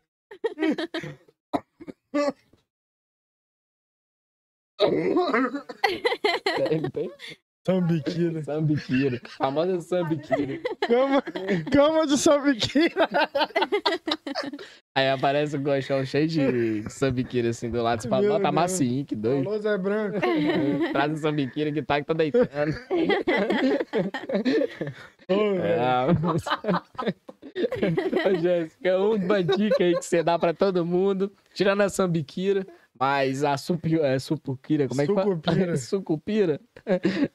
Tem, 6.69 6.89
tem 6.91 7.11
Sambiquira. 7.65 8.43
sambiquira. 8.43 9.21
Famosa 9.37 9.79
sambiquira. 9.81 10.59
Cama, 10.85 11.21
cama 11.71 12.05
de 12.05 12.17
sambiquira. 12.17 13.07
Aí 14.93 15.09
aparece 15.09 15.55
um 15.55 15.63
colchão 15.63 16.03
cheio 16.05 16.27
de 16.27 16.83
sambiquira 16.89 17.49
assim 17.51 17.69
do 17.69 17.81
lado. 17.81 18.01
Você 18.01 18.09
fala, 18.09 18.21
Meu 18.21 18.31
bota 18.31 18.43
Deus. 18.43 18.53
macio, 18.55 19.05
que 19.05 19.15
doido. 19.15 19.45
Falou 19.45 19.59
Zé 19.61 19.77
Branco. 19.77 20.19
Traz 20.91 21.13
o 21.13 21.17
sambiquira 21.17 21.71
que 21.71 21.81
tá 21.81 22.01
que 22.01 22.07
tá 22.07 22.13
deitando. 22.13 22.49
Ô, 25.29 25.33
É, 25.55 25.77
mas- 26.21 26.43
Ô, 28.25 28.41
Jéssica, 28.41 28.97
uma 28.99 29.43
dica 29.43 29.83
aí 29.83 29.93
que 29.95 30.03
você 30.05 30.21
dá 30.23 30.37
pra 30.37 30.53
todo 30.53 30.85
mundo, 30.85 31.31
tirando 31.53 31.81
a 31.81 31.89
sambiquira, 31.89 32.65
mas 32.99 33.43
a 33.43 33.57
supi, 33.57 33.99
é, 33.99 34.19
supuquira, 34.19 34.87
como 34.87 35.01
é 35.01 35.07
que 35.07 35.13
fala? 35.13 35.25
Sucupira. 35.25 35.77
Sucupira. 35.77 36.61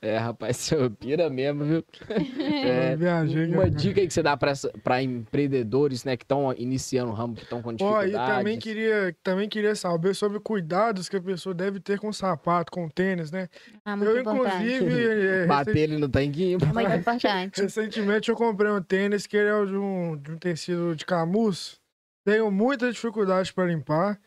É, 0.01 0.17
rapaz, 0.17 0.57
supira 0.59 1.29
mesmo, 1.29 1.65
viu? 1.65 1.85
É, 2.39 2.97
Viajei. 2.97 3.47
uma 3.47 3.65
cara. 3.65 3.71
dica 3.71 4.01
aí 4.01 4.07
que 4.07 4.15
você 4.15 4.23
dá 4.23 4.37
pra 4.37 5.03
empreendedores, 5.03 6.05
né, 6.05 6.17
que 6.17 6.25
estão 6.25 6.53
iniciando 6.57 7.11
o 7.11 7.15
ramo, 7.15 7.35
que 7.35 7.43
estão 7.43 7.61
com 7.63 7.71
Ó, 7.71 7.73
dificuldade. 7.73 8.11
e 8.11 8.37
também 8.37 8.59
queria, 8.59 9.17
também 9.23 9.49
queria 9.49 9.75
saber 9.75 10.15
sobre 10.15 10.39
cuidados 10.41 11.09
que 11.09 11.17
a 11.17 11.21
pessoa 11.21 11.55
deve 11.55 11.81
ter 11.81 11.99
com 11.99 12.13
sapato, 12.13 12.71
com 12.71 12.89
tênis, 12.89 13.31
né? 13.31 13.49
Ah, 13.85 13.97
muito 13.97 14.11
eu, 14.11 14.21
importante. 14.21 14.73
inclusive, 14.75 15.27
é, 15.27 15.47
Bater 15.47 15.77
ele 15.77 15.99
no 15.99 16.09
tanquinho. 16.09 16.59
É 16.63 16.73
muito 16.73 16.93
importante. 16.93 17.61
Recentemente 17.61 18.29
eu 18.29 18.37
comprei 18.37 18.71
um 18.71 18.83
tênis 18.83 19.27
que 19.27 19.37
ele 19.37 19.49
é 19.49 19.67
de 19.67 19.77
um, 19.77 20.17
de 20.17 20.33
um 20.33 20.37
tecido 20.39 20.95
de 20.95 21.05
camurça. 21.05 21.77
Tenho 22.25 22.51
muita 22.51 22.91
dificuldade 22.93 23.53
para 23.53 23.67
limpar. 23.67 24.21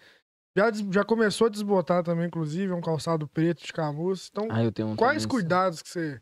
Já, 0.58 0.70
já 0.92 1.06
começou 1.06 1.48
a 1.48 1.50
desbotar 1.50 2.04
também, 2.04 2.28
inclusive, 2.28 2.72
é 2.72 2.76
um 2.76 2.82
calçado 2.82 3.28
preto 3.28 3.64
de 3.64 3.72
camurça. 3.72 4.30
Então, 4.32 4.48
Ah, 4.52 4.64
eu 4.64 4.72
tenho 4.72 4.90
um 4.90 4.96
quais 4.96 5.26
cuidados 5.26 5.82
que 5.82 5.90
você 5.90 6.22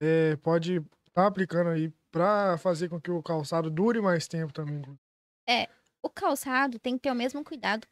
é, 0.00 0.36
pode 0.36 0.82
estar 1.08 1.26
aplicando 1.26 1.70
aí 1.70 1.92
para 2.10 2.58
fazer 2.58 2.88
com 2.88 3.00
que 3.00 3.10
o 3.10 3.22
calçado 3.22 3.70
dure 3.70 4.00
mais 4.00 4.26
tempo 4.28 4.52
também? 4.52 4.76
inclusive? 4.76 4.98
O 6.02 6.10
calçado 6.10 6.78
tem 6.78 6.96
que 6.96 7.02
ter 7.02 7.10
o 7.10 7.14
mesmo 7.14 7.44
cuidado. 7.44 7.86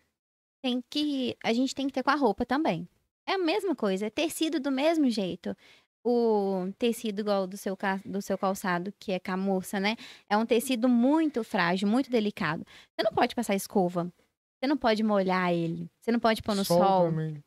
Tem 0.62 0.83
que. 0.91 1.37
A 1.45 1.53
gente 1.53 1.75
tem 1.75 1.87
que 1.87 1.93
ter 1.93 2.03
com 2.03 2.11
a 2.11 2.16
roupa 2.16 2.47
também. 2.47 2.89
É 3.29 3.35
a 3.35 3.39
mesma 3.39 3.77
coisa, 3.77 4.07
é 4.07 4.11
tecido 4.11 4.61
do 4.61 4.71
mesmo 4.71 5.11
jeito. 5.11 5.57
O 6.05 6.73
tecido 6.79 7.21
igual 7.21 7.47
do 7.47 7.57
seu, 7.57 7.77
do 8.05 8.23
seu 8.23 8.39
calçado, 8.39 8.93
que 8.99 9.12
é 9.12 9.21
camurça, 9.21 9.81
né? 9.81 9.97
É 10.31 10.37
um 10.37 10.47
tecido 10.47 10.89
muito 10.89 11.45
frágil, 11.45 11.89
muito 11.89 12.11
delicado. 12.11 12.64
Você 12.66 13.05
não 13.05 13.12
pode 13.12 13.35
passar 13.35 13.55
escova. 13.55 14.12
Você 14.61 14.67
não 14.67 14.77
pode 14.77 15.03
molhar 15.03 15.53
ele. 15.53 15.91
Você 16.01 16.13
não 16.13 16.21
pode 16.21 16.43
pôr 16.43 16.55
no 16.55 16.65
sol. 16.65 17.09
também. 17.09 17.43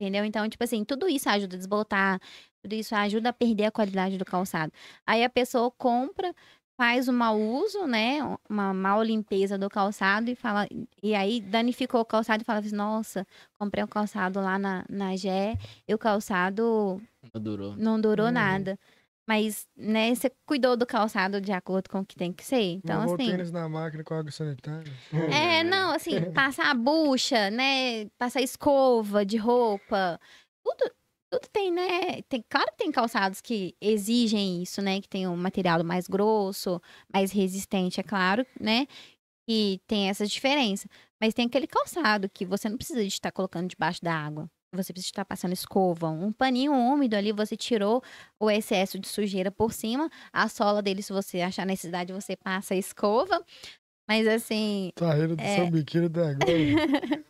Entendeu? 0.00 0.24
Então, 0.24 0.48
tipo 0.48 0.62
assim, 0.64 0.84
tudo 0.84 1.08
isso 1.08 1.28
ajuda 1.28 1.54
a 1.54 1.58
desbotar, 1.58 2.20
tudo 2.62 2.74
isso 2.74 2.94
ajuda 2.94 3.28
a 3.28 3.32
perder 3.32 3.66
a 3.66 3.70
qualidade 3.70 4.18
do 4.18 4.24
calçado. 4.24 4.72
Aí 5.06 5.22
a 5.22 5.30
pessoa 5.30 5.70
compra, 5.70 6.34
faz 6.76 7.08
um 7.08 7.12
mau 7.12 7.40
uso, 7.40 7.86
né? 7.86 8.18
Uma 8.50 8.74
mal 8.74 9.00
limpeza 9.02 9.56
do 9.56 9.70
calçado 9.70 10.28
e 10.28 10.34
fala. 10.34 10.66
E 11.02 11.14
aí 11.14 11.40
danificou 11.40 12.00
o 12.00 12.04
calçado 12.04 12.42
e 12.42 12.44
fala 12.44 12.58
assim: 12.58 12.74
nossa, 12.74 13.24
comprei 13.58 13.82
um 13.84 13.86
calçado 13.86 14.40
lá 14.40 14.58
na, 14.58 14.84
na 14.90 15.14
Gé 15.16 15.56
e 15.86 15.94
o 15.94 15.98
calçado 15.98 17.00
Não 17.32 17.40
durou. 17.40 17.76
não 17.76 18.00
durou 18.00 18.26
Uhum. 18.26 18.32
nada. 18.32 18.78
Mas, 19.26 19.68
né, 19.76 20.14
você 20.14 20.30
cuidou 20.44 20.76
do 20.76 20.84
calçado 20.84 21.40
de 21.40 21.52
acordo 21.52 21.88
com 21.88 22.00
o 22.00 22.06
que 22.06 22.16
tem 22.16 22.32
que 22.32 22.44
ser. 22.44 22.60
Então, 22.60 22.98
Lavou 23.00 23.14
assim. 23.14 23.30
tênis 23.30 23.52
na 23.52 23.68
máquina 23.68 24.02
com 24.02 24.14
água 24.14 24.32
sanitária. 24.32 24.92
É, 25.32 25.62
não, 25.62 25.92
assim, 25.94 26.32
passar 26.32 26.70
a 26.70 26.74
bucha, 26.74 27.50
né? 27.50 28.06
Passar 28.18 28.42
escova 28.42 29.24
de 29.24 29.36
roupa. 29.36 30.18
Tudo, 30.64 30.92
tudo 31.30 31.48
tem, 31.52 31.70
né? 31.70 32.22
Tem, 32.28 32.44
claro 32.48 32.70
que 32.72 32.78
tem 32.78 32.90
calçados 32.90 33.40
que 33.40 33.76
exigem 33.80 34.62
isso, 34.62 34.82
né? 34.82 35.00
Que 35.00 35.08
tem 35.08 35.28
um 35.28 35.36
material 35.36 35.82
mais 35.84 36.08
grosso, 36.08 36.80
mais 37.12 37.30
resistente, 37.30 38.00
é 38.00 38.02
claro, 38.02 38.44
né? 38.60 38.86
Que 39.48 39.80
tem 39.86 40.08
essa 40.08 40.26
diferença. 40.26 40.88
Mas 41.20 41.32
tem 41.32 41.46
aquele 41.46 41.68
calçado 41.68 42.28
que 42.28 42.44
você 42.44 42.68
não 42.68 42.76
precisa 42.76 43.00
de 43.00 43.08
estar 43.08 43.30
colocando 43.30 43.68
debaixo 43.68 44.02
da 44.02 44.14
água. 44.14 44.50
Você 44.74 44.90
precisa 44.92 45.10
estar 45.10 45.24
passando 45.26 45.52
escova. 45.52 46.08
Um 46.08 46.32
paninho 46.32 46.72
úmido 46.72 47.14
ali, 47.14 47.30
você 47.30 47.54
tirou 47.56 48.02
o 48.40 48.50
excesso 48.50 48.98
de 48.98 49.06
sujeira 49.06 49.50
por 49.50 49.70
cima. 49.72 50.08
A 50.32 50.48
sola 50.48 50.80
dele, 50.80 51.02
se 51.02 51.12
você 51.12 51.42
achar 51.42 51.66
necessidade, 51.66 52.10
você 52.12 52.34
passa 52.36 52.72
a 52.72 52.76
escova. 52.78 53.44
Mas 54.08 54.26
assim, 54.26 54.90
Sarreira 54.98 55.36
do 55.36 55.42
É. 55.42 55.56
sambiqueiro 55.56 56.06
até 56.06 56.20
agora. 56.30 57.22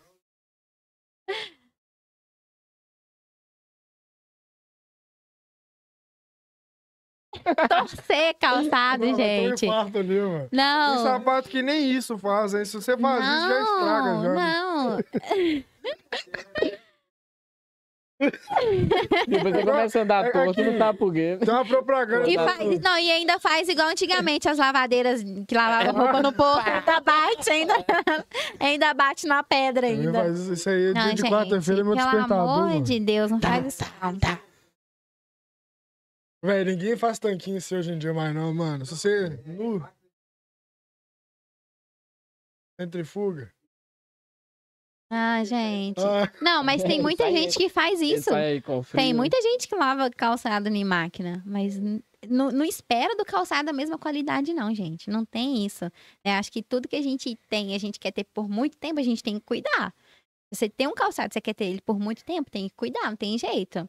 torcer 7.68 8.34
calçado, 8.38 9.06
tô 9.06 9.16
gente. 9.16 9.68
ali, 9.68 10.20
mano. 10.20 10.48
Tem 10.48 10.58
Não. 10.58 11.02
sapato 11.02 11.48
que 11.48 11.62
nem 11.62 11.90
isso 11.90 12.16
faz, 12.18 12.54
hein? 12.54 12.64
Se 12.64 12.74
você 12.74 12.96
faz 12.96 13.24
isso, 13.24 13.48
já 13.48 13.62
estraga. 13.62 14.14
Não, 14.14 14.22
Já. 14.22 14.34
não. 14.34 14.98
Depois 19.28 19.54
você 19.54 19.62
começa 19.64 19.98
a 19.98 20.02
andar 20.02 20.24
É 20.26 20.30
torto, 20.30 20.60
aqui. 20.60 20.70
não 20.70 20.78
sabe 20.78 20.98
por 20.98 21.12
quê. 21.12 21.38
Tem 21.44 21.54
uma 21.54 21.64
propaganda. 21.64 22.28
E, 22.30 22.34
faz, 22.36 22.80
não, 22.80 22.98
e 22.98 23.10
ainda 23.10 23.38
faz 23.40 23.68
igual 23.68 23.88
antigamente 23.88 24.48
as 24.48 24.58
lavadeiras 24.58 25.22
que 25.46 25.54
lavavam 25.54 25.92
roupa 25.94 26.22
no 26.22 26.32
porto. 26.34 26.66
Ainda 26.68 27.00
bate, 27.00 27.50
ainda, 27.50 27.74
ainda 28.60 28.94
bate 28.94 29.26
na 29.26 29.42
pedra 29.42 29.86
ainda. 29.86 30.12
faz 30.12 30.38
isso 30.46 30.68
aí 30.68 30.92
Não, 30.94 31.02
dia 31.02 31.14
de 31.14 31.22
quarta-feira 31.22 31.80
é 31.80 31.84
meu 31.84 31.94
pelo 31.96 32.04
despertador. 32.10 32.48
amor 32.50 32.68
mano. 32.68 32.82
de 32.82 33.00
Deus, 33.00 33.30
não 33.30 33.40
faz 33.40 33.66
isso. 33.66 33.84
não. 34.00 34.38
Véi, 36.44 36.64
ninguém 36.64 36.96
faz 36.96 37.18
tanquinho 37.20 37.58
assim 37.58 37.76
hoje 37.76 37.92
em 37.92 37.98
dia 37.98 38.12
mais 38.12 38.34
não, 38.34 38.52
mano. 38.52 38.84
Se 38.84 38.96
você... 38.96 39.28
Nu... 39.46 39.86
Centrifuga. 42.80 43.52
Ah, 45.14 45.44
gente. 45.44 46.00
Ah, 46.00 46.32
Não, 46.40 46.64
mas 46.64 46.82
tem 46.82 47.00
muita 47.02 47.24
é- 47.24 47.32
gente 47.32 47.58
que 47.58 47.68
faz 47.68 48.00
isso. 48.00 48.30
Tem 48.96 49.12
muita 49.12 49.40
gente 49.42 49.68
que 49.68 49.74
lava 49.74 50.08
calçado 50.10 50.68
em 50.70 50.84
máquina, 50.84 51.42
mas 51.44 51.78
não, 52.26 52.50
não 52.50 52.64
espera 52.64 53.14
do 53.14 53.24
calçado 53.24 53.68
a 53.68 53.74
mesma 53.74 53.98
qualidade, 53.98 54.54
não, 54.54 54.74
gente. 54.74 55.10
Não 55.10 55.22
tem 55.24 55.66
isso. 55.66 55.84
É, 56.24 56.32
acho 56.34 56.50
que 56.50 56.62
tudo 56.62 56.88
que 56.88 56.96
a 56.96 57.02
gente 57.02 57.38
tem, 57.50 57.74
a 57.74 57.78
gente 57.78 58.00
quer 58.00 58.10
ter 58.12 58.24
por 58.24 58.48
muito 58.48 58.78
tempo, 58.78 59.00
a 59.00 59.02
gente 59.02 59.22
tem 59.22 59.34
que 59.34 59.44
cuidar. 59.44 59.92
Você 60.50 60.66
tem 60.68 60.86
um 60.86 60.94
calçado, 60.94 61.32
você 61.34 61.40
quer 61.42 61.54
ter 61.54 61.66
ele 61.66 61.82
por 61.82 61.98
muito 61.98 62.24
tempo, 62.24 62.50
tem 62.50 62.68
que 62.68 62.74
cuidar, 62.74 63.10
não 63.10 63.16
tem 63.16 63.36
jeito. 63.38 63.80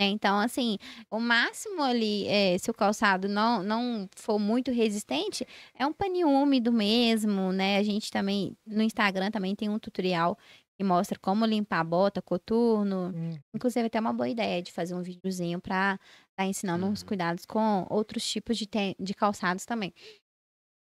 né? 0.00 0.06
Então, 0.06 0.38
assim, 0.38 0.78
o 1.10 1.18
máximo 1.18 1.82
ali, 1.82 2.26
é, 2.28 2.56
se 2.56 2.70
o 2.70 2.74
calçado 2.74 3.28
não, 3.28 3.64
não 3.64 4.08
for 4.14 4.38
muito 4.38 4.70
resistente, 4.70 5.44
é 5.74 5.84
um 5.84 5.92
paninho 5.92 6.28
úmido 6.28 6.72
mesmo, 6.72 7.52
né? 7.52 7.78
A 7.78 7.82
gente 7.82 8.10
também, 8.12 8.56
no 8.64 8.82
Instagram 8.82 9.30
também 9.32 9.56
tem 9.56 9.68
um 9.68 9.78
tutorial 9.78 10.38
que 10.78 10.84
mostra 10.84 11.18
como 11.18 11.44
limpar 11.44 11.80
a 11.80 11.84
bota, 11.84 12.22
coturno, 12.22 13.12
hum. 13.12 13.36
Inclusive, 13.52 13.86
até 13.86 13.98
uma 13.98 14.12
boa 14.12 14.28
ideia 14.28 14.62
de 14.62 14.70
fazer 14.70 14.94
um 14.94 15.02
videozinho 15.02 15.60
pra 15.60 15.98
estar 16.30 16.46
ensinando 16.46 16.86
uns 16.86 17.02
cuidados 17.02 17.44
com 17.44 17.84
outros 17.90 18.24
tipos 18.24 18.56
de, 18.56 18.68
de 18.98 19.14
calçados 19.14 19.66
também. 19.66 19.92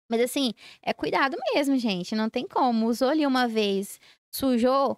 Mas 0.10 0.22
assim, 0.22 0.54
é 0.82 0.92
cuidado 0.92 1.38
mesmo, 1.54 1.78
gente. 1.78 2.16
Não 2.16 2.32
tem 2.32 2.48
como. 2.48 2.88
Usou 2.88 3.10
ali 3.10 3.28
uma 3.28 3.48
vez, 3.48 4.00
sujou. 4.34 4.98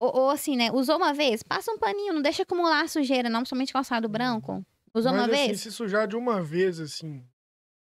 Ou, 0.00 0.16
ou 0.16 0.30
assim, 0.30 0.56
né? 0.56 0.70
Usou 0.70 0.96
uma 0.96 1.12
vez, 1.12 1.42
passa 1.42 1.72
um 1.72 1.78
paninho, 1.78 2.14
não 2.14 2.22
deixa 2.22 2.44
acumular 2.44 2.82
a 2.82 2.88
sujeira, 2.88 3.28
não, 3.28 3.44
somente 3.44 3.72
calçado 3.72 4.08
branco. 4.08 4.64
Usou 4.94 5.10
Mas 5.12 5.20
uma 5.22 5.32
assim, 5.34 5.46
vez? 5.48 5.60
se 5.60 5.72
sujar 5.72 6.06
de 6.06 6.16
uma 6.16 6.40
vez, 6.40 6.78
assim, 6.78 7.24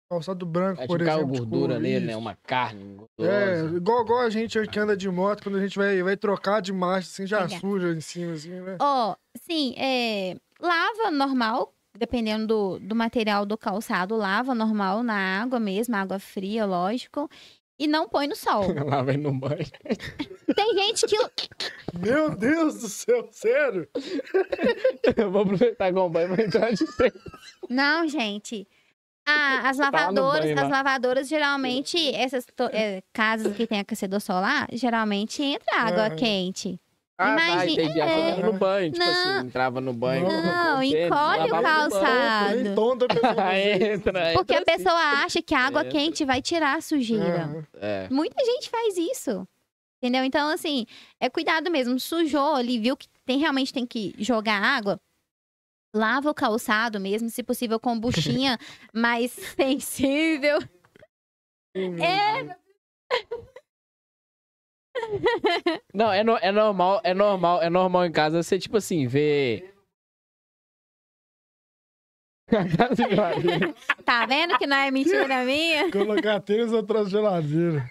Calçado 0.08 0.46
branco, 0.46 0.86
por 0.86 1.00
exemplo. 1.00 1.32
de 1.32 1.38
gordura 1.40 1.80
nele, 1.80 2.06
né? 2.06 2.16
Uma 2.16 2.36
carne 2.46 2.96
É, 3.18 3.56
gordurosa. 3.56 3.76
igual, 3.76 4.02
igual 4.04 4.20
a 4.20 4.30
gente 4.30 4.66
que 4.68 4.78
anda 4.78 4.96
de 4.96 5.08
moto, 5.10 5.42
quando 5.42 5.56
a 5.56 5.60
gente 5.60 5.76
vai, 5.76 6.00
vai 6.02 6.16
trocar 6.16 6.62
de 6.62 6.72
marcha, 6.72 7.08
assim, 7.08 7.26
já 7.26 7.42
Legal. 7.42 7.58
suja 7.60 7.88
em 7.92 8.00
cima, 8.00 8.32
assim, 8.34 8.50
né? 8.50 8.76
Ó, 8.80 9.16
sim, 9.40 9.74
é, 9.76 10.36
lava 10.60 11.10
normal, 11.10 11.74
dependendo 11.98 12.46
do, 12.46 12.78
do 12.78 12.94
material 12.94 13.44
do 13.44 13.58
calçado, 13.58 14.14
lava 14.16 14.54
normal 14.54 15.02
na 15.02 15.42
água 15.42 15.58
mesmo, 15.58 15.96
água 15.96 16.20
fria, 16.20 16.64
lógico. 16.64 17.28
E 17.78 17.86
não 17.86 18.08
põe 18.08 18.26
no 18.26 18.34
sol. 18.34 18.62
Lá 18.86 19.02
vai 19.02 19.18
no 19.18 19.32
banho. 19.38 19.66
Tem 20.54 20.74
gente 20.78 21.06
que. 21.06 21.16
Meu 21.98 22.34
Deus 22.34 22.80
do 22.80 22.88
céu, 22.88 23.28
sério? 23.32 23.86
Eu 25.14 25.30
vou 25.30 25.42
aproveitar 25.42 25.92
com 25.92 26.00
o 26.00 26.08
banho 26.08 26.32
pra 26.34 26.42
entrar 26.44 26.72
de 26.72 26.86
frente. 26.86 27.18
Não, 27.68 28.08
gente. 28.08 28.66
Ah, 29.26 29.60
as 29.70 29.76
Tá 29.76 29.84
lavadoras, 29.84 30.40
banho, 30.44 30.60
as 30.60 30.68
lavadoras, 30.70 31.28
geralmente, 31.28 32.14
essas 32.14 32.46
é, 32.72 33.02
casas 33.12 33.56
que 33.56 33.66
tem 33.66 33.80
aquecedor 33.80 34.20
solar, 34.20 34.68
geralmente 34.72 35.42
entra 35.42 35.80
água 35.80 36.06
Aham. 36.06 36.16
quente. 36.16 36.80
Ah, 37.18 37.34
tá, 37.34 37.48
Imagina- 37.54 37.82
entendi. 37.82 38.00
é. 38.00 38.36
No 38.42 38.52
banho, 38.52 38.92
tipo 38.92 39.02
Não. 39.04 39.10
assim, 39.38 39.46
entrava 39.46 39.80
no 39.80 39.92
banho. 39.94 40.28
Não, 40.28 40.82
encolhe 40.82 41.50
o 41.50 41.54
lavava 41.54 41.84
no 41.84 41.90
banho. 41.90 41.90
calçado. 41.90 42.74
Tonta 42.74 43.06
a 43.06 43.58
entra, 43.58 44.32
Porque 44.34 44.52
entra 44.54 44.74
a 44.74 44.76
pessoa 44.76 45.00
acha 45.24 45.40
que 45.40 45.54
a 45.54 45.60
água 45.60 45.80
Entra. 45.80 45.92
quente 45.92 46.24
vai 46.26 46.42
tirar 46.42 46.76
a 46.76 46.80
sujeira. 46.82 47.44
Aham. 47.44 47.66
É. 47.80 48.06
Muita 48.10 48.44
gente 48.44 48.68
faz 48.68 48.98
isso. 48.98 49.48
Entendeu? 50.02 50.24
Então, 50.24 50.50
assim, 50.50 50.84
é 51.18 51.30
cuidado 51.30 51.70
mesmo. 51.70 51.98
Sujou 51.98 52.54
ali, 52.54 52.78
viu 52.78 52.94
que 52.94 53.08
tem, 53.24 53.38
realmente 53.38 53.72
tem 53.72 53.86
que 53.86 54.14
jogar 54.18 54.62
água. 54.62 55.00
Lava 55.94 56.30
o 56.30 56.34
calçado 56.34 57.00
mesmo, 57.00 57.30
se 57.30 57.42
possível 57.42 57.80
com 57.80 57.98
buchinha 57.98 58.58
mais 58.92 59.32
sensível. 59.32 60.58
É, 61.74 62.56
Não, 65.92 66.10
é, 66.12 66.24
no- 66.24 66.38
é 66.38 66.50
normal, 66.50 67.00
é 67.04 67.12
normal, 67.14 67.62
é 67.62 67.68
normal 67.70 68.06
em 68.06 68.12
casa 68.12 68.42
você, 68.42 68.58
tipo 68.58 68.76
assim, 68.76 69.06
ver. 69.06 69.74
tá 74.04 74.24
vendo 74.24 74.56
que 74.56 74.66
não 74.66 74.76
é 74.76 74.90
mentira 74.90 75.44
minha? 75.44 75.90
Colocar 75.90 76.40
tênis 76.40 76.72
atrás 76.72 77.04
da 77.06 77.10
geladeira. 77.10 77.90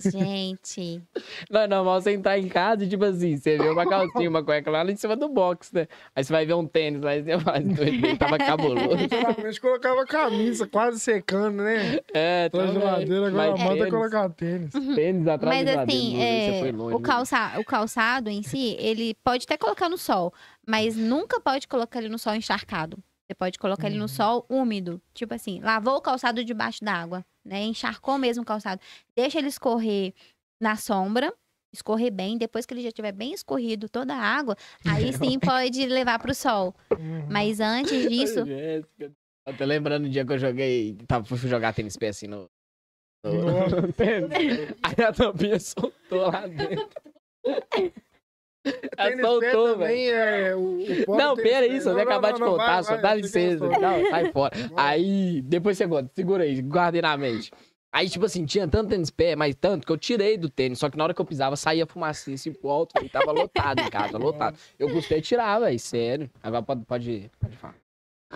Gente, 0.00 1.02
Não, 1.50 1.60
é 1.62 1.66
normal 1.66 2.00
você 2.00 2.12
entrar 2.12 2.38
em 2.38 2.48
casa 2.48 2.84
e, 2.84 2.88
tipo 2.88 3.04
assim, 3.04 3.36
você 3.36 3.56
vê 3.56 3.68
uma 3.70 3.86
calcinha, 3.86 4.28
uma 4.28 4.42
cueca 4.44 4.70
lá 4.70 4.84
em 4.90 4.96
cima 4.96 5.16
do 5.16 5.28
box, 5.28 5.70
né? 5.72 5.86
Aí 6.14 6.22
você 6.24 6.32
vai 6.32 6.44
ver 6.44 6.54
um 6.54 6.66
tênis 6.66 7.00
lá 7.00 7.16
e 7.16 7.22
fala, 7.40 7.58
"Esse 7.58 7.68
doido 7.74 8.18
tava 8.18 8.38
cabuloso. 8.38 8.94
Antigamente 9.04 9.60
colocava 9.60 10.04
camisa 10.06 10.66
quase 10.66 11.00
secando, 11.00 11.62
né? 11.62 11.98
É, 12.12 12.48
também. 12.50 12.72
geladeira, 12.74 13.26
agora 13.28 13.50
Mas 13.52 13.60
a 13.60 13.64
moda 13.64 13.74
é 13.74 13.78
tênis- 13.78 13.90
colocar 13.90 14.30
tênis. 14.30 14.70
Tênis 14.94 15.26
atrás 15.28 15.64
mas 15.66 15.76
assim, 15.76 16.20
é, 16.22 16.60
foi 16.60 16.72
longe, 16.72 16.96
o, 16.96 16.98
né? 16.98 17.04
calça, 17.04 17.58
o 17.58 17.64
calçado 17.64 18.28
em 18.30 18.42
si, 18.42 18.76
ele 18.78 19.14
pode 19.24 19.44
até 19.44 19.56
colocar 19.56 19.88
no 19.88 19.96
sol, 19.98 20.32
mas 20.66 20.96
nunca 20.96 21.40
pode 21.40 21.66
colocar 21.68 22.00
ele 22.00 22.08
no 22.08 22.18
sol 22.18 22.34
encharcado. 22.34 22.98
Você 23.26 23.34
pode 23.34 23.58
colocar 23.58 23.86
ele 23.86 23.96
no 23.96 24.08
sol 24.08 24.44
úmido. 24.50 25.00
Tipo 25.14 25.34
assim, 25.34 25.60
lavou 25.60 25.96
o 25.96 26.00
calçado 26.00 26.44
debaixo 26.44 26.84
d'água, 26.84 27.24
né? 27.44 27.62
Encharcou 27.62 28.18
mesmo 28.18 28.42
o 28.42 28.46
calçado. 28.46 28.80
Deixa 29.16 29.38
ele 29.38 29.48
escorrer 29.48 30.12
na 30.60 30.76
sombra, 30.76 31.32
escorrer 31.72 32.12
bem. 32.12 32.36
Depois 32.36 32.66
que 32.66 32.74
ele 32.74 32.82
já 32.82 32.92
tiver 32.92 33.12
bem 33.12 33.32
escorrido 33.32 33.88
toda 33.88 34.14
a 34.14 34.18
água, 34.20 34.56
aí 34.86 35.10
sim 35.16 35.38
pode 35.38 35.86
levar 35.86 36.18
pro 36.18 36.34
sol. 36.34 36.74
Uhum. 36.90 37.26
Mas 37.30 37.60
antes 37.60 38.06
disso. 38.10 38.40
Eu 39.46 39.56
tô 39.56 39.64
lembrando 39.64 40.04
do 40.04 40.10
dia 40.10 40.24
que 40.24 40.32
eu 40.32 40.38
joguei. 40.38 40.94
Tava, 41.06 41.24
fui 41.24 41.36
jogar 41.48 41.72
tênis 41.74 41.96
pé 41.96 42.08
assim 42.08 42.26
no. 42.26 42.46
no- 43.24 43.32
no. 43.32 43.76
Aí 44.82 45.04
a 45.04 45.12
tampinha 45.12 45.58
soltou 45.58 46.30
lá 46.30 46.46
dentro. 46.46 46.88
Soltou, 49.20 49.78
velho. 49.78 50.10
é 50.10 50.54
Não, 51.06 51.36
pera 51.36 51.66
isso, 51.66 51.88
eu 51.88 51.94
não, 51.94 52.02
acabar 52.02 52.32
de 52.32 52.40
contar, 52.40 52.82
só 52.82 52.96
dá 52.96 53.14
licença. 53.14 53.66
Não, 53.66 54.10
sai 54.10 54.32
fora. 54.32 54.54
Aí, 54.76 55.42
depois 55.42 55.76
você 55.76 55.86
conta, 55.86 56.10
segura 56.14 56.44
aí, 56.44 56.60
guardei 56.62 57.02
na 57.02 57.16
mente. 57.16 57.52
Aí, 57.92 58.08
tipo 58.08 58.24
assim, 58.24 58.44
tinha 58.44 58.66
tanto 58.66 58.90
tênis 58.90 59.08
pé, 59.08 59.36
mas 59.36 59.54
tanto 59.54 59.86
que 59.86 59.92
eu 59.92 59.96
tirei 59.96 60.36
do 60.36 60.50
tênis, 60.50 60.80
só 60.80 60.90
que 60.90 60.96
na 60.96 61.04
hora 61.04 61.14
que 61.14 61.20
eu 61.20 61.24
pisava, 61.24 61.54
saía 61.54 61.86
fumacinha 61.86 62.34
assim 62.34 62.52
pro 62.52 62.68
alto, 62.68 62.92
e 63.04 63.08
tava 63.08 63.30
lotado 63.30 63.80
em 63.80 63.88
casa, 63.88 64.18
lotado. 64.18 64.58
Eu 64.76 64.88
gostei 64.88 65.20
de 65.20 65.28
tirar, 65.28 65.60
velho, 65.60 65.78
sério. 65.78 66.30
Agora 66.42 66.62
pode, 66.62 66.84
pode, 66.84 67.30
pode 67.38 67.56
falar. 67.56 67.76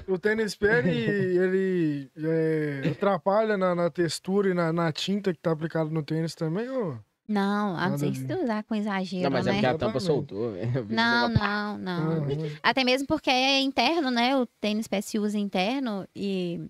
O 0.06 0.16
tênis 0.16 0.54
pé, 0.54 0.78
ele, 0.78 1.36
ele 1.36 2.10
é, 2.18 2.88
atrapalha 2.88 3.56
na, 3.56 3.74
na 3.74 3.90
textura 3.90 4.50
e 4.50 4.54
na, 4.54 4.72
na 4.72 4.92
tinta 4.92 5.32
que 5.32 5.40
tá 5.40 5.50
aplicada 5.50 5.90
no 5.90 6.04
tênis 6.04 6.36
também, 6.36 6.68
ô? 6.68 6.96
Não, 7.28 7.76
a 7.76 7.88
não 7.90 7.90
Nada 7.90 7.98
ser 7.98 8.06
a 8.06 8.12
se 8.12 8.34
ver. 8.34 8.42
usar 8.44 8.64
com 8.64 8.74
exagero, 8.74 9.24
Não, 9.24 9.30
mas 9.30 9.46
é 9.46 9.52
né? 9.52 9.56
porque 9.56 9.66
a 9.66 9.74
tampa 9.74 9.98
Exatamente. 9.98 10.00
soltou, 10.00 10.52
velho. 10.52 10.76
Eu 10.78 10.84
vi 10.84 10.94
esse 10.94 11.04
Não, 11.04 11.28
não, 11.28 11.78
não. 11.78 12.22
Aham. 12.24 12.58
Até 12.62 12.84
mesmo 12.84 13.06
porque 13.06 13.30
é 13.30 13.60
interno, 13.60 14.10
né? 14.10 14.36
O 14.36 14.46
tênis 14.46 14.88
pé 14.88 15.00
se 15.00 15.18
usa 15.18 15.38
interno 15.38 16.06
e 16.16 16.60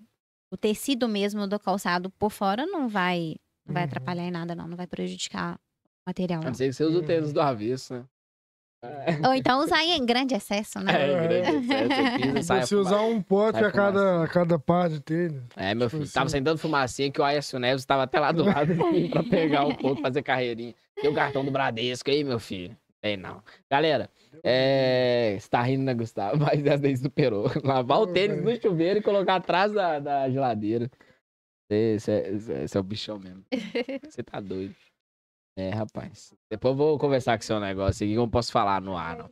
o 0.51 0.57
tecido 0.57 1.09
mesmo 1.09 1.47
do 1.47 1.59
calçado 1.61 2.11
por 2.11 2.31
fora 2.31 2.67
não 2.67 2.89
vai, 2.89 3.37
não 3.67 3.75
vai 3.75 3.83
Uhum. 3.83 3.89
atrapalhar 3.89 4.25
em 4.25 4.31
nada, 4.31 4.55
não. 4.55 4.67
Não 4.69 4.77
vai 4.77 4.87
prejudicar 4.87 5.57
o 5.57 5.61
material, 6.09 6.41
A 6.41 6.45
não. 6.45 6.51
não 6.51 6.55
ser 6.55 6.67
que 6.69 6.73
você 6.73 6.85
usa 6.85 6.99
o 6.99 7.03
tênis 7.03 7.33
do 7.33 7.41
avesso, 7.41 7.95
né? 7.95 8.05
Ou 9.27 9.35
então 9.35 9.61
usar 9.61 9.83
em 9.85 10.07
grande 10.07 10.35
excesso, 10.35 10.79
né? 10.81 10.93
É, 10.93 11.27
grande 11.43 11.59
excesso, 11.67 12.43
sai 12.45 12.61
a 12.61 12.67
Você 12.67 12.77
usar 12.77 13.01
um 13.03 13.21
pote 13.21 13.59
a 13.65 13.73
cada, 13.73 14.23
a 14.25 14.29
cada 14.29 14.59
par 14.59 14.89
de 14.89 15.01
tênis. 15.01 15.43
É, 15.57 15.75
meu 15.75 15.89
Tipo 15.89 16.01
filho, 16.03 16.13
tava 16.13 16.27
assim. 16.27 16.37
sentando 16.39 16.59
fumacinha 16.59 17.11
que 17.11 17.21
o 17.21 17.25
Aécio 17.25 17.59
Neves 17.59 17.85
tava 17.85 18.05
até 18.05 18.21
lá 18.21 18.31
do 18.31 18.45
lado 18.45 18.73
pra 19.11 19.23
pegar 19.25 19.67
um 19.67 19.75
pouco, 19.75 20.01
fazer 20.01 20.23
carreirinha. 20.23 20.75
Tem 20.95 21.11
o 21.11 21.15
cartão 21.15 21.45
do 21.45 21.51
Bradesco 21.51 22.09
aí, 22.11 22.23
meu 22.23 22.39
filho. 22.39 22.77
Tem 23.01 23.17
não. 23.17 23.43
Galera, 23.71 24.11
é... 24.45 25.37
você 25.39 25.49
tá 25.49 25.63
rindo, 25.63 25.85
né, 25.85 25.95
Gustavo? 25.95 26.39
Mas 26.45 26.65
essa 26.65 26.79
daí 26.79 26.97
superou. 26.97 27.51
Lavar 27.65 28.01
o 28.01 28.07
tênis 28.07 28.43
no 28.43 28.61
chuveiro 28.61 28.99
e 28.99 29.03
colocar 29.03 29.37
atrás 29.37 29.73
da, 29.73 29.99
da 29.99 30.31
geladeira. 30.31 30.91
Esse 31.71 32.11
é, 32.11 32.31
esse 32.31 32.53
é- 32.53 32.65
esse 32.65 32.77
é 32.77 32.81
o 32.81 32.83
bichão 32.83 33.19
mesmo. 33.19 33.45
Você 34.09 34.23
tá 34.23 34.41
doido. 34.41 34.75
É, 35.59 35.71
rapaz. 35.71 36.33
Depois 36.49 36.71
eu 36.73 36.77
vou 36.77 36.99
conversar 36.99 37.37
com 37.37 37.43
o 37.43 37.45
seu 37.47 37.59
negócio 37.59 38.05
aqui, 38.05 38.13
que 38.13 38.19
eu 38.19 38.23
não 38.23 38.31
posso 38.31 38.53
falar 38.53 38.81
no 38.81 38.97
ar, 38.97 39.17
não. 39.17 39.29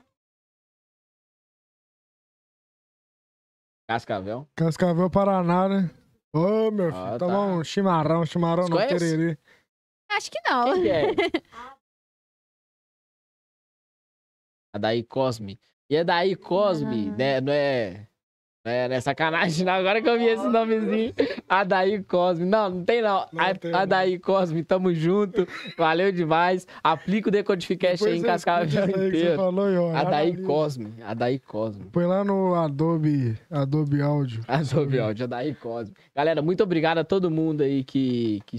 Cascavel? 3.89 4.49
Cascavel 4.57 5.09
Paraná, 5.09 5.69
né? 5.69 5.91
Ô, 6.35 6.71
meu 6.73 6.91
filho, 6.91 7.05
Ah, 7.05 7.19
toma 7.19 7.33
tá. 7.33 7.47
um 7.47 7.63
chimarrão, 7.65 8.27
chimarrão 8.27 8.65
Você 8.65 8.71
não, 8.71 8.77
conhece? 8.77 8.99
tererê. 8.99 9.39
Acho 10.11 10.31
que 10.31 10.39
não. 10.51 10.75
Quem 10.75 10.83
que 10.83 10.91
é? 10.91 11.03
A 14.75 14.79
Daí 14.79 15.03
Cosme. 15.05 15.59
E 15.89 15.97
a 15.97 16.03
Daí 16.03 16.35
Cosme, 16.37 17.09
Ah. 17.11 17.17
né, 17.17 17.41
não 17.41 17.53
é... 17.53 18.09
É, 18.67 18.89
não 18.89 18.97
é 18.97 19.01
sacanagem, 19.01 19.65
não. 19.65 19.75
Agora 19.75 20.03
que 20.03 20.09
eu 20.09 20.19
vi 20.19 20.25
esse 20.27 20.47
nomezinho. 20.49 21.15
A 21.49 21.63
Daí 21.63 22.03
Cosme. 22.03 22.45
Não, 22.45 22.69
não 22.69 22.85
tem 22.85 23.01
não. 23.01 23.25
Não 23.33 23.45
a, 23.45 23.55
tem, 23.55 23.73
a 23.73 23.79
não. 23.79 23.87
Daí 23.87 24.19
Cosme, 24.19 24.65
tamo 24.65 24.93
junto. 24.93 25.47
Valeu 25.79 26.11
demais. 26.11 26.67
Aplica 26.83 27.29
o 27.29 27.31
Decodificast 27.31 28.05
aí 28.05 28.19
em 28.19 28.23
Cascavel 28.23 28.85
inteiro. 28.89 29.37
falou, 29.37 29.73
ó, 29.85 29.95
A 29.95 30.03
Daí 30.03 30.31
analisa. 30.31 30.47
Cosme. 30.49 30.95
A 31.05 31.15
Daí 31.15 31.39
Cosme. 31.39 31.85
Põe 31.93 32.07
lá 32.07 32.25
no 32.25 32.55
Adobe, 32.57 33.39
Adobe 33.49 34.03
Áudio. 34.03 34.43
Adobe 34.49 34.99
Audio, 34.99 35.25
a 35.25 35.29
Daí 35.29 35.55
Cosme. 35.55 35.95
Galera, 36.15 36.43
muito 36.43 36.65
obrigado 36.65 36.99
a 36.99 37.05
todo 37.05 37.31
mundo 37.31 37.63
aí 37.63 37.85
que, 37.85 38.43
que 38.47 38.57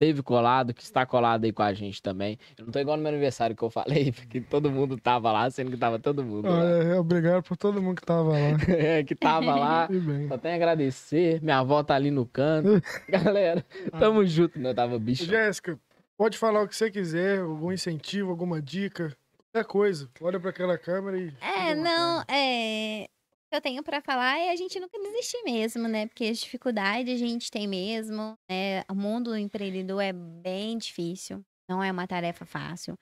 esteve 0.00 0.22
colado, 0.22 0.74
que 0.74 0.82
está 0.82 1.04
colado 1.06 1.44
aí 1.44 1.52
com 1.52 1.62
a 1.62 1.72
gente 1.72 2.00
também. 2.02 2.38
Eu 2.56 2.66
não 2.66 2.72
tô 2.72 2.78
igual 2.78 2.96
no 2.96 3.02
meu 3.02 3.10
aniversário 3.10 3.56
que 3.56 3.62
eu 3.62 3.70
falei, 3.70 4.12
porque 4.12 4.40
todo 4.40 4.70
mundo 4.70 4.96
tava 4.98 5.32
lá, 5.32 5.50
sendo 5.50 5.70
que 5.70 5.76
tava 5.76 5.98
todo 5.98 6.22
mundo 6.22 6.46
Ah, 6.48 6.50
lá. 6.50 6.64
é, 6.84 6.98
obrigado 7.00 7.42
por 7.42 7.56
todo 7.56 7.80
mundo 7.82 8.00
que 8.00 8.06
tava 8.06 8.30
lá. 8.30 8.36
É, 8.68 9.02
que 9.02 9.14
tava 9.14 9.54
lá. 9.54 9.88
Só 10.28 10.36
tenho 10.38 10.54
a 10.54 10.56
agradecer. 10.56 11.40
Minha 11.42 11.58
avó 11.58 11.82
tá 11.82 11.94
ali 11.94 12.10
no 12.10 12.26
canto. 12.26 12.82
Galera, 13.08 13.64
tamo 13.98 14.24
junto. 14.26 14.58
Não, 14.58 14.74
tava 14.74 14.98
bicho. 14.98 15.24
Jéssica, 15.24 15.78
pode 16.16 16.36
falar 16.36 16.62
o 16.62 16.68
que 16.68 16.76
você 16.76 16.90
quiser, 16.90 17.40
algum 17.40 17.72
incentivo, 17.72 18.30
alguma 18.30 18.60
dica, 18.60 19.16
qualquer 19.52 19.66
coisa. 19.68 20.08
Olha 20.20 20.38
pra 20.38 20.50
aquela 20.50 20.76
câmera 20.76 21.18
e. 21.18 21.32
É, 21.40 21.74
não, 21.74 22.22
é. 22.28 23.08
Que 23.50 23.56
eu 23.56 23.60
tenho 23.60 23.82
pra 23.82 24.00
falar 24.00 24.38
é 24.38 24.50
a 24.50 24.56
gente 24.56 24.78
nunca 24.80 24.98
desistir 24.98 25.42
mesmo, 25.44 25.86
né? 25.86 26.06
Porque 26.06 26.24
as 26.24 26.38
dificuldades 26.38 27.14
a 27.14 27.16
gente 27.16 27.50
tem 27.50 27.66
mesmo, 27.68 28.34
né? 28.50 28.82
O 28.90 28.94
mundo 28.94 29.30
do 29.30 29.36
empreendedor 29.36 30.02
é 30.02 30.12
bem 30.12 30.76
difícil, 30.78 31.44
não 31.68 31.82
é 31.82 31.90
uma 31.92 32.06
tarefa 32.06 32.44
fácil. 32.44 32.94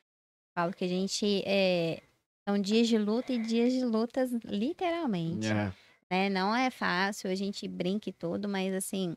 Falo 0.57 0.73
que 0.73 0.85
a 0.85 0.89
gente 0.89 1.43
é. 1.47 2.03
São 2.47 2.61
dias 2.61 2.87
de 2.89 2.99
luta 2.99 3.33
e 3.33 3.39
dias 3.39 3.73
de 3.73 3.85
lutas, 3.85 4.31
literalmente. 4.45 5.47
É. 5.47 5.73
né? 6.11 6.29
Não 6.29 6.55
é 6.55 6.71
fácil, 6.71 7.31
a 7.31 7.35
gente 7.35 7.67
brinca 7.67 8.11
e 8.11 8.13
tudo, 8.13 8.47
mas 8.47 8.75
assim, 8.75 9.17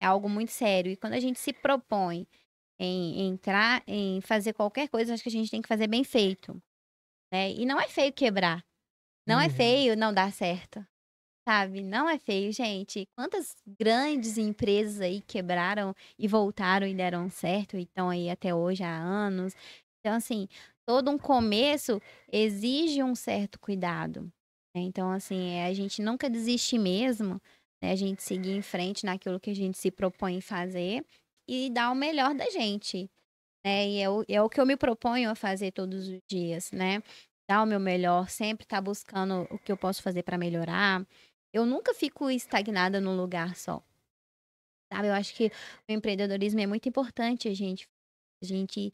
é 0.00 0.06
algo 0.06 0.28
muito 0.28 0.52
sério. 0.52 0.92
E 0.92 0.96
quando 0.96 1.14
a 1.14 1.20
gente 1.20 1.38
se 1.38 1.54
propõe 1.54 2.26
em 2.78 3.26
entrar, 3.28 3.82
em 3.86 4.20
fazer 4.20 4.52
qualquer 4.52 4.88
coisa, 4.90 5.14
acho 5.14 5.22
que 5.22 5.30
a 5.30 5.32
gente 5.32 5.50
tem 5.50 5.62
que 5.62 5.68
fazer 5.68 5.86
bem 5.86 6.04
feito. 6.04 6.62
Né? 7.32 7.50
E 7.52 7.64
não 7.64 7.80
é 7.80 7.88
feio 7.88 8.12
quebrar. 8.12 8.62
Não 9.26 9.40
é 9.40 9.48
Uhum. 9.48 9.50
feio 9.50 9.96
não 9.96 10.12
dar 10.12 10.32
certo. 10.32 10.84
sabe? 11.48 11.82
Não 11.82 12.08
é 12.08 12.18
feio, 12.18 12.52
gente. 12.52 13.06
Quantas 13.16 13.54
grandes 13.80 14.38
empresas 14.38 15.00
aí 15.00 15.20
quebraram 15.22 15.94
e 16.18 16.26
voltaram 16.28 16.86
e 16.86 16.94
deram 16.94 17.28
certo 17.30 17.76
e 17.76 17.82
estão 17.82 18.10
aí 18.10 18.30
até 18.30 18.54
hoje 18.54 18.82
há 18.82 18.96
anos. 18.96 19.54
Então, 20.00 20.16
assim, 20.16 20.48
todo 20.86 21.10
um 21.10 21.18
começo 21.18 22.00
exige 22.32 23.02
um 23.02 23.14
certo 23.14 23.58
cuidado. 23.60 24.22
né? 24.74 24.82
Então, 24.82 25.10
assim, 25.10 25.50
é 25.54 25.66
a 25.66 25.74
gente 25.74 26.02
nunca 26.02 26.28
desistir 26.30 26.78
mesmo, 26.78 27.40
né? 27.82 27.92
A 27.92 27.96
gente 27.96 28.22
seguir 28.22 28.52
em 28.52 28.62
frente 28.62 29.04
naquilo 29.06 29.40
que 29.40 29.50
a 29.50 29.54
gente 29.54 29.78
se 29.78 29.90
propõe 29.90 30.40
fazer 30.40 31.04
e 31.48 31.70
dar 31.70 31.90
o 31.92 31.94
melhor 31.94 32.34
da 32.34 32.50
gente, 32.50 33.08
né? 33.64 33.88
E 33.88 33.98
é 34.00 34.08
o, 34.10 34.24
é 34.28 34.42
o 34.42 34.48
que 34.48 34.60
eu 34.60 34.66
me 34.66 34.76
proponho 34.76 35.30
a 35.30 35.34
fazer 35.34 35.72
todos 35.72 36.08
os 36.08 36.18
dias, 36.30 36.70
né? 36.72 37.02
Dar 37.48 37.62
o 37.62 37.66
meu 37.66 37.78
melhor, 37.78 38.28
sempre 38.28 38.64
estar 38.64 38.80
buscando 38.80 39.46
o 39.50 39.58
que 39.58 39.70
eu 39.70 39.76
posso 39.76 40.02
fazer 40.02 40.22
para 40.22 40.36
melhorar. 40.36 41.06
Eu 41.52 41.64
nunca 41.64 41.94
fico 41.94 42.28
estagnada 42.30 43.00
num 43.00 43.16
lugar 43.16 43.54
só. 43.56 43.82
Sabe? 44.92 45.08
Eu 45.08 45.14
acho 45.14 45.34
que 45.34 45.50
o 45.88 45.92
empreendedorismo 45.92 46.60
é 46.60 46.66
muito 46.66 46.88
importante 46.88 47.48
a 47.48 47.54
gente 47.54 47.88
a 48.42 48.46
gente 48.46 48.92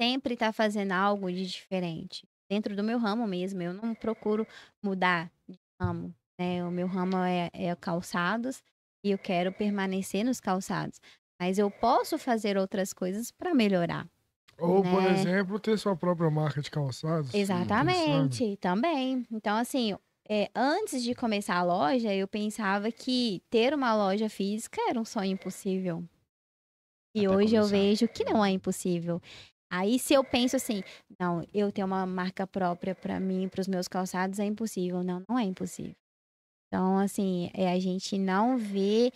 sempre 0.00 0.36
tá 0.36 0.52
fazendo 0.52 0.92
algo 0.92 1.30
de 1.30 1.46
diferente. 1.46 2.26
Dentro 2.50 2.76
do 2.76 2.84
meu 2.84 2.98
ramo 2.98 3.26
mesmo, 3.26 3.62
eu 3.62 3.72
não 3.72 3.94
procuro 3.94 4.46
mudar 4.82 5.32
de 5.48 5.58
ramo, 5.80 6.14
né? 6.38 6.64
O 6.64 6.70
meu 6.70 6.86
ramo 6.86 7.16
é, 7.18 7.48
é 7.54 7.74
calçados 7.74 8.62
e 9.04 9.10
eu 9.10 9.18
quero 9.18 9.52
permanecer 9.52 10.24
nos 10.24 10.40
calçados. 10.40 11.00
Mas 11.40 11.58
eu 11.58 11.70
posso 11.70 12.18
fazer 12.18 12.58
outras 12.58 12.92
coisas 12.92 13.30
para 13.30 13.54
melhorar. 13.54 14.06
Ou, 14.58 14.82
por 14.82 15.02
Né? 15.02 15.10
exemplo, 15.10 15.58
ter 15.58 15.78
sua 15.78 15.96
própria 15.96 16.30
marca 16.30 16.60
de 16.60 16.70
calçados. 16.70 17.32
Exatamente, 17.34 18.56
também. 18.58 19.26
Então, 19.30 19.56
assim, 19.56 19.96
é, 20.28 20.50
antes 20.54 21.02
de 21.02 21.14
começar 21.14 21.56
a 21.56 21.62
loja, 21.62 22.14
eu 22.14 22.28
pensava 22.28 22.90
que 22.92 23.42
ter 23.50 23.74
uma 23.74 23.94
loja 23.94 24.28
física 24.28 24.80
era 24.88 25.00
um 25.00 25.04
sonho 25.04 25.32
impossível. 25.32 26.04
E 27.14 27.22
Até 27.24 27.34
hoje 27.36 27.54
eu 27.56 27.62
começar. 27.62 27.70
vejo 27.70 28.08
que 28.08 28.24
não 28.24 28.44
é 28.44 28.50
impossível. 28.50 29.20
Aí, 29.70 29.98
se 29.98 30.12
eu 30.14 30.22
penso 30.22 30.56
assim, 30.56 30.82
não, 31.18 31.42
eu 31.52 31.72
ter 31.72 31.82
uma 31.84 32.06
marca 32.06 32.46
própria 32.46 32.94
para 32.94 33.18
mim, 33.18 33.48
para 33.48 33.60
os 33.60 33.68
meus 33.68 33.88
calçados, 33.88 34.38
é 34.38 34.44
impossível. 34.44 35.02
Não, 35.02 35.22
não 35.28 35.38
é 35.38 35.44
impossível. 35.44 35.94
Então, 36.68 36.98
assim, 36.98 37.50
é 37.54 37.70
a 37.72 37.78
gente 37.78 38.18
não 38.18 38.56
vê 38.58 39.12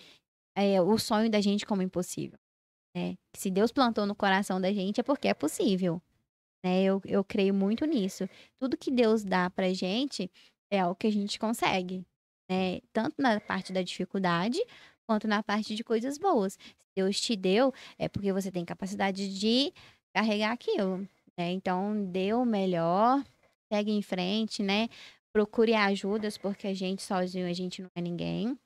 é, 0.56 0.80
o 0.80 0.98
sonho 0.98 1.30
da 1.30 1.40
gente 1.40 1.66
como 1.66 1.82
impossível. 1.82 2.38
Né? 2.96 3.18
Se 3.36 3.50
Deus 3.50 3.70
plantou 3.70 4.06
no 4.06 4.14
coração 4.14 4.58
da 4.58 4.72
gente, 4.72 5.00
é 5.00 5.02
porque 5.02 5.28
é 5.28 5.34
possível. 5.34 6.00
Né? 6.64 6.82
Eu, 6.82 7.02
eu 7.04 7.22
creio 7.22 7.52
muito 7.52 7.84
nisso. 7.84 8.26
Tudo 8.58 8.76
que 8.76 8.90
Deus 8.90 9.22
dá 9.22 9.50
pra 9.50 9.70
gente 9.74 10.30
é 10.70 10.84
o 10.86 10.94
que 10.94 11.06
a 11.06 11.12
gente 11.12 11.38
consegue. 11.38 12.06
Né? 12.50 12.80
Tanto 12.94 13.20
na 13.20 13.38
parte 13.38 13.70
da 13.70 13.82
dificuldade, 13.82 14.58
quanto 15.06 15.28
na 15.28 15.42
parte 15.42 15.74
de 15.74 15.84
coisas 15.84 16.16
boas. 16.16 16.54
Se 16.54 16.74
Deus 16.96 17.20
te 17.20 17.36
deu, 17.36 17.70
é 17.98 18.08
porque 18.08 18.32
você 18.32 18.50
tem 18.50 18.64
capacidade 18.64 19.38
de 19.38 19.74
carregar 20.14 20.52
aquilo. 20.52 21.06
Né? 21.38 21.52
Então, 21.52 22.02
dê 22.06 22.32
o 22.32 22.46
melhor, 22.46 23.22
segue 23.70 23.92
em 23.92 24.00
frente, 24.00 24.62
né? 24.62 24.88
Procure 25.34 25.74
ajudas, 25.74 26.38
porque 26.38 26.66
a 26.66 26.72
gente 26.72 27.02
sozinho, 27.02 27.46
a 27.46 27.52
gente 27.52 27.82
não 27.82 27.90
é 27.94 28.00
ninguém. 28.00 28.58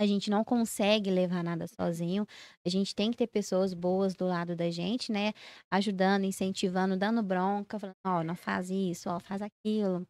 A 0.00 0.06
gente 0.06 0.30
não 0.30 0.44
consegue 0.44 1.10
levar 1.10 1.42
nada 1.42 1.66
sozinho. 1.66 2.24
A 2.64 2.68
gente 2.68 2.94
tem 2.94 3.10
que 3.10 3.16
ter 3.16 3.26
pessoas 3.26 3.74
boas 3.74 4.14
do 4.14 4.26
lado 4.26 4.54
da 4.54 4.70
gente, 4.70 5.10
né? 5.10 5.32
Ajudando, 5.70 6.24
incentivando, 6.24 6.96
dando 6.96 7.22
bronca, 7.22 7.78
falando, 7.78 7.96
ó, 8.06 8.22
não 8.22 8.36
faz 8.36 8.70
isso, 8.70 9.10
ó, 9.10 9.18
faz 9.18 9.42
aquilo. 9.42 10.06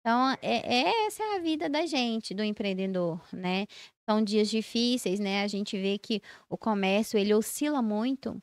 Então, 0.00 0.30
é, 0.42 0.82
é- 0.84 1.06
essa 1.06 1.22
é 1.22 1.36
a 1.36 1.40
vida 1.40 1.68
da 1.68 1.84
gente, 1.86 2.32
do 2.34 2.42
empreendedor, 2.44 3.20
né? 3.32 3.66
São 4.08 4.22
dias 4.22 4.48
difíceis, 4.48 5.18
né? 5.20 5.42
A 5.42 5.48
gente 5.48 5.76
vê 5.80 5.98
que 5.98 6.20
o 6.48 6.56
comércio, 6.56 7.18
ele 7.18 7.34
oscila 7.34 7.82
muito, 7.82 8.40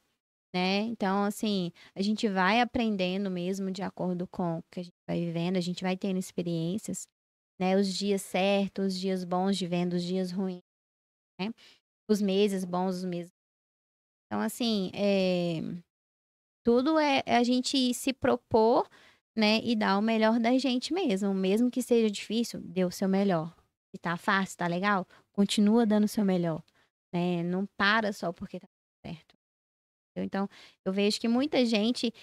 né? 0.55 0.79
Então, 0.81 1.23
assim, 1.25 1.71
a 1.95 2.01
gente 2.01 2.27
vai 2.29 2.61
aprendendo 2.61 3.31
mesmo 3.31 3.71
de 3.71 3.83
acordo 3.83 4.27
com 4.27 4.59
o 4.59 4.63
que 4.71 4.81
a 4.81 4.83
gente 4.83 4.95
vai 5.07 5.19
vivendo, 5.19 5.57
a 5.57 5.61
gente 5.61 5.83
vai 5.83 5.97
tendo 5.97 6.19
experiências, 6.19 7.07
né? 7.59 7.77
Os 7.77 7.93
dias 7.93 8.21
certos, 8.23 8.95
os 8.95 8.99
dias 8.99 9.23
bons 9.25 9.57
de 9.57 9.67
venda, 9.67 9.95
os 9.97 10.03
dias 10.03 10.31
ruins, 10.31 10.61
né? 11.39 11.53
Os 12.09 12.21
meses 12.21 12.65
bons, 12.65 12.97
os 12.97 13.05
meses. 13.05 13.31
Então, 14.25 14.41
assim, 14.41 14.91
é... 14.93 15.61
tudo 16.63 16.97
é 16.97 17.23
a 17.27 17.43
gente 17.43 17.93
se 17.93 18.11
propor, 18.13 18.89
né? 19.35 19.59
E 19.63 19.75
dar 19.75 19.97
o 19.97 20.01
melhor 20.01 20.39
da 20.39 20.57
gente 20.57 20.93
mesmo. 20.93 21.33
Mesmo 21.33 21.71
que 21.71 21.81
seja 21.81 22.09
difícil, 22.09 22.59
dê 22.61 22.83
o 22.83 22.91
seu 22.91 23.07
melhor. 23.07 23.55
Se 23.91 23.97
tá 23.99 24.17
fácil, 24.17 24.57
tá 24.57 24.67
legal, 24.67 25.07
continua 25.31 25.85
dando 25.85 26.05
o 26.05 26.07
seu 26.07 26.25
melhor, 26.25 26.63
né? 27.13 27.43
Não 27.43 27.67
para 27.77 28.11
só 28.11 28.33
porque 28.33 28.59
tá 28.59 28.67
certo. 29.05 29.35
Então, 30.17 30.47
eu 30.85 30.91
vejo 30.91 31.19
que 31.19 31.27
muita 31.27 31.65
gente 31.65 32.13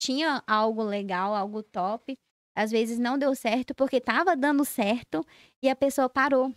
tinha 0.00 0.42
algo 0.46 0.82
legal, 0.82 1.34
algo 1.34 1.62
top, 1.62 2.18
às 2.56 2.70
vezes 2.70 2.98
não 2.98 3.18
deu 3.18 3.34
certo 3.34 3.74
porque 3.74 4.00
tava 4.00 4.36
dando 4.36 4.64
certo 4.64 5.24
e 5.62 5.68
a 5.68 5.76
pessoa 5.76 6.08
parou. 6.08 6.54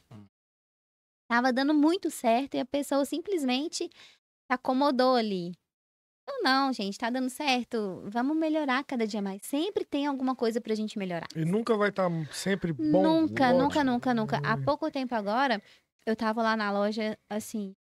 Tava 1.29 1.51
dando 1.51 1.73
muito 1.73 2.09
certo 2.11 2.55
e 2.55 2.59
a 2.59 2.65
pessoa 2.65 3.03
simplesmente 3.05 3.89
se 3.89 4.53
acomodou 4.53 5.15
ali. 5.15 5.53
Então, 6.23 6.41
não, 6.43 6.73
gente, 6.73 6.97
tá 6.97 7.09
dando 7.09 7.29
certo. 7.29 8.03
Vamos 8.07 8.37
melhorar 8.37 8.83
cada 8.83 9.05
dia 9.07 9.21
mais. 9.21 9.41
Sempre 9.43 9.85
tem 9.85 10.07
alguma 10.07 10.35
coisa 10.35 10.61
pra 10.61 10.75
gente 10.75 10.97
melhorar. 10.97 11.27
E 11.35 11.45
nunca 11.45 11.77
vai 11.77 11.89
estar 11.89 12.09
sempre 12.31 12.73
bom. 12.73 13.03
nunca, 13.03 13.53
ótimo. 13.53 13.63
nunca, 13.63 13.83
nunca, 13.83 14.13
nunca. 14.13 14.39
Há 14.43 14.57
Hum. 14.57 14.65
pouco 14.65 14.91
tempo 14.91 15.13
agora, 15.15 15.61
eu 16.05 16.15
tava 16.15 16.41
lá 16.43 16.55
na 16.57 16.71
loja, 16.71 17.17
assim, 17.29 17.73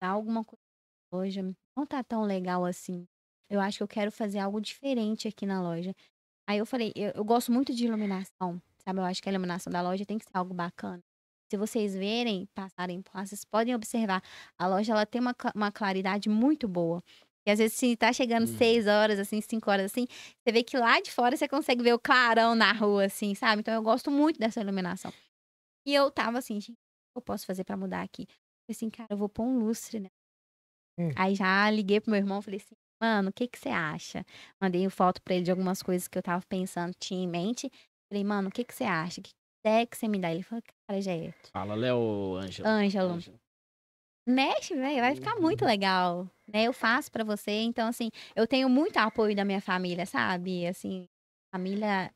tá 0.00 0.08
alguma 0.08 0.44
coisa 0.44 0.62
na 1.12 1.18
loja 1.18 1.56
não 1.76 1.86
tá 1.86 2.02
tão 2.04 2.24
legal 2.24 2.64
assim. 2.64 3.06
Eu 3.50 3.60
acho 3.60 3.78
que 3.78 3.82
eu 3.84 3.88
quero 3.88 4.12
fazer 4.12 4.40
algo 4.40 4.60
diferente 4.60 5.28
aqui 5.28 5.46
na 5.46 5.62
loja. 5.62 5.94
Aí 6.48 6.58
eu 6.58 6.66
falei, 6.66 6.92
eu, 6.96 7.12
eu 7.16 7.24
gosto 7.24 7.52
muito 7.52 7.74
de 7.74 7.86
iluminação, 7.86 8.60
sabe? 8.84 9.00
Eu 9.00 9.04
acho 9.04 9.22
que 9.22 9.28
a 9.28 9.32
iluminação 9.32 9.72
da 9.72 9.82
loja 9.82 10.06
tem 10.06 10.18
que 10.18 10.24
ser 10.24 10.36
algo 10.36 10.54
bacana. 10.54 11.02
Se 11.50 11.56
vocês 11.56 11.94
verem, 11.94 12.46
passarem 12.54 13.00
por 13.02 13.14
lá, 13.16 13.24
vocês 13.26 13.44
podem 13.44 13.74
observar. 13.74 14.22
A 14.58 14.66
loja, 14.66 14.92
ela 14.92 15.06
tem 15.06 15.20
uma, 15.20 15.34
uma 15.54 15.72
claridade 15.72 16.28
muito 16.28 16.68
boa. 16.68 17.02
E 17.46 17.50
às 17.50 17.58
vezes, 17.58 17.74
se 17.78 17.96
tá 17.96 18.12
chegando 18.12 18.46
Uhum. 18.46 18.58
seis 18.58 18.86
horas, 18.86 19.18
assim, 19.18 19.40
cinco 19.40 19.70
horas, 19.70 19.86
assim, 19.86 20.06
você 20.44 20.52
vê 20.52 20.62
que 20.62 20.76
lá 20.76 21.00
de 21.00 21.10
fora 21.10 21.34
você 21.36 21.48
consegue 21.48 21.82
ver 21.82 21.94
o 21.94 21.98
clarão 21.98 22.54
na 22.54 22.72
rua, 22.72 23.06
assim, 23.06 23.34
sabe? 23.34 23.60
Então 23.60 23.72
eu 23.72 23.82
gosto 23.82 24.10
muito 24.10 24.38
dessa 24.38 24.60
iluminação. 24.60 25.10
E 25.86 25.94
eu 25.94 26.10
tava 26.10 26.38
assim, 26.38 26.60
gente, 26.60 26.72
o 26.72 26.74
que 26.74 27.18
eu 27.18 27.22
posso 27.22 27.46
fazer 27.46 27.64
pra 27.64 27.76
mudar 27.76 28.02
aqui? 28.02 28.26
Falei 28.26 28.70
assim, 28.72 28.90
cara, 28.90 29.08
eu 29.10 29.16
vou 29.16 29.28
pôr 29.30 29.44
um 29.44 29.58
lustre, 29.58 30.00
né? 30.00 30.08
Hum. 30.98 31.10
Aí 31.16 31.34
já 31.34 31.70
liguei 31.70 32.00
pro 32.00 32.10
meu 32.10 32.18
irmão, 32.18 32.42
falei 32.42 32.60
assim, 32.60 32.74
mano, 33.00 33.30
o 33.30 33.32
que 33.32 33.48
que 33.48 33.58
você 33.58 33.68
acha? 33.70 34.24
Mandei 34.60 34.88
foto 34.90 35.22
pra 35.22 35.34
ele 35.34 35.44
de 35.44 35.50
algumas 35.50 35.82
coisas 35.82 36.08
que 36.08 36.18
eu 36.18 36.22
tava 36.22 36.44
pensando, 36.46 36.92
tinha 36.98 37.22
em 37.22 37.28
mente. 37.28 37.70
Falei, 38.12 38.24
mano, 38.24 38.48
o 38.48 38.52
que 38.52 38.64
que 38.64 38.74
você 38.74 38.84
acha? 38.84 39.22
Que 39.22 39.30
ideia 39.68 39.86
que 39.86 39.96
você 39.96 40.08
me 40.08 40.18
dá? 40.18 40.30
Ele 40.32 40.42
falou, 40.42 40.62
cara, 40.86 41.00
já 41.00 41.12
é. 41.12 41.32
Fala, 41.52 41.74
Léo 41.74 42.36
Ângelo. 42.36 42.68
Ângelo, 42.68 43.18
mexe, 44.26 44.74
velho, 44.74 45.00
vai 45.00 45.14
ficar 45.14 45.36
muito 45.36 45.62
Uhum. 45.62 45.68
legal, 45.68 46.30
né? 46.52 46.64
Eu 46.64 46.72
faço 46.72 47.10
pra 47.10 47.24
você, 47.24 47.50
então 47.62 47.88
assim, 47.88 48.10
eu 48.36 48.46
tenho 48.46 48.68
muito 48.68 48.96
apoio 48.98 49.34
da 49.34 49.44
minha 49.44 49.60
família, 49.60 50.04
sabe? 50.04 50.66
Assim, 50.66 51.08
família 51.52 52.12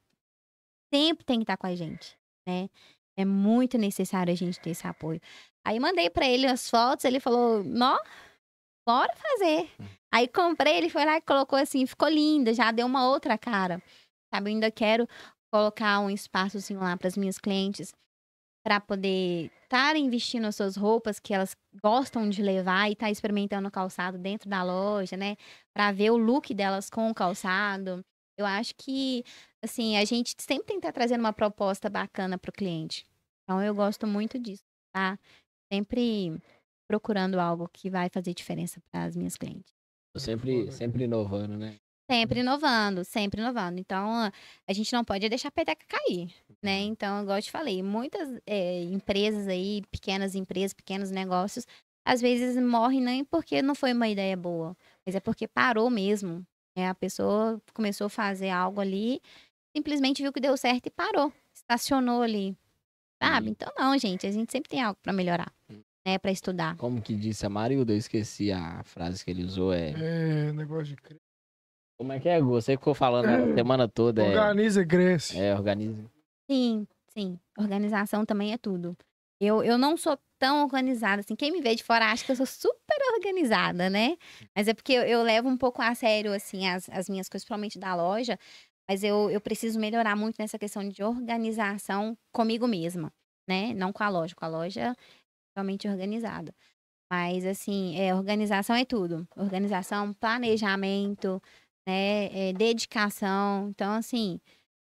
sempre 0.93 1.25
tem 1.25 1.39
que 1.39 1.45
estar 1.45 1.57
com 1.57 1.67
a 1.67 1.75
gente, 1.75 2.19
né? 2.47 2.69
É 3.17 3.25
muito 3.25 3.79
necessário 3.79 4.33
a 4.33 4.37
gente 4.37 4.61
ter 4.61 4.71
esse 4.71 4.87
apoio. 4.87 5.21
Aí 5.65 5.79
mandei 5.79 6.11
pra 6.11 6.27
ele 6.27 6.47
as 6.47 6.69
fotos, 6.69 7.05
ele 7.05 7.21
falou: 7.21 7.63
"Nó, 7.65 7.99
bora 8.87 9.15
fazer". 9.17 9.71
Aí 10.13 10.29
comprei, 10.29 10.77
ele 10.77 10.91
foi 10.91 11.05
lá 11.07 11.17
e 11.17 11.23
colocou 11.23 11.59
assim, 11.59 11.87
ficou 11.87 12.09
linda, 12.09 12.53
já 12.53 12.71
deu 12.71 12.87
uma 12.87 13.09
outra 13.09 13.39
cara. 13.39 13.83
Sabe, 14.35 14.51
eu 14.51 14.55
ainda 14.55 14.71
quero 14.71 15.07
colocar 15.53 16.01
um 16.01 16.11
espaçozinho 16.11 16.81
lá 16.81 16.97
para 16.97 17.09
as 17.09 17.17
minhas 17.17 17.39
clientes 17.39 17.93
para 18.65 18.81
poder 18.81 19.51
estarem 19.65 20.09
vestindo 20.09 20.47
as 20.47 20.57
suas 20.57 20.77
roupas 20.77 21.19
que 21.19 21.35
elas 21.35 21.57
gostam 21.83 22.29
de 22.29 22.43
levar 22.43 22.89
e 22.89 22.93
estar 22.93 23.11
experimentando 23.11 23.69
o 23.69 23.73
calçado 23.73 24.17
dentro 24.19 24.49
da 24.49 24.63
loja, 24.63 25.17
né? 25.17 25.37
Para 25.75 25.91
ver 25.93 26.11
o 26.11 26.17
look 26.17 26.55
delas 26.55 26.89
com 26.89 27.11
o 27.11 27.15
calçado. 27.15 28.05
Eu 28.39 28.47
acho 28.47 28.75
que, 28.77 29.25
assim, 29.63 29.97
a 29.97 30.05
gente 30.05 30.35
sempre 30.41 30.67
tem 30.67 30.77
que 30.77 30.87
estar 30.87 30.93
trazendo 30.93 31.21
uma 31.21 31.33
proposta 31.33 31.91
bacana 31.91 32.39
para 32.39 32.51
o 32.51 32.53
cliente. 32.53 33.05
Então, 33.43 33.63
eu 33.63 33.75
gosto 33.75 34.07
muito 34.07 34.39
disso, 34.39 34.63
tá? 34.95 35.19
Sempre 35.73 36.41
procurando 36.89 37.41
algo 37.41 37.69
que 37.69 37.91
vai 37.91 38.09
fazer 38.09 38.33
diferença 38.35 38.81
para 38.91 39.05
as 39.05 39.17
minhas 39.17 39.37
clientes. 39.37 39.73
Sempre, 40.17 40.71
sempre 40.71 41.05
inovando, 41.05 41.57
né? 41.57 41.77
Sempre 42.13 42.41
inovando, 42.41 43.05
sempre 43.05 43.41
inovando. 43.41 43.81
Então, 43.81 44.07
a- 44.13 44.33
a 44.69 44.73
gente 44.73 44.93
não 44.93 45.03
pode 45.03 45.27
deixar 45.29 45.49
a 45.49 45.53
peteca 45.53 45.85
cair, 45.89 46.31
né? 46.63 46.81
Então, 46.81 47.23
igual 47.23 47.39
eu 47.39 47.43
te 47.43 47.51
falei, 47.51 47.83
muitas 47.83 48.29
eh, 48.47 48.83
empresas 48.85 49.49
aí, 49.49 49.83
pequenas 49.91 50.35
empresas, 50.35 50.75
pequenos 50.75 51.11
negócios, 51.11 51.67
às 52.07 52.21
vezes 52.21 52.63
morrem 52.63 53.01
nem 53.01 53.25
porque 53.25 53.63
não 53.63 53.75
foi 53.75 53.93
uma 53.95 54.09
ideia 54.09 54.37
boa, 54.37 54.77
mas 55.07 55.15
é 55.15 55.21
porque 55.21 55.49
parou 55.49 55.89
mesmo. 55.89 56.45
né? 56.77 56.89
A 56.89 56.95
pessoa 56.95 57.61
começou 57.73 58.07
a 58.07 58.11
fazer 58.11 58.51
algo 58.51 58.81
ali, 58.81 59.21
simplesmente 59.77 60.23
viu 60.23 60.33
que 60.33 60.41
deu 60.41 60.57
certo 60.57 60.87
e 60.87 60.91
parou, 60.91 61.33
estacionou 61.55 62.21
ali. 62.23 62.55
sabe? 63.23 63.47
Sim. 63.47 63.51
Então, 63.53 63.73
não, 63.79 63.97
gente, 63.99 64.27
a 64.27 64.31
gente 64.33 64.51
sempre 64.51 64.69
tem 64.69 64.83
algo 64.83 64.99
pra 65.03 65.13
melhorar, 65.13 65.51
Hum. 65.71 65.81
né? 66.07 66.19
Pra 66.19 66.31
estudar. 66.33 66.77
Como 66.77 67.01
que 67.01 67.15
disse 67.15 67.47
a 67.47 67.49
Marilda, 67.49 67.93
eu 67.93 67.97
esqueci 67.97 68.51
a 68.53 68.83
frase 68.85 69.25
que 69.25 69.31
ele 69.31 69.45
usou, 69.45 69.73
é... 69.73 69.93
É, 69.93 70.53
negócio 70.53 70.87
de 70.87 70.97
crer. 70.97 71.22
Como 72.03 72.13
é 72.13 72.19
que 72.19 72.29
é, 72.29 72.41
Gu? 72.41 72.51
Você 72.51 72.73
ficou 72.73 72.95
falando 72.95 73.27
a 73.27 73.55
semana 73.55 73.87
toda, 73.87 74.25
é... 74.25 74.31
Organiza 74.31 74.83
e 74.83 74.87
cresce. 74.87 75.39
É, 75.39 75.55
organiza. 75.55 76.05
Sim, 76.51 76.85
sim. 77.17 77.39
Organização 77.57 78.27
também 78.27 78.53
é 78.53 78.59
tudo. 78.59 78.97
Eu, 79.41 79.63
eu 79.63 79.79
não 79.79 79.97
sou 79.97 80.19
tão 80.37 80.65
organizada 80.65 81.21
assim. 81.21 81.37
Quem 81.37 81.53
me 81.53 81.61
vê 81.61 81.77
de 81.77 81.85
fora 81.85 82.11
acha 82.11 82.25
que 82.25 82.33
eu 82.33 82.37
sou 82.37 82.45
super 82.45 82.99
organizada, 83.15 83.89
né? 83.89 84.17
Mas 84.53 84.67
é 84.67 84.75
porque 84.75 84.93
eu, 84.93 85.03
eu 85.03 85.23
levo 85.23 85.49
um 85.49 85.57
pouco 85.57 85.81
a 85.81 85.95
sério, 85.95 86.33
assim, 86.33 86.69
as, 86.69 86.89
as 86.89 87.09
minhas 87.09 87.29
coisas, 87.29 87.45
principalmente 87.45 87.79
da 87.79 87.95
loja. 87.95 88.37
Mas 88.91 89.05
eu, 89.05 89.31
eu 89.31 89.41
preciso 89.41 89.79
melhorar 89.79 90.17
muito 90.17 90.37
nessa 90.41 90.59
questão 90.59 90.89
de 90.89 91.05
organização 91.05 92.19
comigo 92.33 92.67
mesma, 92.67 93.13
né? 93.49 93.73
Não 93.75 93.93
com 93.93 94.03
a 94.03 94.09
loja. 94.09 94.35
Com 94.35 94.45
a 94.45 94.49
loja 94.49 94.97
realmente 95.57 95.87
organizada. 95.87 96.53
Mas, 97.13 97.47
assim, 97.47 97.97
é, 97.97 98.13
organização 98.13 98.75
é 98.75 98.85
tudo. 98.85 99.29
Organização, 99.37 100.13
planejamento, 100.15 101.41
né? 101.87 102.49
É, 102.51 102.53
dedicação. 102.53 103.69
Então, 103.71 103.93
assim, 103.93 104.41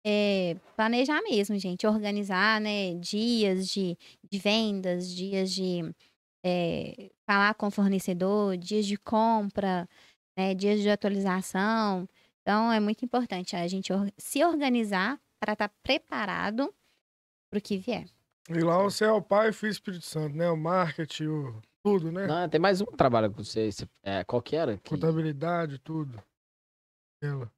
é, 0.06 0.56
planejar 0.76 1.22
mesmo, 1.22 1.58
gente. 1.58 1.88
Organizar, 1.88 2.60
né? 2.62 2.94
Dias 2.96 3.68
de, 3.70 3.98
de 4.30 4.40
vendas, 4.40 5.10
dias 5.10 5.52
de 5.52 5.94
é, 6.46 7.10
falar 7.26 7.54
com 7.56 7.68
o 7.68 7.72
fornecedor, 7.72 8.58
dias 8.58 8.86
de 8.86 8.98
compra, 8.98 9.88
né? 10.38 10.54
Dias 10.54 10.82
de 10.82 10.90
atualização. 10.90 12.08
Então, 12.42 12.72
é 12.72 12.80
muito 12.80 13.06
importante 13.06 13.56
a 13.56 13.66
gente 13.68 13.94
or- 13.94 14.12
se 14.18 14.44
organizar 14.44 15.20
para 15.40 15.54
estar 15.54 15.70
preparado 15.82 16.74
para 17.50 17.60
o 17.60 17.62
que 17.62 17.78
vier. 17.78 18.06
E 18.50 18.60
lá 18.60 18.78
você 18.82 19.06
é 19.06 19.12
o 19.12 19.22
Pai, 19.22 19.54
Filho 19.54 19.70
e 19.70 19.72
Espírito 19.72 20.06
Santo, 20.06 20.36
né? 20.36 20.50
O 20.50 20.58
marketing, 20.58 21.28
o... 21.28 21.62
tudo, 21.82 22.12
né? 22.12 22.28
Não, 22.28 22.50
tem 22.50 22.60
mais 22.60 22.82
um 22.82 22.86
que 22.86 22.98
trabalha 22.98 23.30
com 23.30 23.42
você. 23.42 23.72
você- 23.72 23.88
É, 24.04 24.24
qual 24.26 24.42
que 24.42 24.56
era? 24.58 24.78
Que- 24.78 24.90
Contabilidade, 24.90 25.80
tudo. 25.80 26.22
Ela. 27.24 27.52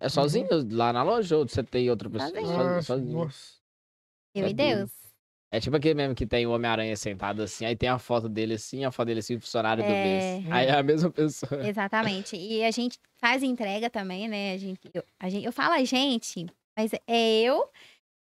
É 0.00 0.08
sozinho 0.08 0.48
lá 0.72 0.92
na 0.92 1.02
loja 1.04 1.36
ou 1.36 1.46
você 1.48 1.62
tem 1.62 1.88
outra 1.88 2.10
pessoa? 2.10 2.30
Sozinho. 2.30 2.46
Sozinho, 2.46 2.74
Nossa, 2.74 2.82
sozinho. 2.82 3.18
nossa. 3.18 3.62
Eu 4.34 4.46
É 4.46 4.50
e. 4.50 4.54
Deus. 4.54 4.90
É 5.54 5.60
tipo 5.60 5.76
aquele 5.76 5.94
mesmo 5.94 6.14
que 6.14 6.26
tem 6.26 6.46
o 6.46 6.50
Homem-Aranha 6.50 6.96
sentado 6.96 7.42
assim, 7.42 7.66
aí 7.66 7.76
tem 7.76 7.88
a 7.88 7.98
foto 7.98 8.26
dele 8.26 8.54
assim, 8.54 8.86
a 8.86 8.90
foto 8.90 9.08
dele 9.08 9.20
assim, 9.20 9.38
funcionário 9.38 9.84
do 9.84 9.90
É. 9.92 10.38
mês. 10.40 10.52
Aí 10.52 10.66
é 10.66 10.78
a 10.78 10.82
mesma 10.82 11.10
pessoa. 11.10 11.68
Exatamente. 11.68 12.36
E 12.36 12.64
a 12.64 12.70
gente 12.70 12.98
faz 13.20 13.42
entrega 13.42 13.90
também, 13.90 14.28
né? 14.28 14.54
A 14.54 14.56
gente, 14.56 14.80
eu, 14.94 15.04
a 15.20 15.28
gente, 15.28 15.44
eu 15.44 15.52
falo 15.52 15.74
a 15.74 15.84
gente, 15.84 16.46
mas 16.76 16.90
é 17.06 17.42
eu. 17.42 17.70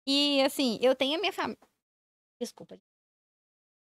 E 0.09 0.41
assim, 0.43 0.79
eu 0.81 0.95
tenho 0.97 1.19
a 1.19 1.21
minha 1.21 1.33
família. 1.33 1.59
Desculpa. 2.41 2.81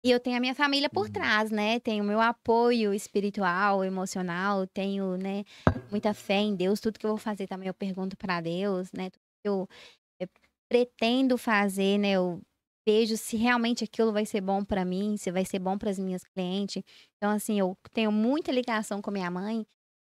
E 0.03 0.11
eu 0.11 0.19
tenho 0.19 0.37
a 0.37 0.39
minha 0.39 0.53
família 0.55 0.89
por 0.89 1.05
Uhum. 1.05 1.11
trás, 1.11 1.49
né? 1.51 1.79
Tenho 1.79 2.03
o 2.03 2.07
meu 2.07 2.19
apoio 2.19 2.93
espiritual, 2.93 3.83
emocional, 3.85 4.67
tenho, 4.67 5.17
né, 5.17 5.43
muita 5.89 6.13
fé 6.13 6.35
em 6.35 6.55
Deus. 6.55 6.79
Tudo 6.81 6.99
que 6.99 7.05
eu 7.05 7.11
vou 7.11 7.17
fazer 7.17 7.47
também 7.47 7.67
eu 7.67 7.73
pergunto 7.73 8.17
para 8.17 8.41
Deus, 8.41 8.91
né? 8.91 9.09
Tudo 9.09 9.21
que 9.43 9.47
eu 9.49 9.67
eh, 10.21 10.27
pretendo 10.69 11.37
fazer, 11.37 11.97
né? 11.99 12.11
Eu 12.13 12.41
vejo 12.87 13.17
se 13.17 13.37
realmente 13.37 13.83
aquilo 13.85 14.13
vai 14.13 14.25
ser 14.25 14.41
bom 14.41 14.63
para 14.65 14.85
mim, 14.85 15.17
se 15.17 15.31
vai 15.31 15.45
ser 15.45 15.59
bom 15.59 15.77
para 15.77 15.89
as 15.91 15.99
minhas 15.99 16.23
clientes. 16.25 16.83
Então, 17.17 17.31
assim, 17.31 17.59
eu 17.59 17.77
tenho 17.93 18.11
muita 18.11 18.51
ligação 18.51 19.01
com 19.01 19.11
minha 19.11 19.31
mãe. 19.31 19.65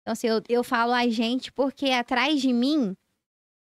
Então, 0.02 0.12
assim, 0.12 0.28
eu, 0.28 0.42
eu 0.48 0.64
falo 0.64 0.92
a 0.94 1.08
gente 1.08 1.52
porque 1.52 1.90
atrás 1.90 2.40
de 2.42 2.52
mim 2.52 2.96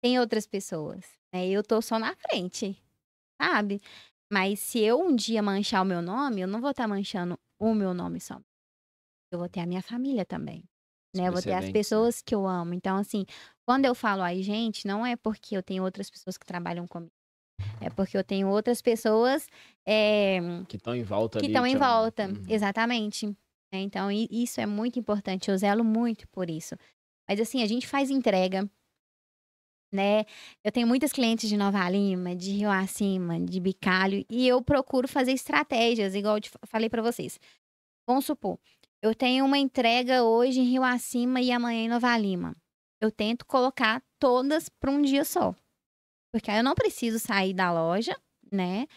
tem 0.04 0.20
outras 0.20 0.48
pessoas. 0.48 1.06
Né? 1.34 1.48
Eu 1.50 1.64
tô 1.64 1.82
só 1.82 2.00
na 2.00 2.16
frente, 2.16 2.78
sabe? 3.42 3.82
Mas 4.32 4.60
se 4.60 4.80
eu 4.80 5.00
um 5.00 5.14
dia 5.14 5.42
manchar 5.44 5.82
o 5.82 5.86
meu 5.86 6.02
nome, 6.02 6.42
eu 6.42 6.48
não 6.48 6.62
vou 6.62 6.72
estar 6.72 6.88
manchando 6.88 7.38
o 7.60 7.74
meu 7.74 7.94
nome 7.94 8.22
só. 8.22 8.40
Eu 9.32 9.40
vou 9.40 9.50
ter 9.50 9.60
a 9.60 9.66
minha 9.66 9.82
família 9.82 10.26
também. 10.26 10.64
Né? 11.16 11.28
Eu 11.28 11.34
vou 11.34 11.42
ter 11.42 11.52
as 11.52 11.66
né? 11.66 11.72
pessoas 11.72 12.22
que 12.22 12.34
eu 12.34 12.48
amo. 12.48 12.74
Então, 12.74 12.96
assim, 12.96 13.26
quando 13.66 13.86
eu 13.86 13.94
falo 13.94 14.22
a 14.22 14.34
gente, 14.36 14.88
não 14.88 15.06
é 15.06 15.18
porque 15.18 15.56
eu 15.56 15.62
tenho 15.62 15.84
outras 15.84 16.10
pessoas 16.10 16.38
que 16.38 16.46
trabalham 16.46 16.88
comigo. 16.88 17.12
É 17.80 17.90
porque 17.90 18.18
eu 18.18 18.24
tenho 18.24 18.48
outras 18.48 18.82
pessoas 18.82 19.48
é, 19.86 20.40
Que 20.68 20.78
estão 20.78 20.96
em 20.96 21.04
volta 21.04 21.40
que 21.40 21.48
estão 21.48 21.68
em 21.68 21.76
volta. 21.76 22.28
Uhum. 22.28 22.44
Exatamente. 22.48 23.28
né? 23.28 23.82
Então, 23.82 24.10
isso 24.12 24.62
é 24.62 24.66
muito 24.66 24.98
importante. 24.98 25.52
Eu 25.52 25.58
zelo 25.58 25.84
muito 25.84 26.28
por 26.30 26.50
isso. 26.50 26.76
Mas, 27.30 27.40
assim, 27.40 27.62
a 27.62 27.68
gente 27.68 27.86
faz 27.86 28.10
entrega, 28.10 28.70
né? 29.92 30.26
Eu 30.64 30.72
tenho 30.72 30.88
muitas 30.88 31.12
clientes 31.12 31.50
de 31.50 31.58
Nova 31.58 31.90
Lima, 31.90 32.36
de 32.36 32.52
Rio 32.52 32.70
Acima, 32.70 33.40
de 33.40 33.60
Bicalho, 33.60 34.26
e 34.30 34.48
eu 34.48 34.62
procuro 34.62 35.08
fazer 35.08 35.32
estratégias, 35.34 36.16
igual 36.16 36.38
eu 36.38 36.44
falei 36.68 36.90
pra 36.90 37.02
vocês. 37.02 37.40
Vamos 38.08 38.26
supor, 38.26 38.58
eu 39.02 39.16
tenho 39.16 39.46
uma 39.46 39.58
entrega 39.58 40.24
hoje 40.24 40.60
em 40.60 40.66
Rio 40.66 40.84
Acima 40.84 41.42
e 41.42 41.52
amanhã 41.52 41.86
em 41.86 41.90
Nova 41.90 42.16
Lima. 42.18 42.56
Eu 43.02 43.12
tento 43.12 43.46
colocar 43.46 44.02
todas 44.20 44.70
para 44.70 44.92
um 44.92 45.02
dia 45.02 45.26
só. 45.26 45.56
Porque 46.32 46.50
aí 46.50 46.58
eu 46.58 46.64
não 46.64 46.76
preciso 46.76 47.20
sair 47.20 47.54
da 47.54 47.74
loja, 47.74 48.16
né? 48.52 48.88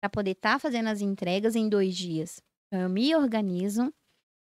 Para 0.00 0.10
poder 0.10 0.32
estar 0.32 0.60
fazendo 0.60 0.88
as 0.88 1.00
entregas 1.00 1.56
em 1.56 1.68
dois 1.68 1.96
dias. 1.96 2.42
Então, 2.66 2.82
eu 2.82 2.88
me 2.90 3.14
organizo 3.16 3.92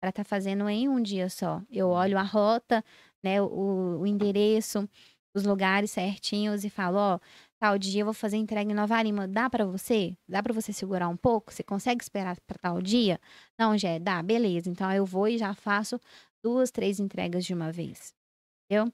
para 0.02 0.10
estar 0.10 0.26
fazendo 0.26 0.68
em 0.68 0.90
um 0.90 1.02
dia 1.02 1.30
só. 1.30 1.62
Eu 1.72 1.90
olho 1.90 2.18
a 2.18 2.24
rota, 2.24 2.84
né? 3.24 3.42
O, 3.42 4.02
o 4.02 4.06
endereço, 4.06 4.88
os 5.36 5.44
lugares 5.44 5.92
certinhos 5.92 6.64
e 6.64 6.70
falo, 6.70 6.98
ó, 6.98 7.20
tal 7.60 7.78
dia 7.78 8.02
eu 8.02 8.06
vou 8.06 8.14
fazer 8.14 8.38
entrega 8.38 8.72
em 8.72 8.76
Nova 8.76 9.02
Lima. 9.04 9.28
Dá 9.28 9.50
para 9.50 9.66
você? 9.66 10.16
Dá 10.28 10.42
para 10.42 10.54
você 10.54 10.72
segurar 10.74 11.10
um 11.10 11.18
pouco? 11.18 11.54
Você 11.54 11.64
consegue 11.64 12.02
esperar 12.02 12.40
para 12.48 12.58
tal 12.58 12.82
dia? 12.82 13.20
Não, 13.60 13.78
Jé, 13.78 14.00
dá, 14.00 14.22
beleza. 14.24 14.70
Então 14.70 14.92
eu 14.92 15.06
vou 15.06 15.28
e 15.28 15.38
já 15.38 15.54
faço 15.54 16.00
duas, 16.44 16.72
três 16.72 17.00
entregas 17.00 17.46
de 17.46 17.54
uma 17.54 17.72
vez. 17.72 18.14
Entendeu? 18.70 18.92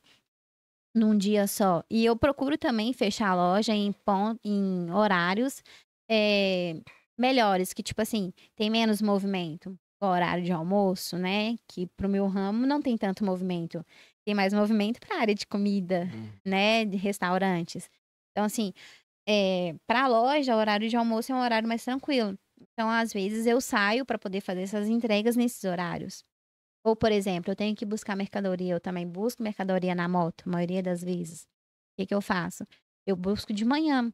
Num 0.95 1.17
dia 1.17 1.47
só. 1.47 1.83
E 1.89 2.03
eu 2.05 2.15
procuro 2.17 2.57
também 2.57 2.91
fechar 2.93 3.29
a 3.29 3.35
loja 3.35 3.73
em, 3.73 3.95
em 4.43 4.91
horários 4.91 5.63
é, 6.09 6.75
melhores, 7.17 7.73
que 7.73 7.83
tipo 7.83 8.01
assim, 8.01 8.33
tem 8.55 8.69
menos 8.69 9.01
movimento. 9.01 9.77
O 10.01 10.05
horário 10.07 10.43
de 10.43 10.51
almoço, 10.51 11.17
né? 11.17 11.55
Que 11.67 11.85
pro 11.87 12.09
meu 12.09 12.27
ramo 12.27 12.65
não 12.65 12.81
tem 12.81 12.97
tanto 12.97 13.23
movimento. 13.23 13.85
Tem 14.25 14.35
mais 14.35 14.53
movimento 14.53 14.99
para 14.99 15.19
área 15.19 15.33
de 15.35 15.45
comida, 15.47 16.07
Hum. 16.13 16.29
né? 16.45 16.85
De 16.85 16.97
restaurantes. 16.97 17.89
Então, 18.31 18.45
assim, 18.45 18.71
é, 19.27 19.75
para 19.87 20.03
a 20.03 20.07
loja, 20.07 20.55
o 20.55 20.59
horário 20.59 20.87
de 20.89 20.95
almoço 20.95 21.31
é 21.31 21.35
um 21.35 21.41
horário 21.41 21.67
mais 21.67 21.83
tranquilo. 21.83 22.37
Então, 22.73 22.89
às 22.89 23.11
vezes, 23.11 23.45
eu 23.47 23.59
saio 23.59 24.05
para 24.05 24.19
poder 24.19 24.41
fazer 24.41 24.61
essas 24.61 24.87
entregas 24.87 25.35
nesses 25.35 25.63
horários. 25.63 26.23
Ou, 26.85 26.95
por 26.95 27.11
exemplo, 27.11 27.51
eu 27.51 27.55
tenho 27.55 27.75
que 27.75 27.85
buscar 27.85 28.15
mercadoria, 28.15 28.73
eu 28.73 28.79
também 28.79 29.07
busco 29.07 29.43
mercadoria 29.43 29.93
na 29.95 30.07
moto, 30.07 30.43
a 30.47 30.49
maioria 30.49 30.81
das 30.81 31.03
vezes. 31.03 31.43
O 31.43 32.01
que, 32.01 32.05
que 32.07 32.13
eu 32.15 32.21
faço? 32.21 32.65
Eu 33.05 33.15
busco 33.15 33.53
de 33.53 33.65
manhã. 33.65 34.11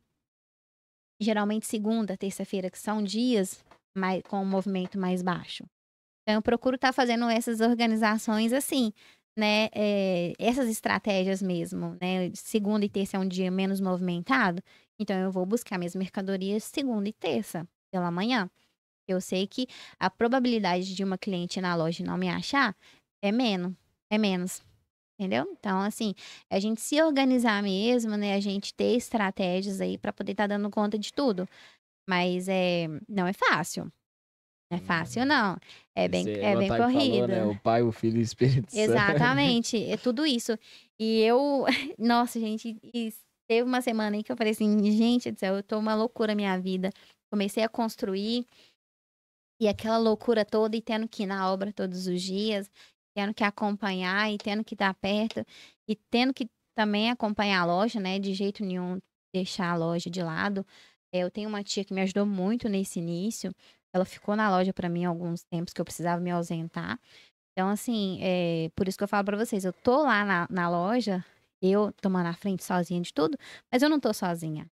Geralmente 1.19 1.65
segunda, 1.65 2.15
terça-feira, 2.17 2.69
que 2.69 2.77
são 2.77 3.01
dias 3.03 3.63
mais, 3.95 4.21
com 4.23 4.41
um 4.41 4.45
movimento 4.45 4.97
mais 4.99 5.21
baixo. 5.21 5.65
Então, 6.23 6.35
eu 6.35 6.41
procuro 6.41 6.75
estar 6.75 6.93
fazendo 6.93 7.25
essas 7.29 7.61
organizações 7.61 8.51
assim, 8.53 8.91
né? 9.37 9.69
é, 9.73 10.33
essas 10.39 10.67
estratégias 10.67 11.41
mesmo, 11.41 11.97
né? 12.01 12.31
Segunda 12.33 12.85
e 12.85 12.89
terça 12.89 13.17
é 13.17 13.19
um 13.19 13.27
dia 13.27 13.51
menos 13.51 13.79
movimentado, 13.79 14.61
então 14.99 15.15
eu 15.17 15.31
vou 15.31 15.45
buscar 15.45 15.77
minhas 15.77 15.95
mercadorias 15.95 16.63
segunda 16.63 17.07
e 17.07 17.13
terça, 17.13 17.67
pela 17.91 18.11
manhã. 18.11 18.49
Eu 19.07 19.21
sei 19.21 19.47
que 19.47 19.67
a 19.99 20.09
probabilidade 20.09 20.93
de 20.95 21.03
uma 21.03 21.17
cliente 21.17 21.61
na 21.61 21.75
loja 21.75 22.03
não 22.03 22.17
me 22.17 22.29
achar 22.29 22.75
é 23.21 23.31
menos, 23.31 23.73
é 24.09 24.17
menos. 24.17 24.61
Entendeu? 25.19 25.47
Então, 25.59 25.79
assim, 25.81 26.13
a 26.49 26.59
gente 26.59 26.79
se 26.79 27.01
organizar 27.01 27.63
mesmo, 27.63 28.15
né? 28.15 28.35
A 28.35 28.39
gente 28.39 28.71
ter 28.73 28.95
estratégias 28.95 29.81
aí 29.81 29.97
para 29.97 30.13
poder 30.13 30.33
estar 30.33 30.45
dando 30.47 30.69
conta 30.69 30.97
de 30.97 31.11
tudo. 31.11 31.49
Mas 32.07 32.47
é, 32.47 32.87
não 33.09 33.25
é 33.27 33.33
fácil. 33.33 33.91
Não 34.69 34.77
é 34.77 34.81
fácil, 34.81 35.25
não. 35.25 35.57
É 35.95 36.07
bem, 36.07 36.23
Você- 36.25 36.39
é 36.39 36.55
bem 36.55 36.65
o 36.65 36.69
Thay 36.69 36.77
falou, 36.77 36.91
corrido. 36.93 37.27
né? 37.27 37.43
O 37.45 37.55
pai, 37.61 37.81
o 37.83 37.91
filho 37.91 38.17
e 38.17 38.19
o 38.19 38.21
Espírito 38.21 38.69
Santo. 38.71 38.79
Exatamente, 38.91 39.77
é 39.89 39.97
tudo 39.97 40.25
isso. 40.25 40.57
E 40.99 41.21
eu, 41.21 41.65
nossa, 41.97 42.39
gente, 42.39 42.75
teve 43.49 43.63
uma 43.63 43.81
semana 43.81 44.17
aí 44.17 44.23
que 44.23 44.31
eu 44.31 44.37
falei 44.37 44.51
assim, 44.51 44.91
gente 44.91 45.31
do 45.31 45.39
céu, 45.39 45.55
eu 45.55 45.63
tô 45.63 45.79
uma 45.79 45.95
loucura 45.95 46.35
minha 46.35 46.59
vida. 46.59 46.89
Comecei 47.31 47.63
a 47.63 47.69
construir 47.69 48.45
e 49.61 49.67
aquela 49.67 49.97
loucura 49.97 50.45
toda 50.45 50.75
e 50.75 50.81
tendo 50.81 51.07
que 51.07 51.23
ir 51.23 51.27
na 51.27 51.51
obra 51.51 51.73
todos 51.73 52.07
os 52.07 52.21
dias, 52.21 52.69
tendo 53.15 53.33
que 53.33 53.43
acompanhar 53.43 54.31
e 54.31 54.37
tendo 54.37 54.63
que 54.63 54.75
estar 54.75 54.93
perto 54.95 55.43
e 55.89 55.95
tendo 56.11 56.33
que 56.33 56.47
também 56.77 57.09
acompanhar 57.09 57.61
a 57.61 57.65
loja, 57.65 57.99
né? 57.99 58.19
De 58.19 58.33
jeito 58.33 58.63
nenhum 58.63 58.99
deixar 59.33 59.71
a 59.71 59.75
loja 59.75 60.09
de 60.09 60.21
lado. 60.21 60.65
É, 61.13 61.19
Eu 61.19 61.31
tenho 61.31 61.49
uma 61.49 61.63
tia 61.63 61.83
que 61.83 61.93
me 61.93 62.01
ajudou 62.01 62.25
muito 62.25 62.69
nesse 62.69 62.99
início. 62.99 63.51
Ela 63.93 64.05
ficou 64.05 64.35
na 64.35 64.49
loja 64.49 64.73
para 64.73 64.89
mim 64.89 65.05
alguns 65.05 65.43
tempos 65.43 65.73
que 65.73 65.81
eu 65.81 65.85
precisava 65.85 66.21
me 66.21 66.29
ausentar. 66.31 66.99
Então, 67.53 67.69
assim, 67.69 68.19
é, 68.21 68.69
por 68.75 68.87
isso 68.87 68.97
que 68.97 69.03
eu 69.03 69.07
falo 69.07 69.25
para 69.25 69.37
vocês, 69.37 69.65
eu 69.65 69.73
tô 69.73 70.03
lá 70.03 70.23
na, 70.23 70.47
na 70.49 70.69
loja, 70.69 71.25
eu 71.61 71.91
tomando 71.93 72.27
a 72.27 72.33
frente 72.33 72.63
sozinha 72.63 73.01
de 73.01 73.11
tudo, 73.13 73.37
mas 73.71 73.81
eu 73.81 73.89
não 73.89 73.99
tô 73.99 74.13
sozinha. 74.13 74.69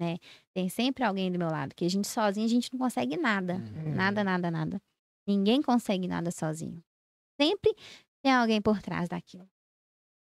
né? 0.00 0.16
Tem 0.54 0.68
sempre 0.68 1.02
alguém 1.04 1.30
do 1.32 1.38
meu 1.38 1.48
lado, 1.50 1.74
que 1.74 1.84
a 1.84 1.90
gente 1.90 2.06
sozinho 2.06 2.46
a 2.46 2.48
gente 2.48 2.72
não 2.72 2.78
consegue 2.78 3.16
nada. 3.16 3.54
Uhum. 3.54 3.94
Nada, 3.94 4.22
nada, 4.22 4.50
nada. 4.50 4.80
Ninguém 5.26 5.60
consegue 5.60 6.06
nada 6.06 6.30
sozinho. 6.30 6.80
Sempre 7.40 7.74
tem 8.22 8.32
alguém 8.32 8.60
por 8.62 8.80
trás 8.80 9.08
daquilo. 9.08 9.48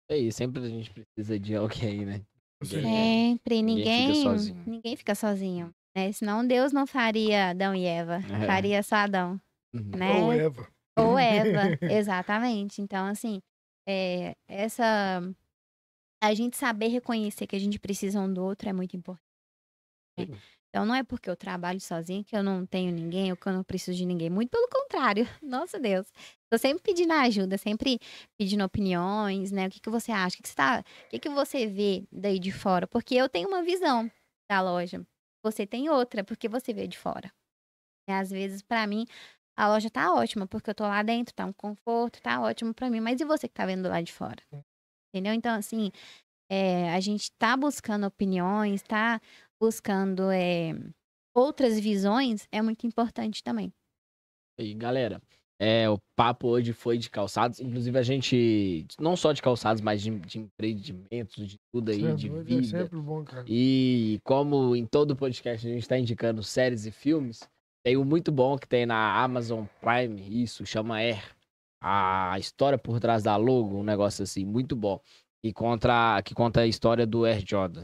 É 0.10 0.18
isso, 0.18 0.38
sempre 0.38 0.64
a 0.64 0.70
gente 0.70 0.90
precisa 0.92 1.38
de 1.40 1.56
alguém, 1.56 2.06
né? 2.06 2.22
Sempre, 2.64 3.62
Ninguém 3.62 3.86
ninguém, 3.86 4.14
fica 4.14 4.14
sozinho. 4.32 4.64
ninguém 4.66 4.96
fica 4.96 5.16
sozinho. 5.16 5.74
Né? 6.08 6.12
Senão 6.14 6.46
Deus 6.46 6.72
não 6.72 6.88
faria 6.88 7.50
Adão 7.50 7.76
e 7.76 7.86
Eva, 7.86 8.16
É. 8.18 8.46
faria 8.46 8.82
só 8.84 8.96
Adão, 8.98 9.40
Uhum. 9.74 9.92
né? 9.98 10.22
Ou 10.22 10.34
Eva. 10.34 10.68
Ou 10.98 11.20
Eva, 11.20 11.62
exatamente. 11.82 12.82
Então, 12.82 13.06
assim, 13.06 13.42
é, 13.88 14.36
essa. 14.48 15.22
A 16.22 16.34
gente 16.34 16.58
saber 16.58 16.88
reconhecer 16.88 17.48
que 17.48 17.56
a 17.56 17.60
gente 17.60 17.80
precisa 17.80 18.20
um 18.20 18.32
do 18.34 18.44
outro 18.44 18.68
é 18.70 18.74
muito 18.74 18.96
importante. 18.96 19.24
né? 20.18 20.26
Então, 20.70 20.86
não 20.86 20.94
é 20.94 21.02
porque 21.04 21.28
eu 21.30 21.36
trabalho 21.36 21.80
sozinha 21.82 22.24
que 22.24 22.36
eu 22.36 22.44
não 22.44 22.64
tenho 22.66 22.92
ninguém 22.92 23.32
ou 23.32 23.38
que 23.38 23.48
eu 23.48 23.54
não 23.54 23.64
preciso 23.64 23.98
de 23.98 24.06
ninguém. 24.06 24.30
Muito 24.30 24.50
pelo 24.52 24.68
contrário. 24.68 25.26
Nossa 25.42 25.80
Deus. 25.80 26.06
Tô 26.52 26.58
sempre 26.60 26.84
pedindo 26.84 27.14
ajuda, 27.14 27.58
sempre 27.58 28.00
pedindo 28.38 28.64
opiniões, 28.64 29.52
né? 29.52 29.68
O 29.68 29.70
que, 29.72 29.80
que 29.80 29.90
você 29.90 30.12
acha? 30.12 30.36
O 30.36 30.38
que, 30.38 30.44
que 30.44 30.50
você 30.50 30.56
tá... 30.56 30.84
o 31.06 31.10
que, 31.10 31.20
que 31.20 31.30
você 31.30 31.66
vê 31.66 32.04
daí 32.12 32.38
de 32.38 32.52
fora? 32.52 32.86
Porque 32.86 33.16
eu 33.16 33.28
tenho 33.30 33.48
uma 33.48 33.64
visão 33.64 34.12
da 34.52 34.62
loja. 34.62 35.02
Você 35.44 35.66
tem 35.68 35.90
outra, 35.90 36.24
porque 36.24 36.50
você 36.50 36.74
vê 36.74 36.88
de 36.88 36.98
fora. 36.98 37.32
E 38.10 38.14
às 38.14 38.30
vezes, 38.32 38.62
pra 38.62 38.88
mim, 38.88 39.06
a 39.58 39.68
loja 39.70 39.90
tá 39.90 40.14
ótima, 40.14 40.48
porque 40.48 40.70
eu 40.72 40.76
tô 40.76 40.84
lá 40.84 41.04
dentro, 41.04 41.34
tá 41.36 41.46
um 41.46 41.54
conforto, 41.54 42.22
tá 42.22 42.42
ótimo 42.42 42.74
pra 42.74 42.90
mim. 42.90 43.00
Mas 43.02 43.22
e 43.22 43.26
você 43.26 43.48
que 43.48 43.54
tá 43.54 43.66
vendo 43.66 43.90
lá 43.90 44.02
de 44.02 44.14
fora? 44.14 44.44
Entendeu? 45.14 45.34
Então, 45.34 45.56
assim, 45.56 45.92
é, 46.52 46.92
a 46.94 47.00
gente 47.00 47.32
tá 47.40 47.58
buscando 47.58 48.06
opiniões, 48.08 48.84
tá 48.84 49.22
buscando 49.62 50.32
é, 50.32 50.74
outras 51.36 51.80
visões, 51.80 52.48
é 52.52 52.62
muito 52.62 52.88
importante 52.88 53.44
também. 53.44 53.74
E 54.58 54.74
galera, 54.76 55.22
é, 55.62 55.90
o 55.90 56.00
papo 56.16 56.48
hoje 56.48 56.72
foi 56.72 56.98
de 56.98 57.10
calçados. 57.10 57.60
Inclusive, 57.60 57.98
a 58.00 58.02
gente, 58.02 58.88
não 58.98 59.18
só 59.18 59.34
de 59.34 59.42
calçados, 59.42 59.82
mas 59.82 60.02
de, 60.02 60.10
de 60.20 60.40
empreendimentos, 60.40 61.48
de 61.48 61.58
tudo 61.70 61.92
aí, 61.92 62.06
é 62.06 62.16
de 62.16 62.30
É 62.30 62.42
vida. 62.42 62.64
sempre 62.64 62.98
bom, 62.98 63.24
cara. 63.26 63.44
E 63.46 64.20
como 64.24 64.74
em 64.74 64.86
todo 64.86 65.18
podcast 65.18 65.68
a 65.68 65.70
gente 65.70 65.82
está 65.82 65.98
indicando 65.98 66.42
séries 66.42 66.86
e 66.86 66.92
filmes, 66.92 67.42
tem 67.84 67.98
um 67.98 68.06
muito 68.06 68.32
bom 68.32 68.58
que 68.58 68.68
tem 68.68 68.86
na 68.86 69.22
Amazon 69.22 69.66
Prime, 69.82 70.44
isso, 70.44 70.66
chama 70.66 70.98
Air. 70.98 71.24
A 71.82 72.38
história 72.40 72.78
por 72.78 73.00
trás 73.00 73.24
da 73.24 73.36
logo, 73.36 73.78
um 73.78 73.84
negócio 73.84 74.24
assim, 74.24 74.46
muito 74.46 74.76
bom. 74.76 75.00
E 75.44 75.54
contra, 75.54 76.22
que 76.24 76.34
conta 76.34 76.62
a 76.62 76.68
história 76.68 77.06
do 77.06 77.26
Air 77.26 77.44
Jordan. 77.46 77.84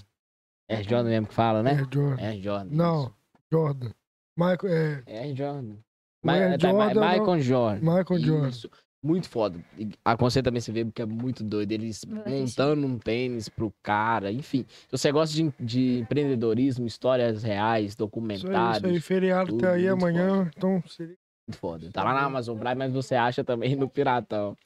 Air 0.70 0.84
Jordan 0.84 1.10
mesmo 1.10 1.28
que 1.28 1.34
fala, 1.34 1.62
né? 1.64 1.74
É, 1.74 1.78
Jordan. 1.78 2.22
Air 2.22 2.42
Jordan. 2.42 2.76
Não, 2.76 3.14
Jordan. 3.52 3.92
Michael, 4.38 4.74
é. 4.74 5.04
Air 5.08 5.36
Jordan. 5.36 5.78
O 6.26 6.28
Ma- 6.28 6.58
tá, 6.58 6.74
Ma- 6.74 6.94
Jordan, 6.94 7.10
Michael 7.20 7.42
Jordan. 7.42 7.80
Michael 7.98 8.20
Jordan. 8.20 8.50
Isso. 8.50 8.70
Muito 9.04 9.30
foda. 9.30 9.60
E 9.78 9.90
Aconselho 10.04 10.44
também 10.44 10.60
você 10.60 10.72
ver 10.72 10.86
porque 10.86 11.04
é 11.04 11.06
muito 11.06 11.44
doido. 11.44 11.72
Eles 11.72 12.04
montando 12.06 12.88
um 12.88 12.98
tênis 12.98 13.48
pro 13.48 13.72
cara, 13.84 14.32
enfim. 14.32 14.66
Se 14.68 14.92
você 14.92 15.12
gosta 15.12 15.36
de, 15.36 15.54
de 15.60 16.00
empreendedorismo, 16.00 16.88
histórias 16.88 17.44
reais, 17.44 17.90
Isso 17.90 17.94
aí, 17.94 17.98
documentários, 18.00 18.78
isso 18.84 18.96
aí. 18.96 19.00
Feriado 19.00 19.50
tudo, 19.52 19.62
tá 19.62 19.74
aí 19.74 19.88
amanhã, 19.88 20.50
então 20.58 20.82
seria 20.88 21.16
muito 21.48 21.60
foda. 21.60 21.88
Tá 21.94 22.04
lá 22.04 22.16
na 22.16 22.22
Amazon 22.24 22.58
Prime, 22.58 22.74
mas 22.76 22.92
você 22.94 23.14
acha 23.14 23.44
também 23.44 23.76
no 23.76 23.88
Piratão. 23.88 24.58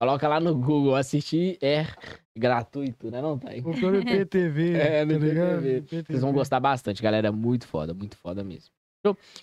Coloca 0.00 0.28
lá 0.28 0.38
no 0.38 0.54
Google, 0.54 0.94
assistir 0.94 1.58
é 1.60 1.84
gratuito, 2.36 3.10
né? 3.10 3.20
Não 3.20 3.36
tá 3.36 3.50
aí. 3.50 3.60
Ou 3.64 3.74
pelo 3.74 3.96
IPTV, 3.98 4.74
É, 4.74 5.04
no 5.04 5.18
tá? 5.18 5.26
IPTV. 5.26 6.04
Vocês 6.06 6.20
vão 6.20 6.32
gostar 6.32 6.60
bastante, 6.60 7.02
galera. 7.02 7.26
É 7.26 7.30
muito 7.32 7.66
foda, 7.66 7.92
muito 7.92 8.16
foda 8.16 8.44
mesmo. 8.44 8.70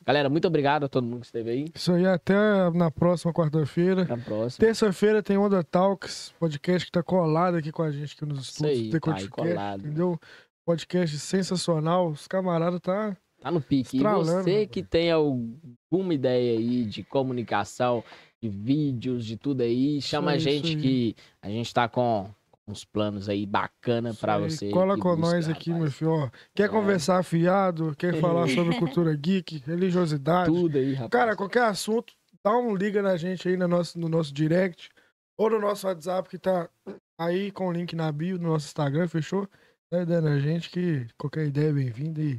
Galera, 0.06 0.30
muito 0.30 0.48
obrigado 0.48 0.86
a 0.86 0.90
todo 0.90 1.06
mundo 1.06 1.22
que 1.22 1.27
esteve 1.27 1.49
aí. 1.49 1.65
Isso 1.73 1.91
aí, 1.94 2.06
até 2.06 2.36
na 2.72 2.91
próxima 2.91 3.34
quarta-feira. 3.34 4.03
Até 4.03 4.14
a 4.14 4.18
próxima. 4.18 4.65
Terça-feira 4.68 5.23
tem 5.23 5.38
Onda 5.38 5.64
Talks, 5.64 6.34
podcast 6.40 6.86
que 6.86 6.91
tá 6.91 7.02
colado 7.02 7.56
aqui 7.56 7.72
com 7.72 7.82
a 7.84 7.91
gente 7.91 8.14
aqui 8.15 8.26
nos 8.26 8.40
Isso 8.40 8.52
estúdios 8.52 8.80
aí, 8.80 8.90
do 8.90 8.99
tá 8.99 9.15
aí 9.15 9.27
colado. 9.27 9.80
entendeu? 9.86 10.19
Podcast 10.65 11.18
sensacional, 11.19 12.10
os 12.10 12.27
camaradas 12.27 12.80
tá... 12.82 13.15
Tá 13.40 13.52
no 13.52 13.61
pique. 13.61 13.98
E 13.98 14.02
você 14.02 14.65
que 14.65 14.82
tem 14.82 15.11
alguma 15.11 16.14
ideia 16.14 16.57
aí 16.57 16.84
de 16.86 17.03
comunicação, 17.03 18.03
de 18.41 18.49
vídeos, 18.49 19.23
de 19.26 19.38
tudo 19.38 19.61
aí, 19.61 20.02
chama 20.02 20.32
a 20.32 20.34
aí, 20.34 20.38
isso 20.40 20.49
gente 20.49 20.76
aí. 20.76 20.82
que 20.82 21.15
a 21.41 21.49
gente 21.49 21.72
tá 21.72 21.88
com 21.88 22.27
uns 22.67 22.83
planos 22.83 23.29
aí 23.29 23.45
bacana 23.45 24.09
aí. 24.09 24.49
você. 24.49 24.69
Cola 24.71 24.97
com 24.97 25.15
busca, 25.15 25.35
nós 25.35 25.49
aqui, 25.49 25.69
rapaz. 25.69 25.83
meu 25.83 25.91
filho, 25.91 26.11
ó. 26.11 26.29
Quer 26.53 26.63
É. 26.63 26.67
conversar 26.67 27.19
afiado, 27.19 27.95
quer 27.95 28.13
falar 28.19 28.47
sobre 28.49 28.77
cultura 28.79 29.15
geek, 29.15 29.57
religiosidade, 29.65 30.51
Tudo 30.51 30.77
aí, 30.77 30.93
rapaz. 30.93 31.11
Cara, 31.11 31.35
qualquer 31.35 31.63
assunto, 31.63 32.13
dá 32.43 32.57
um 32.57 32.75
liga 32.75 33.01
na 33.01 33.15
gente 33.17 33.47
aí 33.47 33.55
no 33.57 33.67
nosso, 33.67 33.99
no 33.99 34.09
nosso 34.09 34.33
direct 34.33 34.89
ou 35.37 35.49
no 35.49 35.59
nosso 35.59 35.85
WhatsApp 35.87 36.27
que 36.29 36.39
tá 36.39 36.69
aí 37.19 37.51
com 37.51 37.67
o 37.67 37.71
link 37.71 37.95
na 37.95 38.11
bio 38.11 38.37
do 38.39 38.45
nosso 38.45 38.65
Instagram, 38.67 39.07
fechou? 39.07 39.47
Dá 39.91 40.01
ideia 40.01 40.21
na 40.21 40.39
gente 40.39 40.69
que 40.69 41.05
qualquer 41.17 41.45
ideia 41.47 41.69
é 41.69 41.73
bem-vinda 41.73 42.19
e 42.21 42.31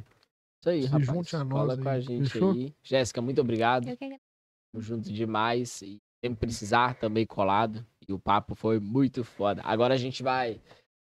Isso 0.61 0.69
aí, 0.69 0.81
se 0.83 0.87
rapaz. 0.89 1.05
junte 1.07 1.35
a 1.35 1.43
nós 1.43 1.59
Cola 1.61 1.73
aí, 1.75 1.81
com 1.83 1.89
a 1.89 1.99
gente 2.01 2.29
fechou? 2.29 2.51
aí. 2.51 2.73
Jéssica, 2.83 3.21
muito 3.21 3.39
obrigado. 3.39 3.87
Eu 3.87 3.95
que 3.97 4.19
junto 4.79 5.11
demais. 5.11 5.81
E 5.81 5.97
sempre 6.23 6.39
precisar, 6.39 6.95
também 6.95 7.25
colado. 7.25 7.85
E 8.07 8.13
o 8.13 8.19
papo 8.19 8.55
foi 8.55 8.79
muito 8.79 9.23
foda. 9.23 9.61
Agora 9.63 9.93
a 9.93 9.97
gente 9.97 10.23
vai 10.23 10.61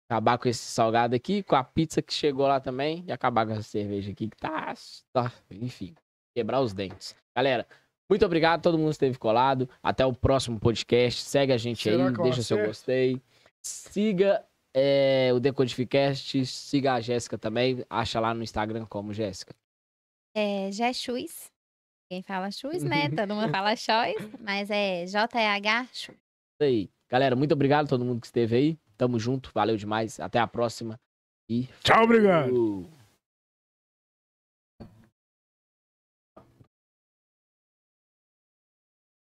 acabar 0.10 0.38
com 0.38 0.48
esse 0.48 0.64
salgado 0.64 1.16
aqui, 1.16 1.44
com 1.44 1.56
a 1.56 1.64
pizza 1.64 2.02
que 2.02 2.14
chegou 2.14 2.48
lá 2.48 2.60
também. 2.60 3.04
E 3.08 3.12
acabar 3.12 3.46
com 3.46 3.52
essa 3.52 3.64
cerveja 3.64 4.12
aqui 4.12 4.30
que 4.30 4.38
tá. 4.38 4.74
tá 5.12 5.32
enfim, 5.52 5.94
quebrar 6.36 6.62
os 6.62 6.74
dentes. 6.74 7.16
Galera, 7.36 7.68
muito 8.10 8.26
obrigado 8.26 8.60
a 8.60 8.62
todo 8.62 8.78
mundo 8.78 8.88
que 8.88 8.94
esteve 8.94 9.18
colado. 9.18 9.70
Até 9.82 10.06
o 10.06 10.14
próximo 10.14 10.60
podcast. 10.60 11.22
Segue 11.22 11.52
a 11.52 11.58
gente 11.58 11.84
Será 11.84 12.08
aí, 12.08 12.14
deixa 12.14 12.44
seu 12.44 12.58
acerto? 12.58 12.68
gostei. 12.68 13.22
Siga 13.66 14.46
é, 14.74 15.32
o 15.34 15.40
Decodificast. 15.40 16.46
Siga 16.46 16.94
a 16.94 17.02
Jéssica 17.02 17.38
também. 17.38 17.84
Acha 17.90 18.20
lá 18.20 18.34
no 18.34 18.44
Instagram 18.44 18.86
como 18.86 19.14
Jéssica. 19.14 19.54
É 20.36 20.72
Jechus. 20.72 21.52
Quem 22.10 22.22
fala 22.22 22.52
chus, 22.52 22.84
né? 22.84 23.10
Todo 23.16 23.34
mundo 23.34 23.50
fala 23.50 23.76
choice, 23.76 24.38
mas 24.40 24.70
é 24.70 25.06
J-E-H 25.06 25.88
chus. 25.94 26.23
Isso 26.54 26.64
aí. 26.64 26.90
Galera, 27.10 27.36
muito 27.36 27.54
obrigado 27.54 27.86
a 27.86 27.90
todo 27.90 28.06
mundo 28.06 28.22
que 28.22 28.28
esteve 28.28 28.56
aí. 28.56 28.80
Tamo 28.98 29.20
junto. 29.20 29.52
Valeu 29.54 29.78
demais. 29.78 30.20
Até 30.20 30.40
a 30.40 30.48
próxima. 30.48 31.00
E 31.50 31.68
Tchau, 31.84 32.04
obrigado. 32.04 33.03